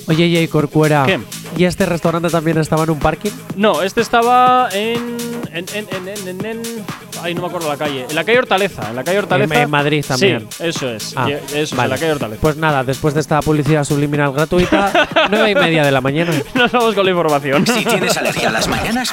Oye, 0.07 0.31
Jay 0.35 0.49
Corcuera. 0.49 1.05
¿Qué? 1.07 1.19
¿Y 1.57 1.65
este 1.65 1.87
restaurante 1.87 2.29
también 2.29 2.59
estaba 2.59 2.83
en 2.85 2.91
un 2.91 2.99
parking? 2.99 3.31
No, 3.57 3.81
este 3.83 4.01
estaba 4.01 4.69
en. 4.73 5.17
En, 5.53 5.65
en, 5.73 5.87
en, 5.93 6.09
en, 6.09 6.29
en- 6.29 6.45
en- 6.47 6.85
Ay, 7.23 7.33
no 7.35 7.43
me 7.43 7.47
acuerdo 7.47 7.69
la 7.69 7.77
calle. 7.77 8.05
En 8.11 8.15
la 8.17 8.25
calle 8.25 8.39
Hortaleza. 8.39 8.91
En 8.91 8.97
la 8.97 9.05
calle 9.05 9.21
Hortaleza. 9.21 9.55
En- 9.55 9.61
en 9.63 9.71
Madrid 9.71 10.05
también. 10.07 10.49
Sí, 10.51 10.65
eso 10.65 10.91
es. 10.91 11.13
Ah, 11.17 11.29
Y- 11.31 11.33
Eso 11.35 11.57
es, 11.57 11.71
vale. 11.71 11.85
en 11.85 11.91
la 11.91 11.97
calle 11.99 12.13
Hortaleza. 12.13 12.41
Pues 12.43 12.57
nada, 12.57 12.83
después 12.83 13.15
de 13.15 13.21
esta 13.21 13.41
publicidad 13.41 13.85
subliminal 13.85 14.33
gratuita, 14.33 15.09
nueve 15.31 15.53
y 15.53 15.55
media 15.55 15.85
de 15.85 15.93
la 15.93 16.01
mañana. 16.01 16.33
Nos 16.55 16.73
vamos 16.73 16.95
con 16.95 17.05
la 17.05 17.11
información. 17.13 17.65
Si 17.67 17.85
tienes 17.85 18.17
alergia 18.17 18.49
a 18.49 18.53
las 18.53 18.67
mañanas, 18.69 19.13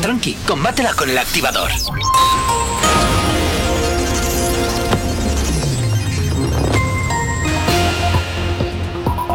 tranqui, 0.00 0.34
combátela 0.46 0.94
con 0.94 1.10
el 1.10 1.18
activador. 1.18 1.70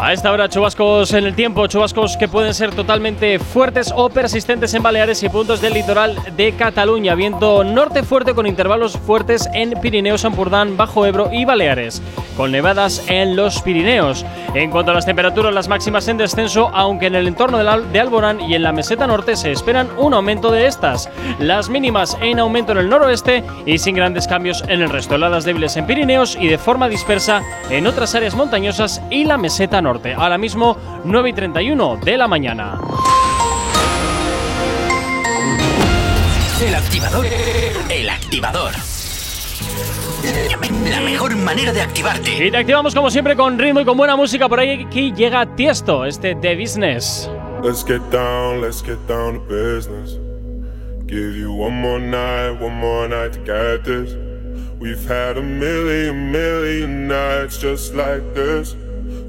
A 0.04 0.14
esta 0.14 0.32
hora, 0.32 0.50
chubascos 0.50 1.14
en 1.14 1.26
el 1.26 1.36
tiempo, 1.36 1.68
chubascos 1.68 2.18
que 2.18 2.28
pueden 2.28 2.56
ser 2.56 2.74
totalmente 2.74 3.38
fuertes 3.38 3.94
o 3.96 4.10
persistentes 4.10 4.74
en 4.74 4.82
Baleares 4.82 5.22
y 5.22 5.30
puntos 5.30 5.62
del 5.62 5.76
litoral 5.76 6.18
de 6.36 6.54
Cataluña. 6.54 7.14
Viento 7.14 7.64
norte 7.64 8.02
fuerte 8.02 8.34
con 8.34 8.48
intervalos 8.48 8.98
fuertes 8.98 9.48
en 9.54 9.80
Pirineos, 9.80 10.26
Ampurdán, 10.26 10.76
Bajo 10.76 11.06
Ebro 11.06 11.30
y 11.32 11.46
Baleares, 11.46 12.02
con 12.36 12.52
nevadas 12.52 13.04
en 13.10 13.36
los 13.36 13.62
Pirineos. 13.62 14.26
En 14.56 14.72
cuanto 14.72 14.90
a 14.90 14.96
las 14.96 15.06
temperaturas, 15.06 15.54
las 15.54 15.68
máximas 15.68 16.08
en 16.08 16.18
descenso, 16.18 16.72
aunque 16.74 17.06
en 17.06 17.14
el 17.14 17.28
entorno 17.28 17.60
de 17.60 18.00
Alborán 18.00 18.42
y 18.42 18.56
en 18.56 18.64
la 18.64 18.72
meseta 18.72 19.06
norte 19.06 19.36
se 19.36 19.52
esperan 19.52 19.88
un 20.00 20.16
aumento 20.16 20.52
de 20.52 20.66
estas. 20.66 21.12
Las 21.38 21.70
mínimas 21.70 22.18
en 22.22 22.40
aumento 22.40 22.72
en 22.72 22.80
el 22.80 22.90
noroeste 22.90 23.44
y 23.68 23.78
sin 23.78 23.96
grandes 23.96 24.28
cambios 24.28 24.64
en 24.68 24.82
el 24.82 24.90
resto. 24.90 25.14
Heladas 25.14 25.46
débiles 25.46 25.78
en 25.78 25.86
Pirineos 25.86 26.36
y 26.42 26.48
de 26.48 26.58
forma 26.58 26.90
dispersa 26.90 27.44
en 27.70 27.86
otras 27.86 28.16
áreas 28.16 28.34
montañosas 28.34 29.00
y 29.12 29.26
la 29.26 29.38
meseta 29.38 29.80
norte. 29.80 29.91
Ahora 30.16 30.38
mismo 30.38 30.78
9 31.04 31.30
y 31.30 31.34
31 31.34 31.98
de 31.98 32.18
la 32.18 32.28
mañana. 32.28 32.80
El 36.66 36.76
activador. 36.76 37.26
El 37.90 38.10
activador. 38.10 38.72
La 40.90 41.02
mejor 41.02 41.36
manera 41.36 41.74
de 41.74 41.82
activarte. 41.82 42.46
Y 42.46 42.52
te 42.52 42.58
activamos 42.58 42.96
como 42.96 43.10
siempre 43.10 43.36
con 43.36 43.60
ritmo 43.60 43.82
y 43.82 43.86
con 43.86 43.98
buena 43.98 44.16
música. 44.16 44.48
Por 44.48 44.60
ahí 44.60 44.86
aquí 44.86 45.12
llega 45.12 45.46
Tiesto, 45.56 46.06
este 46.06 46.36
The 46.36 46.56
Business. 46.56 47.30
Let's 47.64 47.84
get 47.84 48.02
down, 48.12 48.62
let's 48.62 48.82
get 48.82 48.98
down 49.08 49.34
to 49.34 49.40
business. 49.48 50.18
Give 51.08 51.36
you 51.36 51.52
one 51.52 51.76
more 51.82 52.00
night, 52.00 52.62
one 52.62 52.76
more 52.76 53.08
night 53.08 53.34
to 53.34 53.40
get 53.40 53.84
this. 53.84 54.16
We've 54.80 55.06
had 55.06 55.38
a 55.38 55.44
million, 55.44 56.32
million 56.32 57.08
nights 57.08 57.58
just 57.58 57.94
like 57.94 58.24
this. 58.34 58.76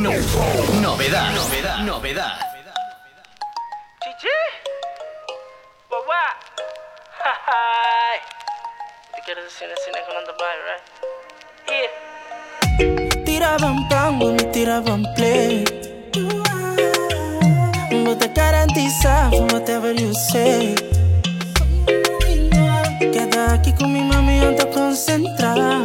No, 0.00 0.12
novedad, 0.80 1.30
novedad, 1.34 1.78
novedad. 1.80 2.32
Chichi. 4.02 4.38
Guagua. 5.90 6.24
Hi. 7.22 8.16
Te 9.14 9.20
quieres 9.26 9.44
decir 9.44 9.68
el 9.68 9.76
cine 9.84 10.00
con 10.06 10.24
the 10.24 10.32
vibe, 10.40 10.62
right? 10.68 10.84
Yeah. 11.68 13.24
Tiraban 13.26 13.88
pan, 13.90 14.18
mami, 14.18 14.44
tiraban 14.52 15.02
play. 15.16 15.64
But 18.02 18.20
te 18.20 18.28
garantiza 18.28 19.28
whatever 19.52 19.92
you 19.92 20.14
say. 20.14 20.74
Queda 23.12 23.52
aquí 23.52 23.74
con 23.74 23.92
mi 23.92 24.00
mami, 24.00 24.40
ando 24.40 24.70
concentrada. 24.70 25.84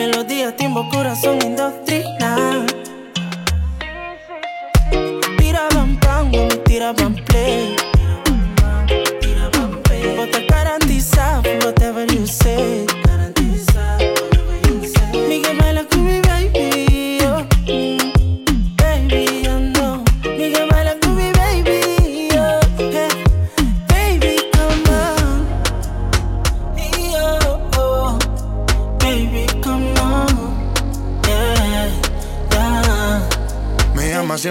Mi 0.00 0.06
melodía 0.06 0.56
timbo 0.56 0.88
corazón 0.88 1.38
indoctrina. 1.42 2.64
Tiraban 5.36 6.00
pan, 6.00 6.30
mami, 6.30 6.48
tiraban 6.64 7.14
play. 7.26 7.76
But 10.16 10.32
te 10.32 10.46
garantiza 10.46 11.42
whatever 11.62 12.06
you 12.10 12.26
say. 12.26 12.89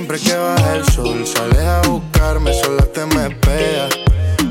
Siempre 0.10 0.20
que 0.20 0.38
baja 0.38 0.76
el 0.76 0.86
sol. 0.86 1.26
Sales 1.26 1.60
a 1.60 1.82
buscarme, 1.88 2.54
sola 2.54 2.84
te 2.86 3.06
me 3.06 3.28
esperas. 3.28 3.94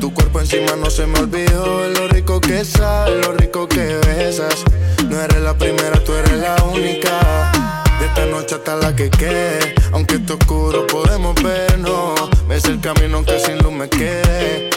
Tu 0.01 0.12
cuerpo 0.12 0.40
encima 0.40 0.76
no 0.76 0.90
se 0.90 1.06
me 1.06 1.18
olvidó 1.18 1.89
lo 1.89 2.09
rico 2.09 2.40
que 2.40 2.64
sabes, 2.64 3.26
lo 3.26 3.32
rico 3.32 3.66
que 3.66 3.98
besas. 4.06 4.64
No 5.09 5.20
eres 5.20 5.40
la 5.40 5.56
primera, 5.56 6.02
tú 6.05 6.12
eres 6.12 6.39
la 6.39 6.56
única. 6.64 7.51
De 7.98 8.06
esta 8.06 8.26
noche 8.26 8.55
hasta 8.55 8.76
la 8.76 8.94
que 8.94 9.10
quede. 9.10 9.74
Aunque 9.93 10.16
esté 10.16 10.35
oscuro, 10.35 10.86
podemos 10.86 11.35
vernos. 11.43 12.28
Ves 12.48 12.64
el 12.66 12.80
camino 12.80 13.24
que 13.24 13.39
sin 13.40 13.59
luz 13.59 13.72
me 13.72 13.89
quede. 13.89 14.70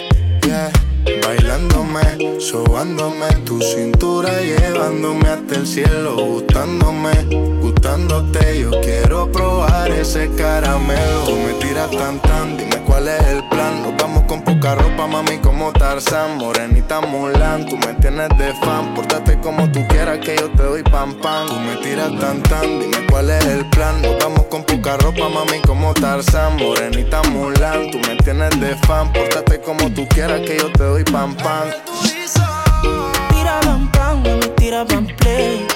Bailándome, 1.05 2.39
sobándome 2.39 3.27
tu 3.45 3.59
cintura, 3.61 4.29
llevándome 4.41 5.27
hasta 5.29 5.55
el 5.55 5.67
cielo, 5.67 6.15
gustándome, 6.15 7.11
gustándote. 7.61 8.61
Yo 8.61 8.71
quiero 8.81 9.31
probar 9.31 9.91
ese 9.91 10.29
caramelo. 10.35 11.35
Me 11.45 11.53
tiras 11.53 11.91
tan 11.91 12.19
tan, 12.21 12.57
dime 12.57 12.80
cuál 12.91 13.07
es 13.07 13.23
el 13.27 13.43
plan. 13.47 13.81
Nos 13.83 13.95
vamos 13.95 14.23
con 14.23 14.41
poca 14.41 14.75
ropa, 14.75 15.07
mami, 15.07 15.37
como 15.37 15.71
Tarzán, 15.71 16.37
morenita 16.37 16.99
Mulan. 16.99 17.65
Tú 17.65 17.77
me 17.77 17.93
tienes 17.95 18.29
de 18.37 18.53
fan, 18.55 18.93
pórtate 18.93 19.39
como 19.39 19.71
tú 19.71 19.79
quieras 19.87 20.19
que 20.19 20.35
yo 20.35 20.49
te 20.51 20.63
doy 20.63 20.83
pam 20.83 21.13
pam. 21.21 21.47
Tú 21.47 21.55
me 21.59 21.77
tiras 21.77 22.11
tan 22.19 22.43
tan, 22.43 22.79
dime 22.79 22.97
cuál 23.09 23.29
es 23.29 23.45
el 23.45 23.65
plan. 23.69 24.01
Nos 24.01 24.17
vamos 24.19 24.45
con 24.47 24.63
poca 24.63 24.97
ropa, 24.97 25.29
mami, 25.29 25.59
como 25.65 25.93
Tarzán, 25.93 26.57
morenita 26.57 27.21
Mulan. 27.29 27.91
Tú 27.91 27.99
me 27.99 28.15
tienes 28.17 28.59
de 28.59 28.75
fan, 28.87 29.11
pórtate 29.13 29.61
como 29.61 29.89
tú 29.91 30.05
quieras 30.09 30.41
que 30.41 30.57
yo 30.57 30.69
te 30.73 30.83
doy 30.83 31.03
pam 31.05 31.35
pam. 31.37 31.69
Tira 33.29 33.59
pam 33.61 33.89
pam, 33.91 34.23
mami, 34.23 34.47
tira 34.57 34.85
pam 34.85 35.07
play. 35.17 35.70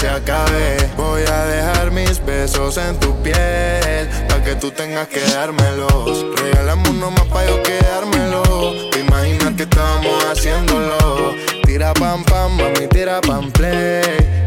Se 0.00 0.08
acabe. 0.08 0.76
Voy 0.96 1.22
a 1.30 1.44
dejar 1.44 1.90
mis 1.90 2.24
besos 2.24 2.78
en 2.78 2.98
tu 2.98 3.14
piel. 3.22 4.08
Pa' 4.28 4.42
que 4.42 4.54
tú 4.54 4.70
tengas 4.70 5.06
que 5.08 5.20
dármelos. 5.20 6.24
Regálame 6.40 6.88
uno 6.88 7.10
más 7.10 7.26
pa' 7.26 7.44
yo 7.46 7.62
quedármelo. 7.62 8.42
Te 8.90 9.00
imaginas 9.00 9.52
que 9.54 9.64
estábamos 9.64 10.24
haciéndolo. 10.24 11.34
Tira 11.64 11.92
pam 11.92 12.24
pam, 12.24 12.56
mami, 12.56 12.86
tira 12.88 13.20
pam 13.20 13.50
play. 13.52 14.02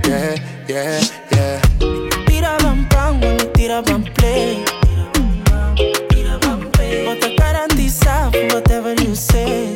Yeah, 0.08 0.36
yeah, 0.68 1.00
yeah. 1.32 1.62
Tira 2.26 2.58
pam 2.58 2.88
pam, 2.90 3.20
mami, 3.20 3.46
tira 3.54 3.84
pam 3.84 4.04
play. 4.04 4.64
Bota 7.06 7.28
garantizado, 7.38 8.40
whatever 8.54 8.96
you 8.96 9.16
say. 9.16 9.76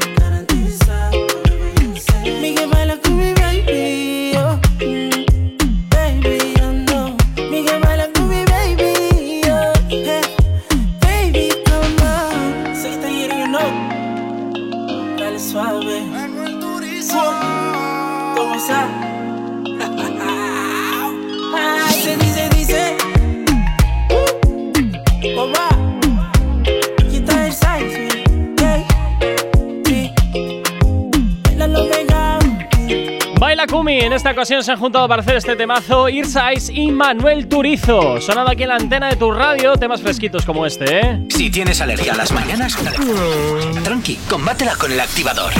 En 33.89 34.11
esta 34.11 34.31
ocasión 34.31 34.63
se 34.65 34.71
han 34.73 34.77
juntado 34.77 35.07
para 35.07 35.21
hacer 35.21 35.37
este 35.37 35.55
temazo 35.55 36.09
Irsais 36.09 36.69
y 36.69 36.91
Manuel 36.91 37.47
Turizo. 37.47 38.19
Sonando 38.19 38.51
aquí 38.51 38.63
en 38.63 38.69
la 38.69 38.75
antena 38.75 39.07
de 39.09 39.15
tu 39.15 39.31
radio, 39.31 39.77
temas 39.77 40.01
fresquitos 40.01 40.45
como 40.45 40.65
este, 40.65 40.99
¿eh? 40.99 41.21
Si 41.29 41.49
tienes 41.49 41.79
alergia 41.79 42.11
a 42.13 42.17
las 42.17 42.33
mañanas, 42.33 42.77
tranqui, 43.85 44.19
combátela 44.29 44.75
con 44.75 44.91
el 44.91 44.99
activador. 44.99 45.53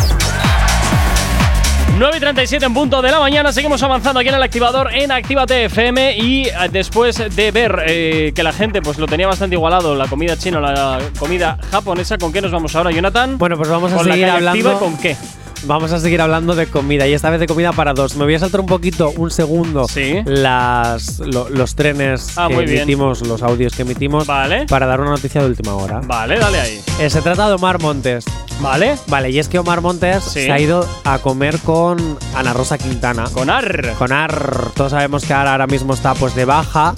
9 1.98 2.18
y 2.18 2.20
37 2.20 2.66
en 2.66 2.74
punto 2.74 3.02
de 3.02 3.12
la 3.12 3.20
mañana, 3.20 3.52
seguimos 3.54 3.82
avanzando 3.82 4.20
aquí 4.20 4.30
en 4.30 4.36
el 4.36 4.44
activador 4.44 4.94
en 4.94 5.12
Actívate 5.12 5.66
FM 5.66 6.18
y 6.18 6.48
eh, 6.48 6.52
después 6.70 7.16
de 7.34 7.52
ver 7.52 7.84
eh, 7.88 8.34
que 8.36 8.44
la 8.44 8.52
gente 8.52 8.82
pues 8.82 9.00
lo 9.00 9.08
tenía 9.08 9.26
bastante 9.28 9.56
igualado, 9.56 9.96
la 9.96 10.08
comida 10.08 10.38
china, 10.38 10.60
la 10.60 11.00
comida 11.18 11.58
japonesa, 11.72 12.18
¿con 12.18 12.34
qué 12.34 12.42
nos 12.42 12.52
vamos 12.52 12.76
ahora, 12.76 12.92
Jonathan? 12.92 13.38
Bueno, 13.38 13.56
pues 13.56 13.70
vamos 13.70 13.92
a 13.94 13.96
¿Con 13.96 14.08
la 14.08 14.14
seguir 14.14 14.30
activa 14.30 14.50
hablando. 14.50 14.80
con 14.80 14.98
qué? 14.98 15.16
Vamos 15.66 15.92
a 15.92 16.00
seguir 16.00 16.22
hablando 16.22 16.56
de 16.56 16.68
comida 16.68 17.08
y 17.08 17.14
esta 17.14 17.30
vez 17.30 17.40
de 17.40 17.48
comida 17.48 17.72
para 17.74 17.94
dos. 17.94 18.16
Me 18.16 18.24
voy 18.24 18.36
a 18.36 18.40
saltar 18.40 18.62
un 18.62 18.68
poquito, 18.68 19.12
un 19.18 19.32
segundo, 19.32 19.86
las, 20.26 21.20
lo- 21.20 21.50
los 21.50 21.76
trenes 21.76 22.38
Ah, 22.38 22.48
que 22.48 22.56
bien. 22.58 22.70
emitimos, 22.78 23.22
los 23.28 23.42
audios 23.42 23.74
que 23.76 23.82
emitimos, 23.82 24.26
para 24.26 24.86
dar 24.86 25.02
una 25.02 25.10
noticia 25.12 25.42
de 25.42 25.48
última 25.48 25.74
hora. 25.76 26.00
Vale, 26.06 26.38
dale 26.40 26.60
ahí. 26.60 26.82
Eh, 27.00 27.10
se 27.10 27.22
trata 27.22 27.48
de 27.48 27.56
Omar 27.56 27.82
Montes. 27.82 28.26
¿Vale? 28.62 28.98
Vale, 29.08 29.30
y 29.30 29.40
es 29.40 29.50
que 29.50 29.60
Omar 29.60 29.82
Montes 29.82 30.24
Sí. 30.24 30.46
se 30.46 30.52
ha 30.52 30.60
ido 30.60 30.88
a 31.04 31.20
comer 31.20 31.60
con 31.60 32.18
Ana 32.36 32.54
Rosa 32.54 32.78
Quintana. 32.78 33.26
Con 33.34 33.50
Ar. 33.50 33.94
Con 33.98 34.12
Ar. 34.12 34.70
Todos 34.76 34.92
sabemos 34.92 35.26
que 35.26 35.34
Ar 35.34 35.48
ahora 35.48 35.68
mismo 35.68 35.94
está 35.94 36.14
pues 36.16 36.34
de 36.36 36.46
baja. 36.46 36.94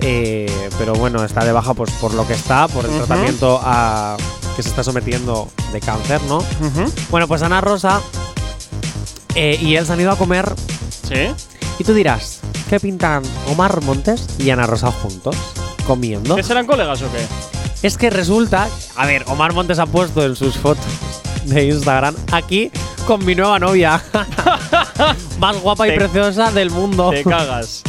eh, 0.00 0.50
pero 0.78 0.92
bueno, 0.94 1.24
está 1.24 1.44
de 1.44 1.52
baja 1.52 1.72
pues 1.72 1.90
por 1.92 2.12
lo 2.12 2.26
que 2.26 2.34
está, 2.34 2.68
por 2.68 2.84
el 2.84 2.90
tratamiento 2.90 3.58
a- 3.62 4.16
que 4.56 4.62
se 4.62 4.68
está 4.68 4.84
sometiendo 4.84 5.48
de 5.72 5.80
cáncer, 5.80 6.20
¿no? 6.24 6.42
Bueno, 7.10 7.26
pues 7.28 7.42
Ana 7.42 7.60
Rosa 7.60 8.00
eh, 9.34 9.58
y 9.60 9.76
él 9.76 9.86
se 9.86 9.92
han 9.92 10.00
ido 10.00 10.10
a 10.12 10.16
comer. 10.16 10.52
Sí. 11.08 11.34
Y 11.78 11.84
tú 11.84 11.92
dirás, 11.94 12.40
¿qué 12.70 12.78
pintan 12.80 13.22
Omar 13.48 13.82
Montes 13.82 14.26
y 14.38 14.50
Ana 14.50 14.66
Rosa 14.66 14.90
juntos? 14.92 15.36
Comiendo. 15.86 16.36
¿Que 16.36 16.42
serán 16.42 16.66
colegas 16.66 17.02
o 17.02 17.06
qué? 17.12 17.86
Es 17.86 17.98
que 17.98 18.08
resulta, 18.10 18.68
a 18.96 19.06
ver, 19.06 19.24
Omar 19.28 19.52
Montes 19.52 19.78
ha 19.78 19.86
puesto 19.86 20.24
en 20.24 20.36
sus 20.36 20.56
fotos 20.56 20.84
de 21.44 21.66
Instagram 21.66 22.14
aquí 22.32 22.70
con 23.06 23.24
mi 23.24 23.34
nueva 23.34 23.58
novia. 23.58 24.02
Más 25.38 25.60
guapa 25.60 25.86
y 25.86 25.90
Te- 25.90 25.96
preciosa 25.96 26.50
del 26.50 26.70
mundo. 26.70 27.10
Te 27.10 27.22
cagas. 27.24 27.82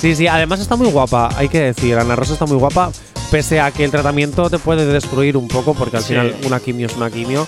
Sí, 0.00 0.14
sí, 0.14 0.26
además 0.26 0.60
está 0.60 0.76
muy 0.76 0.88
guapa, 0.88 1.30
hay 1.36 1.48
que 1.48 1.60
decir, 1.60 1.96
Ana 1.98 2.14
Rosa 2.14 2.34
está 2.34 2.44
muy 2.46 2.56
guapa, 2.58 2.90
pese 3.34 3.58
a 3.58 3.72
que 3.72 3.82
el 3.82 3.90
tratamiento 3.90 4.48
te 4.48 4.60
puede 4.60 4.86
destruir 4.86 5.36
un 5.36 5.48
poco, 5.48 5.74
porque 5.74 5.96
al 5.96 6.04
Sí. 6.04 6.10
final 6.10 6.36
una 6.46 6.60
quimio 6.60 6.86
es 6.86 6.94
una 6.96 7.10
quimio. 7.10 7.44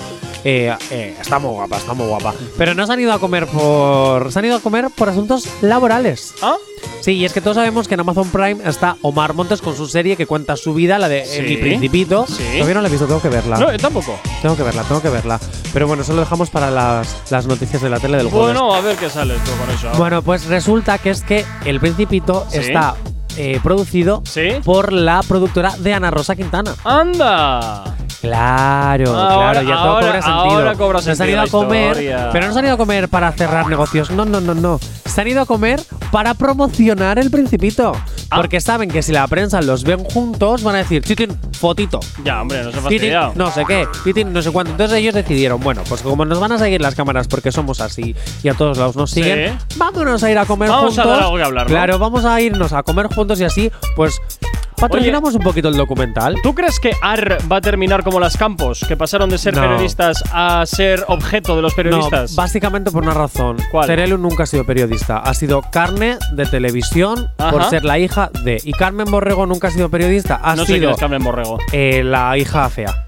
eh, 0.49 0.73
eh, 0.91 1.17
está 1.21 1.39
muy 1.41 1.51
guapa, 1.51 1.77
está 1.77 1.93
muy 1.95 2.07
guapa. 2.07 2.33
Pero 2.59 2.73
no 2.75 2.87
se 2.87 2.93
han 2.93 3.01
ido 3.01 3.13
a 3.13 3.19
comer 3.19 3.47
por. 3.49 4.31
Se 4.33 4.39
han 4.39 4.45
ido 4.45 4.57
a 4.57 4.61
comer 4.61 4.87
por 4.95 5.09
asuntos 5.09 5.45
laborales. 5.61 6.35
¿Ah? 6.43 6.57
Sí, 7.01 7.13
y 7.13 7.25
es 7.25 7.33
que 7.33 7.41
todos 7.41 7.57
sabemos 7.57 7.89
que 7.89 7.95
en 7.95 8.01
Amazon 8.01 8.29
Prime 8.31 8.59
está 8.65 8.97
Omar 9.03 9.35
Montes 9.35 9.61
con 9.61 9.77
su 9.77 9.87
serie 9.89 10.17
que 10.17 10.27
cuenta 10.27 10.57
su 10.57 10.73
vida, 10.75 10.99
la 11.01 11.09
de 11.09 11.25
Sí. 11.25 11.43
Mi 11.43 11.57
Principito. 11.57 12.27
Sí. 12.29 12.45
Todavía 12.55 12.75
no 12.75 12.81
la 12.83 12.89
he 12.89 12.91
visto, 12.93 13.07
tengo 13.07 13.21
que 13.23 13.29
verla. 13.29 13.59
No, 13.59 13.73
yo 13.73 13.79
tampoco. 13.79 14.19
Tengo 14.43 14.57
que 14.57 14.63
verla, 14.65 14.83
tengo 14.85 15.03
que 15.03 15.09
verla. 15.09 15.41
Pero 15.73 15.87
bueno, 15.89 16.03
eso 16.05 16.13
lo 16.15 16.21
dejamos 16.21 16.51
para 16.51 16.71
las, 16.71 17.17
las 17.31 17.47
noticias 17.47 17.81
de 17.83 17.91
la 17.91 17.99
tele 18.01 18.17
del 18.19 18.29
jueves. 18.31 18.57
Bueno, 18.59 18.75
a 18.75 18.81
ver 18.81 18.97
qué 18.97 19.09
sales 19.11 19.39
tú 19.45 19.51
con 19.53 19.71
eso. 19.75 19.99
Bueno, 19.99 20.23
pues 20.23 20.47
resulta 20.47 20.99
que 20.99 21.11
es 21.11 21.23
que 21.23 21.45
El 21.65 21.81
Principito 21.81 22.47
Sí. 22.51 22.59
está 22.59 22.95
eh, 23.37 23.61
producido 23.63 24.23
por 24.65 24.93
la 24.93 25.23
productora 25.23 25.75
de 25.79 25.95
Ana 25.95 26.11
Rosa 26.11 26.37
Quintana. 26.37 26.75
¡Anda! 26.85 28.06
Claro, 28.21 29.15
Ahora- 29.17 29.53
claro, 29.61 29.69
ya 29.69 29.75
todo 29.77 29.85
ahora- 29.85 30.07
cobra 30.07 30.23
sentido. 30.23 30.57
ahora 30.59 30.75
cobra 30.75 31.03
Se 31.03 31.11
han 31.11 31.17
sentido 31.17 31.37
ido 31.45 31.47
a 31.47 31.51
comer, 31.51 31.89
historia. 31.91 32.29
pero 32.33 32.47
no 32.47 32.53
se 32.53 32.59
han 32.59 32.65
ido 32.65 32.75
a 32.75 32.77
comer 32.79 33.09
para 33.09 33.33
cerrar 33.33 33.67
negocios. 33.69 34.11
No, 34.11 34.25
no, 34.25 34.41
no, 34.41 34.55
no. 34.55 34.81
Se 35.05 35.21
han 35.21 35.29
ido 35.29 35.43
a 35.43 35.47
comer 35.47 35.81
para 36.11 36.35
promocionar 36.35 37.19
El 37.19 37.31
Principito. 37.31 37.93
Ah. 38.31 38.37
Porque 38.37 38.61
saben 38.61 38.91
que 38.91 39.03
si 39.03 39.13
la 39.13 39.27
prensa 39.29 39.63
los 39.63 39.85
ven 39.85 40.03
juntos, 40.03 40.65
van 40.65 40.75
a 40.75 40.79
decir, 40.79 41.03
chitin, 41.05 41.39
fotito. 41.53 42.01
Ya, 42.25 42.43
hombre, 42.43 42.59
no 42.59 42.65
se 42.65 42.79
Titin, 42.79 42.83
fastidiado. 42.83 43.33
no 43.37 43.51
sé 43.53 43.65
qué, 43.65 43.87
titin, 44.03 44.33
no 44.33 44.43
sé 44.43 44.51
cuánto. 44.51 44.73
Entonces 44.73 44.99
ellos 44.99 45.15
decidieron, 45.15 45.61
bueno, 45.61 45.83
pues 45.89 46.03
como 46.03 46.25
nos 46.25 46.41
van 46.41 46.51
a 46.51 46.59
seguir 46.59 46.81
las 46.81 46.97
cámaras 46.97 47.29
porque 47.29 47.53
somos 47.53 47.81
así 47.81 48.17
y 48.43 48.49
a 48.49 48.55
todos 48.55 48.79
lados 48.79 48.97
nos 48.97 49.13
siguen, 49.13 49.57
vámonos 49.77 50.25
a 50.25 50.31
ir 50.31 50.39
a 50.39 50.45
comer 50.45 50.69
Vamos 50.69 50.99
a 50.99 51.03
juntos. 51.03 51.13
dar 51.19 51.23
algo 51.27 51.37
que 51.37 51.43
hablar, 51.45 51.67
¿no? 51.67 51.71
Claro, 51.71 51.99
vamos 52.01 52.25
a 52.25 52.41
irnos 52.41 52.73
a 52.73 52.83
comer 52.83 53.07
juntos 53.15 53.39
y 53.41 53.45
así, 53.45 53.71
pues 53.95 54.21
patrocinamos 54.77 55.35
un 55.35 55.43
poquito 55.43 55.69
el 55.69 55.77
documental. 55.77 56.37
¿Tú 56.43 56.55
crees 56.55 56.79
que 56.81 56.93
AR 57.03 57.39
va 57.51 57.57
a 57.57 57.61
terminar 57.61 58.03
como 58.05 58.21
las 58.21 58.37
Campos, 58.37 58.85
que 58.87 58.97
pasaron 58.97 59.31
de 59.31 59.39
ser 59.39 59.55
No. 59.55 59.63
periodistas 59.63 60.23
a 60.33 60.65
ser 60.67 61.05
objeto 61.09 61.57
de 61.57 61.63
los 61.63 61.75
periodistas? 61.75 62.33
No, 62.33 62.37
básicamente 62.37 62.91
por 62.91 63.03
una 63.03 63.15
razón. 63.15 63.57
¿Cuál? 63.71 63.87
Cerelu 63.87 64.19
nunca 64.19 64.43
ha 64.45 64.47
sido 64.47 64.65
periodista. 64.65 65.19
Ha 65.19 65.35
sido 65.35 65.63
carne 65.63 66.19
de 66.33 66.47
televisión 66.47 67.31
por 67.37 67.65
ser 67.65 67.85
la 67.85 67.99
hija 67.99 68.31
de. 68.45 68.61
Y 68.65 68.73
Carmen 68.73 69.11
Borrego 69.11 69.47
nunca 69.47 69.69
ha 69.69 69.71
sido 69.71 69.89
periodista. 69.89 70.41
Ha 70.43 70.55
no 70.57 70.63
sé 70.63 70.73
quién 70.73 70.81
sido 70.81 70.91
es 70.93 70.97
Carmen 70.99 71.23
Borrego. 71.25 71.59
eh, 71.73 72.03
la 72.05 72.37
hija 72.39 72.69
fea. 72.69 73.07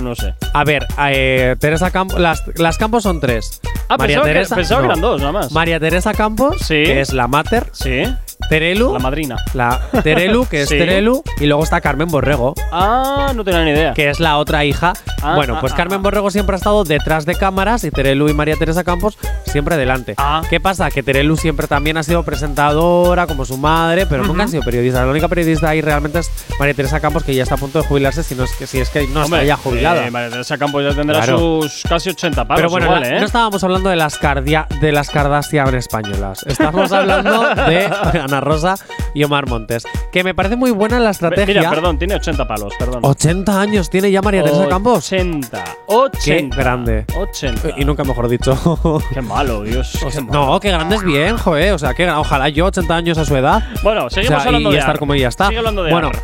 No 0.00 0.14
sé. 0.14 0.34
A 0.54 0.64
ver, 0.64 0.86
eh, 1.08 1.54
Teresa 1.58 1.90
Campos. 1.90 2.18
Las, 2.18 2.42
las 2.56 2.78
Campos 2.78 3.02
son 3.02 3.20
tres. 3.20 3.60
Ah, 3.88 3.98
pensaba 3.98 4.24
que- 4.26 4.32
pensaba 4.54 4.80
que 4.80 4.86
eran 4.86 5.00
dos, 5.00 5.20
nada 5.20 5.32
más. 5.32 5.52
María 5.52 5.78
Teresa 5.78 6.14
Campos, 6.14 6.56
Sí. 6.60 6.82
que 6.82 7.00
es 7.02 7.12
la 7.12 7.28
mater. 7.28 7.68
Sí. 7.72 8.02
Terelu. 8.48 8.92
La 8.92 8.98
madrina. 8.98 9.36
La 9.54 9.80
Terelu, 10.02 10.46
que 10.46 10.62
es 10.62 10.68
Sí. 10.72 10.78
Terelu. 10.78 11.22
Y 11.40 11.46
luego 11.46 11.62
está 11.64 11.80
Carmen 11.80 12.08
Borrego, 12.08 12.54
Ah, 12.72 13.32
no 13.34 13.44
tenía 13.44 13.64
ni 13.64 13.70
idea. 13.70 13.92
que 13.94 14.08
es 14.10 14.20
la 14.20 14.38
otra 14.38 14.64
hija. 14.64 14.92
Ah, 15.22 15.34
bueno, 15.36 15.56
ah, 15.56 15.60
pues 15.60 15.72
ah, 15.72 15.76
Carmen 15.76 16.02
Borrego 16.02 16.30
siempre 16.30 16.54
ha 16.54 16.58
estado 16.58 16.84
detrás 16.84 17.26
de 17.26 17.34
cámaras 17.34 17.84
y 17.84 17.90
Terelu 17.90 18.28
y 18.28 18.34
María 18.34 18.56
Teresa 18.56 18.82
Campos 18.84 19.18
siempre 19.44 19.76
delante. 19.76 20.14
¿Qué 20.50 20.60
pasa? 20.60 20.90
Que 20.90 21.02
Terelu 21.02 21.36
siempre 21.36 21.66
también 21.66 21.96
ha 21.96 22.02
sido 22.02 22.22
presentadora, 22.22 23.26
como 23.26 23.44
su 23.44 23.56
madre, 23.58 24.06
pero 24.06 24.24
nunca 24.24 24.44
ha 24.44 24.48
sido 24.48 24.62
periodista. 24.62 25.04
La 25.04 25.10
única 25.10 25.28
periodista 25.28 25.68
ahí 25.70 25.80
realmente 25.80 26.20
es 26.20 26.30
María 26.58 26.74
Teresa 26.74 27.00
Campos, 27.00 27.22
que 27.24 27.34
ya 27.34 27.42
está 27.42 27.54
a 27.56 27.58
punto 27.58 27.80
de 27.80 27.86
jubilarse, 27.86 28.22
si, 28.22 28.34
no 28.34 28.44
es, 28.44 28.52
que, 28.52 28.66
si 28.66 28.80
es 28.80 28.88
que 28.90 29.06
no 29.08 29.24
Hombre, 29.24 29.40
está 29.40 29.44
ya 29.44 29.56
jubilada. 29.56 30.06
eh, 30.06 30.10
María 30.10 30.30
Teresa 30.30 30.58
Campos 30.58 30.82
ya 30.84 30.94
tendrá 30.94 31.20
Claro. 31.22 31.38
sus 31.62 31.82
casi 31.88 32.10
80 32.10 32.44
palos 32.46 32.58
Pero 32.58 32.70
bueno, 32.70 32.86
igual, 32.86 33.04
¿eh? 33.04 33.20
no 33.20 33.26
estábamos 33.26 33.62
hablando 33.64 33.90
de 33.90 33.96
las, 33.96 34.16
cardia 34.18 34.66
de 34.80 34.92
las 34.92 35.10
Kardashian 35.10 35.74
españolas. 35.74 36.42
Estábamos 36.46 36.90
hablando 36.92 37.42
de 37.66 37.88
Ana 38.32 38.40
Rosa 38.40 38.76
y 39.14 39.24
Omar 39.24 39.46
Montes. 39.46 39.84
Que 40.10 40.24
me 40.24 40.34
parece 40.34 40.56
muy 40.56 40.70
buena 40.70 40.98
la 40.98 41.10
estrategia. 41.10 41.46
Mira, 41.60 41.70
perdón, 41.70 41.98
tiene 41.98 42.14
80 42.14 42.48
palos, 42.48 42.72
perdón. 42.78 43.00
80 43.02 43.60
años 43.60 43.90
tiene 43.90 44.10
ya 44.10 44.22
María 44.22 44.42
Teresa 44.42 44.68
Campos. 44.68 45.12
80. 45.12 45.64
Qué 45.64 45.72
80. 45.86 46.56
grande. 46.56 47.04
80. 47.16 47.70
Y 47.76 47.84
nunca 47.84 48.04
mejor 48.04 48.28
dicho. 48.28 49.00
Qué 49.12 49.20
malo, 49.20 49.62
Dios. 49.62 49.98
Qué 50.00 50.20
malo. 50.20 50.46
no, 50.52 50.60
qué 50.60 50.70
grande 50.70 50.96
es 50.96 51.04
bien, 51.04 51.36
joder. 51.36 51.72
O 51.74 51.78
sea, 51.78 51.94
que 51.94 52.08
ojalá 52.10 52.48
yo 52.48 52.66
80 52.66 52.94
años 52.94 53.18
a 53.18 53.24
su 53.24 53.36
edad. 53.36 53.62
Bueno, 53.82 54.08
seguimos 54.10 54.38
O 54.38 54.40
sea, 54.40 54.46
hablando 54.48 54.70
y 54.70 54.72
de 54.72 54.78
estar 54.78 54.94
Ar. 54.94 54.98
como 54.98 55.14
ella 55.14 55.28
está. 55.28 55.46
Sigue 55.48 55.58
hablando 55.58 55.82
de 55.82 55.92
bueno, 55.92 56.08
Ar. 56.08 56.18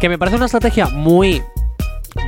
que 0.00 0.08
me 0.08 0.18
parece 0.18 0.36
una 0.36 0.46
estrategia 0.46 0.86
muy 0.88 1.42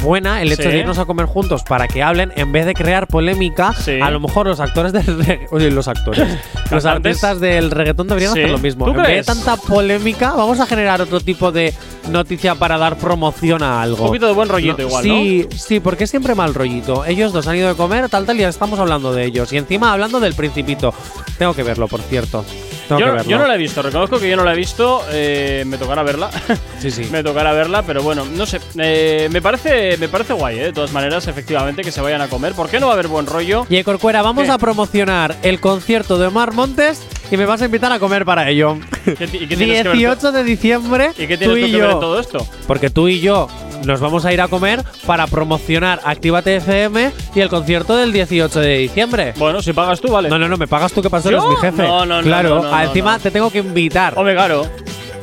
buena 0.02 0.42
el 0.42 0.52
hecho 0.52 0.62
Sí. 0.64 0.68
de 0.68 0.78
irnos 0.78 0.98
a 0.98 1.04
comer 1.04 1.26
juntos 1.26 1.62
para 1.64 1.88
que 1.88 2.02
hablen 2.02 2.32
en 2.36 2.52
vez 2.52 2.66
de 2.66 2.74
crear 2.74 3.06
polémica. 3.09 3.72
Sí. 3.74 3.98
A 4.00 4.10
lo 4.10 4.20
mejor 4.20 4.46
los 4.46 4.60
actores 4.60 4.92
del 4.92 5.46
oye, 5.50 5.70
los 5.70 5.88
actores, 5.88 6.26
los 6.70 6.84
artistas 6.84 7.40
del 7.40 7.70
reggaetón 7.70 8.06
deberían 8.09 8.32
Sí. 8.32 8.40
hacer 8.40 8.50
lo 8.52 8.59
mismo. 8.59 8.84
¿Tú 8.84 8.92
En 8.92 8.96
vez 8.98 9.06
crees? 9.06 9.26
de 9.26 9.32
tanta 9.34 9.56
polémica, 9.56 10.32
vamos 10.32 10.60
a 10.60 10.66
generar 10.66 11.00
otro 11.00 11.20
tipo 11.20 11.52
de 11.52 11.74
noticia 12.10 12.54
para 12.54 12.78
dar 12.78 12.96
promoción 12.96 13.62
a 13.62 13.82
algo. 13.82 14.02
Un 14.02 14.06
poquito 14.09 14.26
de 14.26 14.32
buen 14.34 14.48
rollito 14.48 14.82
igual, 14.82 15.02
sí, 15.04 15.48
Sí, 15.56 15.80
porque 15.80 16.06
siempre 16.06 16.34
mal 16.34 16.54
rollito. 16.54 17.04
Ellos 17.04 17.32
dos 17.32 17.46
han 17.46 17.56
ido 17.56 17.68
de 17.68 17.74
comer, 17.74 18.09
tal, 18.09 18.24
tal, 18.26 18.36
y 18.36 18.40
ya 18.40 18.48
estamos 18.48 18.78
hablando 18.78 19.12
de 19.12 19.24
ellos. 19.24 19.52
Y 19.52 19.56
encima 19.59 19.92
hablando 19.92 20.20
del 20.20 20.34
Principito. 20.34 20.92
Tengo 21.38 21.54
que 21.54 21.62
verlo, 21.62 21.88
por 21.88 22.00
cierto. 22.02 22.44
Tengo 22.88 23.00
Yo, 23.00 23.06
que 23.06 23.12
verlo. 23.12 23.30
yo 23.30 23.38
no 23.38 23.46
la 23.46 23.54
he 23.54 23.59
visto, 23.59 23.80
reconozco 23.82 24.18
que 24.18 24.28
yo 24.28 24.36
no 24.36 24.44
la 24.44 24.52
he 24.52 24.56
visto. 24.56 25.02
eh, 25.10 25.64
me 25.66 25.78
tocará 25.78 26.02
verla. 26.02 26.30
Sí, 26.80 26.90
sí. 26.90 27.09
me 27.12 27.22
tocará 27.22 27.52
verla, 27.52 27.82
pero 27.82 28.02
bueno, 28.02 28.24
no 28.24 28.44
sé. 28.44 28.60
eh, 28.78 29.28
me 29.30 29.40
parece 29.40 29.96
me 29.98 30.09
parece 30.09 30.32
guay, 30.32 30.59
¿eh? 30.59 30.62
De 30.64 30.72
todas 30.72 30.92
maneras, 30.92 31.28
efectivamente, 31.28 31.82
que 31.82 31.92
se 31.92 32.00
vayan 32.00 32.20
a 32.20 32.28
comer. 32.28 32.54
¿Por 32.54 32.68
qué 32.68 32.80
no 32.80 32.86
va 32.86 32.92
a 32.92 32.94
haber 32.94 33.06
buen 33.09 33.26
rollo? 33.26 33.66
Y 33.68 33.82
Corcuera, 33.84 34.20
vamos 34.22 34.44
¿Qué? 34.46 34.50
a 34.50 34.59
promocionar 34.59 35.36
el 35.42 35.60
concierto 35.60 36.18
de 36.18 36.26
Omar 36.26 36.52
Montes 36.54 37.00
y 37.32 37.36
me 37.38 37.46
vas 37.46 37.62
a 37.62 37.64
invitar 37.64 37.90
a 37.90 37.98
comer 37.98 38.26
para 38.26 38.46
ello. 38.50 38.76
¿Qué 39.04 39.24
y 39.24 39.46
qué 39.46 39.56
tienes 39.56 39.82
que 39.82 39.88
ver 39.88 39.92
18 39.92 40.32
de 40.32 40.44
diciembre. 40.44 41.12
¿Y 41.16 41.26
qué 41.26 41.38
tienes 41.38 41.48
tú 41.48 41.52
tú 41.52 41.56
y 41.56 41.70
que 41.70 41.78
ver 41.78 41.88
yo. 41.88 41.90
en 41.92 42.00
todo 42.00 42.20
esto? 42.20 42.46
Porque 42.66 42.90
tú 42.90 43.09
y 43.09 43.20
yo 43.20 43.48
nos 43.86 44.00
vamos 44.00 44.26
a 44.26 44.34
ir 44.34 44.40
a 44.42 44.48
comer 44.48 44.84
para 45.06 45.26
promocionar 45.26 46.02
Actívate 46.04 46.56
FM 46.56 47.10
y 47.34 47.40
el 47.40 47.48
concierto 47.48 47.96
del 47.96 48.12
18 48.12 48.60
de 48.60 48.76
diciembre. 48.76 49.32
Bueno, 49.38 49.62
si 49.62 49.72
pagas 49.72 50.02
tú, 50.02 50.12
vale. 50.12 50.28
No, 50.28 50.38
no, 50.38 50.46
no, 50.46 50.59
me 50.59 50.68
pagas 50.68 50.92
tú 50.92 51.00
que 51.00 51.09
pasó, 51.09 51.30
eres 51.30 51.42
mi 51.42 51.56
jefe. 51.56 51.82
No, 51.82 52.04
no, 52.04 52.20
no, 52.20 52.22
Claro, 52.22 52.48
no, 52.56 52.62
no, 52.64 52.70
no, 52.70 52.82
encima 52.82 53.14
no. 53.14 53.20
te 53.20 53.30
tengo 53.30 53.50
que 53.50 53.59
invitar. 53.60 54.12
Hombre, 54.14 54.34
claro. 54.34 54.66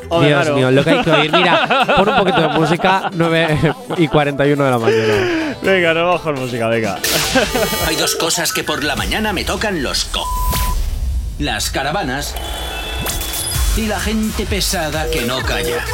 Hombre, 0.10 0.30
Dios 0.30 0.42
claro. 0.42 0.56
mío, 0.56 0.72
lo 0.72 0.84
que 0.84 0.90
hay 0.90 1.02
que 1.04 1.12
oír. 1.12 1.32
Mira, 1.32 1.86
pon 1.96 2.10
un 2.10 2.18
poquito 2.18 2.42
de 2.42 2.48
música, 2.48 3.12
9 3.14 3.74
y 3.98 4.08
41 4.08 4.64
de 4.64 4.72
la 4.72 4.80
mañana. 4.80 5.56
Venga, 5.62 5.94
no 5.94 6.08
bajo 6.08 6.34
música, 6.34 6.68
venga. 6.70 6.98
Hay 7.88 7.96
dos 7.98 8.16
cosas 8.16 8.52
que 8.52 8.64
por 8.64 8.84
la 8.84 8.96
mañana 8.96 9.32
me 9.32 9.44
tocan 9.44 9.84
los 9.84 10.06
co. 10.06 10.26
Las 11.40 11.72
caravanas 11.72 12.36
y 13.78 13.88
la 13.88 13.98
gente 14.00 14.46
pesada 14.46 15.10
que 15.10 15.22
no 15.22 15.40
calla. 15.42 15.86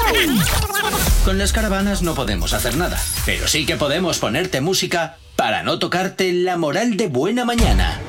Con 1.24 1.38
las 1.38 1.54
caravanas 1.54 2.02
no 2.02 2.16
podemos 2.16 2.54
hacer 2.54 2.76
nada, 2.78 3.00
pero 3.28 3.48
sí 3.48 3.64
que 3.64 3.76
podemos 3.76 4.18
ponerte 4.18 4.60
música 4.60 5.18
para 5.36 5.62
no 5.62 5.78
tocarte 5.78 6.34
la 6.34 6.58
moral 6.58 6.98
de 6.98 7.10
buena 7.10 7.46
mañana. 7.46 8.00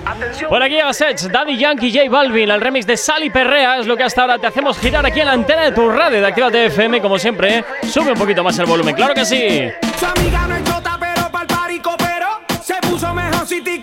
Por 0.48 0.62
aquí 0.62 0.76
llega 0.76 0.94
Sech, 0.94 1.20
Daddy 1.30 1.58
Yankee, 1.58 1.92
J 1.92 2.08
Balvin, 2.08 2.50
el 2.50 2.60
remix 2.60 2.86
de 2.86 2.96
Sally 2.96 3.28
Perrea 3.28 3.80
es 3.80 3.86
lo 3.86 3.98
que 3.98 4.04
hasta 4.04 4.22
ahora 4.22 4.38
te 4.38 4.46
hacemos 4.46 4.78
girar 4.78 5.04
aquí 5.04 5.20
en 5.20 5.26
la 5.26 5.32
antena 5.32 5.62
de 5.62 5.72
tu 5.72 5.90
radio 5.90 6.20
de 6.20 6.26
Actívate 6.26 6.66
FM, 6.66 7.02
como 7.02 7.18
siempre. 7.18 7.58
¿eh? 7.58 7.64
Sube 7.92 8.12
un 8.12 8.18
poquito 8.18 8.42
más 8.42 8.58
el 8.58 8.64
volumen, 8.64 8.94
claro 8.94 9.12
que 9.12 9.26
sí. 9.26 9.68
Su 9.98 10.06
amiga 10.06 10.46
no 10.46 10.56
es 10.56 10.64
chota, 10.64 10.96
pero 10.98 11.30
pa'l 11.30 11.82
cooperó. 11.82 12.40
Se 12.64 12.76
puso 12.88 13.12
mejor 13.12 13.46
City 13.46 13.78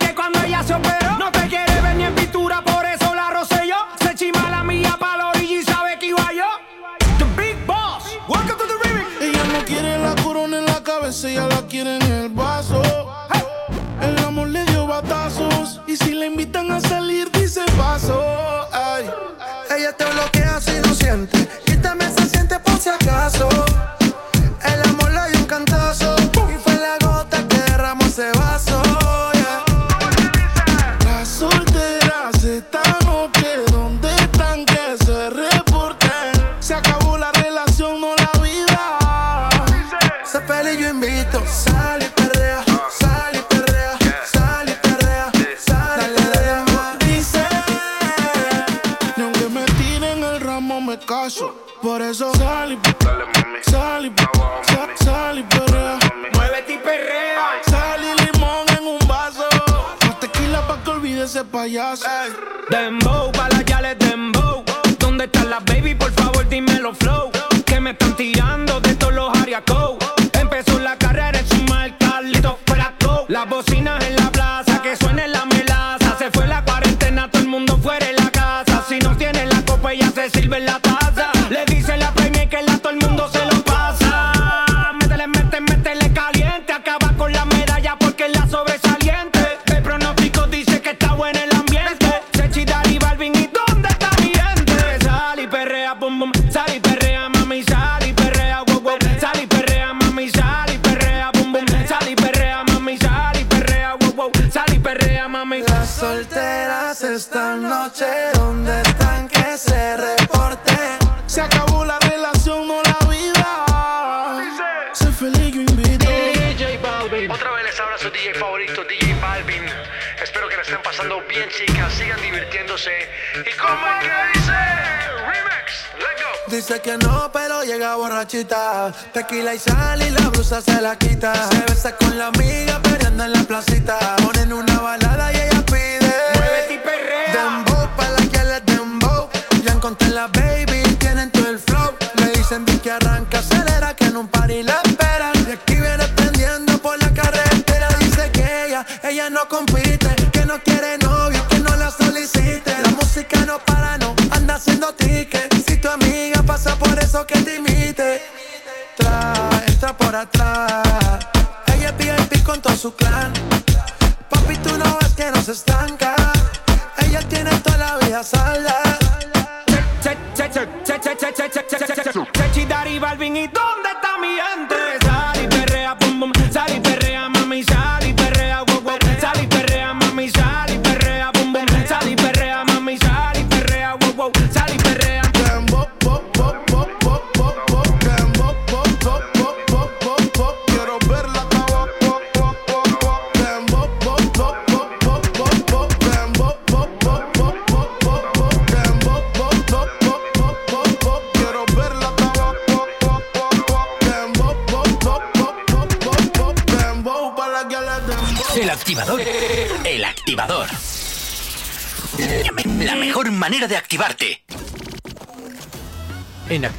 Tequila 129.26 129.54
y 129.54 129.73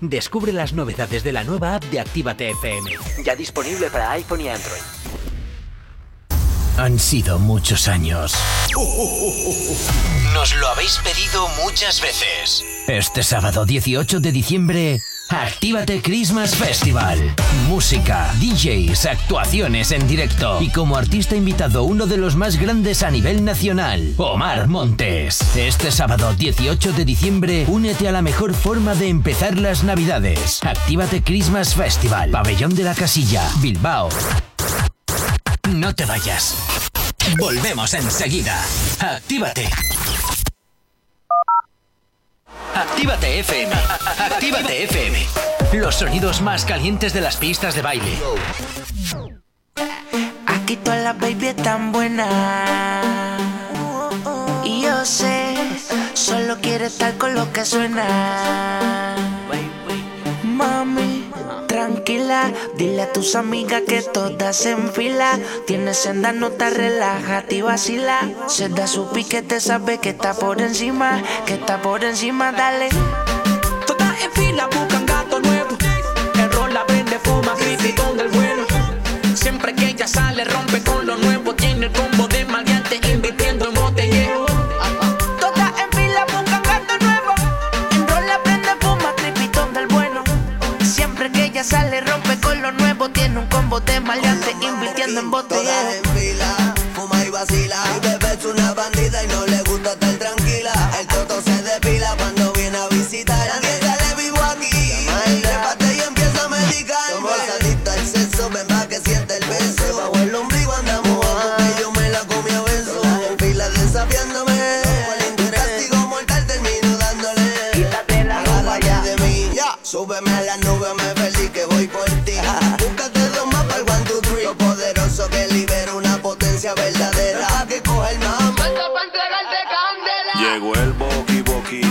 Descubre 0.00 0.52
las 0.52 0.72
novedades 0.72 1.22
de 1.24 1.32
la 1.32 1.44
nueva 1.44 1.76
app 1.76 1.84
de 1.84 2.00
Actívate 2.00 2.50
FM. 2.50 2.90
Ya 3.24 3.34
disponible 3.34 3.90
para 3.90 4.10
iPhone 4.12 4.42
y 4.42 4.48
Android. 4.48 4.82
Han 6.76 6.98
sido 6.98 7.38
muchos 7.38 7.88
años. 7.88 8.34
Nos 10.34 10.54
lo 10.56 10.68
habéis 10.68 10.98
pedido 10.98 11.48
muchas 11.64 12.02
veces. 12.02 12.62
Este 12.86 13.22
sábado 13.22 13.64
18 13.64 14.20
de 14.20 14.32
diciembre, 14.32 15.00
Actívate 15.28 16.02
Christmas 16.02 16.54
Festival. 16.54 17.34
Música, 17.68 18.32
DJs, 18.38 19.06
actuaciones 19.06 19.90
en 19.90 20.06
directo. 20.06 20.62
Y 20.62 20.70
como 20.70 20.96
artista 20.96 21.34
invitado, 21.34 21.82
uno 21.82 22.06
de 22.06 22.16
los 22.16 22.36
más 22.36 22.56
grandes 22.56 23.02
a 23.02 23.10
nivel 23.10 23.44
nacional, 23.44 24.14
Omar 24.18 24.68
Montes. 24.68 25.56
Este 25.56 25.90
sábado 25.90 26.32
18 26.34 26.92
de 26.92 27.04
diciembre, 27.04 27.64
únete 27.66 28.08
a 28.08 28.12
la 28.12 28.22
mejor 28.22 28.54
forma 28.54 28.94
de 28.94 29.08
empezar 29.08 29.58
las 29.58 29.82
navidades. 29.82 30.62
Actívate 30.62 31.22
Christmas 31.22 31.74
Festival. 31.74 32.30
Pabellón 32.30 32.74
de 32.76 32.84
la 32.84 32.94
Casilla, 32.94 33.42
Bilbao. 33.60 34.08
No 35.68 35.92
te 35.92 36.04
vayas. 36.04 36.54
Volvemos 37.38 37.92
enseguida. 37.94 38.64
Actívate. 39.00 39.68
Actívate 42.76 43.38
FM. 43.40 43.72
Actívate 44.18 44.84
FM. 44.84 45.26
Los 45.72 45.94
sonidos 45.94 46.42
más 46.42 46.66
calientes 46.66 47.14
de 47.14 47.22
las 47.22 47.38
pistas 47.38 47.74
de 47.74 47.80
baile. 47.80 48.18
Aquí 50.46 50.76
todas 50.76 51.02
las 51.02 51.18
baby 51.18 51.46
están 51.46 51.90
buenas. 51.90 53.40
Y 54.62 54.82
yo 54.82 55.06
sé, 55.06 55.54
solo 56.12 56.58
quiere 56.60 56.84
estar 56.86 57.16
con 57.16 57.34
lo 57.34 57.50
que 57.50 57.64
suena. 57.64 59.16
Mami, 60.42 61.15
tranquila, 61.76 62.50
dile 62.78 63.02
a 63.02 63.12
tus 63.12 63.34
amigas 63.34 63.82
que 63.86 64.00
todas 64.00 64.64
en 64.64 64.90
fila. 64.94 65.38
Tienes 65.66 65.98
senda, 65.98 66.32
no 66.32 66.50
te 66.52 66.70
relájate 66.70 67.56
y 67.56 67.60
vacila. 67.60 68.18
Se 68.46 68.70
da 68.70 68.86
su 68.86 69.10
piquete, 69.10 69.60
sabe 69.60 69.98
que 69.98 70.10
está 70.10 70.32
por 70.32 70.62
encima, 70.62 71.22
que 71.44 71.54
está 71.54 71.82
por 71.82 72.02
encima, 72.02 72.50
dale. 72.50 72.88
Todas 73.86 74.22
en 74.24 74.32
fila 74.32 74.68
buscan 74.68 75.05
Tiene 93.66 93.74
un 93.74 93.80
combo 93.80 93.80
de 93.80 94.00
maleante, 94.00 94.54
invirtiendo 94.62 95.20
en 95.20 95.30
botellero. 95.30 96.05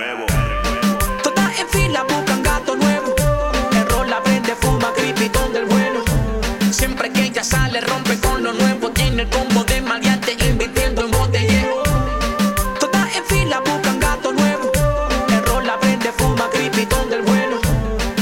Huevo. 0.00 0.26
Todas 1.22 1.58
en 1.58 1.68
fila 1.68 2.02
buscan 2.04 2.42
gato 2.42 2.74
nuevo. 2.76 3.14
El 3.72 3.86
rol 3.88 4.08
la 4.08 4.22
prende, 4.22 4.54
fuma, 4.54 4.92
cripitón 4.94 5.52
del 5.52 5.66
bueno. 5.66 6.00
Siempre 6.70 7.12
que 7.12 7.24
ella 7.24 7.44
sale, 7.44 7.80
rompe 7.80 8.18
con 8.18 8.42
lo 8.42 8.52
nuevo. 8.52 8.90
Tiene 8.90 9.22
el 9.22 9.28
combo 9.28 9.62
de 9.64 9.80
maleante, 9.82 10.36
invirtiendo 10.48 11.02
en 11.04 11.10
botellero. 11.10 11.82
Todas 12.80 13.14
en 13.16 13.24
fila 13.26 13.60
buscan 13.60 14.00
gato 14.00 14.32
nuevo. 14.32 14.72
El 15.28 15.44
rol 15.44 15.66
la 15.66 15.78
prende, 15.78 16.10
fuma, 16.12 16.48
cripitón 16.50 17.10
del 17.10 17.22
bueno. 17.22 17.56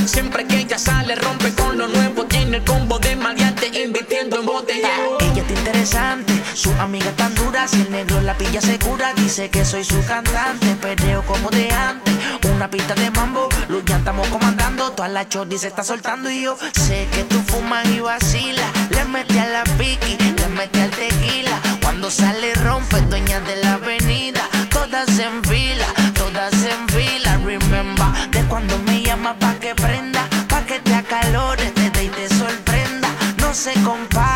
Siempre 0.06 0.46
que 0.46 0.58
ella 0.58 0.78
sale, 0.78 1.14
rompe 1.14 1.52
con 1.54 1.78
lo 1.78 1.86
nuevo. 1.86 2.24
Tiene 2.24 2.56
el 2.58 2.64
combo 2.64 2.98
de 2.98 3.14
maleante, 3.14 3.66
invirtiendo 3.84 4.40
en 4.40 4.46
botellero. 4.46 5.18
Ella 5.20 5.42
está 5.42 5.52
interesante, 5.52 6.37
su 6.58 6.72
amiga 6.72 7.12
tan 7.12 7.32
dura, 7.36 7.68
si 7.68 7.82
el 7.82 7.92
negro 7.92 8.20
la 8.20 8.36
pilla 8.36 8.60
segura, 8.60 9.14
dice 9.14 9.48
que 9.48 9.64
soy 9.64 9.84
su 9.84 10.04
cantante. 10.04 10.74
Pereo 10.82 11.22
como 11.22 11.50
de 11.50 11.70
antes, 11.70 12.12
una 12.52 12.68
pista 12.68 12.96
de 12.96 13.12
mambo, 13.12 13.48
luz 13.68 13.84
ya 13.86 13.98
estamos 13.98 14.26
comandando. 14.26 14.90
Toda 14.90 15.06
la 15.08 15.28
chordi 15.28 15.56
se 15.56 15.68
está 15.68 15.84
soltando 15.84 16.28
y 16.28 16.42
yo 16.42 16.58
sé 16.72 17.06
que 17.12 17.22
tú 17.22 17.40
fumas 17.46 17.86
y 17.86 18.00
vacilas. 18.00 18.66
Le 18.90 19.04
metí 19.04 19.38
a 19.38 19.46
la 19.46 19.62
piqui, 19.78 20.18
le 20.18 20.48
metí 20.48 20.80
al 20.80 20.90
tequila. 20.90 21.60
Cuando 21.80 22.10
sale 22.10 22.52
rompe, 22.54 23.02
dueña 23.02 23.38
de 23.38 23.54
la 23.62 23.74
avenida. 23.74 24.42
Todas 24.68 25.16
en 25.16 25.44
fila, 25.44 25.86
todas 26.14 26.52
en 26.54 26.88
fila. 26.88 27.38
Remember, 27.44 28.30
de 28.32 28.42
cuando 28.48 28.76
me 28.78 29.00
llama 29.00 29.38
pa' 29.38 29.54
que 29.60 29.76
prenda, 29.76 30.28
pa' 30.48 30.66
que 30.66 30.80
te 30.80 30.92
acalores, 30.92 31.72
te 31.74 31.88
dé 31.90 32.06
y 32.06 32.08
te 32.08 32.28
sorprenda. 32.28 33.08
No 33.36 33.54
se 33.54 33.74
compara 33.84 34.27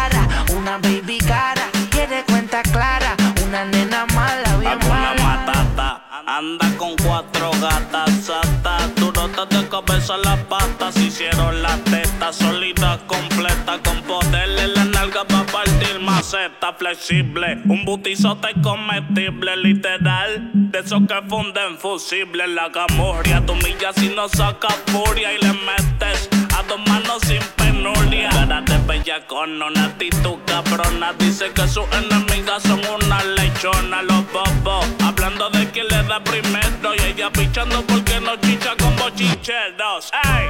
son 10.03 10.23
las 10.23 10.39
patas, 10.45 10.97
hicieron 10.97 11.63
las 11.63 11.83
tetas, 11.85 12.37
solita, 12.37 12.99
completa, 13.07 13.79
con 13.85 14.03
poder 14.03 14.59
en 14.59 14.75
la 14.75 14.85
nalga 14.85 15.25
para 15.25 15.45
partir 15.45 16.01
maceta, 16.01 16.73
flexible, 16.75 17.59
un 17.67 17.85
butizote 17.85 18.49
comestible, 18.63 19.57
literal, 19.57 20.51
de 20.53 20.79
esos 20.81 21.03
que 21.07 21.23
funden 21.29 21.79
fusibles, 21.79 22.49
la 22.49 22.71
camorria, 22.73 23.45
tu 23.47 23.55
milla 23.55 23.93
si 23.95 24.09
no 24.09 24.29
saca 24.29 24.69
furia 24.87 25.33
y 25.33 25.39
le 25.39 25.53
metes 25.53 26.42
a 26.63 26.69
dos 26.69 26.81
manos 26.87 27.21
sin 27.27 27.43
penuria. 27.57 28.29
Cara 28.31 28.61
de 28.63 28.79
bellacona, 28.79 29.67
una 29.67 29.85
actitud 29.85 30.39
cabrona. 30.47 31.13
Dice 31.19 31.51
que 31.53 31.67
sus 31.69 31.85
enemigas 31.93 32.63
son 32.63 32.81
una 32.87 33.23
lechona, 33.25 34.03
los 34.03 34.25
bobos. 34.33 34.87
Hablando 35.05 35.51
de 35.51 35.69
quién 35.71 35.87
le 35.89 36.03
da 36.05 36.23
primero. 36.23 36.95
Y 36.97 37.03
ella 37.03 37.31
pichando 37.31 37.83
porque 37.83 38.21
no 38.21 38.37
chicha 38.37 38.75
con 38.79 38.95
bochicheros. 38.97 40.11
¡Ey! 40.25 40.47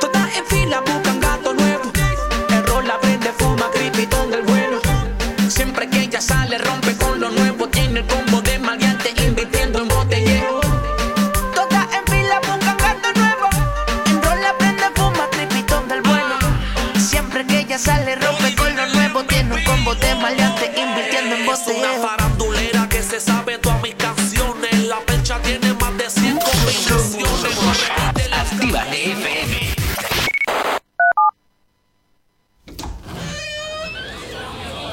Todas 0.00 0.36
en 0.36 0.46
fila 0.46 0.80
buscan 0.80 1.23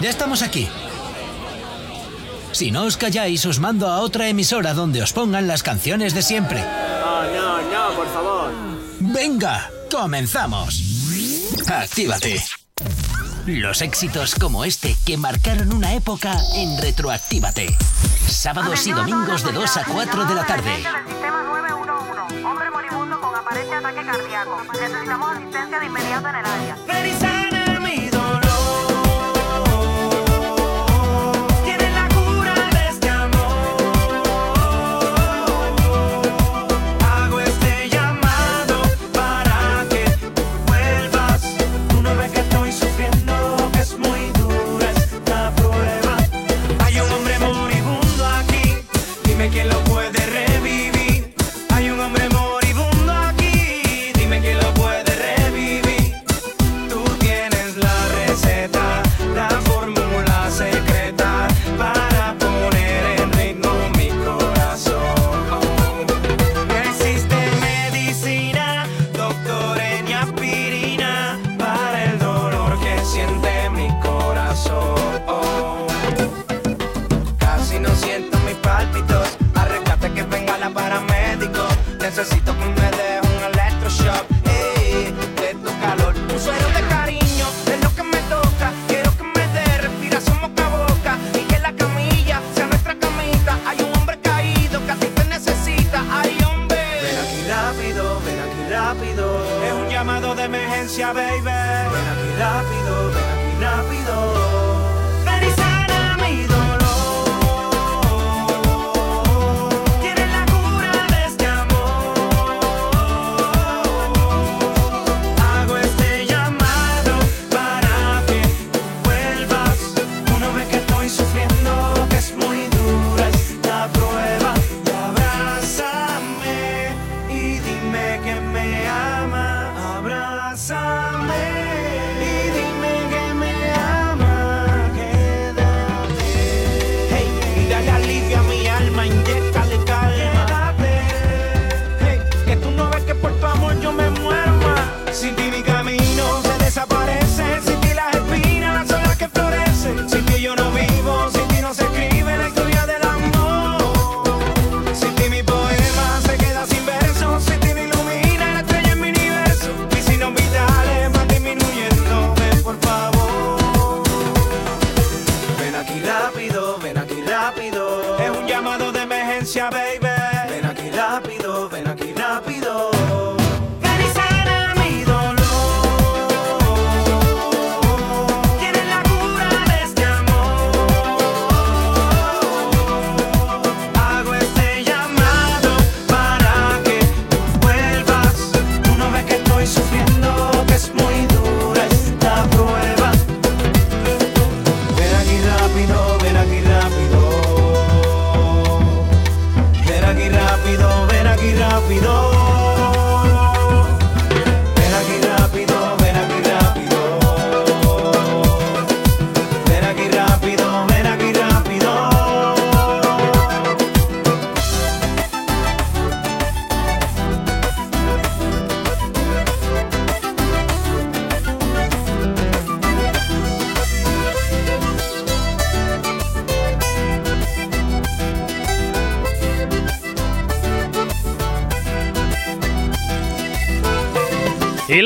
Ya 0.02 0.10
estamos 0.10 0.42
aquí. 0.42 0.68
Si 2.52 2.72
no 2.72 2.84
os 2.84 2.98
calláis, 2.98 3.46
os 3.46 3.60
mando 3.60 3.88
a 3.88 4.00
otra 4.02 4.28
emisora 4.28 4.74
donde 4.74 5.02
os 5.02 5.14
pongan 5.14 5.48
las 5.48 5.62
canciones 5.62 6.16
de 6.16 6.24
siempre. 6.24 6.60
No, 6.60 7.24
no, 7.30 7.62
no, 7.62 7.96
por 7.96 8.08
favor. 8.12 8.52
Venga, 9.00 9.70
comenzamos. 9.92 10.82
Actívate. 11.68 12.44
Los 13.46 13.82
éxitos 13.82 14.36
como 14.36 14.66
este 14.66 14.98
que 15.06 15.18
marcaron 15.18 15.72
una 15.72 15.94
época 15.94 16.36
en 16.56 16.82
Retroactívate. 16.82 17.78
Sábados 18.28 18.88
y 18.88 18.94
domingos 18.94 19.44
de 19.44 19.52
2 19.52 19.78
a 19.78 19.84
4 19.86 20.26
de 20.26 20.36
la 20.36 20.46
tarde. 20.46 20.84
Hombre 22.44 22.72
moribundo 22.72 23.22
con 23.22 23.36
aparente 23.36 23.76
ataque 23.76 24.04
cardíaco. 24.04 24.62
Necesitamos 24.74 25.38
asistencia 25.38 25.80
de 25.80 25.86
inmediato 25.86 26.28
en 26.28 26.36
el 26.36 26.46
área. 26.46 26.76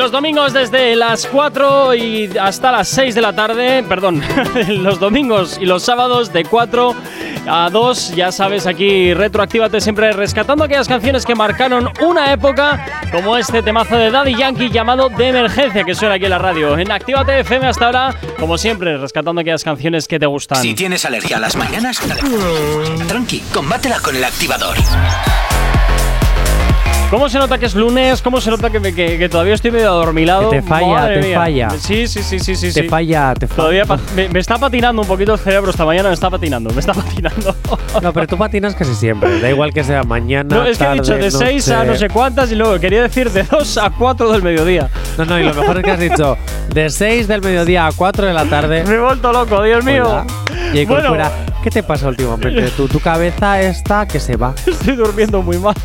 Los 0.06 0.11
domingos 0.11 0.53
desde 0.53 0.95
las 0.95 1.26
4 1.26 1.95
y 1.95 2.30
hasta 2.40 2.72
las 2.72 2.90
6 2.90 3.15
de 3.15 3.22
la 3.22 3.34
tarde, 3.34 3.82
perdón, 3.90 4.22
los 4.68 4.99
domingos 4.99 5.57
y 5.60 5.65
los 5.65 5.82
sábados 5.82 6.32
de 6.32 6.45
4 6.45 6.95
a 7.48 7.69
2, 7.72 8.15
ya 8.15 8.32
sabes, 8.32 8.68
aquí 8.68 9.15
retroactívate 9.15 9.82
siempre 9.82 10.11
rescatando 10.11 10.64
aquellas 10.64 10.88
canciones 10.88 11.26
que 11.26 11.34
marcaron 11.34 11.90
una 12.03 12.32
época, 12.32 12.86
como 13.11 13.36
este 13.36 13.64
temazo 13.64 13.98
de 13.98 14.11
Daddy 14.11 14.36
Yankee 14.36 14.69
llamado 14.69 15.10
De 15.10 15.30
Emergencia, 15.30 15.84
que 15.84 15.95
suena 15.95 16.14
aquí 16.14 16.26
en 16.26 16.32
la 16.32 16.38
radio. 16.38 16.77
En 16.77 16.91
Actívate 16.91 17.40
FM 17.40 17.65
hasta 17.65 17.88
ahora, 17.88 18.15
como 18.40 18.60
siempre, 18.60 18.99
rescatando 18.99 19.41
aquellas 19.41 19.64
canciones 19.64 20.07
que 20.07 20.19
te 20.19 20.27
gustan. 20.27 20.61
Si 20.61 20.76
tienes 20.76 21.03
alergia 21.06 21.38
a 21.38 21.40
las 21.40 21.56
mañanas, 21.56 21.99
tranqui, 23.07 23.40
combátela 23.52 23.99
con 24.02 24.15
el 24.15 24.23
activador. 24.23 24.77
¿Cómo 27.11 27.30
se 27.30 27.38
nota 27.38 27.57
que 27.57 27.68
es 27.68 27.76
lunes? 27.76 28.22
¿Cómo 28.22 28.41
se 28.41 28.49
nota 28.49 28.69
que, 28.69 28.82
que- 28.94 29.18
que 29.18 29.30
todavía 29.30 29.53
estoy 29.53 29.72
medio 29.72 29.88
adormilado? 29.90 30.49
Que 30.49 30.57
te 30.61 30.68
falla, 30.68 30.88
Madre 30.88 31.19
te 31.22 31.27
mía. 31.27 31.38
falla. 31.40 31.69
Sí, 31.80 32.07
sí, 32.07 32.22
sí, 32.23 32.40
sí, 32.40 32.56
sí. 32.56 32.73
Te 32.73 32.82
sí. 32.82 32.90
falla, 32.90 33.34
te 33.36 33.48
falla. 33.48 33.56
Todavía 33.56 33.86
me, 34.15 34.27
me 34.30 34.40
está 34.40 34.57
patinando 34.57 35.03
un 35.03 35.07
poquito 35.07 35.34
el 35.34 35.40
cerebro 35.40 35.69
esta 35.72 35.86
mañana, 35.86 36.10
me 36.10 36.15
está 36.15 36.30
patinando, 36.30 36.72
me 36.73 36.80
está 36.80 36.94
patinando. 36.94 37.56
No, 38.02 38.11
pero 38.11 38.27
tú 38.27 38.38
patinas 38.38 38.76
casi 38.76 38.94
siempre. 38.94 39.40
Da 39.40 39.49
igual 39.49 39.72
que 39.73 39.82
sea 39.84 40.03
mañana. 40.03 40.53
No, 40.57 40.65
es 40.65 40.77
que 40.77 40.84
he 40.84 40.91
dicho 40.94 41.14
tarde, 41.14 41.23
de 41.23 41.32
6 41.32 41.69
a 41.69 41.84
no 41.86 41.95
sé 41.95 42.10
cuántas 42.10 42.52
y 42.52 42.56
luego 42.56 42.77
quería 42.80 43.02
decir 43.03 43.32
de 43.32 43.44
2 43.44 43.77
a 43.77 43.90
4 43.91 44.32
del 44.34 44.44
mediodía. 44.44 44.90
No, 45.18 45.23
no, 45.23 45.40
y 45.40 45.44
lo 45.44 45.53
mejor 45.53 45.77
es 45.77 45.84
que 45.84 45.91
has 45.91 45.99
dicho 45.99 46.38
de 46.73 46.90
6 46.90 47.27
del 47.30 47.41
mediodía 47.41 47.88
a 47.88 47.91
4 47.94 48.26
de 48.26 48.34
la 48.34 48.44
tarde. 48.45 48.84
Me 48.86 48.95
he 48.95 48.99
vuelto 48.99 49.32
loco, 49.32 49.61
Dios 49.64 49.84
mío. 49.86 50.03
Hola. 50.10 50.26
Y 50.73 50.84
Bueno. 50.86 51.03
Corcuera, 51.03 51.32
¿qué 51.64 51.69
te 51.69 51.84
pasa 51.84 52.10
últimamente? 52.10 52.69
Tu, 52.72 52.88
tu 52.90 52.99
cabeza 52.99 53.61
está 53.61 54.06
que 54.06 54.19
se 54.19 54.36
va. 54.36 54.53
Estoy 54.68 54.95
durmiendo 54.98 55.41
muy 55.41 55.57
mal. 55.57 55.76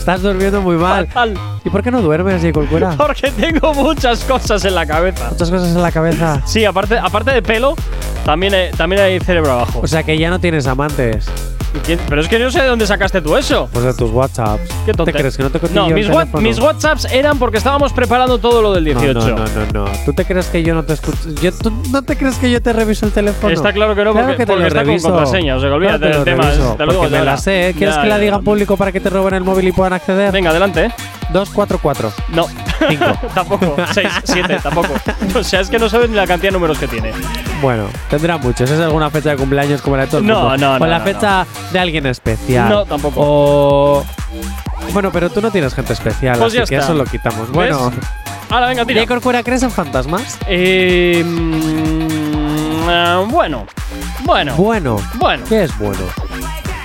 Estás 0.00 0.22
durmiendo 0.22 0.62
muy 0.62 0.76
mal. 0.76 1.06
Fatal. 1.08 1.34
¿Y 1.62 1.68
por 1.68 1.82
qué 1.82 1.90
no 1.90 2.00
duermes, 2.00 2.40
J. 2.40 2.54
Corcuera? 2.54 2.92
Porque 2.96 3.30
tengo 3.32 3.74
muchas 3.74 4.24
cosas 4.24 4.64
en 4.64 4.74
la 4.74 4.86
cabeza. 4.86 5.28
Muchas 5.30 5.50
cosas 5.50 5.68
en 5.68 5.82
la 5.82 5.92
cabeza. 5.92 6.40
Sí, 6.46 6.64
aparte, 6.64 6.96
aparte 6.98 7.32
de 7.32 7.42
pelo, 7.42 7.76
también, 8.24 8.54
también 8.78 9.02
hay 9.02 9.20
cerebro 9.20 9.52
abajo. 9.52 9.80
O 9.82 9.86
sea 9.86 10.02
que 10.02 10.16
ya 10.16 10.30
no 10.30 10.40
tienes 10.40 10.66
amantes. 10.66 11.30
¿Y 11.74 11.78
quién- 11.78 12.00
Pero 12.08 12.20
es 12.20 12.28
que 12.28 12.38
no 12.38 12.50
sé 12.50 12.60
de 12.62 12.66
dónde 12.68 12.86
sacaste 12.86 13.20
tú 13.20 13.36
eso. 13.36 13.68
Pues 13.72 13.84
de 13.84 13.94
tus 13.94 14.10
WhatsApps. 14.10 14.62
¿Qué 14.86 14.92
¿Te 14.92 15.12
crees 15.12 15.36
que 15.36 15.42
no 15.44 15.50
te 15.50 15.60
No, 15.72 15.88
mis, 15.90 16.08
wa- 16.08 16.24
mis 16.40 16.58
WhatsApps 16.58 17.04
eran 17.12 17.38
porque 17.38 17.58
estábamos 17.58 17.92
preparando 17.92 18.38
todo 18.38 18.60
lo 18.62 18.72
del 18.72 18.84
18. 18.84 19.14
No, 19.14 19.20
no, 19.26 19.36
no, 19.36 19.44
no, 19.72 19.84
no. 19.84 19.90
¿Tú 20.04 20.12
te 20.12 20.24
crees 20.24 20.46
que 20.48 20.62
yo 20.62 20.74
no 20.74 20.82
te 20.82 20.94
escucho? 20.94 21.18
Yo, 21.40 21.52
¿tú 21.52 21.72
¿No 21.92 22.02
te 22.02 22.16
crees 22.16 22.36
que 22.38 22.50
yo 22.50 22.60
te 22.60 22.72
reviso 22.72 23.06
el 23.06 23.12
teléfono? 23.12 23.52
Está 23.52 23.72
claro 23.72 23.94
que 23.94 24.04
no, 24.04 24.12
Claro 24.12 24.26
porque, 24.28 24.38
que 24.38 24.46
te 24.46 24.52
porque 24.52 24.66
está 24.68 24.82
reviso. 24.82 25.08
con 25.08 25.16
contraseña. 25.18 25.56
O 25.56 25.60
sea, 25.60 25.68
que 25.68 25.74
olvídate 25.74 25.98
Claro 26.00 26.14
del 26.16 26.24
tema. 26.24 26.42
reviso, 26.50 26.74
te 26.76 26.86
lo 26.86 26.92
digo 26.92 27.08
me 27.08 27.24
la 27.24 27.36
sé. 27.36 27.68
¿eh? 27.68 27.74
¿Quieres 27.76 27.94
Ya, 27.96 28.02
que 28.02 28.08
la 28.08 28.18
diga 28.18 28.36
en 28.36 28.44
público 28.44 28.76
para 28.76 28.90
que 28.92 29.00
te 29.00 29.10
roben 29.10 29.34
el 29.34 29.44
móvil 29.44 29.68
y 29.68 29.72
puedan 29.72 29.92
acceder? 29.92 30.32
Venga, 30.32 30.50
adelante, 30.50 30.86
¿eh? 30.86 30.90
244. 31.32 32.12
No. 32.34 32.46
Cinco. 32.88 33.04
tampoco. 33.34 33.76
6, 33.92 34.08
7, 34.24 34.58
tampoco. 34.62 34.94
O 35.38 35.44
sea, 35.44 35.60
es 35.60 35.68
que 35.70 35.78
no 35.78 35.88
sabes 35.88 36.08
ni 36.10 36.16
la 36.16 36.26
cantidad 36.26 36.48
de 36.50 36.54
números 36.54 36.78
que 36.78 36.88
tiene. 36.88 37.12
Bueno, 37.62 37.84
tendrá 38.08 38.36
muchos. 38.38 38.70
¿Es 38.70 38.80
alguna 38.80 39.10
fecha 39.10 39.30
de 39.30 39.36
cumpleaños 39.36 39.80
como 39.82 39.96
la 39.96 40.02
de 40.02 40.08
todo 40.08 40.20
el 40.20 40.26
No, 40.26 40.40
mundo? 40.50 40.56
no, 40.56 40.74
O 40.74 40.78
no, 40.78 40.86
la 40.86 40.98
no, 40.98 41.04
fecha 41.04 41.46
de 41.72 41.78
alguien 41.78 42.06
especial. 42.06 42.68
No, 42.68 42.84
tampoco. 42.84 43.20
O. 43.22 44.04
Bueno, 44.92 45.10
pero 45.12 45.30
tú 45.30 45.40
no 45.40 45.50
tienes 45.50 45.74
gente 45.74 45.92
especial, 45.92 46.38
Pues 46.38 46.48
así 46.48 46.56
ya 46.58 46.64
que 46.66 46.74
está. 46.76 46.86
eso 46.86 46.94
lo 46.94 47.04
quitamos. 47.04 47.50
Bueno. 47.52 47.92
Ahora, 48.48 48.66
venga, 48.66 48.84
tira. 48.84 49.02
¿Y 49.02 49.06
Corcuera 49.06 49.42
crees 49.44 49.62
en 49.62 49.70
fantasmas? 49.70 50.36
Eh, 50.48 51.22
mm, 51.24 52.88
ah, 52.88 53.24
bueno. 53.28 53.66
Bueno. 54.24 54.54
Bueno. 54.56 54.96
Bueno. 55.14 55.44
¿Qué 55.48 55.64
es 55.64 55.78
bueno? 55.78 56.02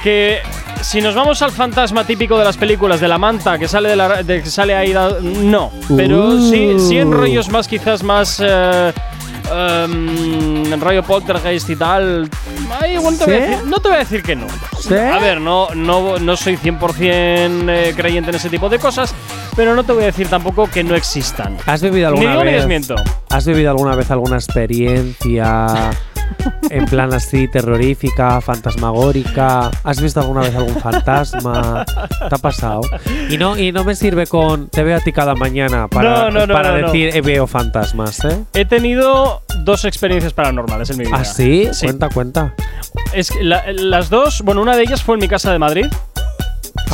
Que 0.03 0.41
si 0.81 1.01
nos 1.01 1.15
vamos 1.15 1.41
al 1.41 1.51
fantasma 1.51 2.03
típico 2.05 2.37
de 2.37 2.43
las 2.45 2.57
películas 2.57 2.99
de 2.99 3.07
la 3.07 3.17
manta 3.17 3.57
que 3.57 3.67
sale 3.67 3.89
de 3.89 3.95
la 3.95 4.23
de 4.23 4.43
que 4.43 4.49
sale 4.49 4.75
ahí 4.75 4.93
no, 5.21 5.71
pero 5.95 6.27
Uh. 6.27 6.49
sí 6.51 6.75
sí 6.79 6.97
en 6.97 7.11
rollos 7.11 7.49
más 7.49 7.67
quizás 7.67 8.03
más 8.03 8.39
eh, 8.43 8.93
em, 9.51 10.71
en 10.73 10.81
rollo 10.81 11.03
poltergeist 11.03 11.69
y 11.69 11.75
tal. 11.75 12.29
Igual 12.91 13.17
te 13.17 13.25
voy 13.25 13.33
a 13.33 13.37
¿Sí? 13.37 13.41
decir- 13.51 13.63
no 13.65 13.77
te 13.79 13.87
voy 13.89 13.95
a 13.95 13.99
decir 13.99 14.23
que 14.23 14.35
no. 14.35 14.47
¿Sí? 14.79 14.93
A 14.95 15.19
ver, 15.19 15.39
no, 15.41 15.67
no, 15.75 16.17
no 16.19 16.35
soy 16.37 16.57
100% 16.57 17.69
eh, 17.69 17.93
creyente 17.95 18.29
en 18.31 18.35
ese 18.35 18.49
tipo 18.49 18.69
de 18.69 18.79
cosas, 18.79 19.13
pero 19.55 19.75
no 19.75 19.83
te 19.83 19.93
voy 19.93 20.03
a 20.03 20.07
decir 20.07 20.27
tampoco 20.27 20.69
que 20.69 20.83
no 20.83 20.95
existan. 20.95 21.57
¿Has 21.65 21.81
vivido 21.81 22.11
Ni 22.11 22.25
alguna 22.25 22.37
ni 22.39 22.51
vez? 22.51 22.55
desmiento. 22.61 22.95
¿Has 23.29 23.45
vivido 23.45 23.69
alguna 23.71 23.95
vez 23.95 24.11
alguna 24.11 24.35
experiencia 24.37 25.91
en 26.69 26.85
plan 26.85 27.13
así 27.13 27.47
terrorífica, 27.47 28.39
fantasmagórica? 28.41 29.71
¿Has 29.83 30.01
visto 30.01 30.19
alguna 30.21 30.41
vez 30.41 30.55
algún 30.55 30.75
fantasma? 30.75 31.85
¿Te 32.29 32.35
ha 32.35 32.37
pasado? 32.37 32.81
Y 33.29 33.37
no, 33.37 33.57
y 33.57 33.71
no 33.71 33.83
me 33.83 33.95
sirve 33.95 34.27
con 34.27 34.67
te 34.69 34.83
veo 34.83 34.97
a 34.97 34.99
ti 34.99 35.11
cada 35.11 35.35
mañana 35.35 35.87
para, 35.87 36.29
No, 36.31 36.45
no, 36.45 36.53
para 36.53 36.79
no. 36.79 36.87
decir 36.87 37.15
"Eh, 37.15 37.21
veo 37.21 37.47
fantasmas, 37.47 38.23
¿eh? 38.25 38.43
He 38.53 38.65
tenido 38.65 39.41
dos 39.63 39.85
experiencias 39.85 40.33
paranormales 40.33 40.89
en 40.91 40.97
mi 40.97 41.05
vida. 41.05 41.17
¿Ah, 41.19 41.25
sí? 41.25 41.67
Sí. 41.71 41.85
Cuenta, 41.87 42.09
cuenta. 42.09 42.53
Es 43.13 43.31
que 43.31 43.43
la- 43.43 43.63
las 43.71 44.09
dos, 44.09 44.41
bueno, 44.43 44.61
una 44.61 44.75
de 44.75 44.83
ellas 44.83 45.01
fue 45.03 45.15
en 45.15 45.21
mi 45.21 45.27
casa 45.27 45.51
de 45.51 45.59
Madrid. 45.59 45.85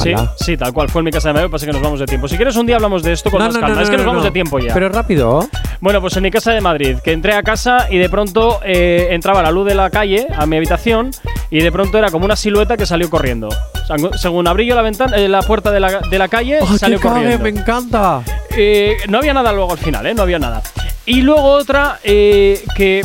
Sí, 0.04 0.14
sí, 0.38 0.58
tal 0.58 0.74
cual, 0.74 0.90
fue 0.90 1.00
en 1.02 1.06
mi 1.06 1.12
casa 1.12 1.30
de 1.30 1.34
Madrid, 1.34 1.50
pasa 1.50 1.66
que 1.66 1.72
nos 1.74 1.82
vamos 1.82 2.00
de 2.00 2.06
tiempo. 2.06 2.28
Si 2.28 2.36
quieres 2.36 2.56
un 2.56 2.66
día 2.66 2.76
hablamos 2.76 3.04
de 3.04 3.14
esto 3.14 3.30
con 3.30 3.40
No, 3.40 3.46
más 3.46 3.56
no, 3.56 3.60
calma, 3.62 3.76
no, 3.76 3.82
es 3.82 3.90
que 3.90 3.98
no, 3.98 3.98
nos 3.98 4.06
no, 4.06 4.12
vamos 4.12 4.24
no. 4.24 4.30
de 4.30 4.34
tiempo 4.34 4.60
ya. 4.60 4.74
Pero 4.74 4.90
rápido. 4.90 5.48
Bueno, 5.80 6.02
pues 6.02 6.16
en 6.18 6.24
mi 6.24 6.32
casa 6.32 6.52
de 6.52 6.62
Madrid, 6.62 6.98
que 7.04 7.12
entré 7.12 7.34
a 7.34 7.44
casa 7.44 7.88
y 7.90 7.98
de 7.98 8.10
pronto 8.10 8.60
eh, 8.64 9.08
entraba 9.12 9.42
la 9.42 9.52
luz 9.52 9.66
de 9.68 9.76
la 9.76 9.90
calle 9.90 10.28
a 10.36 10.46
mi 10.46 10.58
habitación 10.58 11.12
y 11.50 11.62
de 11.62 11.72
pronto 11.72 11.98
era 11.98 12.10
como 12.12 12.26
una 12.26 12.36
silueta 12.36 12.78
que 12.78 12.86
salió 12.86 13.10
corriendo. 13.10 13.48
O 13.50 13.86
sea, 13.86 13.98
según 14.18 14.48
abrí 14.48 14.66
yo 14.66 14.76
la 14.76 14.82
ventana, 14.84 15.18
eh, 15.18 15.28
la 15.28 15.42
puerta 15.42 15.72
de 15.72 15.80
la, 15.80 16.00
de 16.00 16.18
la 16.20 16.28
calle, 16.28 16.60
¡Oh, 16.62 16.78
salió 16.78 17.00
qué 17.00 17.08
cague! 17.08 17.20
corriendo. 17.38 17.44
¡Me 17.44 17.50
encanta! 17.50 18.22
Eh, 18.56 18.98
no 19.10 19.18
había 19.18 19.34
nada 19.34 19.52
luego 19.52 19.72
al 19.72 19.78
final, 19.80 20.06
¿eh? 20.06 20.14
No 20.14 20.22
había 20.24 20.40
nada. 20.40 20.62
Y 21.06 21.22
luego 21.22 21.44
otra 21.54 22.00
eh, 22.04 22.64
que. 22.76 23.02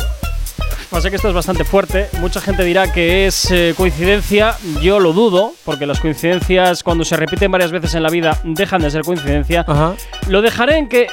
Pasa 0.89 1.09
que 1.09 1.17
esto 1.17 1.27
es 1.27 1.33
bastante 1.33 1.63
fuerte. 1.65 2.07
Mucha 2.19 2.39
gente 2.39 2.63
dirá 2.63 2.91
que 2.91 3.27
es 3.27 3.51
eh, 3.51 3.73
coincidencia. 3.75 4.55
Yo 4.81 4.99
lo 4.99 5.11
dudo, 5.13 5.53
porque 5.65 5.85
las 5.85 5.99
coincidencias, 5.99 6.81
cuando 6.81 7.03
se 7.03 7.17
repiten 7.17 7.51
varias 7.51 7.71
veces 7.71 7.93
en 7.95 8.03
la 8.03 8.09
vida, 8.09 8.39
dejan 8.45 8.81
de 8.81 8.89
ser 8.91 9.01
coincidencia. 9.01 9.65
Ajá. 9.67 9.95
Lo 10.29 10.41
dejaré 10.41 10.77
en 10.77 10.87
que 10.87 11.07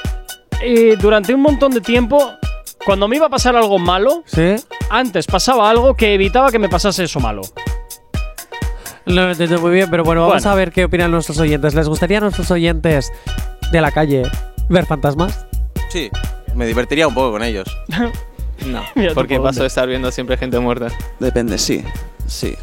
eh, 0.62 0.96
durante 1.00 1.34
un 1.34 1.42
montón 1.42 1.72
de 1.72 1.80
tiempo, 1.80 2.30
cuando 2.86 3.08
me 3.08 3.16
iba 3.16 3.26
a 3.26 3.30
pasar 3.30 3.56
algo 3.56 3.78
malo, 3.80 4.22
¿Sí? 4.26 4.54
antes 4.90 5.26
pasaba 5.26 5.68
algo 5.68 5.94
que 5.94 6.14
evitaba 6.14 6.52
que 6.52 6.60
me 6.60 6.68
pasase 6.68 7.04
eso 7.04 7.18
malo. 7.18 7.42
Lo 9.06 9.28
entiendo 9.30 9.60
muy 9.60 9.72
bien, 9.72 9.90
pero 9.90 10.04
bueno, 10.04 10.22
vamos 10.22 10.44
Bueno. 10.44 10.50
a 10.50 10.54
ver 10.54 10.70
qué 10.72 10.84
opinan 10.84 11.10
nuestros 11.10 11.38
oyentes. 11.38 11.74
¿Les 11.74 11.88
gustaría 11.88 12.18
a 12.18 12.20
nuestros 12.22 12.50
oyentes 12.50 13.12
de 13.72 13.80
la 13.80 13.90
calle 13.90 14.22
ver 14.70 14.86
fantasmas? 14.86 15.46
Sí, 15.90 16.10
me 16.54 16.64
divertiría 16.64 17.06
un 17.08 17.14
poco 17.14 17.32
con 17.32 17.42
ellos. 17.42 17.68
No, 18.66 18.82
porque 19.14 19.36
por 19.36 19.46
paso 19.46 19.60
de 19.62 19.68
estar 19.68 19.88
viendo 19.88 20.10
siempre 20.10 20.36
gente 20.36 20.58
muerta. 20.58 20.88
Depende, 21.20 21.58
sí. 21.58 21.84
Sí. 22.26 22.56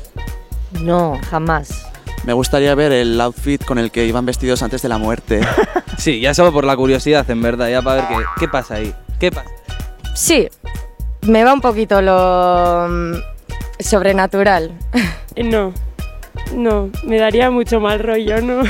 No, 0.81 1.19
jamás. 1.29 1.87
Me 2.23 2.33
gustaría 2.33 2.73
ver 2.75 2.91
el 2.91 3.19
outfit 3.19 3.63
con 3.63 3.77
el 3.79 3.91
que 3.91 4.05
iban 4.05 4.25
vestidos 4.25 4.61
antes 4.61 4.81
de 4.81 4.89
la 4.89 4.97
muerte. 4.97 5.41
Sí, 5.97 6.19
ya 6.19 6.33
solo 6.33 6.51
por 6.51 6.65
la 6.65 6.75
curiosidad, 6.75 7.29
en 7.29 7.43
verdad, 7.43 7.69
ya 7.69 7.83
para 7.83 8.01
ver 8.01 8.05
qué, 8.09 8.25
qué 8.39 8.47
pasa 8.47 8.75
ahí. 8.75 8.91
¿Qué 9.19 9.29
pasa? 9.29 9.51
Sí, 10.15 10.47
me 11.27 11.43
va 11.43 11.53
un 11.53 11.61
poquito 11.61 12.01
lo 12.01 12.87
mm, 12.89 13.13
sobrenatural. 13.79 14.71
No, 15.35 15.73
no, 16.55 16.89
me 17.03 17.19
daría 17.19 17.51
mucho 17.51 17.79
mal 17.79 17.99
rollo, 17.99 18.41
¿no? 18.41 18.63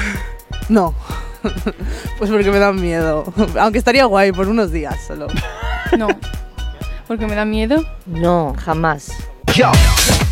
No. 0.68 0.93
pues 2.18 2.30
porque 2.30 2.52
me 2.52 2.60
dan 2.60 2.80
miedo. 2.81 3.23
Aunque 3.60 3.80
estaría 3.80 4.06
guay 4.06 4.31
por 4.31 4.48
unos 4.48 4.72
días 4.72 4.95
solo. 5.07 5.27
No, 5.98 6.07
porque 7.11 7.27
me 7.27 7.35
da 7.35 7.43
miedo. 7.43 7.83
No, 8.05 8.55
jamás. 8.57 9.11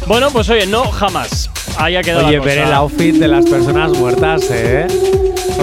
Bueno, 0.08 0.30
pues 0.32 0.50
oye, 0.50 0.66
no, 0.66 0.86
jamás. 0.86 1.50
Ahí 1.78 1.98
ha 1.98 2.02
quedado 2.02 2.28
Oye, 2.28 2.38
la 2.38 2.44
ver 2.46 2.58
el 2.60 2.72
outfit 2.72 3.16
de 3.16 3.28
las 3.28 3.44
personas 3.48 3.92
muertas, 3.92 4.44
¿eh? 4.50 4.88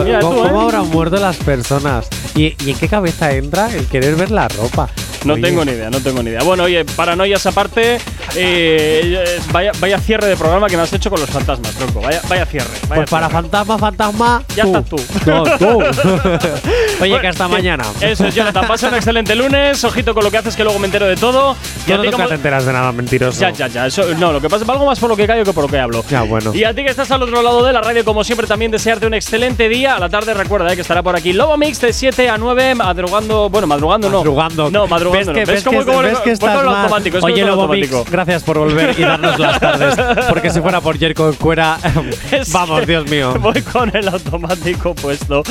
Mira 0.04 0.20
¿Cómo, 0.20 0.34
tú, 0.34 0.44
¿eh? 0.44 0.48
cómo 0.50 0.60
habrán 0.60 0.90
muerto 0.90 1.16
las 1.16 1.38
personas? 1.38 2.06
¿Y, 2.34 2.54
y 2.62 2.72
en 2.72 2.76
qué 2.76 2.86
cabeza 2.86 3.32
entra 3.32 3.74
el 3.74 3.86
querer 3.86 4.14
ver 4.14 4.30
la 4.30 4.46
ropa? 4.48 4.90
No 5.26 5.34
Oye, 5.34 5.42
tengo 5.42 5.64
ni 5.64 5.72
idea, 5.72 5.90
no 5.90 6.00
tengo 6.00 6.22
ni 6.22 6.30
idea. 6.30 6.42
Bueno, 6.44 6.62
oye, 6.64 6.84
paranoias 6.84 7.44
aparte, 7.46 7.98
eh, 8.36 9.38
vaya, 9.50 9.72
vaya 9.80 9.98
cierre 9.98 10.28
de 10.28 10.36
programa 10.36 10.68
que 10.68 10.76
me 10.76 10.82
has 10.82 10.92
hecho 10.92 11.10
con 11.10 11.20
los 11.20 11.28
fantasmas, 11.28 11.72
tronco. 11.74 12.00
Vaya, 12.00 12.20
vaya 12.28 12.46
cierre. 12.46 12.68
Vaya 12.88 12.94
Pues 13.02 13.10
para 13.10 13.26
cierre. 13.28 13.42
fantasma, 13.42 13.78
fantasma. 13.78 14.42
Ya 14.54 14.62
tú. 14.64 14.68
estás 14.76 14.88
tú. 14.88 14.96
No, 15.26 15.42
tú. 15.58 15.78
Oye, 17.00 17.10
Bueno, 17.10 17.20
que 17.20 17.28
hasta 17.28 17.48
mañana. 17.48 17.84
Eso 18.00 18.26
es, 18.26 18.34
Jonathan. 18.34 18.66
Pasa 18.66 18.88
un 18.88 18.94
excelente 18.94 19.34
lunes. 19.34 19.82
Ojito 19.84 20.14
con 20.14 20.22
lo 20.22 20.30
que 20.30 20.38
haces, 20.38 20.54
que 20.54 20.62
luego 20.64 20.78
me 20.78 20.86
entero 20.86 21.06
de 21.06 21.16
todo. 21.16 21.56
Y 21.86 21.88
Tú 21.88 21.94
a 21.94 21.96
no 21.96 22.04
nunca 22.04 22.26
te 22.26 22.34
enteras 22.34 22.64
de 22.64 22.72
nada 22.72 22.92
mentiroso. 22.92 23.40
Ya, 23.40 23.50
ya, 23.50 23.66
ya. 23.66 23.86
Eso, 23.86 24.04
no, 24.18 24.32
lo 24.32 24.40
que 24.40 24.48
pasa 24.48 24.64
es 24.64 24.70
algo 24.70 24.86
más 24.86 24.98
por 24.98 25.10
lo 25.10 25.16
que 25.16 25.26
callo 25.26 25.44
que 25.44 25.52
por 25.52 25.64
lo 25.64 25.68
que 25.70 25.78
hablo. 25.78 26.04
Ya, 26.08 26.22
bueno. 26.22 26.54
Y 26.54 26.64
a 26.64 26.72
ti 26.72 26.84
que 26.84 26.90
estás 26.90 27.10
al 27.10 27.22
otro 27.22 27.42
lado 27.42 27.64
de 27.64 27.72
la 27.72 27.80
radio, 27.80 28.04
como 28.04 28.22
siempre, 28.22 28.46
también 28.46 28.70
desearte 28.70 29.06
un 29.06 29.14
excelente 29.14 29.68
día. 29.68 29.96
A 29.96 29.98
la 29.98 30.08
tarde 30.08 30.34
recuerda 30.34 30.72
eh, 30.72 30.76
que 30.76 30.82
estará 30.82 31.02
por 31.02 31.16
aquí 31.16 31.32
Lobo 31.32 31.56
Mix 31.56 31.80
de 31.80 31.92
7 31.92 32.28
a 32.28 32.38
9, 32.38 32.74
madrugando. 32.74 33.48
Bueno, 33.50 33.66
madrugando 33.66 34.08
no. 34.08 34.18
Madrugando. 34.18 34.70
No, 34.70 34.86
madrugando. 34.86 35.15
Abandono. 35.24 35.38
que, 35.38 35.44
ves 35.52 35.64
cómo- 35.64 35.78
que- 35.80 35.84
cómo- 35.86 36.02
ves 36.02 36.18
que 36.20 36.30
estás 36.32 36.54
mal? 36.64 36.68
automático? 36.76 37.18
Oye, 37.22 37.44
Lobo 37.44 37.68
Mix, 37.68 37.90
gracias 38.10 38.42
por 38.42 38.58
volver 38.58 38.94
y 38.98 39.02
darnos 39.02 39.38
las 39.38 39.60
tardes. 39.60 39.94
Porque 40.28 40.50
si 40.50 40.60
fuera 40.60 40.80
por 40.80 40.98
Jerko 40.98 41.32
Cuera, 41.34 41.78
vamos, 42.52 42.86
Dios 42.86 43.08
mío. 43.10 43.34
Voy 43.40 43.62
con 43.62 43.94
el 43.96 44.08
automático 44.08 44.94
puesto. 44.94 45.42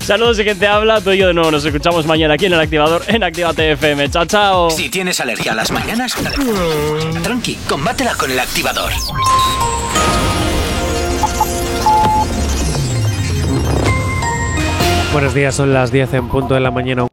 Saludos 0.00 0.38
y 0.40 0.44
quien 0.44 0.58
te 0.58 0.66
habla, 0.66 1.00
tú 1.00 1.10
y 1.12 1.18
yo 1.18 1.28
de 1.28 1.34
nuevo. 1.34 1.50
Nos 1.50 1.64
escuchamos 1.64 2.06
mañana 2.06 2.34
aquí 2.34 2.46
en 2.46 2.52
el 2.54 2.60
activador 2.60 3.02
en 3.08 3.22
Actívate 3.22 3.72
FM. 3.72 4.10
Chao, 4.10 4.24
chao. 4.26 4.70
Si 4.70 4.88
tienes 4.90 5.20
alergia 5.20 5.52
a 5.52 5.54
las 5.54 5.70
mañanas, 5.70 6.14
tranqui, 7.22 7.56
combátela 7.68 8.14
con 8.14 8.30
el 8.30 8.38
activador. 8.38 8.92
Buenos 15.12 15.32
días, 15.32 15.54
son 15.54 15.72
las 15.72 15.92
10 15.92 16.12
en 16.14 16.28
punto 16.28 16.54
de 16.54 16.60
la 16.60 16.72
mañana. 16.72 17.02